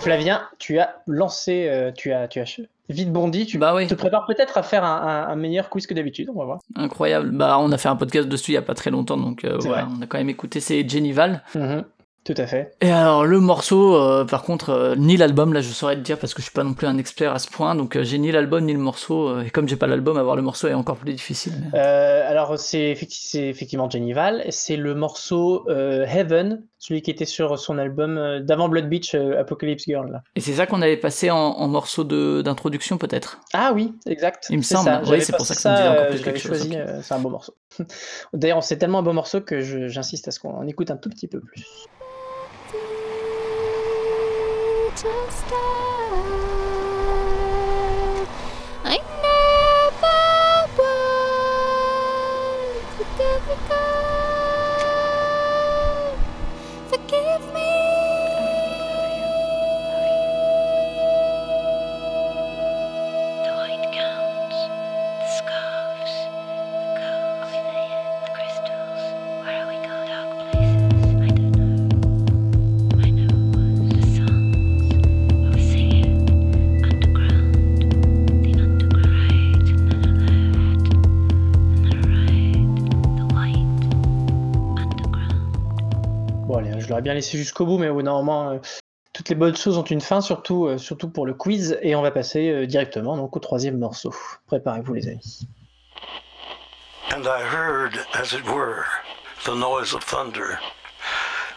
Flavien, 0.00 0.42
tu 0.58 0.78
as 0.78 0.96
lancé, 1.06 1.68
euh, 1.68 1.92
tu 1.92 2.12
as, 2.12 2.26
tu 2.26 2.40
as 2.40 2.60
vite 2.88 3.12
bondi. 3.12 3.46
Tu 3.46 3.58
bah 3.58 3.74
te 3.86 3.94
prépares 3.94 4.26
peut-être 4.26 4.58
à 4.58 4.62
faire 4.62 4.84
un, 4.84 5.36
meilleur 5.36 5.68
quiz 5.68 5.86
que 5.86 5.94
d'habitude. 5.94 6.28
On 6.34 6.38
va 6.38 6.44
voir. 6.44 6.58
Incroyable. 6.74 7.30
Bah, 7.30 7.58
on 7.60 7.70
a 7.70 7.78
fait 7.78 7.88
un 7.88 7.96
podcast 7.96 8.28
dessus 8.28 8.52
il 8.52 8.54
y 8.54 8.58
a 8.58 8.62
pas 8.62 8.74
très 8.74 8.90
longtemps, 8.90 9.16
donc 9.16 9.44
euh, 9.44 9.58
on 9.64 10.02
a 10.02 10.06
quand 10.06 10.18
même 10.18 10.30
écouté. 10.30 10.60
C'est 10.60 10.88
Jenny 10.88 11.12
Val. 11.12 11.42
Mhm. 11.54 11.84
Tout 12.22 12.34
à 12.36 12.46
fait. 12.46 12.76
Et 12.82 12.90
alors 12.90 13.24
le 13.24 13.40
morceau, 13.40 13.96
euh, 13.96 14.24
par 14.26 14.42
contre, 14.42 14.70
euh, 14.70 14.94
ni 14.94 15.16
l'album, 15.16 15.52
là 15.54 15.62
je 15.62 15.70
saurais 15.70 15.96
te 15.96 16.00
dire 16.02 16.18
parce 16.18 16.34
que 16.34 16.40
je 16.42 16.44
suis 16.44 16.52
pas 16.54 16.64
non 16.64 16.74
plus 16.74 16.86
un 16.86 16.98
expert 16.98 17.32
à 17.32 17.38
ce 17.38 17.48
point, 17.48 17.74
donc 17.74 17.96
euh, 17.96 18.04
j'ai 18.04 18.18
ni 18.18 18.30
l'album 18.30 18.64
ni 18.64 18.74
le 18.74 18.78
morceau, 18.78 19.28
euh, 19.30 19.42
et 19.42 19.50
comme 19.50 19.66
j'ai 19.66 19.76
pas 19.76 19.86
l'album, 19.86 20.18
avoir 20.18 20.36
le 20.36 20.42
morceau 20.42 20.68
est 20.68 20.74
encore 20.74 20.96
plus 20.96 21.14
difficile. 21.14 21.54
mais- 21.72 21.78
Euh, 21.78 22.30
alors, 22.30 22.58
c'est 22.58 22.92
effecti- 22.92 23.26
c'est 23.30 23.48
effectivement 23.48 23.88
Jenny 23.88 24.12
Val. 24.12 24.44
C'est 24.50 24.76
le 24.76 24.94
morceau 24.94 25.64
euh, 25.70 26.04
Heaven, 26.06 26.62
celui 26.82 27.02
qui 27.02 27.10
était 27.10 27.26
sur 27.26 27.58
son 27.58 27.76
album 27.78 28.16
euh, 28.16 28.40
d'avant 28.40 28.68
Blood 28.70 28.88
Beach, 28.88 29.14
euh, 29.14 29.38
Apocalypse 29.38 29.84
Girl. 29.84 30.10
là. 30.10 30.22
Et 30.34 30.40
c'est 30.40 30.54
ça 30.54 30.66
qu'on 30.66 30.80
avait 30.80 30.96
passé 30.96 31.30
en, 31.30 31.36
en 31.36 31.68
morceau 31.68 32.04
de- 32.04 32.40
d'introduction 32.42 32.96
peut-être? 32.96 33.38
Ah 33.52 33.72
oui, 33.74 33.92
exact. 34.06 34.46
Il 34.50 34.56
me 34.56 34.62
semble, 34.62 34.84
ça. 34.86 35.02
oui, 35.06 35.20
c'est 35.20 35.36
pour 35.36 35.44
ça 35.46 35.54
que 35.54 35.60
ça 35.60 35.70
me 35.70 35.76
disait 35.76 35.88
encore 35.88 36.04
euh, 36.04 36.08
plus 36.10 36.22
quelque 36.22 36.38
chose, 36.40 36.56
choisi, 36.58 36.74
euh, 36.76 37.02
c'est 37.02 37.12
un 37.14 37.18
beau 37.20 37.28
morceau. 37.28 37.54
D'ailleurs, 38.32 38.64
c'est 38.64 38.78
tellement 38.78 39.00
un 39.00 39.02
beau 39.02 39.12
morceau 39.12 39.42
que 39.42 39.60
j'insiste 39.60 40.26
à 40.28 40.30
ce 40.30 40.40
qu'on 40.40 40.54
en 40.56 40.66
écoute 40.66 40.90
un 40.90 40.96
tout 40.96 41.10
petit 41.10 41.28
peu 41.28 41.40
plus. 41.40 41.64
Bien 87.00 87.14
laissé 87.14 87.38
jusqu'au 87.38 87.64
bout, 87.64 87.78
mais 87.78 87.88
au 87.88 88.02
moment, 88.02 88.50
euh, 88.50 88.58
toutes 89.12 89.28
les 89.28 89.34
bonnes 89.34 89.56
choses 89.56 89.78
ont 89.78 89.84
une 89.84 90.00
fin, 90.00 90.20
surtout, 90.20 90.66
euh, 90.66 90.78
surtout 90.78 91.08
pour 91.08 91.26
le 91.26 91.34
quiz. 91.34 91.78
Et 91.82 91.94
on 91.94 92.02
va 92.02 92.10
passer 92.10 92.50
euh, 92.50 92.66
directement 92.66 93.16
donc, 93.16 93.36
au 93.36 93.40
troisième 93.40 93.78
morceau. 93.78 94.14
Préparez-vous, 94.46 94.94
les 94.94 95.08
amis. 95.08 95.48
And 97.12 97.22
I 97.26 97.42
heard, 97.42 97.98
as 98.14 98.34
it 98.34 98.44
were, 98.46 98.84
the 99.44 99.54
noise 99.54 99.94
of 99.94 100.04
thunder. 100.04 100.58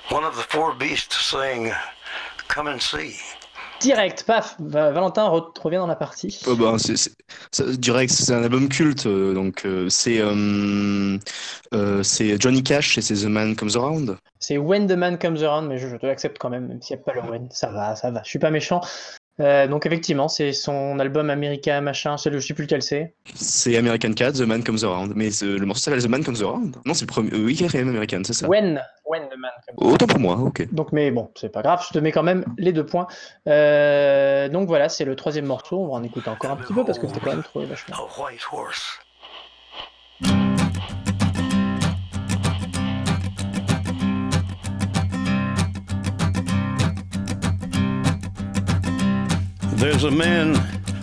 One 0.09 0.23
of 0.23 0.35
the 0.35 0.45
four 0.49 0.73
beasts 0.73 1.25
saying, 1.25 1.71
Come 2.47 2.67
and 2.67 2.79
see. 2.79 3.15
Direct, 3.83 4.23
paf 4.23 4.55
Va- 4.59 4.91
Valentin 4.91 5.27
re- 5.27 5.59
revient 5.61 5.77
dans 5.77 5.87
la 5.87 5.95
partie. 5.97 6.39
Oh, 6.47 6.55
bah, 6.55 6.77
c'est, 6.79 6.95
c'est- 6.95 8.31
un 8.31 8.43
album 8.43 8.69
culte, 8.69 9.05
euh, 9.05 9.33
donc 9.33 9.65
euh, 9.65 9.89
c'est 9.89 10.19
euh, 10.21 11.17
euh, 11.73 12.01
c'est 12.01 12.41
Johnny 12.41 12.63
Cash 12.63 12.97
et 12.97 13.01
c'est 13.01 13.15
The 13.15 13.25
Man 13.25 13.55
Comes 13.55 13.71
Around. 13.75 14.17
C'est 14.39 14.57
When 14.57 14.87
the 14.87 14.93
Man 14.93 15.19
Comes 15.19 15.43
Around, 15.43 15.67
mais 15.67 15.77
je, 15.77 15.87
je 15.87 15.97
te 15.97 16.05
l'accepte 16.05 16.37
quand 16.37 16.49
même, 16.49 16.67
même 16.67 16.81
s'il 16.81 16.95
n'y 16.95 17.01
a 17.01 17.05
pas 17.05 17.13
le 17.13 17.21
When. 17.29 17.49
Ça 17.51 17.69
va, 17.71 17.95
ça 17.95 18.09
va. 18.11 18.21
Je 18.23 18.29
suis 18.29 18.39
pas 18.39 18.51
méchant. 18.51 18.81
Euh, 19.39 19.67
donc 19.67 19.85
effectivement, 19.87 20.27
c'est 20.27 20.53
son 20.53 20.99
album 20.99 21.29
America 21.31 21.81
machin, 21.81 22.17
c'est 22.17 22.29
le, 22.29 22.39
je 22.39 22.45
sais 22.45 22.53
plus 22.53 22.65
lequel 22.65 22.83
c'est. 22.83 23.15
C'est 23.33 23.75
American 23.77 24.13
Cat, 24.13 24.33
The 24.33 24.41
Man 24.41 24.63
Comes 24.63 24.83
Around. 24.83 25.13
Mais 25.15 25.31
ce- 25.31 25.45
le 25.57 25.65
morceau 25.65 25.81
s'appelle 25.81 26.03
The 26.03 26.07
Man 26.07 26.23
Comes 26.23 26.41
Around. 26.43 26.75
Non, 26.85 26.93
c'est 26.93 27.05
le 27.05 27.07
premier. 27.11 27.31
euh, 27.33 27.43
oui, 27.43 27.55
quatrième 27.55 27.89
American, 27.89 28.21
c'est 28.23 28.33
ça. 28.33 28.47
When, 28.47 28.79
When 29.07 29.23
the 29.29 29.37
Man 29.37 29.51
Comes 29.65 29.75
Around. 29.79 29.93
Autant 29.93 30.05
pour 30.07 30.19
moi, 30.19 30.35
ok. 30.37 30.71
Donc 30.71 30.91
mais 30.91 31.09
bon, 31.09 31.31
c'est 31.35 31.49
pas 31.51 31.63
grave, 31.63 31.83
je 31.87 31.93
te 31.93 31.99
mets 31.99 32.11
quand 32.11 32.21
même 32.23 32.45
les 32.59 32.73
deux 32.73 32.85
points. 32.85 33.07
Euh, 33.47 34.49
donc 34.49 34.67
voilà, 34.67 34.87
c'est 34.87 35.03
le 35.05 35.15
troisième 35.15 35.45
morceau, 35.45 35.79
on 35.79 35.87
va 35.87 35.93
en 35.93 36.03
écouter 36.03 36.29
encore 36.29 36.51
un 36.51 36.55
petit 36.57 36.73
peu 36.73 36.85
parce 36.85 36.99
que 36.99 37.07
c'était 37.07 37.19
quand 37.19 37.31
même 37.31 37.43
trop 37.43 37.65
vachement. 37.65 37.95
There's 49.83 50.05
a 50.05 50.11
man 50.11 50.55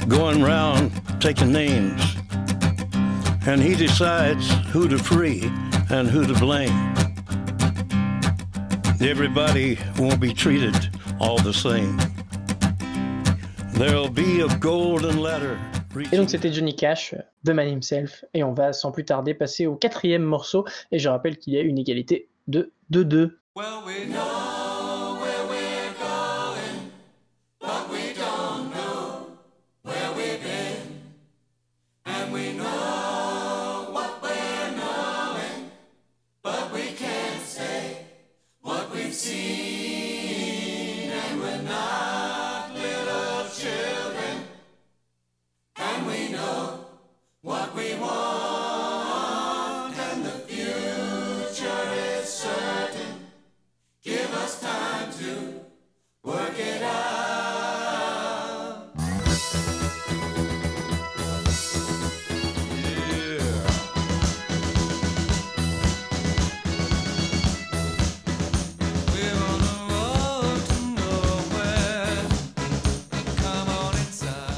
going 0.08 0.42
round 0.42 0.90
taking 1.20 1.52
names, 1.52 2.00
and 3.46 3.60
he 3.60 3.74
decides 3.74 4.50
who 4.72 4.88
to 4.88 4.96
free 4.96 5.42
and 5.90 6.08
who 6.08 6.24
to 6.24 6.32
blame. 6.32 6.94
Everybody 9.02 9.78
won't 9.98 10.18
be 10.18 10.32
treated 10.32 10.74
all 11.20 11.36
the 11.36 11.52
same. 11.52 11.98
There'll 13.74 14.08
be 14.08 14.40
a 14.40 14.48
golden 14.58 15.18
ladder. 15.18 15.58
Et 16.10 16.16
donc 16.16 16.30
c'était 16.30 16.50
Johnny 16.50 16.74
Cash, 16.74 17.14
The 17.44 17.50
Man 17.50 17.68
Himself, 17.68 18.24
et 18.32 18.42
on 18.42 18.54
va 18.54 18.72
sans 18.72 18.92
plus 18.92 19.04
tarder 19.04 19.34
passer 19.34 19.66
au 19.66 19.76
quatrième 19.76 20.22
morceau, 20.22 20.64
et 20.90 20.98
je 20.98 21.10
rappelle 21.10 21.36
qu'il 21.36 21.52
y 21.52 21.58
a 21.58 21.60
une 21.60 21.76
égalité 21.76 22.30
de 22.48 22.72
2-2. 22.90 23.32
Well, 23.54 23.82
we 23.84 24.06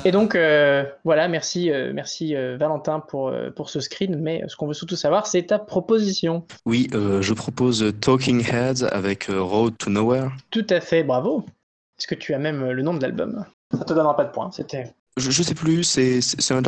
Et 0.04 0.10
donc 0.10 0.34
euh, 0.34 0.84
voilà, 1.04 1.28
merci, 1.28 1.70
euh, 1.70 1.92
merci 1.94 2.34
euh, 2.34 2.56
Valentin 2.56 2.98
pour, 2.98 3.32
pour 3.54 3.70
ce 3.70 3.78
screen, 3.78 4.16
mais 4.16 4.42
ce 4.48 4.56
qu'on 4.56 4.66
veut 4.66 4.74
surtout 4.74 4.96
savoir, 4.96 5.28
c'est 5.28 5.44
ta 5.44 5.60
proposition. 5.60 6.44
Oui, 6.66 6.88
euh, 6.92 7.22
je 7.22 7.32
propose 7.34 7.92
Talking 8.00 8.44
Heads 8.44 8.84
avec 8.90 9.30
euh, 9.30 9.40
Road 9.40 9.78
to 9.78 9.90
Nowhere. 9.90 10.30
Tout 10.50 10.66
à 10.70 10.80
fait, 10.80 11.04
bravo. 11.04 11.44
Est-ce 11.98 12.08
que 12.08 12.16
tu 12.16 12.34
as 12.34 12.38
même 12.38 12.70
le 12.70 12.82
nom 12.82 12.94
de 12.94 13.02
l'album? 13.02 13.44
Ça 13.72 13.84
te 13.84 13.92
donnera 13.92 14.16
pas 14.16 14.24
de 14.24 14.32
points, 14.32 14.50
c'était... 14.50 14.92
Je, 15.18 15.30
je 15.30 15.42
sais 15.42 15.54
plus, 15.54 15.84
c'est 15.84 16.20
un 16.52 16.62
de 16.62 16.64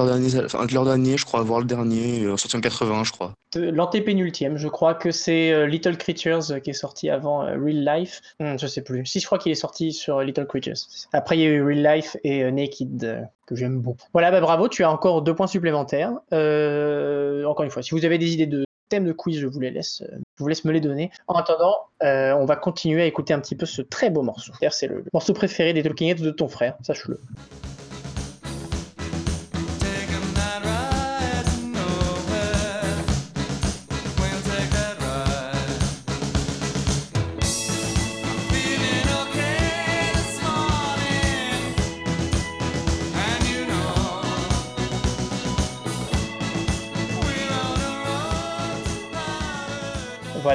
leurs 0.75 0.85
derniers, 0.85 1.17
je 1.17 1.25
crois, 1.25 1.43
voire 1.43 1.61
le 1.61 1.67
dernier, 1.67 2.25
euh, 2.25 2.37
sorti 2.37 2.57
en 2.57 2.61
80, 2.61 3.05
je 3.05 3.13
crois. 3.13 3.33
de- 3.55 3.71
L'antépénultième, 3.71 4.59
je 4.59 4.69
crois 4.69 4.93
que 4.95 5.11
c'est 5.13 5.51
euh, 5.51 5.67
Little 5.67 5.97
Creatures 5.97 6.51
euh, 6.51 6.59
qui 6.59 6.69
est 6.69 6.75
sorti 6.75 7.09
avant 7.09 7.43
euh, 7.43 7.57
Real 7.59 7.83
Life. 7.83 8.21
Hmm, 8.41 8.57
je 8.59 8.67
sais 8.67 8.83
plus. 8.83 9.07
Si, 9.07 9.19
je 9.21 9.25
crois 9.25 9.39
qu'il 9.39 9.51
est 9.51 9.55
sorti 9.55 9.95
sur 9.95 10.19
euh, 10.19 10.25
Little 10.25 10.47
Creatures. 10.47 10.77
Après, 11.15 11.39
il 11.39 11.41
y 11.41 11.45
a 11.47 11.49
eu 11.49 11.63
Real 11.65 11.83
Life 11.97 12.19
et 12.23 12.45
euh, 12.45 12.51
Naked, 12.51 13.03
euh, 13.05 13.23
que 13.47 13.57
j'aime 13.57 13.81
beaucoup. 13.81 14.07
Voilà, 14.13 14.31
bah 14.31 14.43
bravo, 14.43 14.69
tu 14.69 14.85
as 14.85 14.91
encore 14.91 15.23
deux 15.23 15.35
points 15.35 15.47
supplémentaires. 15.47 16.13
Euh, 16.35 17.45
encore 17.47 17.65
une 17.65 17.71
fois, 17.71 17.83
si 17.83 17.93
vous 17.93 18.05
avez 18.05 18.19
des 18.19 18.35
idées 18.35 18.47
de 18.47 18.67
thèmes 18.91 19.07
de 19.07 19.13
quiz, 19.13 19.39
je 19.41 19.47
vous 19.47 19.61
les 19.61 19.71
laisse, 19.71 20.03
euh, 20.03 20.19
vous 20.37 20.49
laisse 20.49 20.67
me 20.67 20.73
les 20.73 20.81
donner. 20.83 21.11
En 21.29 21.35
attendant, 21.37 21.77
euh, 22.03 22.35
on 22.35 22.45
va 22.45 22.57
continuer 22.57 23.01
à 23.01 23.07
écouter 23.07 23.33
un 23.33 23.41
petit 23.41 23.57
peu 23.57 23.65
ce 23.65 23.81
très 23.81 24.11
beau 24.11 24.21
morceau. 24.21 24.53
C'est 24.71 24.87
le 24.87 25.03
morceau 25.15 25.33
préféré 25.33 25.73
des 25.73 25.83
Talking 25.83 26.11
Heads 26.11 26.23
de 26.23 26.31
ton 26.31 26.49
frère, 26.49 26.77
sache-le. 26.83 27.19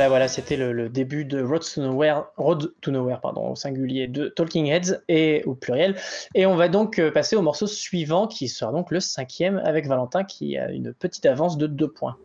Voilà, 0.10 0.28
c'était 0.28 0.58
le, 0.58 0.74
le 0.74 0.90
début 0.90 1.24
de 1.24 1.40
Road 1.42 1.62
to 1.62 1.82
Nowhere, 1.82 2.26
Road 2.36 2.74
to 2.82 2.90
Nowhere, 2.90 3.22
pardon, 3.22 3.52
au 3.52 3.56
singulier 3.56 4.08
de 4.08 4.28
Talking 4.28 4.66
Heads 4.66 5.04
et 5.08 5.44
au 5.46 5.54
pluriel. 5.54 5.96
Et 6.34 6.48
on 6.48 6.56
va 6.56 6.68
donc 6.68 6.98
euh, 6.98 7.12
passer 7.12 7.36
au 7.36 7.44
morceau 7.44 7.68
suivant, 7.68 8.26
qui 8.26 8.48
sera 8.48 8.72
donc 8.72 8.90
le 8.90 9.00
cinquième 9.00 9.62
avec 9.64 9.88
Valentin, 9.88 10.24
qui 10.24 10.58
a 10.58 10.72
une 10.72 10.94
petite 10.94 11.28
avance 11.28 11.58
de 11.58 11.68
deux 11.68 11.92
points. 11.92 12.18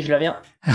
Oui, 0.00 0.06
Flavien. 0.06 0.36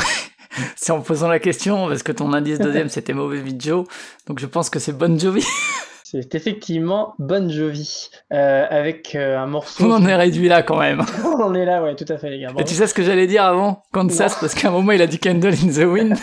C'est 0.75 0.91
en 0.91 1.01
posant 1.01 1.27
la 1.27 1.39
question, 1.39 1.87
parce 1.87 2.03
que 2.03 2.11
ton 2.11 2.31
indice 2.31 2.59
deuxième 2.59 2.89
c'était 2.89 3.13
Mauvais 3.13 3.41
Joe, 3.57 3.85
donc 4.27 4.39
je 4.39 4.45
pense 4.45 4.69
que 4.69 4.77
c'est 4.77 4.93
Bon 4.93 5.19
Jovi. 5.19 5.43
C'est 6.03 6.35
effectivement 6.35 7.15
Bon 7.17 7.49
Jovi, 7.51 8.09
euh, 8.31 8.65
avec 8.69 9.15
euh, 9.15 9.39
un 9.39 9.47
morceau. 9.47 9.83
On 9.85 9.91
en 9.93 10.05
est 10.05 10.15
réduit 10.15 10.47
là 10.47 10.61
quand 10.61 10.77
même. 10.79 11.03
On 11.25 11.41
en 11.41 11.55
est 11.55 11.65
là, 11.65 11.81
ouais, 11.81 11.95
tout 11.95 12.05
à 12.07 12.17
fait, 12.19 12.29
les 12.29 12.39
gars. 12.39 12.49
Et 12.51 12.53
bravo. 12.53 12.69
tu 12.69 12.75
sais 12.75 12.85
ce 12.85 12.93
que 12.93 13.01
j'allais 13.01 13.25
dire 13.25 13.43
avant 13.43 13.81
Kansas, 13.91 14.37
parce 14.39 14.53
qu'à 14.53 14.67
un 14.67 14.71
moment 14.71 14.91
il 14.91 15.01
a 15.01 15.07
dit 15.07 15.17
Candle 15.17 15.47
in 15.47 15.73
the 15.73 15.87
Wind. 15.87 16.15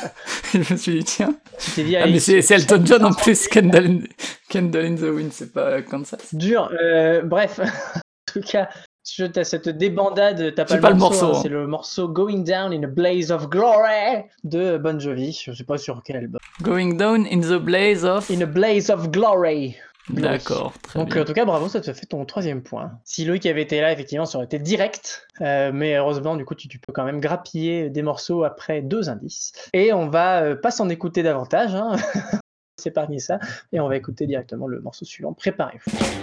Et 0.54 0.62
je 0.62 0.72
me 0.72 0.78
suis 0.78 0.98
dit, 0.98 1.04
tiens. 1.04 1.34
Dit, 1.76 1.96
Ah, 1.96 2.06
mais 2.06 2.20
c'est 2.20 2.48
Elton 2.48 2.82
John 2.86 3.04
en 3.04 3.12
plus, 3.12 3.48
Candle 3.48 3.86
in, 3.86 3.98
Candle 4.48 4.86
in 4.86 4.94
the 4.94 5.12
Wind, 5.12 5.32
c'est 5.32 5.52
pas 5.52 5.82
Kansas. 5.82 6.32
dur. 6.32 6.70
Euh, 6.80 7.22
bref, 7.22 7.58
en 7.58 8.32
tout 8.32 8.40
cas, 8.40 8.68
je 8.72 8.91
t'as 9.32 9.44
cette 9.44 9.68
débandade, 9.68 10.54
t'as 10.54 10.64
pas, 10.64 10.78
pas 10.78 10.90
le 10.90 10.96
morceau, 10.96 11.26
hein, 11.26 11.32
hein. 11.34 11.40
C'est 11.42 11.48
le 11.48 11.66
morceau 11.66 12.08
Going 12.08 12.42
Down 12.44 12.72
in 12.72 12.82
a 12.82 12.86
Blaze 12.86 13.30
of 13.30 13.48
Glory 13.48 14.24
de 14.44 14.78
Bon 14.78 14.98
Jovi. 14.98 15.40
Je 15.44 15.52
sais 15.52 15.64
pas 15.64 15.78
sur 15.78 16.02
quel 16.04 16.16
album. 16.16 16.40
Going 16.62 16.94
down 16.96 17.26
in 17.30 17.40
the 17.40 17.58
blaze 17.58 18.04
of. 18.04 18.30
In 18.30 18.40
a 18.40 18.46
Blaze 18.46 18.90
of 18.90 19.10
Glory. 19.10 19.76
D'accord, 20.10 20.72
Donc, 20.96 21.12
bien. 21.12 21.22
en 21.22 21.24
tout 21.24 21.32
cas, 21.32 21.44
bravo, 21.44 21.68
ça 21.68 21.80
te 21.80 21.92
fait 21.92 22.06
ton 22.06 22.24
troisième 22.24 22.62
point. 22.62 22.98
Si 23.04 23.24
Loïc 23.24 23.46
avait 23.46 23.62
été 23.62 23.80
là, 23.80 23.92
effectivement, 23.92 24.26
ça 24.26 24.38
aurait 24.38 24.46
été 24.46 24.58
direct. 24.58 25.28
Euh, 25.40 25.70
mais 25.72 25.94
heureusement, 25.94 26.36
du 26.36 26.44
coup, 26.44 26.56
tu, 26.56 26.66
tu 26.66 26.80
peux 26.80 26.92
quand 26.92 27.04
même 27.04 27.20
grappiller 27.20 27.88
des 27.88 28.02
morceaux 28.02 28.42
après 28.42 28.82
deux 28.82 29.08
indices. 29.08 29.52
Et 29.72 29.92
on 29.92 30.08
va 30.08 30.42
euh, 30.42 30.56
pas 30.56 30.72
s'en 30.72 30.88
écouter 30.88 31.22
davantage. 31.22 31.74
Hein. 31.74 31.96
S'épargner 32.80 33.20
ça. 33.20 33.38
Et 33.72 33.78
on 33.78 33.88
va 33.88 33.96
écouter 33.96 34.26
directement 34.26 34.66
le 34.66 34.80
morceau 34.80 35.04
suivant. 35.04 35.34
Préparez-vous. 35.34 36.21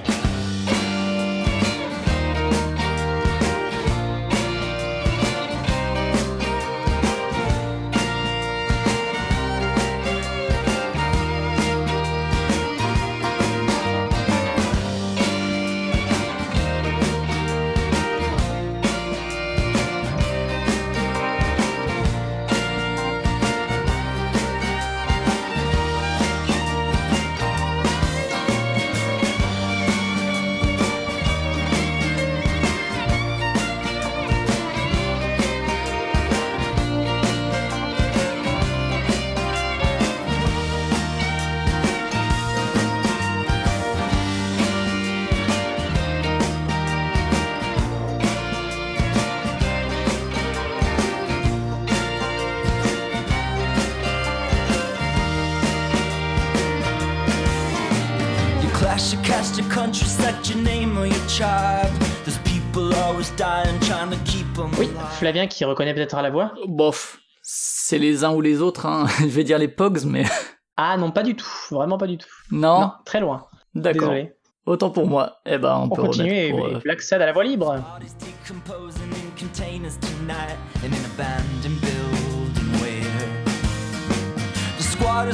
Flavien 65.29 65.45
qui 65.45 65.63
reconnaît 65.63 65.93
peut-être 65.93 66.19
la 66.23 66.31
voix. 66.31 66.53
Bof, 66.67 67.19
c'est 67.43 67.99
les 67.99 68.23
uns 68.23 68.31
ou 68.31 68.41
les 68.41 68.63
autres, 68.63 68.87
hein. 68.87 69.05
je 69.19 69.27
vais 69.27 69.43
dire 69.43 69.59
les 69.59 69.67
Pogs, 69.67 70.03
mais 70.05 70.23
Ah 70.77 70.97
non, 70.97 71.11
pas 71.11 71.21
du 71.21 71.35
tout. 71.35 71.45
Vraiment 71.69 71.99
pas 71.99 72.07
du 72.07 72.17
tout. 72.17 72.27
non, 72.51 72.79
Non, 72.79 72.91
très 73.05 73.19
loin. 73.19 73.45
d'accord. 73.75 74.09
Désolé. 74.09 74.33
Autant 74.65 74.89
pour 74.89 75.05
moi. 75.05 75.37
Eh 75.45 75.59
ben, 75.59 75.75
on, 75.75 75.83
On 75.83 75.89
peut 75.89 76.01
continue 76.01 76.33
et, 76.33 76.51
remettre 76.51 76.57
pour, 76.57 76.67
et 76.69 76.75
euh, 76.75 76.79
Black 76.79 77.01
Sad 77.01 77.21
à 77.21 77.27
la 77.27 77.33
voix 77.33 77.43
libre. 77.43 77.75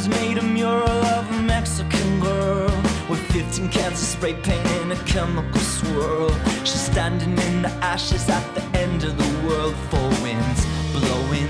Made 0.08 0.38
a 0.38 0.44
mural 0.44 0.84
of 0.88 1.32
a 1.32 1.42
Mexican 1.42 2.20
girl 2.20 2.75
with 3.10 3.20
15 3.32 3.70
cans 3.70 3.94
of 3.94 4.08
spray 4.08 4.34
paint 4.34 4.66
in 4.82 4.92
a 4.92 4.96
chemical 5.06 5.60
swirl. 5.60 6.30
She's 6.64 6.82
standing 6.82 7.38
in 7.38 7.62
the 7.62 7.70
ashes 7.82 8.30
at 8.30 8.56
the 8.56 8.64
end 8.78 9.04
of 9.04 9.18
the 9.18 9.48
world, 9.48 9.76
four 9.90 10.10
winds 10.24 10.66
blowing 10.92 11.45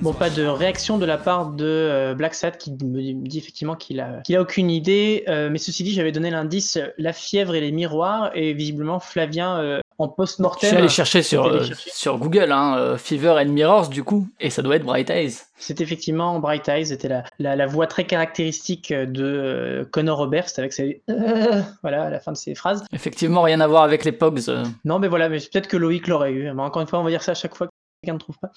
Bon, 0.00 0.12
pas 0.12 0.30
de 0.30 0.46
réaction 0.46 0.96
de 0.96 1.06
la 1.06 1.18
part 1.18 1.50
de 1.50 1.64
euh, 1.66 2.14
Black 2.14 2.34
Sad 2.34 2.56
qui 2.56 2.70
me 2.70 3.26
dit 3.26 3.38
effectivement 3.38 3.74
qu'il 3.74 3.98
a, 3.98 4.22
aucune 4.38 4.70
idée. 4.70 5.24
euh, 5.28 5.50
mais 5.50 5.58
ceci 5.58 5.82
dit, 5.82 5.92
j'avais 5.92 6.12
donné 6.12 6.30
l'indice 6.30 6.78
La 6.98 7.12
fièvre 7.12 7.56
et 7.56 7.60
les 7.60 7.72
miroirs. 7.72 8.30
Et 8.36 8.54
visiblement, 8.54 9.00
Flavien, 9.00 9.58
euh, 9.58 9.80
en 10.00 10.08
Je 10.08 10.14
post-mortem. 10.14 10.68
suis 10.68 10.76
allé 10.78 10.88
chercher 10.88 11.22
sur, 11.22 11.44
T'es 11.44 11.48
allé 11.50 11.58
euh, 11.60 11.64
chercher. 11.64 11.90
sur 11.92 12.18
Google, 12.18 12.50
hein, 12.52 12.76
euh, 12.78 12.96
Fever 12.96 13.36
and 13.40 13.46
Mirrors, 13.52 13.88
du 13.88 14.02
coup, 14.02 14.26
et 14.40 14.50
ça 14.50 14.62
doit 14.62 14.76
être 14.76 14.84
Bright 14.84 15.10
Eyes. 15.10 15.32
C'est 15.58 15.80
effectivement 15.80 16.38
Bright 16.40 16.68
Eyes, 16.68 16.86
c'était 16.86 17.08
la, 17.08 17.22
la, 17.38 17.54
la 17.54 17.66
voix 17.66 17.86
très 17.86 18.04
caractéristique 18.04 18.92
de 18.92 19.24
euh, 19.24 19.84
Connor 19.90 20.16
Roberts 20.18 20.48
avec 20.56 20.72
ses 20.72 21.02
euh, 21.10 21.60
voilà 21.82 22.04
à 22.04 22.10
la 22.10 22.18
fin 22.18 22.32
de 22.32 22.36
ses 22.38 22.54
phrases. 22.54 22.82
Effectivement, 22.92 23.42
rien 23.42 23.60
à 23.60 23.66
voir 23.66 23.82
avec 23.82 24.04
les 24.06 24.12
Pogs. 24.12 24.40
euh. 24.48 24.64
Non, 24.86 24.98
mais 24.98 25.08
voilà, 25.08 25.28
mais 25.28 25.38
peut-être 25.38 25.68
que 25.68 25.76
Loïc 25.76 26.08
l'aurait 26.08 26.32
eu. 26.32 26.50
Mais 26.52 26.62
encore 26.62 26.80
une 26.82 26.88
fois, 26.88 26.98
on 26.98 27.04
va 27.04 27.10
dire 27.10 27.22
ça 27.22 27.32
à 27.32 27.34
chaque 27.34 27.54
fois 27.54 27.66
que 27.66 27.72
quelqu'un 28.02 28.14
ne 28.14 28.18
trouve 28.20 28.38
pas. 28.38 28.50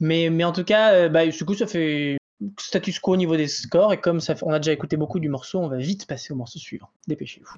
Mais, 0.00 0.28
mais 0.28 0.44
en 0.44 0.52
tout 0.52 0.64
cas, 0.64 0.92
euh, 0.92 1.08
bah, 1.08 1.26
du 1.26 1.44
coup, 1.46 1.54
ça 1.54 1.66
fait 1.66 2.18
status 2.58 2.98
quo 3.00 3.12
au 3.12 3.16
niveau 3.16 3.36
des 3.36 3.48
scores. 3.48 3.94
Et 3.94 3.98
comme 4.00 4.20
ça, 4.20 4.34
on 4.42 4.52
a 4.52 4.58
déjà 4.58 4.72
écouté 4.72 4.98
beaucoup 4.98 5.18
du 5.18 5.30
morceau, 5.30 5.60
on 5.60 5.68
va 5.68 5.78
vite 5.78 6.06
passer 6.06 6.32
au 6.34 6.36
morceau 6.36 6.58
suivant. 6.58 6.88
Dépêchez-vous. 7.08 7.48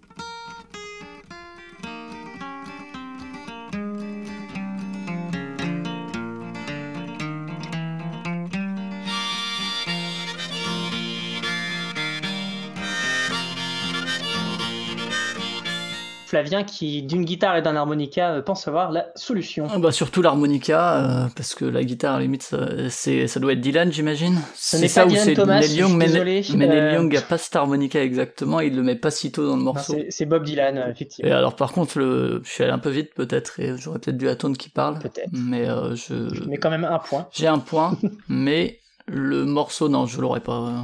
Flavien 16.33 16.65
qui, 16.65 17.03
d'une 17.03 17.27
guitare 17.27 17.59
et 17.59 17.63
d'un 17.63 17.77
harmonica, 17.77 18.33
euh, 18.33 18.41
pense 18.43 18.67
avoir 18.67 18.91
la 18.91 19.09
solution. 19.17 19.67
Ah 19.71 19.79
bah 19.79 19.93
surtout 19.93 20.23
l'harmonica, 20.23 21.25
euh, 21.27 21.29
parce 21.37 21.55
que 21.55 21.67
la 21.67 21.85
guitare, 21.85 22.15
à 22.15 22.17
la 22.17 22.23
limite, 22.23 22.43
ça, 22.43 22.89
c'est, 22.89 23.27
ça 23.27 23.39
doit 23.39 23.53
être 23.53 23.61
Dylan, 23.61 23.93
j'imagine. 23.93 24.37
Ce 24.55 24.77
C'est 24.77 24.81
n'est 24.81 24.89
ça 24.89 25.03
pas 25.03 25.09
Dylan 25.11 25.25
c'est 25.25 25.35
Thomas, 25.35 25.61
Neil 25.61 25.69
je 25.69 25.77
Young, 25.77 25.95
mais, 25.95 26.07
désolé. 26.07 26.43
mais 26.57 26.67
Neil 26.67 26.79
Euh, 26.79 26.93
Young 26.95 27.15
a 27.17 27.21
pas 27.21 27.37
cette 27.37 27.55
harmonica 27.55 28.03
exactement, 28.03 28.61
il 28.61 28.75
le 28.75 28.83
met 28.83 28.97
pas 28.97 29.11
si 29.11 29.31
tôt 29.31 29.47
dans 29.47 29.57
le 29.59 29.63
morceau. 29.63 29.95
c'est 30.09 30.25
Bob 30.25 30.45
Dylan, 30.45 30.79
euh, 30.79 30.91
effectivement. 30.91 31.31
Et 31.31 31.35
alors 31.35 31.55
par 31.55 31.73
contre, 31.73 31.99
le... 31.99 32.41
je 32.45 32.51
suis 32.51 32.65
allé 32.65 32.73
un 32.73 32.79
peu 32.79 32.89
vite 32.89 33.13
peut-être, 33.15 33.61
et 33.61 33.77
j'aurais 33.77 33.99
peut-être 33.99 34.17
dû 34.17 34.29
attendre 34.31 34.57
qu'il 34.57 34.73
parle. 34.73 34.99
Peut-être. 35.01 35.29
Mais 35.33 35.69
euh, 35.69 35.95
je... 35.95 36.15
Mais 36.49 36.57
quand 36.57 36.71
même 36.71 36.85
un 36.85 36.99
point. 36.99 37.29
j'ai 37.33 37.47
un 37.47 37.59
point, 37.59 37.99
mais 38.29 38.79
le 39.07 39.45
morceau, 39.45 39.91
non, 39.91 40.07
je 40.07 40.19
l'aurais 40.19 40.41
pas. 40.41 40.59
euh. 40.61 40.83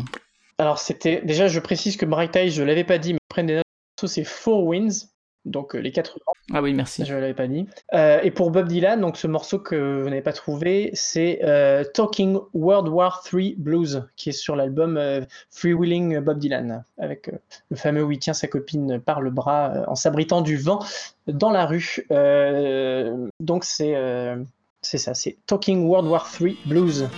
Alors, 0.59 0.79
c'était. 0.79 1.23
Déjà, 1.25 1.49
je 1.49 1.61
précise 1.61 1.97
que 1.97 2.05
Bright 2.05 2.37
Eyes, 2.37 2.51
je 2.51 2.62
l'avais 2.62 2.85
pas 2.85 2.99
dit, 2.99 3.15
mais 3.15 3.19
prennent 3.31 3.47
des 3.47 3.55
notes. 3.55 3.65
C'est 4.07 4.25
Four 4.25 4.65
Winds, 4.66 5.09
donc 5.44 5.74
euh, 5.74 5.78
les 5.78 5.93
quatre 5.93 6.19
vents. 6.27 6.32
Ah 6.52 6.62
oui, 6.62 6.74
merci. 6.74 7.05
Je 7.05 7.15
l'avais 7.15 7.35
pas 7.35 7.47
dit. 7.47 7.66
Euh, 7.94 8.20
et 8.23 8.31
pour 8.31 8.51
Bob 8.51 8.69
Dylan, 8.69 9.01
donc 9.01 9.16
ce 9.16 9.27
morceau 9.27 9.59
que 9.59 10.02
vous 10.02 10.09
n'avez 10.09 10.23
pas 10.23 10.32
trouvé, 10.32 10.90
c'est 10.94 11.40
euh, 11.43 11.85
Talking 11.85 12.39
World 12.55 12.89
War 12.89 13.23
III 13.32 13.55
Blues, 13.59 14.06
qui 14.16 14.31
est 14.31 14.32
sur 14.32 14.56
l'album 14.56 14.97
euh, 14.97 15.20
Freewheeling 15.51 16.20
Bob 16.20 16.39
Dylan, 16.39 16.85
avec 16.98 17.28
euh, 17.28 17.39
le 17.70 17.77
fameux 17.77 18.02
où 18.02 18.12
il 18.12 18.19
tient 18.19 18.35
sa 18.35 18.47
copine 18.47 19.01
par 19.01 19.20
le 19.20 19.31
bras 19.31 19.73
euh, 19.74 19.85
en 19.89 19.94
s'abritant 19.94 20.40
du 20.40 20.56
vent 20.56 20.81
dans 21.27 21.51
la 21.51 21.66
rue. 21.66 22.06
Euh, 22.10 23.28
donc 23.40 23.65
c'est 23.65 23.94
euh, 23.97 24.36
c'est 24.81 24.98
ça, 24.98 25.15
c'est 25.15 25.36
Talking 25.47 25.86
World 25.86 26.09
War 26.09 26.27
III 26.40 26.56
Blues. 26.66 27.09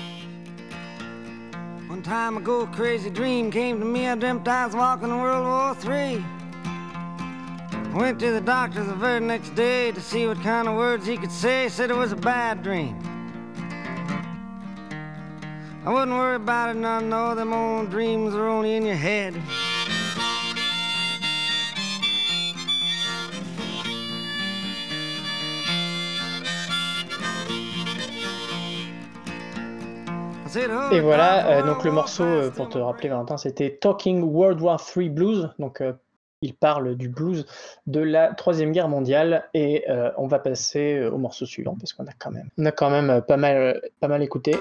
One 1.90 2.02
time 2.02 2.38
ago, 2.38 2.62
a 2.62 2.66
crazy 2.68 3.10
dream 3.10 3.50
came 3.50 3.78
to 3.80 3.84
me. 3.84 4.08
I 4.08 4.14
dreamt 4.16 4.48
I 4.48 4.66
was 4.66 4.74
walking 4.74 5.10
World 5.10 5.44
War 5.44 5.76
III. 5.84 6.39
Went 7.94 8.20
to 8.20 8.30
the 8.30 8.40
doctor 8.40 8.84
the 8.84 8.94
very 8.94 9.18
next 9.20 9.54
day 9.56 9.90
to 9.90 10.00
see 10.00 10.26
what 10.26 10.40
kind 10.42 10.68
of 10.68 10.76
words 10.76 11.06
he 11.06 11.16
could 11.16 11.32
say. 11.32 11.68
Said 11.68 11.90
it 11.90 11.96
was 11.96 12.12
a 12.12 12.16
bad 12.16 12.62
dream. 12.62 12.96
I 15.84 15.92
wouldn't 15.92 16.12
worry 16.12 16.36
about 16.36 16.70
it, 16.70 16.78
none. 16.78 17.08
No, 17.08 17.34
them 17.34 17.52
old 17.52 17.90
dreams 17.90 18.34
are 18.34 18.46
only 18.46 18.76
in 18.76 18.84
your 18.86 18.94
head. 18.96 19.34
"Oh, 30.56 30.90
Et 30.92 31.00
voilà, 31.00 31.46
euh, 31.46 31.62
donc 31.62 31.84
le 31.84 31.90
oh, 31.90 31.94
morceau, 31.94 32.24
euh, 32.24 32.50
pour 32.50 32.68
te 32.68 32.78
rappeler 32.78 33.08
Valentin, 33.08 33.36
c'était 33.36 33.78
Talking 33.80 34.22
World 34.22 34.60
War 34.60 34.80
III 34.96 35.08
Blues. 35.08 35.50
Donc 35.58 35.80
euh, 35.80 35.92
il 36.42 36.54
parle 36.54 36.96
du 36.96 37.08
blues 37.08 37.46
de 37.86 38.00
la 38.00 38.32
Troisième 38.34 38.72
Guerre 38.72 38.88
mondiale. 38.88 39.48
Et 39.54 39.84
euh, 39.88 40.10
on 40.16 40.26
va 40.26 40.38
passer 40.38 40.94
euh, 40.94 41.10
au 41.10 41.18
morceau 41.18 41.46
suivant 41.46 41.76
parce 41.78 41.92
qu'on 41.92 42.06
a 42.06 42.12
quand 42.12 42.30
même, 42.30 43.10
euh, 43.10 43.20
pas 43.20 43.36
mal 43.36 44.22
écouté. 44.22 44.54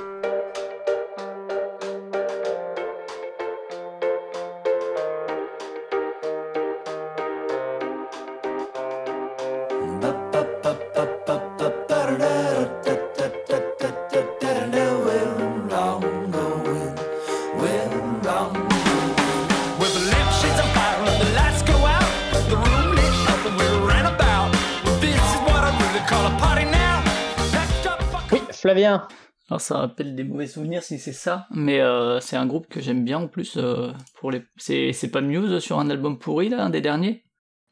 Alors 29.49 29.61
ça 29.61 29.77
rappelle 29.79 30.15
des 30.15 30.23
mauvais 30.23 30.47
souvenirs 30.47 30.83
si 30.83 30.99
c'est 30.99 31.13
ça, 31.13 31.47
mais 31.51 31.79
euh, 31.79 32.19
c'est 32.19 32.35
un 32.35 32.45
groupe 32.45 32.67
que 32.67 32.81
j'aime 32.81 33.03
bien 33.03 33.17
en 33.19 33.27
plus. 33.27 33.57
euh, 33.57 33.91
pour 34.19 34.31
les, 34.31 34.43
c'est 34.57 34.93
c'est 34.93 35.09
pas 35.09 35.21
Muse 35.21 35.59
sur 35.59 35.79
un 35.79 35.89
album 35.89 36.19
pourri 36.19 36.49
là, 36.49 36.63
un 36.63 36.69
des 36.69 36.81
derniers? 36.81 37.23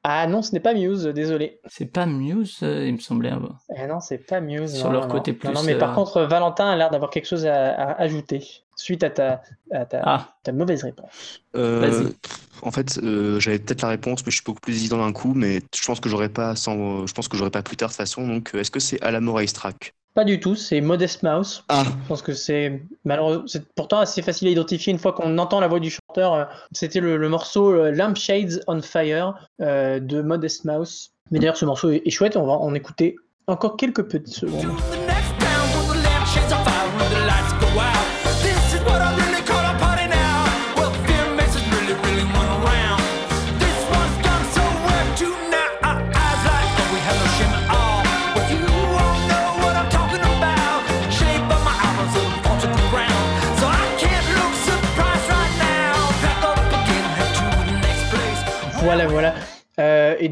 Ah 0.03 0.25
non, 0.25 0.41
ce 0.41 0.53
n'est 0.53 0.59
pas 0.61 0.73
Muse, 0.73 1.03
désolé. 1.03 1.59
C'est 1.67 1.85
pas 1.91 2.05
Muse, 2.05 2.59
euh, 2.63 2.87
il 2.87 2.93
me 2.93 2.99
semblait. 2.99 3.31
Eh 3.75 3.87
non, 3.87 3.99
c'est 3.99 4.19
pas 4.19 4.39
Muse. 4.39 4.73
Sur 4.73 4.85
non, 4.85 4.91
leur 4.93 5.07
non, 5.07 5.09
côté 5.09 5.31
non. 5.33 5.37
plus, 5.37 5.47
Non, 5.49 5.53
non, 5.55 5.63
mais 5.63 5.77
par 5.77 5.93
contre, 5.93 6.21
Valentin 6.21 6.69
a 6.69 6.75
l'air 6.77 6.89
d'avoir 6.89 7.09
quelque 7.11 7.25
chose 7.27 7.45
à, 7.45 7.73
à 7.73 8.01
ajouter 8.01 8.41
suite 8.75 9.03
à 9.03 9.09
ta, 9.09 9.41
à 9.71 9.85
ta, 9.85 10.01
Ah, 10.03 10.37
ta 10.43 10.53
mauvaise 10.53 10.83
réponse. 10.83 11.41
Euh, 11.55 11.79
Vas-y. 11.79 12.13
en 12.61 12.71
fait, 12.71 12.99
euh, 13.03 13.39
j'avais 13.39 13.59
peut-être 13.59 13.81
la 13.81 13.89
réponse, 13.89 14.25
mais 14.25 14.31
je 14.31 14.37
suis 14.37 14.45
beaucoup 14.45 14.61
plus 14.61 14.75
hésitant 14.75 14.97
d'un 14.97 15.11
coup. 15.11 15.33
Mais 15.33 15.61
je 15.75 15.85
pense 15.85 15.99
que 15.99 16.07
j'aurais 16.09 16.29
pas 16.29 16.55
sans, 16.55 17.05
je 17.05 17.13
pense 17.13 17.27
que 17.27 17.35
j'aurais 17.35 17.51
pas 17.51 17.63
plus 17.63 17.75
tard 17.75 17.89
de 17.89 17.93
toute 17.93 17.97
façon. 17.97 18.25
Donc, 18.27 18.51
est-ce 18.53 18.71
que 18.71 18.79
c'est 18.79 19.01
Alamo 19.01 19.33
Racetrack 19.33 19.93
Pas 20.17 20.25
du 20.25 20.39
tout, 20.39 20.55
c'est 20.55 20.81
Modest 20.81 21.21
Mouse. 21.21 21.63
Ah, 21.69 21.83
Je 21.85 22.07
pense 22.07 22.23
que 22.23 22.33
c'est 22.33 22.81
malheureusement, 23.05 23.43
c'est 23.45 23.63
pourtant 23.75 23.99
assez 23.99 24.23
facile 24.23 24.47
à 24.47 24.51
identifier 24.51 24.91
une 24.91 24.97
fois 24.97 25.13
qu'on 25.13 25.37
entend 25.37 25.59
la 25.59 25.67
voix 25.67 25.79
du 25.79 25.91
chanteur. 25.91 26.33
euh, 26.33 26.45
C'était 26.71 27.01
le, 27.01 27.17
le 27.17 27.29
morceau 27.29 27.71
euh, 27.71 27.91
Lampshades 27.91 28.63
on 28.65 28.81
Fire 28.81 29.35
euh, 29.61 29.99
de 29.99 30.23
Modest 30.23 30.65
Mouse. 30.65 31.11
Mais 31.29 31.37
d'ailleurs, 31.37 31.55
ce 31.55 31.65
morceau 31.65 31.91
est, 31.91 32.01
est 32.03 32.09
chouette. 32.09 32.35
On 32.35 32.47
va 32.47 32.53
en 32.53 32.73
écouter 32.73 33.15
encore 33.45 33.77
quelques 33.77 34.09
petites 34.09 34.33
secondes. 34.33 34.65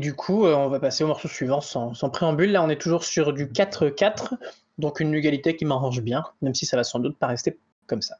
Du 0.06 0.14
coup, 0.14 0.45
euh, 0.45 0.53
on 0.53 0.69
va 0.69 0.80
passer 0.80 1.03
au 1.03 1.07
morceau 1.07 1.27
suivant 1.27 1.61
sans, 1.61 1.95
préambule. 2.11 2.52
Là, 2.52 2.61
on 2.61 2.69
est 2.69 2.80
toujours 2.80 3.03
sur 3.03 3.34
du 3.34 3.48
4-4, 3.48 4.38
donc 4.77 4.99
une 4.99 5.15
égalité 5.15 5.56
qui 5.56 5.65
m'arrange 5.65 5.99
bien, 6.02 6.23
même 6.44 6.53
si 6.53 6.68
ça 6.68 6.77
va 6.77 6.84
sans 6.84 6.99
doute 6.99 7.18
pas 7.18 7.26
rester 7.26 7.57
comme 7.88 8.03
ça. 8.03 8.18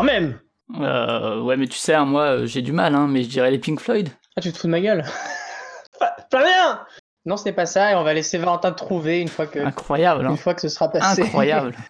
Quand 0.00 0.06
même 0.06 0.38
euh, 0.80 1.40
ouais, 1.40 1.56
mais 1.56 1.66
tu 1.66 1.78
sais, 1.78 1.94
hein, 1.94 2.04
moi 2.04 2.22
euh, 2.42 2.46
j'ai 2.46 2.62
du 2.62 2.70
mal, 2.72 2.94
hein, 2.94 3.06
mais 3.08 3.24
je 3.24 3.28
dirais 3.28 3.50
les 3.50 3.58
Pink 3.58 3.80
Floyd. 3.80 4.08
Ah, 4.36 4.40
tu 4.40 4.52
te 4.52 4.56
fous 4.58 4.68
de 4.68 4.70
ma 4.72 4.80
gueule 4.80 5.02
Fa- 5.98 6.16
Flavien 6.30 6.84
Non, 7.26 7.36
ce 7.36 7.44
n'est 7.44 7.52
pas 7.52 7.66
ça, 7.66 7.90
et 7.90 7.94
on 7.96 8.04
va 8.04 8.14
laisser 8.14 8.38
Valentin 8.38 8.70
trouver 8.72 9.20
une 9.20 9.26
fois 9.28 9.46
que, 9.46 9.58
Incroyable, 9.58 10.26
hein. 10.26 10.30
une 10.30 10.36
fois 10.36 10.54
que 10.54 10.60
ce 10.60 10.68
sera 10.68 10.88
passé. 10.90 11.22
incroyable. 11.22 11.74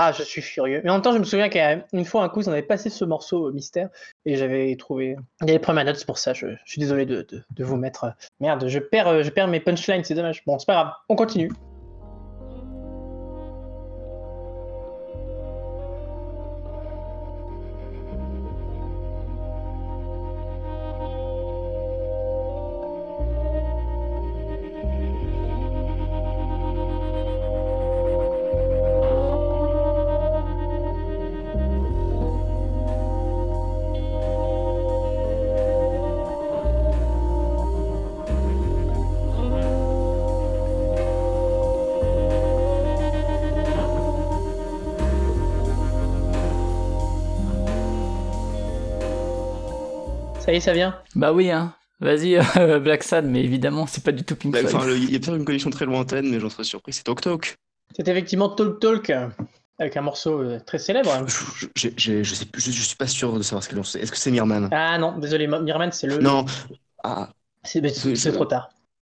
Ah, 0.00 0.12
je 0.12 0.22
suis 0.22 0.42
furieux. 0.42 0.82
Mais 0.84 0.90
en 0.90 0.94
même 0.94 1.02
temps, 1.02 1.14
je 1.14 1.18
me 1.18 1.24
souviens 1.24 1.48
qu'une 1.48 2.04
fois, 2.04 2.22
un 2.22 2.28
coup, 2.28 2.42
on 2.46 2.52
avait 2.52 2.62
passé 2.62 2.90
ce 2.90 3.06
morceau 3.06 3.48
euh, 3.48 3.52
mystère 3.52 3.88
et 4.26 4.36
j'avais 4.36 4.76
trouvé. 4.76 5.16
J'avais 5.40 5.58
pris 5.58 5.72
ma 5.72 5.82
note, 5.82 5.96
c'est 5.96 6.04
pour 6.06 6.18
ça. 6.18 6.34
Je, 6.34 6.46
je 6.66 6.70
suis 6.70 6.78
désolé 6.78 7.06
de, 7.06 7.22
de- 7.22 7.42
de 7.50 7.64
vous 7.64 7.76
mettre. 7.76 8.04
euh, 8.04 8.10
Merde, 8.38 8.68
je 8.68 8.78
perds, 8.78 9.22
je 9.22 9.30
perds 9.30 9.48
mes 9.48 9.60
punchlines, 9.60 10.04
c'est 10.04 10.14
dommage. 10.14 10.44
Bon, 10.46 10.58
c'est 10.58 10.66
pas 10.66 10.74
grave, 10.74 10.92
on 11.08 11.16
continue. 11.16 11.50
Ça 50.60 50.72
vient 50.72 51.00
Bah 51.14 51.32
oui, 51.32 51.50
hein. 51.50 51.74
Vas-y, 52.00 52.36
euh, 52.58 52.78
Black 52.78 53.02
Sad, 53.02 53.26
mais 53.26 53.42
évidemment, 53.42 53.86
c'est 53.86 54.04
pas 54.04 54.12
du 54.12 54.22
tout 54.22 54.36
Pink 54.36 54.52
bah, 54.52 54.60
Floyd. 54.60 54.76
enfin, 54.76 54.90
il 54.90 55.10
y 55.10 55.16
a 55.16 55.18
peut-être 55.18 55.34
une 55.36 55.44
connexion 55.44 55.70
très 55.70 55.84
lointaine, 55.84 56.28
mais 56.30 56.38
j'en 56.38 56.48
serais 56.48 56.64
surpris. 56.64 56.92
C'est 56.92 57.02
Tok 57.02 57.20
Tok. 57.20 57.56
C'est 57.96 58.06
effectivement 58.06 58.48
Talk 58.48 58.78
Talk 58.80 59.12
avec 59.80 59.96
un 59.96 60.02
morceau 60.02 60.40
euh, 60.40 60.60
très 60.64 60.78
célèbre. 60.78 61.10
Je, 61.26 61.66
je, 61.76 61.88
je, 61.96 62.22
je 62.22 62.34
sais 62.34 62.44
plus, 62.44 62.62
je, 62.62 62.70
je 62.70 62.82
suis 62.82 62.96
pas 62.96 63.06
sûr 63.06 63.32
de 63.32 63.42
savoir 63.42 63.62
ce 63.62 63.68
qu'elle 63.68 63.84
c'est. 63.84 64.00
Est-ce 64.00 64.12
que 64.12 64.18
c'est 64.18 64.30
Mirman 64.30 64.68
Ah 64.72 64.98
non, 64.98 65.18
désolé, 65.18 65.46
Mirman, 65.46 65.90
c'est 65.92 66.06
le. 66.06 66.18
Non. 66.18 66.44
Ah, 67.02 67.30
C'est 67.64 68.32
trop 68.32 68.44
tard. 68.46 68.70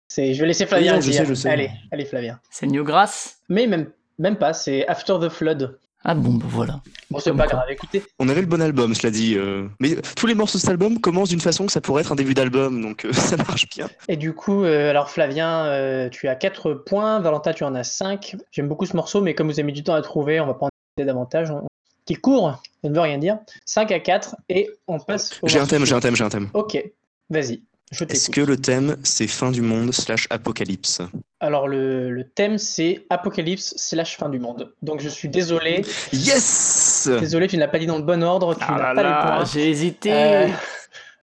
C'est- 0.08 0.34
Je 0.34 0.42
vais 0.42 0.48
laisser 0.48 0.66
Flavien 0.66 0.94
Oui, 0.94 1.00
non, 1.00 1.00
le 1.00 1.06
je 1.06 1.12
dire. 1.12 1.22
sais, 1.22 1.26
je 1.28 1.34
sais. 1.34 1.50
Allez, 1.50 1.72
allez, 1.92 2.06
Flavien. 2.06 2.40
C'est 2.50 2.68
Newgrass 2.68 3.38
Mais 3.50 3.66
même, 3.68 3.90
même 4.20 4.38
pas, 4.38 4.54
c'est 4.54 4.86
After 4.88 5.16
the 5.22 5.30
Flood. 5.30 5.80
Ah 6.06 6.16
bon, 6.16 6.34
bah 6.34 6.46
voilà. 6.50 6.82
Bon, 7.10 7.20
c'est 7.20 7.32
pas 7.34 7.48
grave. 7.48 7.64
Écoutez, 7.70 8.04
On 8.20 8.28
avait 8.28 8.42
le 8.42 8.48
bon 8.48 8.62
album, 8.62 8.94
cela 8.94 9.10
dit. 9.12 9.36
euh, 9.38 9.68
Mais 9.80 9.96
tous 10.18 10.28
les 10.28 10.36
morceaux 10.36 10.58
de 10.58 10.62
cet 10.62 10.70
album 10.70 11.00
commencent 11.00 11.30
d'une 11.30 11.40
façon 11.40 11.66
que 11.66 11.72
ça 11.72 11.80
pourrait 11.82 12.02
être 12.02 12.12
un 12.12 12.16
début 12.16 12.34
d'album, 12.34 12.82
donc 12.82 13.06
euh, 13.06 13.14
ça 13.14 13.38
marche 13.38 13.70
bien. 13.70 13.88
Et 14.10 14.18
du 14.18 14.34
coup, 14.34 14.64
euh, 14.64 14.90
alors 14.90 15.10
Flavien, 15.10 15.66
euh, 15.66 16.10
tu 16.10 16.28
as 16.28 16.36
4 16.36 16.74
points, 16.74 17.20
Valentin, 17.22 17.54
tu 17.54 17.64
en 17.64 17.74
as 17.76 17.84
5. 17.86 18.36
J'aime 18.52 18.68
beaucoup 18.68 18.86
ce 18.86 18.96
morceau, 18.96 19.22
mais 19.22 19.34
comme 19.34 19.48
vous 19.48 19.54
avez 19.60 19.64
mis 19.64 19.74
du 19.74 19.84
temps 19.84 19.94
à 19.94 20.02
trouver, 20.02 20.40
on 20.42 20.48
va 20.48 20.54
pas 20.56 20.66
en 20.66 20.70
discuter 20.70 21.06
davantage. 21.08 21.52
On- 21.52 21.68
Qui 22.06 22.16
court, 22.16 22.62
ça 22.84 22.90
ne 22.90 22.94
veut 22.94 23.00
rien 23.02 23.18
dire. 23.18 23.38
5 23.66 23.92
à 23.94 24.00
4, 24.02 24.36
et 24.50 24.70
on 24.88 25.00
passe 25.00 25.40
au 25.42 25.48
J'ai 25.48 25.60
un 25.60 25.68
thème, 25.68 25.86
j'ai 25.86 25.96
un 25.96 26.02
thème, 26.02 26.16
j'ai 26.18 26.24
un 26.26 26.30
thème. 26.30 26.50
Ok, 26.54 26.84
vas-y, 27.30 27.62
Est-ce 28.10 28.30
que 28.30 28.42
le 28.42 28.58
thème, 28.58 28.98
c'est 29.04 29.28
fin 29.28 29.52
du 29.52 29.62
monde 29.62 29.92
slash 29.94 30.28
apocalypse 30.30 31.02
Alors 31.40 31.68
le, 31.68 32.12
le 32.12 32.24
thème, 32.30 32.58
c'est 32.58 33.06
Apocalypse 33.10 33.74
slash 33.78 34.18
fin 34.18 34.30
du 34.30 34.40
monde. 34.40 34.74
Donc 34.82 35.00
je 35.02 35.10
suis 35.10 35.30
désolé, 35.30 35.84
Yes 36.12 37.10
désolé, 37.20 37.48
tu 37.48 37.56
ne 37.56 37.62
l'as 37.62 37.68
pas 37.68 37.80
dit 37.80 37.86
dans 37.86 37.98
le 37.98 38.04
bon 38.04 38.24
ordre, 38.24 38.56
tu 38.56 38.62
Ah 38.68 38.72
n'as 38.72 38.78
là 38.78 38.94
pas 38.96 39.04
les 39.04 39.10
là, 39.10 39.36
points. 39.38 39.46
j'ai 39.46 39.70
hésité. 39.70 40.14
Euh, 40.14 40.48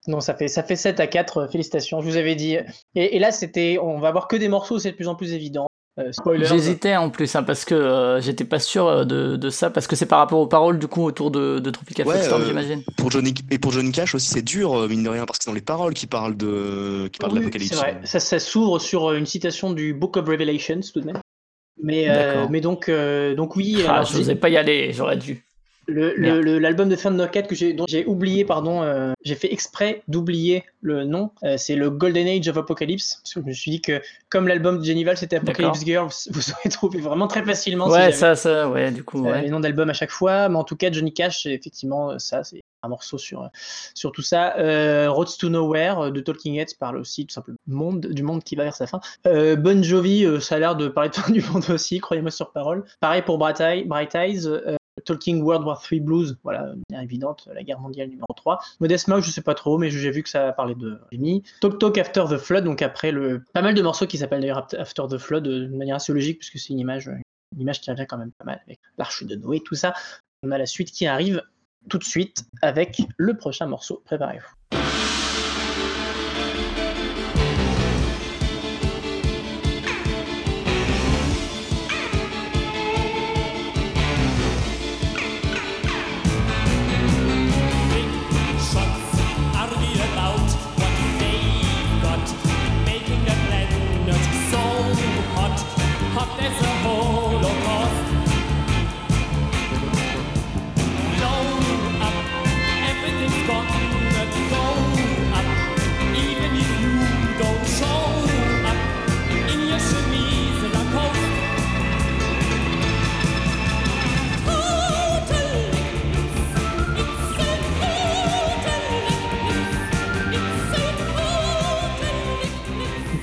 Non, 0.06 0.20
ça 0.20 0.34
fait, 0.34 0.48
ça 0.48 0.62
fait 0.62 0.74
7 0.76 1.00
à 1.00 1.06
4, 1.06 1.48
félicitations, 1.52 2.00
je 2.00 2.08
vous 2.08 2.16
avais 2.16 2.34
dit. 2.34 2.56
Et, 2.94 3.16
et 3.16 3.18
là, 3.18 3.30
c'était, 3.30 3.78
on 3.80 3.98
va 3.98 4.10
voir 4.10 4.26
que 4.26 4.36
des 4.36 4.48
morceaux, 4.48 4.78
c'est 4.78 4.92
de 4.92 4.96
plus 4.96 5.06
en 5.08 5.14
plus 5.14 5.32
évident. 5.34 5.67
Euh, 5.98 6.12
spoiler. 6.12 6.44
J'hésitais 6.44 6.94
en 6.96 7.10
plus, 7.10 7.34
hein, 7.34 7.42
parce 7.42 7.64
que 7.64 7.74
euh, 7.74 8.20
j'étais 8.20 8.44
pas 8.44 8.60
sûr 8.60 8.86
euh, 8.86 9.04
de, 9.04 9.36
de 9.36 9.50
ça, 9.50 9.68
parce 9.70 9.86
que 9.88 9.96
c'est 9.96 10.06
par 10.06 10.20
rapport 10.20 10.38
aux 10.38 10.46
paroles 10.46 10.78
du 10.78 10.86
coup 10.86 11.02
autour 11.04 11.30
de, 11.32 11.58
de 11.58 11.70
Tropical 11.70 12.06
Ouais, 12.06 12.22
Storm, 12.22 12.42
euh, 12.42 12.46
j'imagine. 12.46 12.82
pour 12.96 13.10
Johnny 13.10 13.34
Et 13.50 13.58
pour 13.58 13.72
Johnny 13.72 13.90
Cash 13.90 14.14
aussi, 14.14 14.28
c'est 14.28 14.42
dur, 14.42 14.88
mine 14.88 15.02
de 15.02 15.08
rien, 15.08 15.26
parce 15.26 15.38
que 15.38 15.44
c'est 15.44 15.50
dans 15.50 15.54
les 15.56 15.60
paroles 15.60 15.94
qui 15.94 16.06
parlent 16.06 16.36
de, 16.36 17.08
qui 17.12 17.18
parlent 17.18 17.32
Oui, 17.32 17.40
d'apocalypse. 17.40 17.70
C'est 17.70 17.76
vrai, 17.76 18.00
ça, 18.04 18.20
ça 18.20 18.38
s'ouvre 18.38 18.78
sur 18.78 19.12
une 19.12 19.26
citation 19.26 19.72
du 19.72 19.92
Book 19.92 20.16
of 20.16 20.28
Revelations 20.28 20.80
tout 20.92 21.00
de 21.00 21.06
même. 21.06 21.18
Mais, 21.82 22.06
euh, 22.08 22.46
donc, 22.60 22.88
euh, 22.88 23.34
donc 23.34 23.56
oui, 23.56 23.82
Ah, 23.86 23.94
alors, 23.94 24.04
je 24.06 24.18
n'osais 24.18 24.34
pas 24.34 24.48
y 24.48 24.56
aller, 24.56 24.92
j'aurais 24.92 25.16
dû. 25.16 25.44
Le- 25.88 26.40
le- 26.40 26.58
l'album 26.58 26.88
de 26.88 26.96
Fan 26.96 27.16
Knockout 27.16 27.46
que 27.46 27.54
j'ai, 27.54 27.72
dont 27.72 27.86
j'ai 27.88 28.04
oublié, 28.06 28.44
pardon, 28.44 28.82
euh, 28.82 29.12
j'ai 29.24 29.34
fait 29.34 29.52
exprès 29.52 30.02
d'oublier 30.08 30.64
le 30.80 31.04
nom. 31.04 31.30
Euh, 31.44 31.56
c'est 31.56 31.76
le 31.76 31.90
Golden 31.90 32.26
Age 32.28 32.46
of 32.48 32.56
Apocalypse. 32.58 33.20
Parce 33.22 33.34
que 33.34 33.40
je 33.40 33.46
me 33.46 33.52
suis 33.52 33.70
dit 33.70 33.80
que 33.80 34.00
comme 34.28 34.46
l'album 34.48 34.78
de 34.78 34.84
Jennival 34.84 35.16
c'était 35.16 35.36
Apocalypse 35.36 35.84
Girl, 35.84 36.08
vous, 36.08 36.30
vous 36.32 36.50
aurez 36.52 36.68
trouvé 36.70 37.00
vraiment 37.00 37.26
très 37.26 37.42
facilement. 37.44 37.88
Ouais, 37.88 38.12
ça, 38.12 38.36
ça, 38.36 38.68
ouais, 38.68 38.90
du 38.90 39.02
coup, 39.02 39.26
euh, 39.26 39.30
ouais. 39.32 39.42
les 39.42 39.50
noms 39.50 39.60
d'albums 39.60 39.90
à 39.90 39.94
chaque 39.94 40.10
fois, 40.10 40.48
mais 40.48 40.56
en 40.56 40.64
tout 40.64 40.76
cas 40.76 40.92
Johnny 40.92 41.12
Cash, 41.12 41.42
c'est 41.42 41.52
effectivement 41.52 42.18
ça, 42.18 42.44
c'est 42.44 42.60
un 42.84 42.88
morceau 42.88 43.18
sur, 43.18 43.48
sur 43.94 44.12
tout 44.12 44.22
ça. 44.22 44.56
Euh, 44.58 45.10
Roads 45.10 45.36
to 45.40 45.48
Nowhere 45.48 46.12
de 46.12 46.20
Talking 46.20 46.54
Heads 46.60 46.74
parle 46.78 46.98
aussi 46.98 47.26
tout 47.26 47.32
simplement 47.34 47.56
monde, 47.66 48.06
du 48.06 48.22
monde 48.22 48.44
qui 48.44 48.54
va 48.56 48.64
vers 48.64 48.76
sa 48.76 48.86
fin. 48.86 49.00
Euh, 49.26 49.56
bon 49.56 49.82
Jovi, 49.82 50.24
euh, 50.24 50.38
ça 50.38 50.54
a 50.56 50.58
l'air 50.58 50.76
de 50.76 50.86
parler 50.86 51.10
de 51.10 51.16
fin 51.16 51.32
du 51.32 51.42
monde 51.42 51.64
aussi, 51.70 51.98
croyez-moi 51.98 52.30
sur 52.30 52.52
parole. 52.52 52.84
Pareil 53.00 53.22
pour 53.22 53.38
Bright 53.38 53.60
Eyes. 53.60 53.86
Talking 55.04 55.42
World 55.42 55.64
War 55.66 55.80
III 55.90 56.00
Blues, 56.00 56.38
voilà, 56.42 56.72
bien 56.88 57.00
évidente, 57.00 57.48
la 57.52 57.62
guerre 57.62 57.80
mondiale 57.80 58.08
numéro 58.08 58.26
3. 58.34 58.58
Modest 58.80 59.08
Mouse, 59.08 59.24
je 59.24 59.30
sais 59.30 59.42
pas 59.42 59.54
trop, 59.54 59.78
mais 59.78 59.90
j'ai 59.90 60.10
vu 60.10 60.22
que 60.22 60.28
ça 60.28 60.52
parlait 60.52 60.74
de 60.74 60.98
Jimmy. 61.12 61.42
Talk 61.60 61.78
Talk 61.78 61.98
After 61.98 62.24
the 62.30 62.36
Flood, 62.36 62.64
donc 62.64 62.82
après 62.82 63.12
le. 63.12 63.42
Pas 63.52 63.62
mal 63.62 63.74
de 63.74 63.82
morceaux 63.82 64.06
qui 64.06 64.18
s'appellent 64.18 64.40
d'ailleurs 64.40 64.66
After 64.78 65.04
the 65.10 65.18
Flood 65.18 65.46
euh, 65.46 65.66
de 65.68 65.76
manière 65.76 65.96
assez 65.96 66.12
logique, 66.12 66.38
puisque 66.38 66.58
c'est 66.58 66.72
une 66.72 66.80
image, 66.80 67.08
euh, 67.08 67.16
une 67.54 67.62
image 67.62 67.80
qui 67.80 67.90
revient 67.90 68.06
quand 68.08 68.18
même 68.18 68.32
pas 68.32 68.44
mal 68.44 68.60
avec 68.66 68.80
l'arche 68.96 69.24
de 69.24 69.34
Noé, 69.34 69.60
tout 69.60 69.74
ça. 69.74 69.94
On 70.42 70.50
a 70.50 70.58
la 70.58 70.66
suite 70.66 70.90
qui 70.90 71.06
arrive 71.06 71.42
tout 71.88 71.98
de 71.98 72.04
suite 72.04 72.44
avec 72.62 73.00
le 73.16 73.36
prochain 73.36 73.66
morceau. 73.66 74.02
Préparez-vous. 74.04 74.87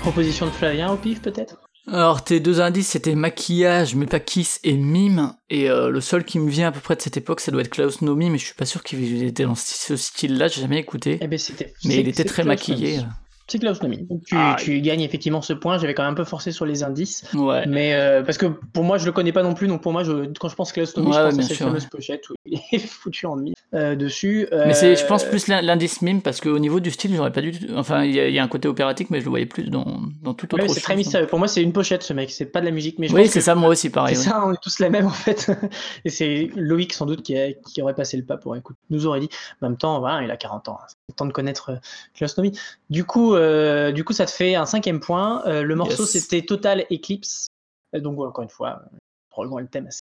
Proposition 0.05 0.45
de 0.45 0.51
Flavien 0.51 0.91
au 0.91 0.97
pif 0.97 1.19
peut-être? 1.19 1.57
Alors, 1.87 2.23
tes 2.23 2.39
deux 2.39 2.61
indices, 2.61 2.89
c'était 2.89 3.15
maquillage, 3.15 3.95
mais 3.95 4.05
pas 4.05 4.19
kiss 4.19 4.59
et 4.63 4.73
mime. 4.77 5.33
Et 5.49 5.67
euh, 5.69 5.89
le 5.89 5.99
seul 6.01 6.23
qui 6.23 6.37
me 6.39 6.47
vient 6.49 6.67
à 6.67 6.71
peu 6.71 6.79
près 6.79 6.95
de 6.95 7.01
cette 7.01 7.17
époque, 7.17 7.39
ça 7.39 7.51
doit 7.51 7.61
être 7.61 7.69
Klaus 7.69 8.01
Nomi, 8.03 8.29
mais 8.29 8.37
je 8.37 8.45
suis 8.45 8.53
pas 8.55 8.65
sûr 8.65 8.83
qu'il 8.83 9.23
était 9.23 9.43
dans 9.45 9.55
ce 9.55 9.95
style-là, 9.95 10.47
j'ai 10.47 10.61
jamais 10.61 10.77
écouté. 10.79 11.13
Eh 11.21 11.27
ben. 11.27 11.29
Mais 11.31 11.37
c'est- 11.39 11.73
il 11.83 12.07
était 12.07 12.23
très 12.23 12.43
Klaus 12.43 12.47
maquillé. 12.47 12.97
Nomi. 12.97 13.09
C'est 13.47 13.59
Klaus 13.59 13.81
Nomi. 13.83 14.03
Donc 14.09 14.23
tu, 14.25 14.35
Ah, 14.35 14.55
tu 14.59 14.81
gagnes 14.81 15.01
effectivement 15.01 15.41
ce 15.43 15.53
point. 15.53 15.77
J'avais 15.77 15.93
quand 15.93 16.01
même 16.03 16.13
un 16.13 16.15
peu 16.15 16.23
forcé 16.23 16.51
sur 16.51 16.65
les 16.65 16.81
indices. 16.83 17.23
Ouais. 17.35 17.65
Mais 17.67 17.93
euh, 17.93 18.23
parce 18.23 18.39
que 18.39 18.47
pour 18.47 18.83
moi, 18.83 18.97
je 18.97 19.05
le 19.05 19.11
connais 19.11 19.31
pas 19.31 19.43
non 19.43 19.53
plus. 19.53 19.67
Donc 19.67 19.83
pour 19.83 19.91
moi, 19.91 20.03
je, 20.03 20.31
quand 20.39 20.49
je 20.49 20.55
pense 20.55 20.71
Klaus 20.71 20.97
Nomi, 20.97 21.09
Ouais, 21.09 21.15
je 21.15 21.35
pense 21.35 21.39
à 21.39 21.41
cette 21.49 21.57
fameuse 21.57 21.85
pochette 21.85 22.27
où 22.31 22.33
il 22.47 22.59
est 22.71 22.77
foutu 22.87 23.27
en 23.27 23.35
mime 23.35 23.53
euh, 23.75 23.95
dessus. 23.95 24.47
Mais 24.51 24.73
c'est, 24.73 24.95
je 24.95 25.03
Euh, 25.03 25.07
pense, 25.07 25.23
plus 25.25 25.47
l'in- 25.47 25.61
l'indice 25.61 26.01
mime, 26.01 26.21
parce 26.21 26.39
qu'au 26.41 26.57
niveau 26.59 26.79
du 26.79 26.91
style, 26.91 27.13
j'aurais 27.15 27.31
pas 27.31 27.41
dû. 27.41 27.53
Enfin, 27.75 28.03
il 28.05 28.15
y, 28.15 28.19
a- 28.19 28.27
il 28.29 28.33
y 28.33 28.39
a 28.39 28.43
un 28.43 28.47
côté 28.47 28.67
opératique, 28.67 29.09
mais 29.09 29.19
je 29.19 29.25
le 29.25 29.29
voyais 29.29 29.45
plus 29.45 29.69
dans, 29.69 29.85
dans 30.23 30.33
toute 30.33 30.53
autre 30.53 30.63
ouais, 30.63 30.69
c'est 30.69 30.79
très 30.81 30.93
hein. 30.93 30.97
mystérieux. 30.97 31.27
Pour 31.27 31.39
moi, 31.39 31.47
c'est 31.47 31.61
une 31.61 31.73
pochette, 31.73 32.01
ce 32.03 32.13
mec. 32.13 32.31
C'est 32.31 32.45
pas 32.45 32.61
de 32.61 32.65
la 32.65 32.71
musique. 32.71 32.97
Mais 32.99 33.07
je 33.07 33.13
Oui, 33.13 33.27
c'est 33.27 33.41
ça, 33.41 33.53
moi 33.55 33.69
aussi, 33.69 33.89
pareil. 33.89 34.15
C'est 34.15 34.27
ouais. 34.27 34.31
ça, 34.33 34.45
on 34.45 34.53
est 34.53 34.61
tous 34.61 34.79
la 34.79 34.89
même 34.89 35.05
en 35.05 35.09
fait. 35.09 35.51
Et 36.05 36.09
c'est 36.09 36.49
Loïc 36.55 36.93
sans 36.93 37.05
doute 37.05 37.21
qui, 37.21 37.37
a- 37.37 37.53
qui 37.53 37.81
aurait 37.81 37.95
passé 37.95 38.15
le 38.17 38.23
pas 38.23 38.37
pour 38.37 38.55
écouter. 38.55 38.79
Nous 38.89 39.05
aurait 39.05 39.19
dit. 39.19 39.29
En 39.61 39.69
même 39.69 39.77
temps, 39.77 39.99
voilà, 39.99 40.23
il 40.23 40.31
a 40.31 40.37
40 40.37 40.69
ans. 40.69 40.77
hein. 40.81 40.85
C'est 40.87 40.95
le 41.09 41.15
temps 41.15 41.25
de 41.25 41.33
connaître 41.33 41.71
euh, 41.71 41.75
Klaus 42.15 42.37
Nomi. 42.37 42.57
Du 42.89 43.03
coup, 43.03 43.35
euh, 43.35 43.91
du 43.91 44.03
coup, 44.03 44.13
ça 44.13 44.25
te 44.25 44.31
fait 44.31 44.55
un 44.55 44.65
cinquième 44.65 44.99
point. 44.99 45.43
Euh, 45.47 45.63
le 45.63 45.75
morceau, 45.75 46.03
Yes. 46.03 46.11
c'était 46.11 46.41
Total 46.43 46.85
Eclipse. 46.91 47.47
Euh, 47.95 47.99
Donc, 47.99 48.19
encore 48.19 48.43
une 48.43 48.49
fois, 48.49 48.81
euh, 48.85 48.97
probablement 49.29 49.59
le 49.59 49.67
thème 49.67 49.87
assez 49.87 49.99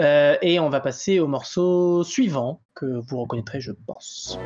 Euh, 0.00 0.36
et 0.42 0.58
on 0.60 0.68
va 0.68 0.80
passer 0.80 1.20
au 1.20 1.26
morceau 1.26 2.04
suivant 2.04 2.62
que 2.74 2.86
vous 2.86 3.20
reconnaîtrez, 3.20 3.60
je 3.60 3.72
pense. 3.72 4.38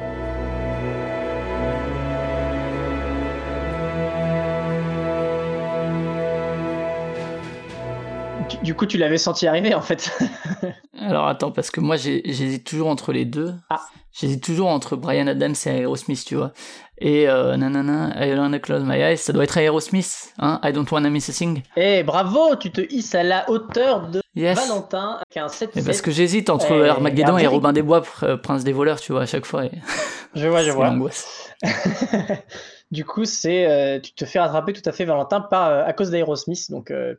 Du- 8.63 8.75
coup, 8.75 8.87
tu 8.87 8.99
l'avais 8.99 9.19
senti 9.19 9.47
arriver 9.47 9.75
en 9.75 9.81
fait. 9.81 10.11
Alors 10.99 11.27
attends, 11.29 11.51
parce 11.51 11.71
que 11.71 11.81
moi 11.81 11.97
j'hésite 11.97 12.65
toujours 12.65 12.89
entre 12.89 13.13
les 13.13 13.25
deux. 13.25 13.55
Ah. 13.71 13.81
J'hésite 14.13 14.43
toujours 14.43 14.69
entre 14.69 14.97
Brian 14.97 15.29
Adams 15.29 15.55
et 15.67 15.69
Aerosmith, 15.83 16.25
tu 16.25 16.35
vois. 16.35 16.53
Et 16.99 17.29
euh, 17.29 17.57
nanana, 17.57 18.13
I 18.27 18.35
wanna 18.37 18.59
close 18.59 18.83
my 18.85 18.97
eyes, 18.97 19.17
ça 19.17 19.33
doit 19.33 19.45
être 19.45 19.57
Aerosmith, 19.57 20.33
hein, 20.39 20.61
I 20.65 20.73
don't 20.73 20.91
wanna 20.91 21.09
miss 21.11 21.31
a 21.31 21.33
thing. 21.33 21.63
Eh, 21.77 22.03
bravo, 22.03 22.57
tu 22.57 22.71
te 22.73 22.81
hisses 22.93 23.15
à 23.15 23.23
la 23.23 23.49
hauteur 23.49 24.09
de 24.09 24.21
Yes. 24.35 24.59
Valentin 24.59 25.17
avec 25.17 25.37
un 25.37 25.49
7 25.49 25.75
Mais 25.77 25.83
parce 25.83 26.03
que 26.03 26.11
j'hésite 26.11 26.51
entre 26.51 26.73
Eh, 26.85 26.89
Armageddon 26.89 27.39
et. 27.39 27.47
Robin 27.47 27.73
des 27.73 27.83
Bois, 27.83 28.01
pr- 28.01 28.37
Prince 28.37 28.63
des 28.65 28.73
voleurs, 28.73 29.01
tu 29.01 29.13
vois, 29.13 29.23
à 29.23 29.27
chaque 29.27 29.45
fois. 29.47 29.65
et 29.65 29.71
Je 30.35 30.47
vois, 30.49 30.63
je 30.63 30.71
vois. 30.71 30.87
l'angoisse. 30.87 31.51
du 32.91 33.05
coup, 33.05 33.25
c'est 33.25 33.67
euh, 33.67 34.01
tu 34.01 34.13
te 34.13 34.25
fais 34.25 34.39
rattraper 34.39 34.73
tout 34.73 34.83
à 34.89 34.93
fait 34.93 35.05
Valentin 35.05 35.41
par 35.41 35.67
euh, 35.69 35.85
à 35.85 35.93
cause 35.93 36.11
d'Aerosmith, 36.11 36.71
donc 36.71 36.91
euh, 36.91 37.15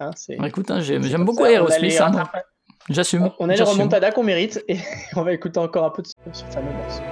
hein. 0.00 0.10
Alors, 0.30 0.46
écoute, 0.46 0.70
hein, 0.70 0.80
j'aime 0.80 1.24
beaucoup 1.24 1.44
Aerosmith, 1.44 2.00
hein, 2.00 2.24
j'assume. 2.88 3.30
On 3.38 3.48
a 3.48 3.54
les 3.54 3.62
remontadas 3.62 4.12
qu'on 4.12 4.24
mérite 4.24 4.62
et 4.68 4.78
on 5.16 5.22
va 5.22 5.32
écouter 5.32 5.58
encore 5.58 5.84
un 5.84 5.90
peu 5.90 6.02
de 6.02 6.08
ce, 6.08 6.14
ce 6.32 6.44
fameux 6.52 6.72
morceau. 6.72 7.02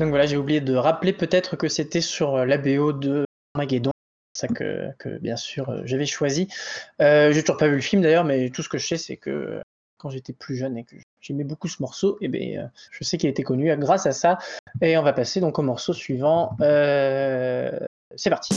Donc 0.00 0.08
voilà, 0.08 0.24
j'ai 0.24 0.38
oublié 0.38 0.62
de 0.62 0.74
rappeler 0.74 1.12
peut-être 1.12 1.56
que 1.56 1.68
c'était 1.68 2.00
sur 2.00 2.34
euh, 2.36 2.46
la 2.46 2.56
BO 2.56 2.94
de 2.94 3.26
Armageddon. 3.54 3.90
C'est 4.32 4.46
ça 4.46 4.52
que, 4.52 4.88
que, 4.98 5.18
bien 5.18 5.36
sûr 5.36 5.68
euh, 5.68 5.82
j'avais 5.84 6.06
choisi. 6.06 6.48
Euh, 7.02 7.32
j'ai 7.32 7.42
toujours 7.42 7.58
pas 7.58 7.68
vu 7.68 7.74
le 7.74 7.82
film 7.82 8.00
d'ailleurs, 8.00 8.24
mais 8.24 8.48
tout 8.48 8.62
ce 8.62 8.70
que 8.70 8.78
je 8.78 8.86
sais 8.86 8.96
c'est 8.96 9.18
que 9.18 9.60
quand 9.98 10.08
j'étais 10.08 10.32
plus 10.32 10.56
jeune 10.56 10.78
et 10.78 10.84
que 10.84 10.96
j'aimais 11.20 11.44
beaucoup 11.44 11.68
ce 11.68 11.82
morceau, 11.82 12.16
et 12.22 12.28
ben, 12.28 12.56
euh, 12.56 12.66
je 12.92 13.04
sais 13.04 13.18
qu'il 13.18 13.28
été 13.28 13.42
connu 13.42 13.76
grâce 13.76 14.06
à 14.06 14.12
ça. 14.12 14.38
Et 14.80 14.96
on 14.96 15.02
va 15.02 15.12
passer 15.12 15.40
donc 15.40 15.58
au 15.58 15.62
morceau 15.62 15.92
suivant. 15.92 16.56
Euh, 16.62 17.78
C'est 18.16 18.30
parti. 18.30 18.54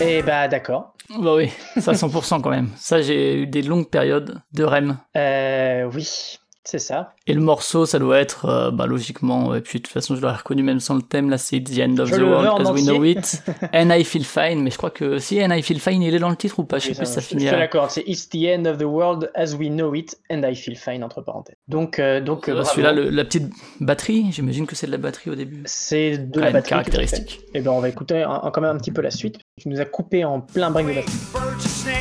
Et 0.00 0.22
bah 0.22 0.48
d'accord. 0.48 0.94
Bah 1.10 1.34
oui, 1.36 1.52
ça 1.78 1.92
100% 1.92 2.40
quand 2.40 2.50
même. 2.50 2.70
Ça, 2.76 3.00
j'ai 3.00 3.42
eu 3.42 3.46
des 3.46 3.62
longues 3.62 3.88
périodes 3.88 4.40
de 4.52 4.64
REM. 4.64 4.98
Euh, 5.16 5.84
oui, 5.94 6.38
c'est 6.64 6.78
ça. 6.78 7.12
Et 7.26 7.34
le 7.34 7.40
morceau, 7.40 7.86
ça 7.86 7.98
doit 7.98 8.18
être, 8.18 8.46
euh, 8.46 8.70
bah, 8.70 8.86
logiquement, 8.86 9.54
et 9.54 9.60
puis 9.60 9.78
de 9.78 9.84
toute 9.84 9.92
façon, 9.92 10.16
je 10.16 10.20
l'aurais 10.22 10.36
reconnu 10.36 10.62
même 10.62 10.80
sans 10.80 10.94
le 10.94 11.02
thème, 11.02 11.30
là, 11.30 11.38
c'est 11.38 11.60
The 11.60 11.78
End 11.80 11.98
of 11.98 12.08
Je 12.08 12.16
the 12.16 12.20
World 12.20 12.66
as 12.66 12.72
we 12.72 12.84
know 12.84 13.04
it. 13.04 13.42
And 13.72 13.90
I 13.90 14.02
Feel 14.04 14.24
Fine, 14.24 14.62
mais 14.62 14.70
je 14.70 14.76
crois 14.78 14.90
que 14.90 15.18
si 15.18 15.40
And 15.42 15.50
I 15.54 15.62
Feel 15.62 15.78
Fine, 15.80 16.02
il 16.02 16.14
est 16.14 16.18
dans 16.18 16.30
le 16.30 16.36
titre 16.36 16.58
ou 16.58 16.64
pas, 16.64 16.78
je 16.78 16.84
sais 16.86 16.90
Oui, 16.90 16.96
plus 16.96 17.06
si 17.06 17.12
ça 17.12 17.20
je- 17.20 17.26
finit 17.26 17.46
Je 17.46 17.54
à... 17.54 17.58
l'accorde, 17.58 17.90
c'est 17.90 18.02
It's 18.06 18.28
the 18.28 18.46
end 18.56 18.64
of 18.66 18.78
the 18.78 18.84
world 18.84 19.30
as 19.34 19.54
we 19.54 19.68
know 19.68 19.94
it 19.94 20.16
and 20.30 20.42
I 20.42 20.54
feel 20.54 20.76
fine 20.76 21.04
entre 21.04 21.20
parenthèses. 21.22 21.56
Donc, 21.68 21.98
euh, 21.98 22.20
donc 22.20 22.48
euh, 22.48 22.56
Euh. 22.60 22.64
Celui-là, 22.64 22.92
la 22.92 23.24
petite 23.24 23.50
batterie, 23.80 24.26
j'imagine 24.32 24.66
que 24.66 24.74
c'est 24.74 24.86
de 24.86 24.92
la 24.92 24.98
batterie 24.98 25.30
au 25.30 25.34
début. 25.34 25.62
c'est 25.66 26.18
de 26.18 26.38
Quand 26.38 26.44
la 26.46 26.50
batterie. 26.52 26.68
caractéristique. 26.70 27.40
Et 27.54 27.60
ben 27.60 27.70
on 27.72 27.80
va 27.80 27.88
écouter 27.88 28.22
un- 28.22 28.40
un- 28.42 28.50
quand 28.50 28.60
même 28.60 28.74
un 28.74 28.78
petit 28.78 28.90
peu 28.92 29.02
la 29.02 29.10
suite. 29.10 29.36
Tu 29.60 29.68
nous 29.68 29.80
as 29.80 29.84
coupé 29.84 30.24
en 30.24 30.40
plein 30.40 30.70
break 30.70 30.86
de 30.88 30.92
batterie. 30.94 31.93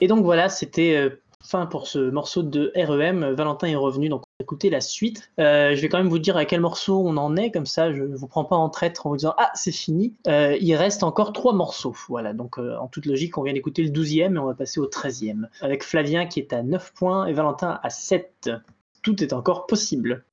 Et 0.00 0.06
donc 0.06 0.24
voilà, 0.24 0.48
c'était 0.48 0.96
euh, 0.96 1.10
fin 1.42 1.66
pour 1.66 1.86
ce 1.86 2.10
morceau 2.10 2.42
de 2.42 2.72
REM. 2.74 3.32
Valentin 3.32 3.68
est 3.68 3.76
revenu, 3.76 4.08
donc 4.08 4.22
on 4.22 4.30
va 4.38 4.44
écouter 4.44 4.70
la 4.70 4.80
suite. 4.80 5.30
Euh, 5.38 5.74
je 5.74 5.80
vais 5.80 5.88
quand 5.88 5.98
même 5.98 6.08
vous 6.08 6.18
dire 6.18 6.36
à 6.36 6.44
quel 6.44 6.60
morceau 6.60 7.02
on 7.06 7.16
en 7.16 7.36
est, 7.36 7.50
comme 7.50 7.66
ça 7.66 7.92
je 7.92 8.02
ne 8.02 8.16
vous 8.16 8.26
prends 8.26 8.44
pas 8.44 8.56
en 8.56 8.68
traître 8.70 9.06
en 9.06 9.10
vous 9.10 9.16
disant 9.16 9.34
Ah, 9.38 9.50
c'est 9.54 9.72
fini. 9.72 10.14
Euh, 10.26 10.56
il 10.60 10.74
reste 10.74 11.02
encore 11.02 11.32
trois 11.32 11.52
morceaux. 11.52 11.94
Voilà, 12.08 12.32
donc 12.32 12.58
en 12.58 12.88
toute 12.88 13.06
logique, 13.06 13.36
on 13.38 13.42
vient 13.42 13.52
d'écouter 13.52 13.82
le 13.82 13.90
12e 13.90 14.34
et 14.34 14.38
on 14.38 14.46
va 14.46 14.54
passer 14.54 14.80
au 14.80 14.86
13e. 14.86 15.48
Avec 15.60 15.84
Flavien 15.84 16.26
qui 16.26 16.40
est 16.40 16.52
à 16.52 16.62
9 16.62 16.92
points 16.94 17.26
et 17.26 17.32
Valentin 17.32 17.78
à 17.82 17.90
7. 17.90 18.50
Tout 19.02 19.22
est 19.22 19.32
encore 19.32 19.66
possible. 19.66 20.24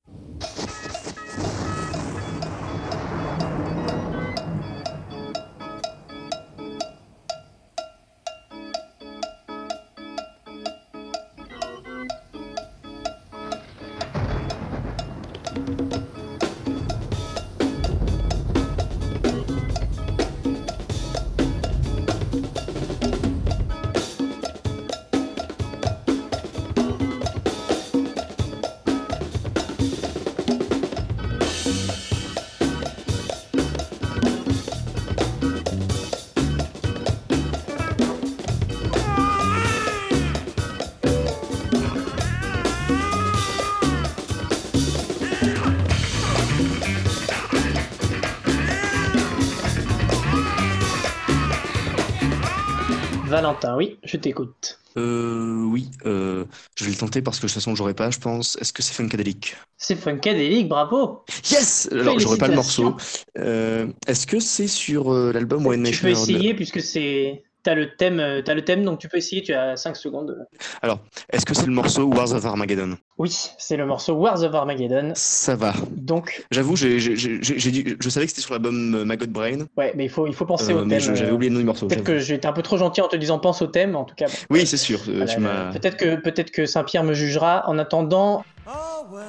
Oui, 53.76 53.98
je 54.04 54.16
t'écoute. 54.16 54.78
Euh, 54.96 55.64
oui, 55.64 55.90
euh, 56.06 56.44
je 56.76 56.84
vais 56.84 56.90
le 56.90 56.96
tenter 56.96 57.22
parce 57.22 57.38
que 57.38 57.42
de 57.42 57.48
toute 57.48 57.54
façon, 57.54 57.74
j'aurais 57.74 57.94
pas, 57.94 58.10
je 58.10 58.18
pense. 58.18 58.56
Est-ce 58.60 58.72
que 58.72 58.82
c'est 58.82 58.94
Funkadelic? 58.94 59.56
C'est 59.76 59.96
Funkadelic, 59.96 60.68
bravo 60.68 61.24
Yes! 61.50 61.88
Alors, 61.92 62.18
j'aurais 62.18 62.38
pas 62.38 62.48
le 62.48 62.54
morceau. 62.54 62.96
Euh, 63.38 63.86
est-ce 64.06 64.26
que 64.26 64.40
c'est 64.40 64.66
sur 64.66 65.12
euh, 65.12 65.32
l'album 65.32 65.62
Tu 65.62 65.78
Nation 65.78 66.02
peux 66.02 66.08
Heard- 66.08 66.22
essayer 66.22 66.54
puisque 66.54 66.80
c'est. 66.80 67.44
T'as 67.64 67.74
le 67.74 67.94
thème, 67.96 68.20
euh, 68.20 68.40
t'as 68.40 68.54
le 68.54 68.64
thème, 68.64 68.84
donc 68.84 68.98
tu 69.00 69.08
peux 69.08 69.16
essayer. 69.18 69.42
Tu 69.42 69.52
as 69.52 69.76
5 69.76 69.96
secondes. 69.96 70.36
Alors, 70.80 71.00
est-ce 71.30 71.44
que 71.44 71.54
c'est 71.54 71.66
le 71.66 71.72
morceau 71.72 72.04
Wars 72.04 72.32
of 72.32 72.44
Armageddon? 72.46 72.96
Oui, 73.18 73.30
c'est 73.58 73.76
le 73.76 73.84
morceau 73.84 74.14
Wars 74.14 74.42
of 74.42 74.54
Armageddon. 74.54 75.12
Ça 75.14 75.56
va. 75.56 75.74
Donc, 75.90 76.46
J'avoue, 76.50 76.76
j'ai, 76.76 77.00
j'ai, 77.00 77.16
j'ai, 77.16 77.40
j'ai 77.42 77.70
dit- 77.70 77.96
je 78.00 78.08
savais 78.08 78.26
que 78.26 78.30
c'était 78.30 78.42
sur 78.42 78.54
l'album 78.54 78.94
euh, 78.94 79.04
Maggot 79.04 79.26
Brain, 79.26 79.66
ouais, 79.76 79.92
mais 79.96 80.04
il 80.04 80.08
faut, 80.10 80.26
il 80.26 80.34
faut 80.34 80.46
penser 80.46 80.72
euh, 80.72 80.82
au 80.82 80.84
mais 80.84 80.98
thème. 80.98 81.16
j'avais 81.16 81.32
oublié 81.32 81.50
le 81.50 81.54
nom 81.54 81.60
du 81.60 81.66
morceau. 81.66 81.88
Peut-être 81.88 82.04
que 82.04 82.32
été 82.32 82.46
un 82.46 82.52
peu 82.52 82.62
trop 82.62 82.76
gentil 82.78 83.00
en 83.00 83.08
te 83.08 83.16
disant 83.16 83.38
pense 83.38 83.60
au 83.60 83.66
thème, 83.66 83.96
en 83.96 84.04
tout 84.04 84.14
cas. 84.14 84.26
bon, 84.26 84.32
Oui, 84.50 84.66
c'est 84.66 84.76
sûr. 84.76 85.00
voilà, 85.06 85.26
tu 85.26 85.40
m'as... 85.40 85.72
Peut-être 85.72 85.96
que, 85.96 86.14
peut-être 86.16 86.50
que 86.52 86.64
Saint-Pierre 86.66 87.04
me 87.04 87.12
jugera. 87.14 87.64
En 87.68 87.78
attendant, 87.78 88.44
Oh, 88.66 89.06
well, 89.10 89.22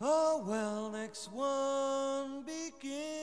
Oh, 0.00 0.44
well, 0.46 0.90
next 0.90 1.32
one 1.32 2.42
begins. 2.42 3.17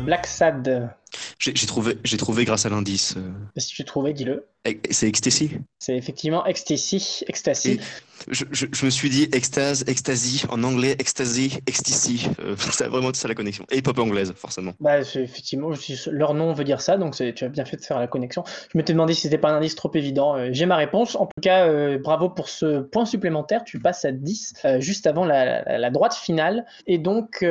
Black 0.00 0.26
Sad. 0.26 0.90
J'ai 1.38 1.52
trouvé, 1.66 1.98
j'ai 2.04 2.16
trouvé 2.16 2.44
grâce 2.44 2.66
à 2.66 2.68
l'indice. 2.68 3.14
euh, 3.16 3.30
Si 3.56 3.74
tu 3.74 3.84
trouvais, 3.84 4.12
dis-le. 4.12 4.46
e- 4.68 4.72
C'est 4.90 5.08
Ecstasy. 5.08 5.50
C'est 5.78 5.96
effectivement 5.96 6.44
Ecstasy. 6.46 7.24
Ecstasy. 7.26 7.80
Je, 8.28 8.44
je- 8.52 8.66
je 8.70 8.84
me 8.84 8.90
suis 8.90 9.08
dit 9.10 9.28
extase, 9.32 9.82
ecstasy, 9.88 10.44
en 10.50 10.62
anglais, 10.62 10.94
ecstasy, 10.98 11.58
ecstasy. 11.66 12.28
Euh, 12.40 12.54
c'est 12.72 12.86
vraiment 12.86 13.12
ça 13.14 13.26
la 13.28 13.34
connexion. 13.34 13.64
Et 13.70 13.80
pop 13.82 13.98
anglaise, 13.98 14.32
forcément. 14.36 14.72
Bah, 14.78 15.00
effectivement, 15.00 15.72
je 15.72 16.10
leur 16.10 16.34
nom 16.34 16.52
veut 16.52 16.64
dire 16.64 16.80
ça, 16.82 16.96
donc 16.98 17.16
tu 17.16 17.44
as 17.44 17.48
bien 17.48 17.64
fait 17.64 17.78
de 17.78 17.82
faire 17.84 17.98
la 17.98 18.06
connexion. 18.06 18.44
Je 18.70 18.76
m'étais 18.78 18.92
demandé 18.92 19.14
si 19.14 19.22
c'était 19.22 19.38
pas 19.38 19.50
un 19.50 19.56
indice 19.56 19.74
trop 19.74 19.90
évident. 19.94 20.36
Euh, 20.36 20.50
J'ai 20.52 20.66
ma 20.66 20.76
réponse. 20.76 21.16
En 21.16 21.26
tout 21.26 21.40
cas, 21.40 21.66
euh, 21.66 21.98
bravo 21.98 22.28
pour 22.28 22.50
ce 22.50 22.80
point 22.80 23.06
supplémentaire. 23.06 23.64
Tu 23.64 23.78
passes 23.80 24.04
à 24.04 24.12
10 24.12 24.52
euh, 24.66 24.80
juste 24.80 25.06
avant 25.06 25.24
la, 25.24 25.62
la- 25.64 25.78
la 25.78 25.90
droite 25.90 26.14
finale. 26.14 26.66
Et 26.86 26.98
donc, 26.98 27.42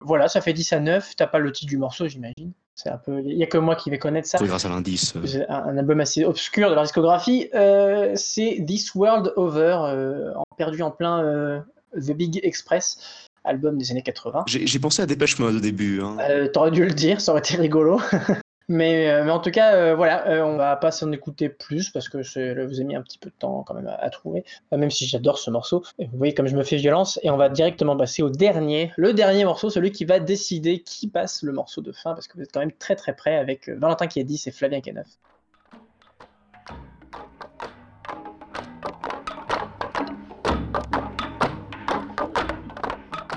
voilà, 0.00 0.28
ça 0.28 0.40
fait 0.40 0.52
10 0.52 0.72
à 0.72 0.80
9. 0.80 1.16
T'as 1.16 1.26
pas 1.26 1.38
le 1.38 1.52
titre 1.52 1.68
du 1.70 1.76
morceau, 1.78 2.08
j'imagine. 2.08 2.52
C'est 2.74 2.88
un 2.88 2.96
peu. 2.96 3.20
Il 3.24 3.36
y 3.36 3.42
a 3.42 3.46
que 3.46 3.58
moi 3.58 3.76
qui 3.76 3.90
vais 3.90 3.98
connaître 3.98 4.26
ça. 4.26 4.38
Trouvé 4.38 4.48
grâce 4.48 4.64
à 4.64 4.70
l'indice. 4.70 5.14
euh. 5.16 5.26
C'est 5.26 5.46
un, 5.48 5.64
un 5.64 5.76
album 5.76 6.00
assez 6.00 6.24
obscur 6.24 6.70
de 6.70 6.74
leur 6.74 6.82
discographie. 6.84 7.48
Euh, 7.54 8.12
c'est 8.14 8.64
This 8.66 8.94
World 8.94 9.32
Over, 9.36 9.78
euh, 9.84 10.32
perdu 10.56 10.80
en 10.82 10.90
plein 10.90 11.22
euh, 11.22 11.60
The 11.94 12.12
Big 12.12 12.40
Express, 12.42 13.26
album 13.44 13.76
des 13.76 13.90
années 13.90 14.02
80. 14.02 14.44
J'ai 14.46 14.78
pensé 14.78 15.02
à 15.02 15.06
Dépêche 15.06 15.38
Mode 15.38 15.56
au 15.56 15.60
début. 15.60 16.00
hein. 16.02 16.16
T'aurais 16.54 16.70
dû 16.70 16.84
le 16.84 16.92
dire, 16.94 17.20
ça 17.20 17.32
aurait 17.32 17.40
été 17.40 17.56
rigolo. 17.56 18.00
mais, 18.70 19.10
euh, 19.10 19.24
mais 19.24 19.32
en 19.32 19.40
tout 19.40 19.50
cas, 19.50 19.74
euh, 19.74 19.96
voilà, 19.96 20.28
euh, 20.28 20.42
on 20.42 20.56
va 20.56 20.76
pas 20.76 20.92
s'en 20.92 21.10
écouter 21.10 21.48
plus 21.48 21.90
parce 21.90 22.08
que 22.08 22.18
là, 22.18 22.66
vous 22.66 22.74
avez 22.76 22.84
mis 22.84 22.94
un 22.94 23.02
petit 23.02 23.18
peu 23.18 23.28
de 23.28 23.34
temps 23.34 23.64
quand 23.66 23.74
même 23.74 23.88
à, 23.88 24.10
trouver, 24.10 24.44
même 24.70 24.92
si 24.92 25.08
j'adore 25.08 25.40
ce 25.40 25.50
morceau. 25.50 25.82
Vous 25.98 26.16
voyez 26.16 26.34
comme 26.34 26.46
je 26.46 26.54
me 26.54 26.62
fais 26.62 26.76
violence 26.76 27.18
et 27.24 27.30
on 27.30 27.36
va 27.36 27.48
directement 27.48 27.96
passer 27.96 28.22
au 28.22 28.30
dernier, 28.30 28.92
le 28.96 29.12
dernier 29.12 29.44
morceau, 29.44 29.70
celui 29.70 29.90
qui 29.90 30.04
va 30.04 30.20
décider 30.20 30.84
qui 30.84 31.08
passe 31.08 31.42
le 31.42 31.52
morceau 31.52 31.80
de 31.80 31.90
fin 31.90 32.14
parce 32.14 32.28
que 32.28 32.36
vous 32.36 32.44
êtes 32.44 32.52
quand 32.52 32.60
même 32.60 32.70
très 32.70 32.94
très 32.94 33.16
près 33.16 33.36
avec 33.36 33.68
Valentin 33.68 34.06
qui 34.06 34.20
est 34.20 34.24
10 34.24 34.46
et 34.46 34.52
Flavien 34.52 34.80
qui 34.80 34.90
est 34.90 34.92
9. 34.92 35.04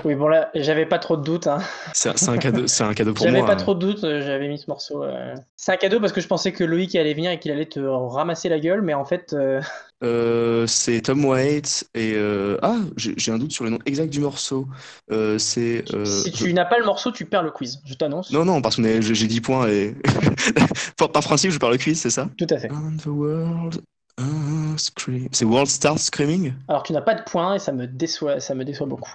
Oui, 0.04 0.14
bon 0.14 0.28
là, 0.28 0.50
j'avais 0.54 0.84
pas 0.84 0.98
trop 0.98 1.16
de 1.16 1.22
doutes. 1.22 1.46
Hein. 1.46 1.58
C'est 1.94 2.28
un, 2.28 2.36
cadeau, 2.36 2.66
c'est 2.66 2.84
un 2.84 2.92
cadeau 2.92 3.14
pour 3.14 3.24
J'avais 3.24 3.38
moi. 3.38 3.46
pas 3.46 3.54
hein. 3.54 3.56
trop 3.56 3.74
de 3.74 3.80
doutes, 3.80 4.04
euh, 4.04 4.20
j'avais 4.20 4.48
mis 4.48 4.58
ce 4.58 4.66
morceau. 4.68 5.02
euh. 5.02 5.34
C'est 5.56 5.72
un 5.72 5.76
cadeau 5.76 5.98
parce 5.98 6.12
que 6.12 6.20
je 6.20 6.26
pensais 6.28 6.52
que 6.52 6.62
Loïc 6.62 6.94
allait 6.94 7.14
venir 7.14 7.30
et 7.30 7.38
qu'il 7.38 7.50
allait 7.52 7.64
te 7.66 7.80
ramasser 7.80 8.48
la 8.50 8.60
gueule, 8.60 8.82
mais 8.82 8.94
en 8.94 9.04
fait, 9.04 9.32
euh, 9.32 9.60
Euh, 10.02 10.66
c'est 10.66 11.00
Tom 11.00 11.24
Waits 11.24 11.88
et 11.94 12.14
ah 12.60 12.76
j'ai 12.96 13.32
un 13.32 13.38
doute 13.38 13.52
sur 13.52 13.64
le 13.64 13.70
nom 13.70 13.78
exact 13.86 14.10
du 14.10 14.20
morceau. 14.20 14.66
C'est 15.38 15.84
si 16.04 16.32
tu 16.32 16.52
n'as 16.52 16.66
pas 16.66 16.78
le 16.78 16.84
morceau, 16.84 17.10
tu 17.10 17.24
perds 17.24 17.44
le 17.44 17.50
quiz, 17.50 17.80
je 17.86 17.94
t'annonce. 17.94 18.30
non 18.30 18.44
non 18.44 18.60
parce 18.60 18.76
que 18.76 18.82
j'ai 18.82 19.14
j'ai 19.14 19.26
10 19.26 19.40
points 19.40 19.68
et 19.68 19.94
par, 20.98 21.10
par 21.10 21.22
principe 21.22 21.52
je 21.52 21.58
perds 21.58 21.70
le 21.70 21.78
quiz 21.78 21.98
c'est 21.98 22.10
ça? 22.10 22.28
Tout 22.36 22.46
à 22.50 22.58
fait. 22.58 22.70
And 22.70 22.98
the 23.02 23.06
world 23.06 23.80
scream- 24.78 25.28
C'est 25.32 25.44
World 25.44 25.68
Star 25.68 25.98
Screaming. 25.98 26.52
Alors 26.68 26.82
tu 26.82 26.92
n'as 26.92 27.00
pas 27.02 27.14
de 27.14 27.22
points 27.22 27.54
et 27.54 27.58
ça 27.58 27.72
me 27.72 27.86
déçoit, 27.86 28.40
ça 28.40 28.54
me 28.54 28.64
déçoit 28.64 28.86
beaucoup. 28.86 29.12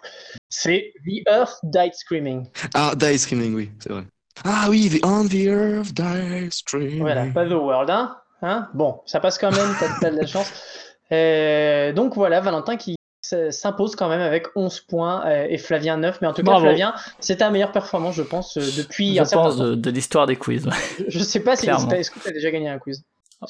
C'est 0.50 0.94
The 1.06 1.28
Earth 1.30 1.60
Died 1.64 1.94
Screaming. 1.94 2.48
Ah 2.74 2.94
Die 2.96 3.18
Screaming 3.18 3.54
oui 3.56 3.72
c'est 3.80 3.92
vrai. 3.92 4.04
Ah 4.46 4.68
oui 4.70 4.90
the 4.90 5.06
On 5.06 5.26
the 5.28 5.34
Earth 5.34 5.94
Die 5.94 6.50
Screaming. 6.52 7.00
Voilà, 7.02 7.26
pas 7.28 7.46
The 7.46 7.52
World, 7.52 7.90
hein, 7.90 8.16
hein 8.42 8.70
Bon, 8.74 9.02
ça 9.06 9.20
passe 9.20 9.38
quand 9.38 9.52
même, 9.52 9.76
t'as 9.80 9.88
t'as 10.00 10.12
de 10.12 10.18
la 10.18 10.26
chance. 10.28 10.52
Euh, 11.12 11.92
donc 11.92 12.14
voilà, 12.14 12.40
Valentin 12.40 12.78
qui 12.78 12.96
s'impose 13.24 13.96
quand 13.96 14.10
même 14.10 14.22
avec 14.22 14.46
11 14.56 14.82
points 14.82 15.26
euh, 15.28 15.48
et 15.50 15.58
Flavien 15.58 15.98
9, 15.98 16.20
mais 16.22 16.28
en 16.28 16.34
tout 16.34 16.44
cas 16.44 16.52
Bravo. 16.52 16.66
Flavien, 16.66 16.94
c'est 17.20 17.38
ta 17.38 17.50
meilleure 17.50 17.72
performance 17.72 18.14
je 18.16 18.22
pense 18.22 18.58
euh, 18.58 18.62
depuis 18.78 19.16
Je 19.16 19.22
un 19.22 19.26
certain 19.26 19.46
pense 19.46 19.58
temps. 19.58 19.64
de, 19.70 19.74
de 19.76 19.90
l'histoire 19.90 20.28
des 20.28 20.36
quiz. 20.36 20.68
ouais. 20.68 20.74
Je 21.08 21.18
je 21.18 21.24
sais 21.24 21.40
pas 21.40 21.56
si 21.56 21.68
est-ce 21.68 22.12
que 22.12 22.20
tu 22.20 22.28
as 22.28 22.32
déjà 22.32 22.52
gagné 22.52 22.70
un 22.70 22.78
quiz? 22.78 23.04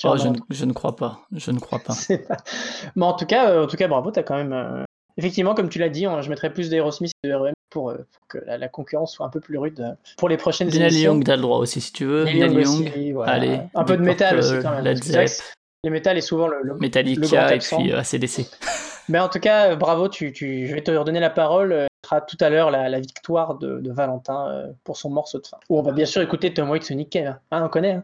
Oh, 0.03 0.16
je, 0.18 0.28
ne, 0.28 0.38
je 0.49 0.66
ne 0.66 0.74
crois 0.74 0.95
pas. 0.95 1.22
Je 1.32 1.52
ne 1.52 1.60
crois 1.60 1.80
pas. 1.80 1.94
Pas- 2.28 2.38
Mais 2.95 3.06
en 3.06 3.14
tout 3.14 3.26
cas, 3.26 3.49
euh, 3.49 3.64
en 3.64 3.68
tout 3.68 3.78
cas, 3.78 3.88
bravo, 3.88 4.11
t'as 4.11 4.24
quand 4.24 4.36
même. 4.38 4.53
euh, 4.53 4.84
Effectivement, 5.18 5.53
comme 5.56 5.70
tu 5.70 5.80
l'as 5.80 5.90
dit, 5.90 6.07
on- 6.07 6.22
je 6.22 6.30
mettrais 6.30 6.53
plus 6.53 6.70
d'Aerosmith 6.70 7.11
et 7.24 7.28
de 7.30 7.34
REM 7.34 7.53
pour, 7.70 7.90
euh, 7.90 7.95
pour 7.98 8.28
que 8.28 8.38
la, 8.45 8.57
la 8.57 8.68
concurrence 8.70 9.14
soit 9.14 9.26
un 9.26 9.30
peu 9.30 9.40
plus 9.41 9.57
rude 9.57 9.95
pour 10.18 10.30
les 10.30 10.38
prochaines 10.38 10.70
Neil 10.70 10.82
émissions. 10.84 11.14
Young, 11.14 11.26
t'as 11.26 11.36
le 11.36 11.41
droit 11.41 11.57
aussi 11.57 11.82
si 11.82 11.91
tu 11.91 12.06
veux. 12.06 12.24
Neil 12.24 12.38
Young 12.38 13.14
voilà. 13.14 13.32
Allez. 13.34 13.60
Un 13.76 13.84
peu 13.84 13.98
de 13.98 14.02
métal 14.03 14.38
aussi 14.40 14.53
quand 14.61 14.72
même. 14.82 14.84
Les 15.84 15.90
métal 15.90 16.18
est 16.18 16.22
souvent 16.22 16.48
le, 16.48 16.57
le- 16.57 16.64
le 16.64 16.70
grand 16.72 16.80
Metallica 16.82 17.56
et 17.56 17.60
puis 17.60 17.94
ACDC. 17.94 18.45
Mais 19.10 19.20
en 19.20 19.28
tout 19.30 19.40
cas, 19.40 19.76
bravo, 19.76 20.07
tu, 20.07 20.32
tu, 20.34 20.68
je 20.68 20.76
vais 20.76 20.82
te 20.84 20.91
redonner 20.91 21.20
la 21.20 21.30
parole. 21.32 21.88
Tout 22.27 22.38
à 22.40 22.49
l'heure 22.49 22.72
la, 22.72 22.90
la 22.90 22.99
victoire 22.99 23.57
de, 23.57 23.80
de 23.80 23.91
Valentin 23.91 24.48
euh, 24.49 24.68
pour 24.84 24.98
son 24.98 25.10
morceau 25.10 25.40
de 25.40 25.48
fin. 25.48 25.57
Où 25.69 25.77
on 25.80 25.81
va 25.81 25.91
bien 25.91 26.06
sûr 26.06 26.22
écouter 26.22 26.53
Tom 26.53 26.69
Waits 26.69 26.84
Sonic 26.86 27.10
Cave. 27.10 27.27
Hein, 27.27 27.40
Hein, 27.52 27.64
on 27.65 27.69
connaît. 27.69 27.94
hein. 27.94 28.03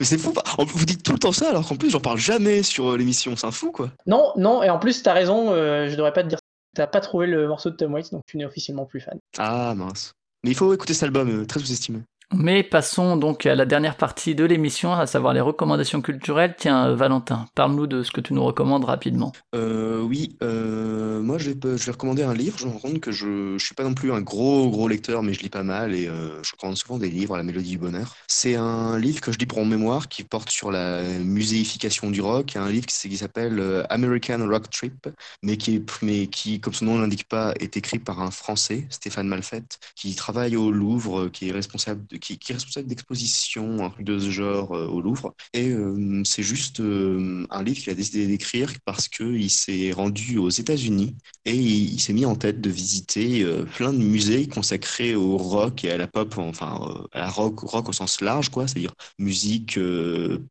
Mais 0.00 0.06
c'est 0.06 0.18
fou. 0.18 0.32
Vous 0.58 0.84
dites 0.84 1.02
tout 1.02 1.12
le 1.12 1.18
temps 1.18 1.32
ça 1.32 1.50
alors 1.50 1.66
qu'en 1.66 1.76
plus 1.76 1.90
j'en 1.90 2.00
parle 2.00 2.18
jamais 2.18 2.62
sur 2.62 2.92
euh, 2.92 2.96
l'émission. 2.96 3.36
C'est 3.36 3.46
un 3.46 3.50
fou 3.50 3.70
quoi. 3.72 3.90
Non, 4.06 4.32
non, 4.36 4.62
et 4.62 4.70
en 4.70 4.78
plus, 4.78 5.02
t'as 5.02 5.12
raison, 5.12 5.50
euh, 5.52 5.88
je 5.88 5.96
devrais 5.96 6.12
pas 6.12 6.22
te 6.22 6.28
dire. 6.28 6.38
T'as 6.74 6.86
pas 6.86 7.00
trouvé 7.00 7.26
le 7.26 7.46
morceau 7.48 7.68
de 7.70 7.76
Tom 7.76 7.92
Waits, 7.92 8.12
donc 8.12 8.22
tu 8.26 8.38
n'es 8.38 8.44
officiellement 8.46 8.86
plus 8.86 9.00
fan. 9.00 9.18
Ah 9.38 9.74
mince. 9.76 10.12
Mais 10.42 10.50
il 10.50 10.56
faut 10.56 10.72
écouter 10.72 10.94
cet 10.94 11.04
album 11.04 11.28
euh, 11.42 11.44
très 11.46 11.60
sous-estimé. 11.60 12.00
Mais 12.34 12.62
passons 12.62 13.16
donc 13.16 13.44
à 13.46 13.54
la 13.54 13.66
dernière 13.66 13.96
partie 13.96 14.34
de 14.34 14.44
l'émission, 14.44 14.92
à 14.92 15.06
savoir 15.06 15.34
les 15.34 15.40
recommandations 15.40 16.00
culturelles. 16.00 16.54
Tiens, 16.56 16.88
euh, 16.88 16.94
Valentin, 16.94 17.46
parle-nous 17.54 17.86
de 17.86 18.02
ce 18.02 18.10
que 18.10 18.20
tu 18.20 18.32
nous 18.32 18.42
recommandes 18.42 18.84
rapidement. 18.84 19.32
Euh, 19.54 20.00
oui, 20.00 20.36
euh, 20.42 21.20
moi 21.20 21.36
je 21.38 21.50
vais, 21.50 21.90
recommander 21.90 22.22
un 22.22 22.34
livre. 22.34 22.58
Je 22.58 22.66
me 22.66 22.72
rends 22.72 22.78
compte 22.78 23.00
que 23.00 23.12
je, 23.12 23.58
je 23.58 23.64
suis 23.64 23.74
pas 23.74 23.84
non 23.84 23.92
plus 23.92 24.12
un 24.12 24.20
gros 24.20 24.70
gros 24.70 24.88
lecteur, 24.88 25.22
mais 25.22 25.34
je 25.34 25.40
lis 25.40 25.50
pas 25.50 25.62
mal 25.62 25.94
et 25.94 26.04
je 26.06 26.52
recommande 26.52 26.76
souvent 26.76 26.98
des 26.98 27.10
livres 27.10 27.34
à 27.34 27.36
la 27.36 27.42
mélodie 27.42 27.72
du 27.72 27.78
bonheur. 27.78 28.14
C'est 28.28 28.54
un 28.54 28.98
livre 28.98 29.20
que 29.20 29.32
je 29.32 29.38
lis 29.38 29.46
pour 29.46 29.58
mon 29.58 29.66
mémoire 29.66 30.08
qui 30.08 30.24
porte 30.24 30.50
sur 30.50 30.70
la 30.70 31.02
muséification 31.02 32.10
du 32.10 32.20
rock. 32.20 32.56
Un 32.56 32.70
livre 32.70 32.86
qui, 32.86 33.16
s'appelle 33.16 33.84
American 33.90 34.46
Rock 34.48 34.70
Trip, 34.70 35.08
mais 35.42 35.56
qui, 35.56 35.84
mais 36.00 36.26
qui, 36.28 36.60
comme 36.60 36.72
son 36.72 36.86
nom 36.86 36.96
ne 36.96 37.02
l'indique 37.02 37.28
pas, 37.28 37.52
est 37.60 37.76
écrit 37.76 37.98
par 37.98 38.20
un 38.20 38.30
Français, 38.30 38.86
Stéphane 38.88 39.28
Malfette, 39.28 39.78
qui 39.96 40.14
travaille 40.14 40.56
au 40.56 40.70
Louvre, 40.70 41.28
qui 41.28 41.48
est 41.48 41.52
responsable 41.52 42.06
de, 42.08 42.16
qui, 42.22 42.34
est 42.34 42.54
responsable 42.54 42.88
d'exposition, 42.88 43.84
un 43.84 43.90
truc 43.90 44.06
de 44.06 44.18
ce 44.18 44.30
genre 44.30 44.72
euh, 44.72 44.86
au 44.86 45.00
Louvre. 45.00 45.34
Et 45.52 45.68
euh, 45.70 46.22
c'est 46.24 46.42
juste 46.42 46.80
euh, 46.80 47.46
un 47.50 47.62
livre 47.62 47.80
qu'il 47.80 47.90
a 47.90 47.94
décidé 47.94 48.26
d'écrire 48.26 48.72
parce 48.84 49.08
qu'il 49.08 49.50
s'est 49.50 49.92
rendu 49.92 50.38
aux 50.38 50.48
États-Unis 50.48 51.16
et 51.44 51.54
il, 51.54 52.00
s'est 52.00 52.12
mis 52.12 52.24
en 52.24 52.36
tête 52.36 52.60
de 52.60 52.70
visiter 52.70 53.44
plein 53.76 53.92
de 53.92 53.98
musées 53.98 54.46
consacrés 54.48 55.14
au 55.14 55.36
rock 55.36 55.84
et 55.84 55.90
à 55.90 55.96
la 55.96 56.06
pop, 56.06 56.36
enfin 56.38 57.06
à 57.12 57.18
la 57.18 57.28
rock, 57.28 57.60
rock 57.60 57.88
au 57.88 57.92
sens 57.92 58.20
large, 58.20 58.48
quoi, 58.50 58.66
c'est-à-dire 58.68 58.94
musique 59.18 59.78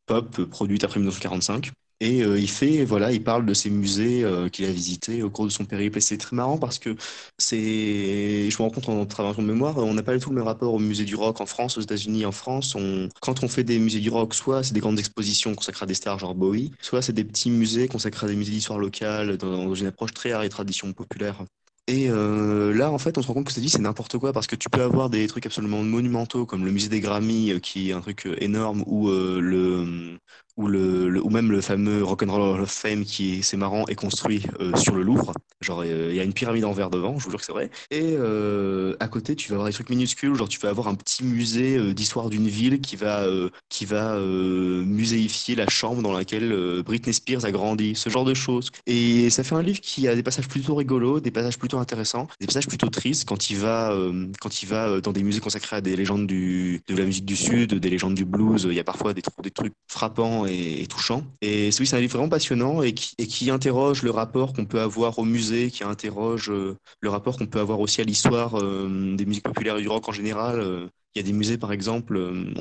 pop 0.06 0.42
produite 0.46 0.84
après 0.84 1.00
1945. 1.00 1.72
Et 2.02 2.24
euh, 2.24 2.40
il 2.40 2.50
fait, 2.50 2.84
voilà, 2.84 3.12
il 3.12 3.24
parle 3.24 3.46
de 3.46 3.54
ces 3.54 3.70
musées 3.70 4.24
euh, 4.24 4.50
qu'il 4.50 4.66
a 4.66 4.72
visités 4.72 5.22
au 5.22 5.30
cours 5.30 5.46
de 5.46 5.52
son 5.52 5.66
périple. 5.66 6.00
Et 6.00 6.02
c'est 6.02 6.18
très 6.18 6.36
marrant 6.36 6.58
parce 6.58 6.80
que 6.80 6.96
c'est, 7.38 8.50
je 8.50 8.58
me 8.58 8.64
rends 8.64 8.72
compte 8.72 8.90
en 8.90 9.06
travaillant 9.06 9.36
sur 9.36 9.44
mémoire, 9.44 9.78
on 9.78 9.94
n'a 9.94 10.02
pas 10.02 10.16
du 10.16 10.20
tout 10.20 10.32
le 10.32 10.36
même 10.36 10.46
rapport 10.46 10.74
au 10.74 10.80
musée 10.80 11.06
du 11.06 11.14
rock 11.14 11.42
en 11.42 11.46
France, 11.46 11.78
aux 11.78 11.82
États-Unis, 11.82 12.26
en 12.26 12.32
France. 12.32 12.76
Quand 13.22 13.44
on 13.44 13.48
fait 13.48 13.64
des 13.64 13.78
musées 13.78 14.00
du 14.00 14.10
rock, 14.10 14.34
soit 14.34 14.64
c'est 14.64 14.74
des 14.74 14.80
grandes 14.80 14.98
expositions 14.98 15.54
consacrées 15.54 15.84
à 15.84 15.86
des 15.86 15.94
stars 15.94 16.18
genre 16.18 16.34
Bowie, 16.34 16.72
soit 16.82 17.04
c'est 17.04 17.14
des 17.14 17.24
petits 17.24 17.52
musées 17.52 17.88
consacrés 17.88 18.26
à 18.26 18.30
des 18.30 18.36
musées 18.36 18.52
d'histoire 18.52 18.80
locale 18.80 19.38
dans, 19.38 19.76
une 19.76 19.86
approche 19.86 20.14
très 20.14 20.32
art 20.32 20.42
et 20.42 20.50
tradition 20.50 20.92
populaire. 20.94 21.44
Et 21.88 22.10
euh, 22.10 22.74
là, 22.74 22.92
en 22.92 22.98
fait, 22.98 23.18
on 23.18 23.22
se 23.22 23.28
rend 23.28 23.36
compte 23.36 23.48
que 23.48 23.52
cette 23.52 23.64
vie, 23.64 23.70
c'est 23.70 23.80
n'importe 23.80 24.18
quoi 24.18 24.34
parce 24.34 24.48
que 24.48 24.56
tu 24.56 24.70
peux 24.70 24.82
avoir 24.82 25.10
des 25.10 25.28
trucs 25.28 25.46
absolument 25.46 25.84
monumentaux 25.84 26.46
comme 26.46 26.66
le 26.66 26.72
musée 26.72 26.90
des 26.90 27.00
Grammy, 27.00 27.60
qui 27.62 27.90
est 27.90 27.94
un 27.94 28.02
truc 28.02 28.28
énorme, 28.40 28.84
ou 28.88 29.10
le 29.10 30.18
ou 30.58 30.68
le, 30.68 31.22
ou 31.24 31.30
même 31.30 31.52
le 31.52 31.62
fameux 31.62 32.04
Rock'n'Roll 32.04 32.42
Hall 32.42 32.62
of 32.62 32.72
Fame 32.72 33.06
qui 33.06 33.40
est 33.40 33.42
c'est 33.42 33.58
marrant 33.58 33.86
est 33.88 33.96
construit 33.96 34.44
euh, 34.60 34.76
sur 34.76 34.96
le 34.96 35.04
Louvre. 35.04 35.34
Genre 35.62 35.86
il 35.86 36.16
y 36.16 36.20
a 36.20 36.24
une 36.24 36.34
pyramide 36.34 36.66
en 36.66 36.72
verre 36.72 36.90
devant, 36.90 37.18
je 37.20 37.26
vous 37.26 37.32
jure 37.32 37.40
que 37.40 37.46
c'est 37.46 37.52
vrai. 37.52 37.70
Et 37.92 38.16
euh, 38.18 38.96
à 39.00 39.08
côté, 39.08 39.36
tu 39.36 39.50
vas 39.50 39.56
avoir 39.56 39.68
des 39.68 39.74
trucs 39.74 39.90
minuscules, 39.90 40.34
genre 40.36 40.50
tu 40.50 40.60
vas 40.60 40.70
avoir 40.70 40.88
un 40.88 40.96
petit 40.96 41.24
musée 41.24 41.78
euh, 41.78 41.94
d'histoire 41.94 42.30
d'une 42.30 42.48
ville 42.48 42.82
qui 42.82 42.96
va 42.96 43.26
qui 43.70 43.86
va 43.86 44.18
muséifier 44.20 45.56
la 45.56 45.68
chambre 45.68 46.02
dans 46.02 46.14
laquelle 46.14 46.82
Britney 46.84 47.14
Spears 47.14 47.46
a 47.46 47.52
grandi, 47.52 47.96
ce 47.96 48.10
genre 48.10 48.26
de 48.26 48.34
choses. 48.34 48.72
Et 48.86 49.30
ça 49.30 49.44
fait 49.44 49.56
un 49.56 49.62
livre 49.62 49.80
qui 49.80 50.08
a 50.08 50.16
des 50.16 50.24
passages 50.24 50.48
plutôt 50.48 50.76
rigolos, 50.76 51.20
des 51.20 51.32
passages 51.32 51.58
plutôt 51.58 51.78
intéressants, 51.78 52.28
des 52.40 52.48
passages 52.48 52.68
plutôt 52.68 52.90
tristes 52.90 53.28
quand 53.28 53.50
il 53.50 53.58
va 53.58 53.96
quand 54.40 54.64
il 54.64 54.68
va 54.68 55.02
dans 55.02 55.12
des 55.12 55.24
musées 55.24 55.40
consacrés 55.40 55.78
à 55.78 55.82
des 55.82 55.96
légendes 55.96 56.28
du 56.28 56.82
de 56.88 56.96
la 56.96 57.06
musique 57.06 57.26
du 57.26 57.36
sud, 57.36 57.76
des 57.76 57.90
légendes 57.90 58.16
du 58.16 58.26
blues. 58.26 58.68
Il 58.70 58.76
y 58.76 58.80
a 58.80 58.84
parfois 58.84 59.14
des 59.14 59.22
trucs 59.22 59.74
frappants 59.88 60.41
et, 60.46 60.86
touchants. 60.88 61.24
Et 61.42 61.72
c'est 61.72 61.82
oui, 61.82 61.88
c'est 61.88 61.96
un 61.96 62.00
livre 62.00 62.14
vraiment 62.14 62.30
passionnant 62.30 62.82
et 62.84 62.94
qui, 62.94 63.16
et 63.18 63.28
qui 63.28 63.50
interroge 63.50 64.04
le 64.04 64.12
rapport 64.12 64.54
qu'on 64.54 64.66
peut 64.66 64.82
avoir 64.82 65.20
au 65.20 65.26
musée, 65.26 65.72
qui 65.72 65.84
interroge 65.84 66.50
euh, 66.50 66.78
le 67.00 67.10
rapport 67.10 67.38
qu'on 67.38 67.48
peut 67.48 67.60
avoir 67.60 67.80
aussi 67.80 68.02
à 68.02 68.04
l'histoire 68.04 68.60
euh, 68.60 69.16
des 69.16 69.26
musiques 69.26 69.44
populaires 69.44 69.78
et 69.78 69.82
du 69.82 69.88
rock 69.88 70.08
en 70.10 70.12
général. 70.12 70.90
Il 71.16 71.20
y 71.20 71.22
a 71.22 71.24
des 71.24 71.34
musées, 71.34 71.58
par 71.58 71.72
exemple, 71.72 72.16
euh, 72.16 72.54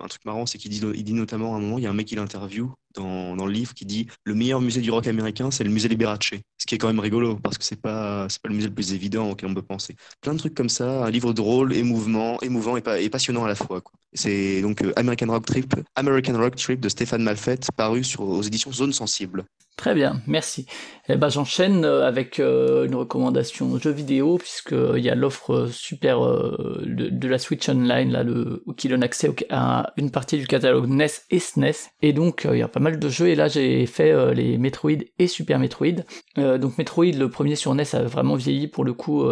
un 0.00 0.08
truc 0.08 0.24
marrant, 0.24 0.46
c'est 0.46 0.58
qu'il 0.58 0.70
dit, 0.70 1.12
notamment 1.12 1.54
à 1.54 1.58
un 1.58 1.60
moment, 1.60 1.78
il 1.78 1.84
y 1.84 1.86
a 1.86 1.90
un 1.90 1.94
mec 1.94 2.06
qui 2.06 2.14
l'interview 2.16 2.72
dans, 2.94 3.46
le 3.46 3.52
livre 3.52 3.74
qui 3.74 3.84
dit 3.84 4.06
le 4.24 4.34
meilleur 4.34 4.60
musée 4.60 4.80
du 4.80 4.90
rock 4.90 5.06
américain, 5.06 5.50
c'est 5.50 5.64
le 5.64 5.70
musée 5.70 5.88
Liberace. 5.88 6.30
Ce 6.58 6.66
qui 6.66 6.74
est 6.74 6.78
quand 6.78 6.88
même 6.88 7.00
rigolo 7.00 7.36
parce 7.36 7.58
que 7.58 7.64
c'est 7.64 7.80
pas, 7.80 8.26
c'est 8.28 8.40
pas 8.42 8.48
le 8.48 8.54
musée 8.54 8.68
le 8.68 8.74
plus 8.74 8.92
évident 8.92 9.30
auquel 9.30 9.48
on 9.50 9.54
peut 9.54 9.62
penser. 9.62 9.96
Plein 10.20 10.34
de 10.34 10.38
trucs 10.38 10.54
comme 10.54 10.68
ça, 10.68 11.04
un 11.04 11.10
livre 11.10 11.32
drôle, 11.32 11.72
émouvant, 11.74 12.38
émouvant 12.40 12.76
et, 12.76 12.82
et 13.00 13.10
passionnant 13.10 13.44
à 13.44 13.48
la 13.48 13.54
fois. 13.54 13.82
C'est 14.12 14.60
donc 14.60 14.82
euh, 14.82 14.92
American 14.96 15.28
Rock 15.28 15.46
Trip, 15.46 15.74
American 15.94 16.36
Rock 16.36 16.56
Trip 16.56 16.80
de 16.80 16.88
Stéphane 16.88 17.22
Malfette, 17.22 17.68
paru 17.76 18.02
aux 18.18 18.42
éditions 18.42 18.72
Zone 18.72 18.92
Sensible. 18.92 19.44
Très 19.76 19.94
bien, 19.94 20.20
merci. 20.26 20.66
Eh 21.08 21.16
ben, 21.16 21.30
j'enchaîne 21.30 21.84
euh, 21.86 22.06
avec 22.06 22.38
une 22.38 22.94
recommandation 22.94 23.78
jeu 23.78 23.92
vidéo, 23.92 24.36
puisqu'il 24.36 25.02
y 25.02 25.08
a 25.08 25.14
l'offre 25.14 25.68
super 25.72 26.20
de, 26.20 27.08
de 27.08 27.28
la 27.28 27.38
Switch 27.38 27.66
Online, 27.68 27.89
là, 27.90 28.22
le, 28.22 28.64
qui 28.76 28.88
donne 28.88 29.02
accès 29.02 29.30
à 29.50 29.92
une 29.96 30.10
partie 30.10 30.38
du 30.38 30.46
catalogue 30.46 30.88
NES 30.88 31.06
et 31.30 31.38
SNES. 31.38 31.90
Et 32.02 32.12
donc, 32.12 32.46
euh, 32.46 32.56
il 32.56 32.60
y 32.60 32.62
a 32.62 32.68
pas 32.68 32.80
mal 32.80 32.98
de 32.98 33.08
jeux, 33.08 33.28
et 33.28 33.34
là, 33.34 33.48
j'ai 33.48 33.86
fait 33.86 34.10
euh, 34.10 34.32
les 34.32 34.58
Metroid 34.58 35.02
et 35.18 35.26
Super 35.26 35.58
Metroid. 35.58 36.04
Euh, 36.38 36.58
donc, 36.58 36.78
Metroid, 36.78 37.12
le 37.12 37.28
premier 37.28 37.56
sur 37.56 37.74
NES, 37.74 37.84
a 37.94 38.02
vraiment 38.02 38.34
vieilli, 38.34 38.68
pour 38.68 38.84
le 38.84 38.92
coup, 38.92 39.24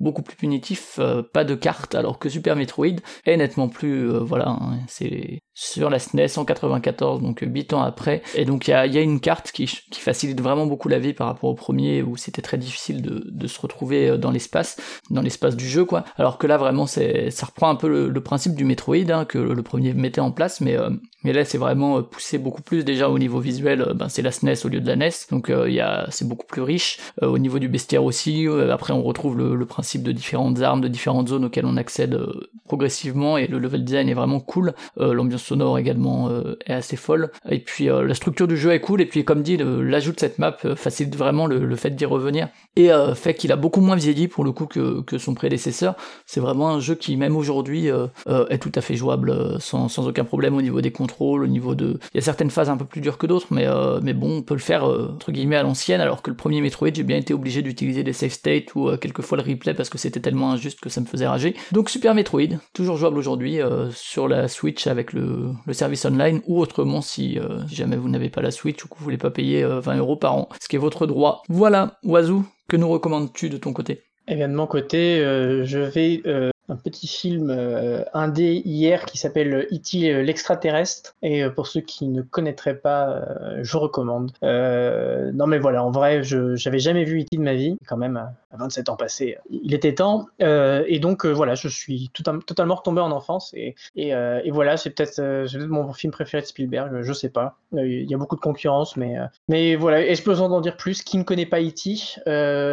beaucoup 0.00 0.22
plus 0.22 0.36
punitif, 0.36 0.98
pas 1.32 1.44
de 1.44 1.54
carte, 1.54 1.94
alors 1.94 2.18
que 2.18 2.28
Super 2.28 2.56
Metroid 2.56 2.96
est 3.24 3.36
nettement 3.36 3.68
plus, 3.68 4.08
voilà, 4.08 4.48
hein, 4.48 4.78
c'est 4.88 5.40
sur 5.54 5.90
la 5.90 5.98
SNES 5.98 6.38
en 6.38 6.44
94, 6.44 7.20
donc 7.20 7.40
8 7.42 7.74
ans 7.74 7.82
après. 7.82 8.22
Et 8.34 8.44
donc 8.44 8.68
il 8.68 8.70
y 8.70 8.74
a, 8.74 8.86
y 8.86 8.96
a 8.96 9.02
une 9.02 9.20
carte 9.20 9.52
qui, 9.52 9.66
qui 9.66 10.00
facilite 10.00 10.40
vraiment 10.40 10.66
beaucoup 10.66 10.88
la 10.88 10.98
vie 10.98 11.12
par 11.12 11.26
rapport 11.26 11.50
au 11.50 11.54
premier 11.54 12.02
où 12.02 12.16
c'était 12.16 12.42
très 12.42 12.56
difficile 12.56 13.02
de, 13.02 13.26
de 13.28 13.46
se 13.46 13.60
retrouver 13.60 14.08
euh, 14.08 14.16
dans 14.16 14.30
l'espace, 14.30 14.80
dans 15.10 15.20
l'espace 15.20 15.56
du 15.56 15.68
jeu 15.68 15.84
quoi. 15.84 16.04
Alors 16.16 16.38
que 16.38 16.46
là 16.46 16.56
vraiment 16.56 16.86
c'est, 16.86 17.30
ça 17.30 17.46
reprend 17.46 17.68
un 17.68 17.74
peu 17.74 18.08
le, 18.08 18.22
principe 18.22 18.54
du 18.54 18.64
Metroid 18.64 19.10
hein, 19.10 19.24
que 19.24 19.38
le 19.38 19.62
premier 19.62 19.92
mettait 19.94 20.20
en 20.20 20.30
place, 20.30 20.60
mais, 20.60 20.78
euh, 20.78 20.90
mais 21.24 21.32
là 21.32 21.44
c'est 21.44 21.58
vraiment 21.58 21.98
euh, 21.98 22.02
poussé 22.02 22.38
beaucoup 22.38 22.62
plus 22.62 22.84
déjà 22.84 23.10
au 23.10 23.18
niveau 23.18 23.40
visuel. 23.40 23.92
Ben, 23.94 24.08
c'est 24.08 24.22
la 24.22 24.30
SNES 24.30 24.64
au 24.64 24.68
lieu 24.68 24.80
de 24.80 24.86
la 24.86 24.96
NES, 24.96 25.10
donc 25.30 25.50
il 25.50 25.72
y 25.72 25.80
a, 25.80 26.06
c'est 26.10 26.26
beaucoup 26.26 26.46
plus 26.46 26.62
riche. 26.62 26.98
Au 27.20 27.38
niveau 27.38 27.58
du 27.58 27.68
bestiaire 27.68 28.04
aussi, 28.04 28.46
après 28.70 28.92
on 28.92 29.02
retrouve 29.02 29.36
le, 29.36 29.54
le 29.54 29.66
principe 29.66 30.02
de 30.02 30.12
différentes 30.12 30.60
armes, 30.62 30.80
de 30.80 30.88
différentes 30.88 31.28
zones 31.28 31.44
auxquelles 31.44 31.66
on 31.66 31.76
accède 31.76 32.18
progressivement 32.64 33.36
et 33.36 33.48
le 33.48 33.58
level 33.58 33.84
design 33.84 34.08
est 34.08 34.14
vraiment 34.14 34.40
cool. 34.40 34.72
L'ambiance 34.96 35.41
sonore 35.42 35.78
également 35.78 36.28
euh, 36.28 36.56
est 36.66 36.72
assez 36.72 36.96
folle. 36.96 37.30
Et 37.48 37.58
puis 37.58 37.88
euh, 37.88 38.06
la 38.06 38.14
structure 38.14 38.48
du 38.48 38.56
jeu 38.56 38.72
est 38.72 38.80
cool. 38.80 39.00
Et 39.00 39.06
puis 39.06 39.24
comme 39.24 39.42
dit, 39.42 39.56
l'ajout 39.58 40.12
de 40.12 40.20
cette 40.20 40.38
map 40.38 40.56
euh, 40.64 40.76
facilite 40.76 41.16
vraiment 41.16 41.46
le, 41.46 41.76
fait 41.76 41.90
d'y 41.90 42.04
revenir 42.04 42.48
et 42.76 42.90
fait 43.14 43.34
qu'il 43.34 43.50
a 43.50 43.56
beaucoup 43.56 43.80
moins 43.80 43.96
vieilli 43.96 44.28
pour 44.28 44.44
le 44.44 44.52
coup 44.52 44.66
que, 44.66 45.00
que 45.00 45.18
son 45.18 45.34
prédécesseur. 45.34 45.96
C'est 46.26 46.40
vraiment 46.40 46.70
un 46.70 46.80
jeu 46.80 46.94
qui 46.94 47.16
même 47.16 47.36
aujourd'hui 47.36 47.88
est 47.88 48.58
tout 48.58 48.72
à 48.74 48.80
fait 48.80 48.94
jouable 48.94 49.58
sans, 49.58 49.88
sans 49.88 50.06
aucun 50.06 50.24
problème 50.24 50.54
au 50.54 50.62
niveau 50.62 50.80
des 50.80 50.92
contrôles, 50.92 51.42
au 51.42 51.46
niveau 51.46 51.74
de. 51.74 51.98
Il 52.12 52.16
y 52.16 52.18
a 52.18 52.22
certaines 52.22 52.50
phases 52.50 52.70
un 52.70 52.76
peu 52.76 52.84
plus 52.84 53.00
dures 53.00 53.18
que 53.18 53.26
d'autres, 53.26 53.48
mais 53.50 53.66
mais 54.02 54.12
bon, 54.12 54.38
on 54.38 54.42
peut 54.42 54.54
le 54.54 54.60
faire 54.60 54.84
entre 54.84 55.32
guillemets 55.32 55.56
à 55.56 55.62
l'ancienne. 55.62 56.00
Alors 56.00 56.22
que 56.22 56.30
le 56.30 56.36
premier 56.36 56.60
Metroid, 56.60 56.90
j'ai 56.94 57.02
bien 57.02 57.16
été 57.16 57.34
obligé 57.34 57.62
d'utiliser 57.62 58.04
des 58.04 58.12
save 58.12 58.30
states 58.30 58.74
ou 58.74 58.94
quelquefois 58.96 59.38
le 59.38 59.44
replay 59.44 59.74
parce 59.74 59.88
que 59.88 59.98
c'était 59.98 60.20
tellement 60.20 60.52
injuste 60.52 60.80
que 60.80 60.88
ça 60.88 61.00
me 61.00 61.06
faisait 61.06 61.26
rager. 61.26 61.56
Donc 61.72 61.90
Super 61.90 62.14
Metroid, 62.14 62.58
toujours 62.74 62.96
jouable 62.96 63.18
aujourd'hui 63.18 63.58
sur 63.90 64.28
la 64.28 64.48
Switch 64.48 64.86
avec 64.86 65.12
le, 65.12 65.31
le 65.66 65.72
service 65.72 66.04
online 66.04 66.40
ou 66.46 66.60
autrement 66.60 67.00
si, 67.00 67.38
euh, 67.38 67.66
si 67.68 67.74
jamais 67.74 67.96
vous 67.96 68.08
n'avez 68.08 68.30
pas 68.30 68.42
la 68.42 68.50
Switch 68.50 68.84
ou 68.84 68.88
que 68.88 68.96
vous 68.96 69.04
voulez 69.04 69.18
pas 69.18 69.30
payer 69.30 69.62
euh, 69.62 69.80
20 69.80 69.96
euros 69.98 70.16
par 70.16 70.34
an, 70.34 70.48
ce 70.60 70.68
qui 70.68 70.76
est 70.76 70.78
votre 70.78 71.06
droit. 71.06 71.42
Voilà, 71.48 71.98
Oiseau, 72.04 72.44
que 72.68 72.76
nous 72.76 72.88
recommandes-tu 72.88 73.48
de 73.48 73.56
ton 73.56 73.72
côté? 73.72 74.02
Eh 74.28 74.36
bien, 74.36 74.48
de 74.48 74.54
mon 74.54 74.66
côté, 74.66 75.18
euh, 75.18 75.64
je 75.64 75.78
vais 75.78 76.22
euh, 76.26 76.50
un 76.68 76.76
petit 76.76 77.06
film 77.06 77.50
euh, 77.50 78.04
indé 78.14 78.62
hier 78.64 79.04
qui 79.04 79.18
s'appelle 79.18 79.66
E.T. 79.72 80.10
euh, 80.12 80.22
l'extraterrestre. 80.22 81.14
Et 81.22 81.42
euh, 81.42 81.50
pour 81.50 81.66
ceux 81.66 81.80
qui 81.80 82.06
ne 82.08 82.22
connaîtraient 82.22 82.76
pas, 82.76 83.08
euh, 83.08 83.58
je 83.62 83.76
recommande. 83.76 84.32
Non, 84.42 85.46
mais 85.46 85.58
voilà, 85.58 85.84
en 85.84 85.90
vrai, 85.90 86.22
je 86.22 86.54
j'avais 86.56 86.78
jamais 86.78 87.04
vu 87.04 87.22
E.T. 87.22 87.36
de 87.36 87.42
ma 87.42 87.54
vie. 87.54 87.76
Quand 87.86 87.96
même, 87.96 88.16
à 88.16 88.56
27 88.56 88.88
ans 88.88 88.96
passés, 88.96 89.38
il 89.50 89.74
était 89.74 89.94
temps. 89.94 90.26
Et 90.40 90.98
donc, 91.00 91.26
voilà, 91.26 91.54
je 91.54 91.68
suis 91.68 92.10
totalement 92.12 92.74
retombé 92.74 93.00
en 93.00 93.10
enfance. 93.10 93.52
Et, 93.54 93.74
et, 93.96 94.08
et 94.10 94.50
voilà, 94.50 94.76
c'est 94.76 94.90
peut-être 94.90 95.20
mon 95.66 95.92
film 95.92 96.12
préféré 96.12 96.42
de 96.42 96.46
Spielberg. 96.46 97.02
Je 97.02 97.12
sais 97.12 97.30
pas. 97.30 97.56
Il 97.72 98.08
y 98.10 98.14
a 98.14 98.18
beaucoup 98.18 98.36
de 98.36 98.40
concurrence, 98.40 98.96
mais, 98.96 99.16
mais 99.48 99.74
voilà. 99.74 100.04
Est-ce 100.04 100.22
que 100.22 100.30
besoin 100.30 100.48
d'en 100.48 100.60
dire 100.60 100.76
plus? 100.76 101.02
Qui 101.02 101.18
ne 101.18 101.24
connaît 101.24 101.46
pas 101.46 101.60
E.T. 101.60 101.96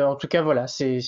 En 0.04 0.16
tout 0.16 0.28
cas, 0.28 0.42
voilà, 0.42 0.68
c'est 0.68 1.00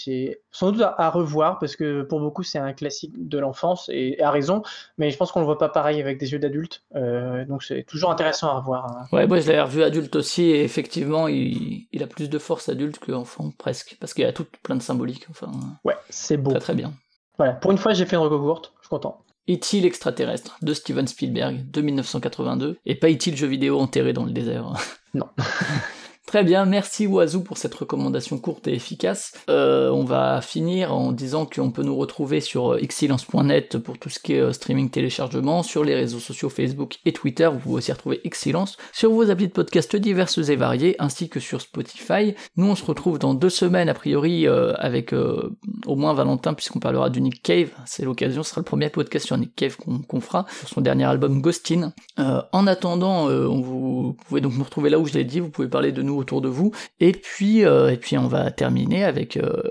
sans 0.52 0.72
doute 0.72 0.82
à, 0.82 0.96
à 0.98 1.10
revoir 1.10 1.60
parce 1.60 1.76
que 1.76 2.02
pour 2.04 2.20
beaucoup, 2.20 2.44
c'est 2.44 2.60
un 2.60 2.71
classique 2.74 3.12
de 3.16 3.38
l'enfance 3.40 3.90
et, 3.94 4.16
et 4.20 4.22
à 4.24 4.32
raison. 4.32 4.64
Mais 4.98 5.12
je 5.12 5.18
pense 5.18 5.32
qu'on 5.32 5.40
le 5.40 5.46
voit 5.46 5.58
pas 5.58 5.70
pareil 5.70 6.00
avec 6.02 6.18
des 6.20 6.32
yeux 6.32 6.40
d'adulte. 6.40 6.84
Euh, 6.96 7.46
donc 7.46 7.64
c'est 7.64 7.84
toujours 7.84 8.12
intéressant 8.12 8.48
à 8.50 8.60
revoir. 8.60 8.86
hein. 8.86 9.08
Ouais, 9.12 9.28
moi 9.28 9.40
je 9.40 9.48
l'avais 9.48 9.62
revu 9.62 9.84
adulte 9.84 10.16
aussi, 10.16 10.44
et 10.44 10.64
effectivement, 10.64 11.28
il, 11.28 11.88
il 11.92 12.04
a 12.04 12.08
plus 12.08 12.30
de 12.30 12.38
force 12.40 12.70
adulte 12.70 13.00
qu'enfant, 13.00 13.52
presque, 13.58 13.98
parce 14.00 14.14
qu'il 14.14 14.24
y 14.24 14.28
a 14.28 14.34
tout 14.34 14.46
plein 14.64 14.76
de 14.76 14.82
symboliques, 14.82 15.28
enfin, 15.30 15.52
Ouais, 15.84 15.96
c'est 16.10 16.38
beau. 16.38 16.52
très 16.52 16.60
très 16.60 16.74
bien. 16.76 16.94
Voilà, 17.38 17.54
pour 17.54 17.72
une 17.72 17.78
fois, 17.78 17.94
j'ai 17.94 18.06
fait 18.06 18.16
une 18.16 18.22
reco 18.22 18.40
courte. 18.40 18.74
Je 18.82 18.86
suis 18.86 18.90
content. 18.90 19.24
E.T. 19.50 19.80
l'extraterrestre 19.82 20.58
de 20.62 20.74
Steven 20.74 21.08
Spielberg 21.08 21.72
de 21.72 21.82
1982 21.82 22.78
et 22.86 22.96
pas 22.96 23.10
E.T. 23.10 23.32
le 23.32 23.38
jeu 23.38 23.48
vidéo 23.48 23.80
enterré 23.80 24.14
dans 24.14 24.24
le 24.26 24.32
désert. 24.32 24.72
Non. 25.16 25.26
Très 26.32 26.46
bien, 26.46 26.64
merci 26.64 27.08
Oazou 27.08 27.44
pour 27.44 27.58
cette 27.58 27.76
recommandation 27.76 28.38
courte 28.38 28.66
et 28.70 28.74
efficace. 28.74 29.34
Euh, 29.50 29.90
on 29.90 30.06
va 30.06 30.40
finir 30.40 30.96
en 30.96 31.12
disant 31.12 31.46
qu'on 31.46 31.72
peut 31.72 31.84
nous 31.84 31.98
retrouver 31.98 32.40
sur 32.40 32.72
euh, 32.72 32.78
excellence.net 32.78 33.78
pour 33.80 33.98
tout 33.98 34.08
ce 34.08 34.18
qui 34.18 34.36
est 34.36 34.40
euh, 34.40 34.54
streaming 34.54 34.90
téléchargement, 34.90 35.62
sur 35.62 35.84
les 35.84 35.94
réseaux 35.94 36.20
sociaux 36.20 36.48
Facebook 36.48 37.00
et 37.04 37.12
Twitter, 37.12 37.50
vous 37.52 37.60
pouvez 37.60 37.76
aussi 37.76 37.92
retrouver 37.92 38.22
Excellence, 38.24 38.78
sur 38.94 39.12
vos 39.12 39.30
applis 39.30 39.50
de 39.50 39.52
podcast 39.52 39.94
diverses 39.98 40.38
et 40.38 40.56
variées, 40.56 40.96
ainsi 41.00 41.28
que 41.28 41.42
sur 41.42 41.60
Spotify. 41.60 42.34
Nous 42.56 42.66
on 42.66 42.76
se 42.76 42.86
retrouve 42.86 43.20
dans 43.20 43.34
deux 43.34 43.50
semaines 43.50 43.90
a 43.90 43.94
priori 43.94 44.48
avec 44.48 45.14
au 45.14 45.96
moins 45.98 46.14
Valentin 46.14 46.54
puisqu'on 46.54 46.80
parlera 46.80 47.10
du 47.10 47.20
Nick 47.20 47.44
Cave, 47.44 47.72
c'est 47.86 48.06
l'occasion, 48.06 48.44
ce 48.44 48.52
sera 48.52 48.62
le 48.62 48.66
premier 48.66 48.90
podcast 48.90 49.26
sur 49.26 49.38
Nick 49.38 49.54
Cave 49.54 49.76
qu'on 49.76 50.00
qu'on 50.00 50.22
fera, 50.22 50.46
sur 50.60 50.70
son 50.70 50.80
dernier 50.80 51.04
album 51.04 51.42
Ghostin. 51.42 51.92
En 52.18 52.68
attendant, 52.68 53.28
vous 53.28 54.16
pouvez 54.30 54.40
donc 54.40 54.56
nous 54.56 54.64
retrouver 54.64 54.90
là 54.90 54.98
où 54.98 55.06
je 55.06 55.14
l'ai 55.14 55.26
dit, 55.26 55.42
vous 55.42 55.50
pouvez 55.50 55.68
parler 55.68 55.92
de 55.92 56.02
nous 56.02 56.21
autour 56.22 56.42
de 56.42 56.50
vous, 56.50 56.72
et 57.00 57.12
puis, 57.12 57.66
euh, 57.66 57.92
et 57.92 57.98
puis 57.98 58.18
on 58.18 58.28
va 58.28 58.52
terminer 58.52 59.04
avec 59.04 59.38
euh, 59.38 59.62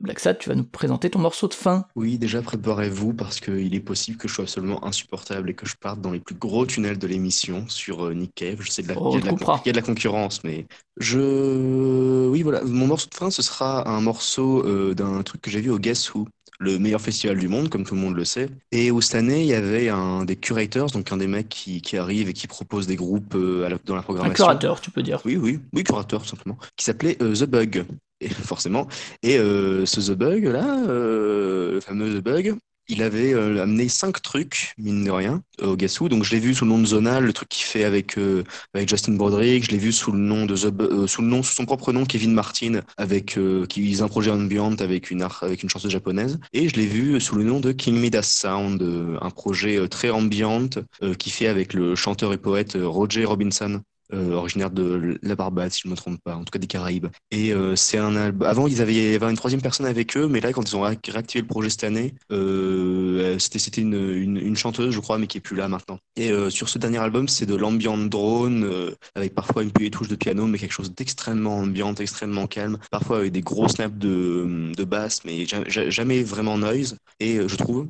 Black 0.00 0.20
Sad, 0.20 0.38
tu 0.38 0.48
vas 0.48 0.54
nous 0.54 0.64
présenter 0.64 1.10
ton 1.10 1.18
morceau 1.18 1.48
de 1.48 1.54
fin. 1.54 1.86
Oui, 1.96 2.18
déjà 2.18 2.42
préparez-vous 2.42 3.14
parce 3.14 3.40
qu'il 3.40 3.74
est 3.74 3.80
possible 3.80 4.16
que 4.18 4.28
je 4.28 4.34
sois 4.34 4.44
absolument 4.44 4.84
insupportable 4.84 5.50
et 5.50 5.54
que 5.54 5.66
je 5.66 5.76
parte 5.76 6.00
dans 6.00 6.12
les 6.12 6.20
plus 6.20 6.34
gros 6.34 6.66
tunnels 6.66 6.98
de 6.98 7.06
l'émission 7.06 7.68
sur 7.68 8.06
euh, 8.06 8.14
Nick 8.14 8.34
Cave. 8.34 8.58
Je 8.60 8.70
sais 8.70 8.82
de 8.82 8.88
la, 8.88 8.94
Oh, 9.00 9.16
il, 9.18 9.24
y 9.24 9.26
y 9.26 9.28
a 9.28 9.72
de 9.72 9.76
la 9.76 9.82
concurrence, 9.82 10.42
mais 10.44 10.66
je, 10.98 12.26
oui 12.28 12.42
voilà, 12.42 12.62
mon 12.64 12.86
morceau 12.86 13.08
de 13.08 13.14
fin 13.14 13.30
ce 13.30 13.42
sera 13.42 13.88
un 13.88 14.00
morceau 14.00 14.64
euh, 14.66 14.94
d'un 14.94 15.22
truc 15.22 15.40
que 15.40 15.50
j'ai 15.50 15.60
vu 15.60 15.70
au 15.70 15.78
Guess 15.78 16.14
Who. 16.14 16.26
Le 16.60 16.78
meilleur 16.78 17.00
festival 17.00 17.38
du 17.38 17.48
monde, 17.48 17.68
comme 17.68 17.84
tout 17.84 17.94
le 17.94 18.00
monde 18.00 18.16
le 18.16 18.24
sait. 18.24 18.48
Et 18.72 18.90
où 18.90 19.00
cette 19.00 19.14
année, 19.16 19.40
il 19.42 19.46
y 19.48 19.54
avait 19.54 19.88
un 19.88 20.24
des 20.24 20.36
curators, 20.36 20.90
donc 20.90 21.10
un 21.12 21.16
des 21.16 21.26
mecs 21.26 21.48
qui, 21.48 21.80
qui 21.82 21.96
arrive 21.96 22.28
et 22.28 22.32
qui 22.32 22.46
propose 22.46 22.86
des 22.86 22.96
groupes 22.96 23.34
euh, 23.34 23.64
à 23.66 23.68
la- 23.68 23.78
dans 23.84 23.94
la 23.94 24.00
Un 24.00 24.02
programmation. 24.02 24.34
curateur, 24.44 24.80
tu 24.80 24.90
peux 24.90 25.02
dire. 25.02 25.20
Oui, 25.24 25.36
oui, 25.36 25.60
oui, 25.72 25.84
curateur, 25.84 26.22
tout 26.22 26.28
simplement. 26.28 26.58
Qui 26.76 26.84
s'appelait 26.84 27.16
euh, 27.22 27.34
The 27.34 27.44
Bug, 27.44 27.84
et, 28.20 28.28
forcément. 28.30 28.88
Et 29.22 29.38
euh, 29.38 29.86
ce 29.86 30.00
The 30.00 30.14
Bug, 30.16 30.44
là, 30.44 30.84
euh, 30.88 31.72
le 31.74 31.80
fameux 31.80 32.18
The 32.20 32.22
Bug, 32.24 32.54
il 32.88 33.02
avait 33.02 33.34
euh, 33.34 33.62
amené 33.62 33.88
cinq 33.88 34.22
trucs, 34.22 34.74
mine 34.78 35.04
de 35.04 35.10
rien, 35.10 35.42
au 35.62 35.76
Guess 35.76 36.00
Who. 36.00 36.08
Donc 36.08 36.24
je 36.24 36.30
l'ai 36.32 36.40
vu 36.40 36.54
sous 36.54 36.64
le 36.64 36.70
nom 36.70 36.78
de 36.78 36.86
Zonal, 36.86 37.24
le 37.24 37.32
truc 37.32 37.48
qu'il 37.48 37.64
fait 37.64 37.84
avec, 37.84 38.18
euh, 38.18 38.44
Justin 38.86 39.12
Broderick. 39.14 39.64
Je 39.64 39.70
l'ai 39.70 39.78
vu 39.78 39.92
sous 39.92 40.12
le 40.12 40.18
nom 40.18 40.46
de 40.46 40.56
The 40.56 40.72
euh, 40.80 41.06
sous 41.06 41.42
son 41.42 41.64
propre 41.66 41.92
nom, 41.92 42.04
Kevin 42.06 42.32
Martin, 42.32 42.80
avec 42.96 43.36
euh, 43.36 43.66
qui 43.66 43.88
ils 43.88 44.02
un 44.02 44.08
projet 44.08 44.30
ambient 44.30 44.74
avec 44.78 45.10
une 45.10 45.22
art, 45.22 45.38
avec 45.42 45.62
une 45.62 45.68
chanteuse 45.68 45.90
japonaise. 45.90 46.38
Et 46.52 46.68
je 46.68 46.76
l'ai 46.76 46.86
vu 46.86 47.20
sous 47.20 47.36
le 47.36 47.44
nom 47.44 47.60
de 47.60 47.72
King 47.72 47.96
Midas 47.98 48.22
Sound, 48.22 48.82
euh, 48.82 49.18
un 49.20 49.30
projet 49.30 49.76
euh, 49.76 49.88
très 49.88 50.10
ambient 50.10 50.68
euh, 51.02 51.14
qui 51.14 51.30
fait 51.30 51.46
avec 51.46 51.74
le 51.74 51.94
chanteur 51.94 52.32
et 52.32 52.38
poète 52.38 52.76
euh, 52.76 52.86
Roger 52.86 53.24
Robinson 53.24 53.80
euh, 54.12 54.32
originaire 54.32 54.70
de 54.70 55.18
la 55.22 55.34
Barbade, 55.34 55.70
si 55.72 55.82
je 55.82 55.88
ne 55.88 55.92
me 55.92 55.96
trompe 55.96 56.20
pas, 56.22 56.34
en 56.36 56.44
tout 56.44 56.50
cas 56.50 56.58
des 56.58 56.66
Caraïbes. 56.66 57.08
Et 57.30 57.52
euh, 57.52 57.76
c'est 57.76 57.98
un 57.98 58.16
album. 58.16 58.48
Avant, 58.48 58.66
ils 58.66 58.80
avaient, 58.80 59.16
une 59.16 59.36
troisième 59.36 59.60
personne 59.62 59.86
avec 59.86 60.16
eux, 60.16 60.28
mais 60.28 60.40
là, 60.40 60.52
quand 60.52 60.68
ils 60.68 60.76
ont 60.76 60.82
ré- 60.82 60.98
réactivé 61.08 61.42
le 61.42 61.46
projet 61.46 61.70
cette 61.70 61.84
année, 61.84 62.14
euh, 62.32 63.38
c'était 63.38 63.58
c'était 63.58 63.80
une, 63.82 64.36
une, 64.36 64.56
chanteuse, 64.56 64.94
je 64.94 65.00
crois, 65.00 65.18
mais 65.18 65.26
qui 65.26 65.38
est 65.38 65.40
plus 65.40 65.56
là 65.56 65.68
maintenant. 65.68 65.98
Et 66.16 66.32
sur 66.50 66.68
ce 66.68 66.78
dernier 66.78 66.98
album, 66.98 67.28
c'est 67.28 67.46
de 67.46 67.54
l'ambient 67.54 67.96
drone, 67.98 68.68
avec 69.14 69.34
parfois 69.34 69.62
une 69.62 69.70
petite 69.70 69.92
touche 69.94 70.08
de 70.08 70.16
piano, 70.16 70.46
mais 70.46 70.58
quelque 70.58 70.72
chose 70.72 70.94
d'extrêmement 70.94 71.58
ambiant, 71.58 71.94
extrêmement 71.94 72.46
calme, 72.46 72.78
parfois 72.90 73.18
avec 73.18 73.32
des 73.32 73.40
gros 73.40 73.68
snaps 73.68 73.96
de, 73.98 74.72
de 74.76 74.84
basse, 74.84 75.24
mais 75.24 75.46
ja- 75.46 75.68
ja- 75.68 75.90
jamais 75.90 76.22
vraiment 76.22 76.58
noise. 76.58 76.96
Et 77.20 77.46
je 77.46 77.56
trouve 77.56 77.88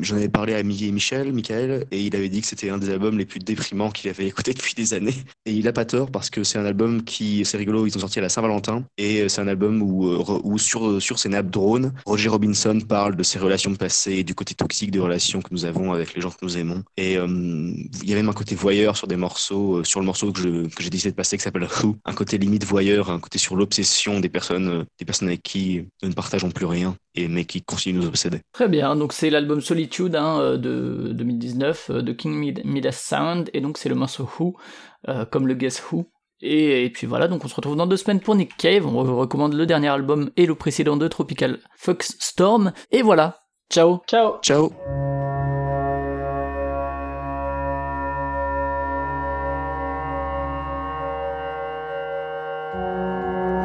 j'en 0.00 0.16
avais 0.16 0.28
parlé 0.28 0.54
à 0.54 0.62
Mi- 0.62 0.92
Michel, 0.92 1.32
Michael, 1.32 1.86
et 1.90 2.00
il 2.00 2.14
avait 2.16 2.28
dit 2.28 2.40
que 2.40 2.46
c'était 2.46 2.70
un 2.70 2.78
des 2.78 2.90
albums 2.90 3.18
les 3.18 3.24
plus 3.26 3.38
déprimants 3.40 3.90
qu'il 3.90 4.10
avait 4.10 4.26
écouté 4.32 4.54
depuis 4.54 4.74
des 4.74 4.94
années. 4.94 5.14
Et 5.46 5.52
il 5.52 5.66
a 5.68 5.72
pas 5.72 5.84
tort 5.84 6.10
parce 6.10 6.30
que 6.30 6.44
c'est 6.44 6.58
un 6.58 6.64
album 6.64 7.04
qui, 7.04 7.44
c'est 7.44 7.56
rigolo, 7.56 7.86
ils 7.86 7.96
ont 7.96 8.00
sorti 8.00 8.18
à 8.18 8.22
la 8.22 8.28
Saint-Valentin, 8.28 8.84
et 8.98 9.28
c'est 9.28 9.40
un 9.40 9.48
album 9.48 9.82
où, 9.82 10.06
euh, 10.08 10.58
sur, 10.58 11.00
sur 11.02 11.18
ses 11.18 11.28
nappes 11.28 11.50
drones, 11.50 11.92
Roger 12.06 12.28
Robinson 12.28 12.78
parle 12.88 13.16
de 13.16 13.22
ses 13.22 13.38
relations 13.38 13.74
passées 13.74 14.14
et 14.14 14.24
du 14.24 14.34
côté 14.34 14.54
toxique 14.54 14.90
des 14.90 14.98
relations 15.00 15.40
que 15.42 15.48
nous 15.52 15.64
avons 15.64 15.92
avec 15.92 16.14
les 16.14 16.20
gens 16.20 16.30
que 16.30 16.36
nous 16.42 16.56
aimons. 16.56 16.82
Et 16.96 17.16
euh, 17.16 17.26
il 17.28 18.08
y 18.08 18.12
avait 18.12 18.22
même 18.22 18.30
un 18.30 18.34
côté 18.34 18.54
voyeur 18.54 18.96
sur 18.96 19.06
des 19.06 19.16
morceaux, 19.16 19.78
euh, 19.78 19.84
sur 19.84 20.00
le 20.00 20.06
morceau 20.06 20.32
que 20.32 20.40
j'ai 20.78 20.90
décidé 20.90 21.10
de 21.10 21.16
passer 21.16 21.36
qui 21.36 21.42
s'appelle 21.42 21.68
Who, 21.82 21.96
un 22.04 22.14
côté 22.14 22.38
limite 22.38 22.64
voyeur, 22.64 23.10
un 23.10 23.18
côté 23.18 23.38
sur 23.38 23.56
l'obsession 23.56 24.20
des 24.20 24.28
personnes, 24.28 24.84
des 24.98 25.04
personnes 25.04 25.28
avec 25.28 25.42
qui 25.42 25.82
nous 26.02 26.08
ne 26.08 26.14
partageons 26.14 26.50
plus 26.50 26.66
rien, 26.66 26.96
mais 27.16 27.44
qui 27.44 27.62
continuent 27.62 27.96
de 27.96 28.00
nous 28.02 28.08
obséder. 28.08 28.40
Très 28.52 28.68
bien, 28.68 28.83
donc 28.96 29.12
c'est 29.12 29.30
l'album 29.30 29.60
Solitude 29.60 30.14
hein, 30.16 30.38
euh, 30.40 30.56
de 30.56 31.12
2019 31.12 31.90
euh, 31.90 32.02
de 32.02 32.12
King 32.12 32.32
Mid- 32.34 32.62
Midas 32.64 32.92
Sound, 32.92 33.50
et 33.54 33.60
donc 33.60 33.78
c'est 33.78 33.88
le 33.88 33.94
morceau 33.94 34.28
Who, 34.38 34.54
euh, 35.08 35.24
comme 35.24 35.46
le 35.46 35.54
Guess 35.54 35.82
Who. 35.90 36.06
Et, 36.42 36.84
et 36.84 36.90
puis 36.90 37.06
voilà, 37.06 37.26
donc 37.28 37.44
on 37.44 37.48
se 37.48 37.54
retrouve 37.54 37.76
dans 37.76 37.86
deux 37.86 37.96
semaines 37.96 38.20
pour 38.20 38.34
Nick 38.34 38.56
Cave, 38.56 38.86
on 38.86 39.02
vous 39.02 39.16
recommande 39.16 39.54
le 39.54 39.64
dernier 39.66 39.88
album 39.88 40.30
et 40.36 40.44
le 40.46 40.54
précédent 40.54 40.96
de 40.96 41.08
Tropical 41.08 41.58
Fox 41.76 42.16
Storm, 42.20 42.72
et 42.90 43.02
voilà, 43.02 43.38
ciao. 43.70 44.00
Ciao. 44.06 44.34
Ciao. 44.42 44.70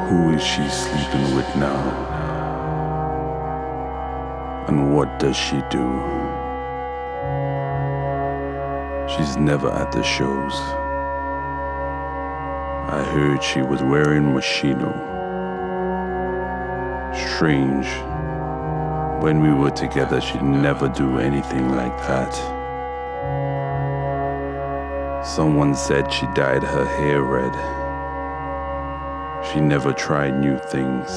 Who 0.10 0.32
is 0.34 0.42
she 0.44 0.68
sleeping 0.70 1.36
with 1.36 1.56
now? 1.56 2.19
And 4.70 4.94
what 4.96 5.18
does 5.18 5.36
she 5.36 5.64
do? 5.72 5.88
She's 9.10 9.36
never 9.36 9.68
at 9.68 9.92
the 9.92 10.04
shows. 10.04 10.54
I 12.88 13.04
heard 13.12 13.42
she 13.42 13.64
was 13.64 13.82
wearing 13.82 14.26
Moschino. 14.26 14.94
Strange. 17.16 17.88
When 19.24 19.42
we 19.42 19.52
were 19.52 19.72
together, 19.72 20.22
she'd 20.22 20.44
never 20.44 20.88
do 20.88 21.18
anything 21.18 21.70
like 21.70 21.98
that. 22.06 22.36
Someone 25.26 25.74
said 25.74 26.14
she 26.14 26.28
dyed 26.36 26.62
her 26.62 26.86
hair 26.86 27.24
red. 27.24 27.56
She 29.48 29.62
never 29.62 29.94
tried 29.94 30.40
new 30.40 30.60
things. 30.60 31.10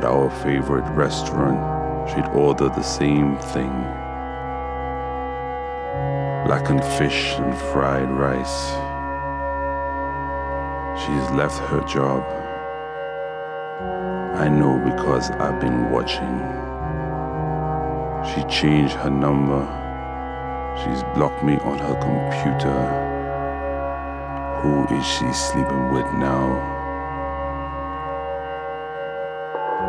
At 0.00 0.06
our 0.06 0.30
favorite 0.42 0.90
restaurant, 0.94 2.08
she'd 2.08 2.24
order 2.32 2.70
the 2.70 2.82
same 2.82 3.36
thing 3.36 3.70
blackened 6.46 6.82
fish 6.96 7.34
and 7.36 7.54
fried 7.70 8.10
rice. 8.10 8.70
She's 11.02 11.30
left 11.36 11.58
her 11.68 11.82
job. 11.86 12.24
I 14.40 14.48
know 14.48 14.80
because 14.82 15.30
I've 15.32 15.60
been 15.60 15.90
watching. 15.90 16.40
She 18.32 18.42
changed 18.48 18.94
her 18.94 19.10
number. 19.10 19.60
She's 20.78 21.02
blocked 21.14 21.44
me 21.44 21.58
on 21.58 21.78
her 21.78 21.96
computer. 22.00 22.80
Who 24.62 24.96
is 24.96 25.06
she 25.06 25.30
sleeping 25.34 25.92
with 25.92 26.10
now? 26.14 26.79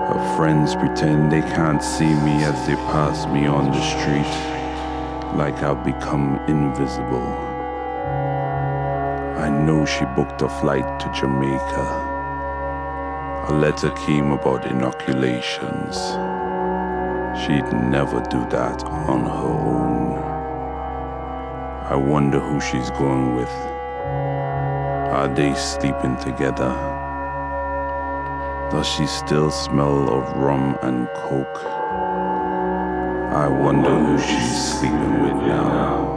Her 0.09 0.35
friends 0.35 0.75
pretend 0.75 1.31
they 1.31 1.41
can't 1.41 1.81
see 1.81 2.13
me 2.25 2.43
as 2.43 2.67
they 2.67 2.75
pass 2.75 3.27
me 3.27 3.45
on 3.45 3.71
the 3.71 3.81
street, 3.81 4.33
like 5.37 5.61
I've 5.63 5.83
become 5.85 6.39
invisible. 6.47 7.27
I 9.37 9.49
know 9.49 9.85
she 9.85 10.05
booked 10.15 10.41
a 10.41 10.49
flight 10.49 10.99
to 10.99 11.11
Jamaica. 11.13 12.09
A 13.49 13.53
letter 13.53 13.91
came 13.91 14.31
about 14.31 14.65
inoculations. 14.65 15.97
She'd 17.41 17.71
never 17.89 18.21
do 18.29 18.45
that 18.49 18.83
on 18.83 19.21
her 19.21 19.53
own. 19.63 20.17
I 21.89 21.95
wonder 21.95 22.39
who 22.39 22.59
she's 22.59 22.91
going 22.91 23.35
with. 23.35 23.49
Are 25.11 25.27
they 25.33 25.55
sleeping 25.55 26.17
together? 26.17 26.90
Does 28.71 28.87
she 28.87 29.05
still 29.05 29.51
smell 29.51 30.09
of 30.09 30.31
rum 30.37 30.77
and 30.81 31.05
coke? 31.09 31.65
I 33.33 33.49
wonder 33.49 33.89
who 33.99 34.17
she's 34.17 34.79
sleeping 34.79 35.23
with 35.23 35.33
now. 35.45 36.10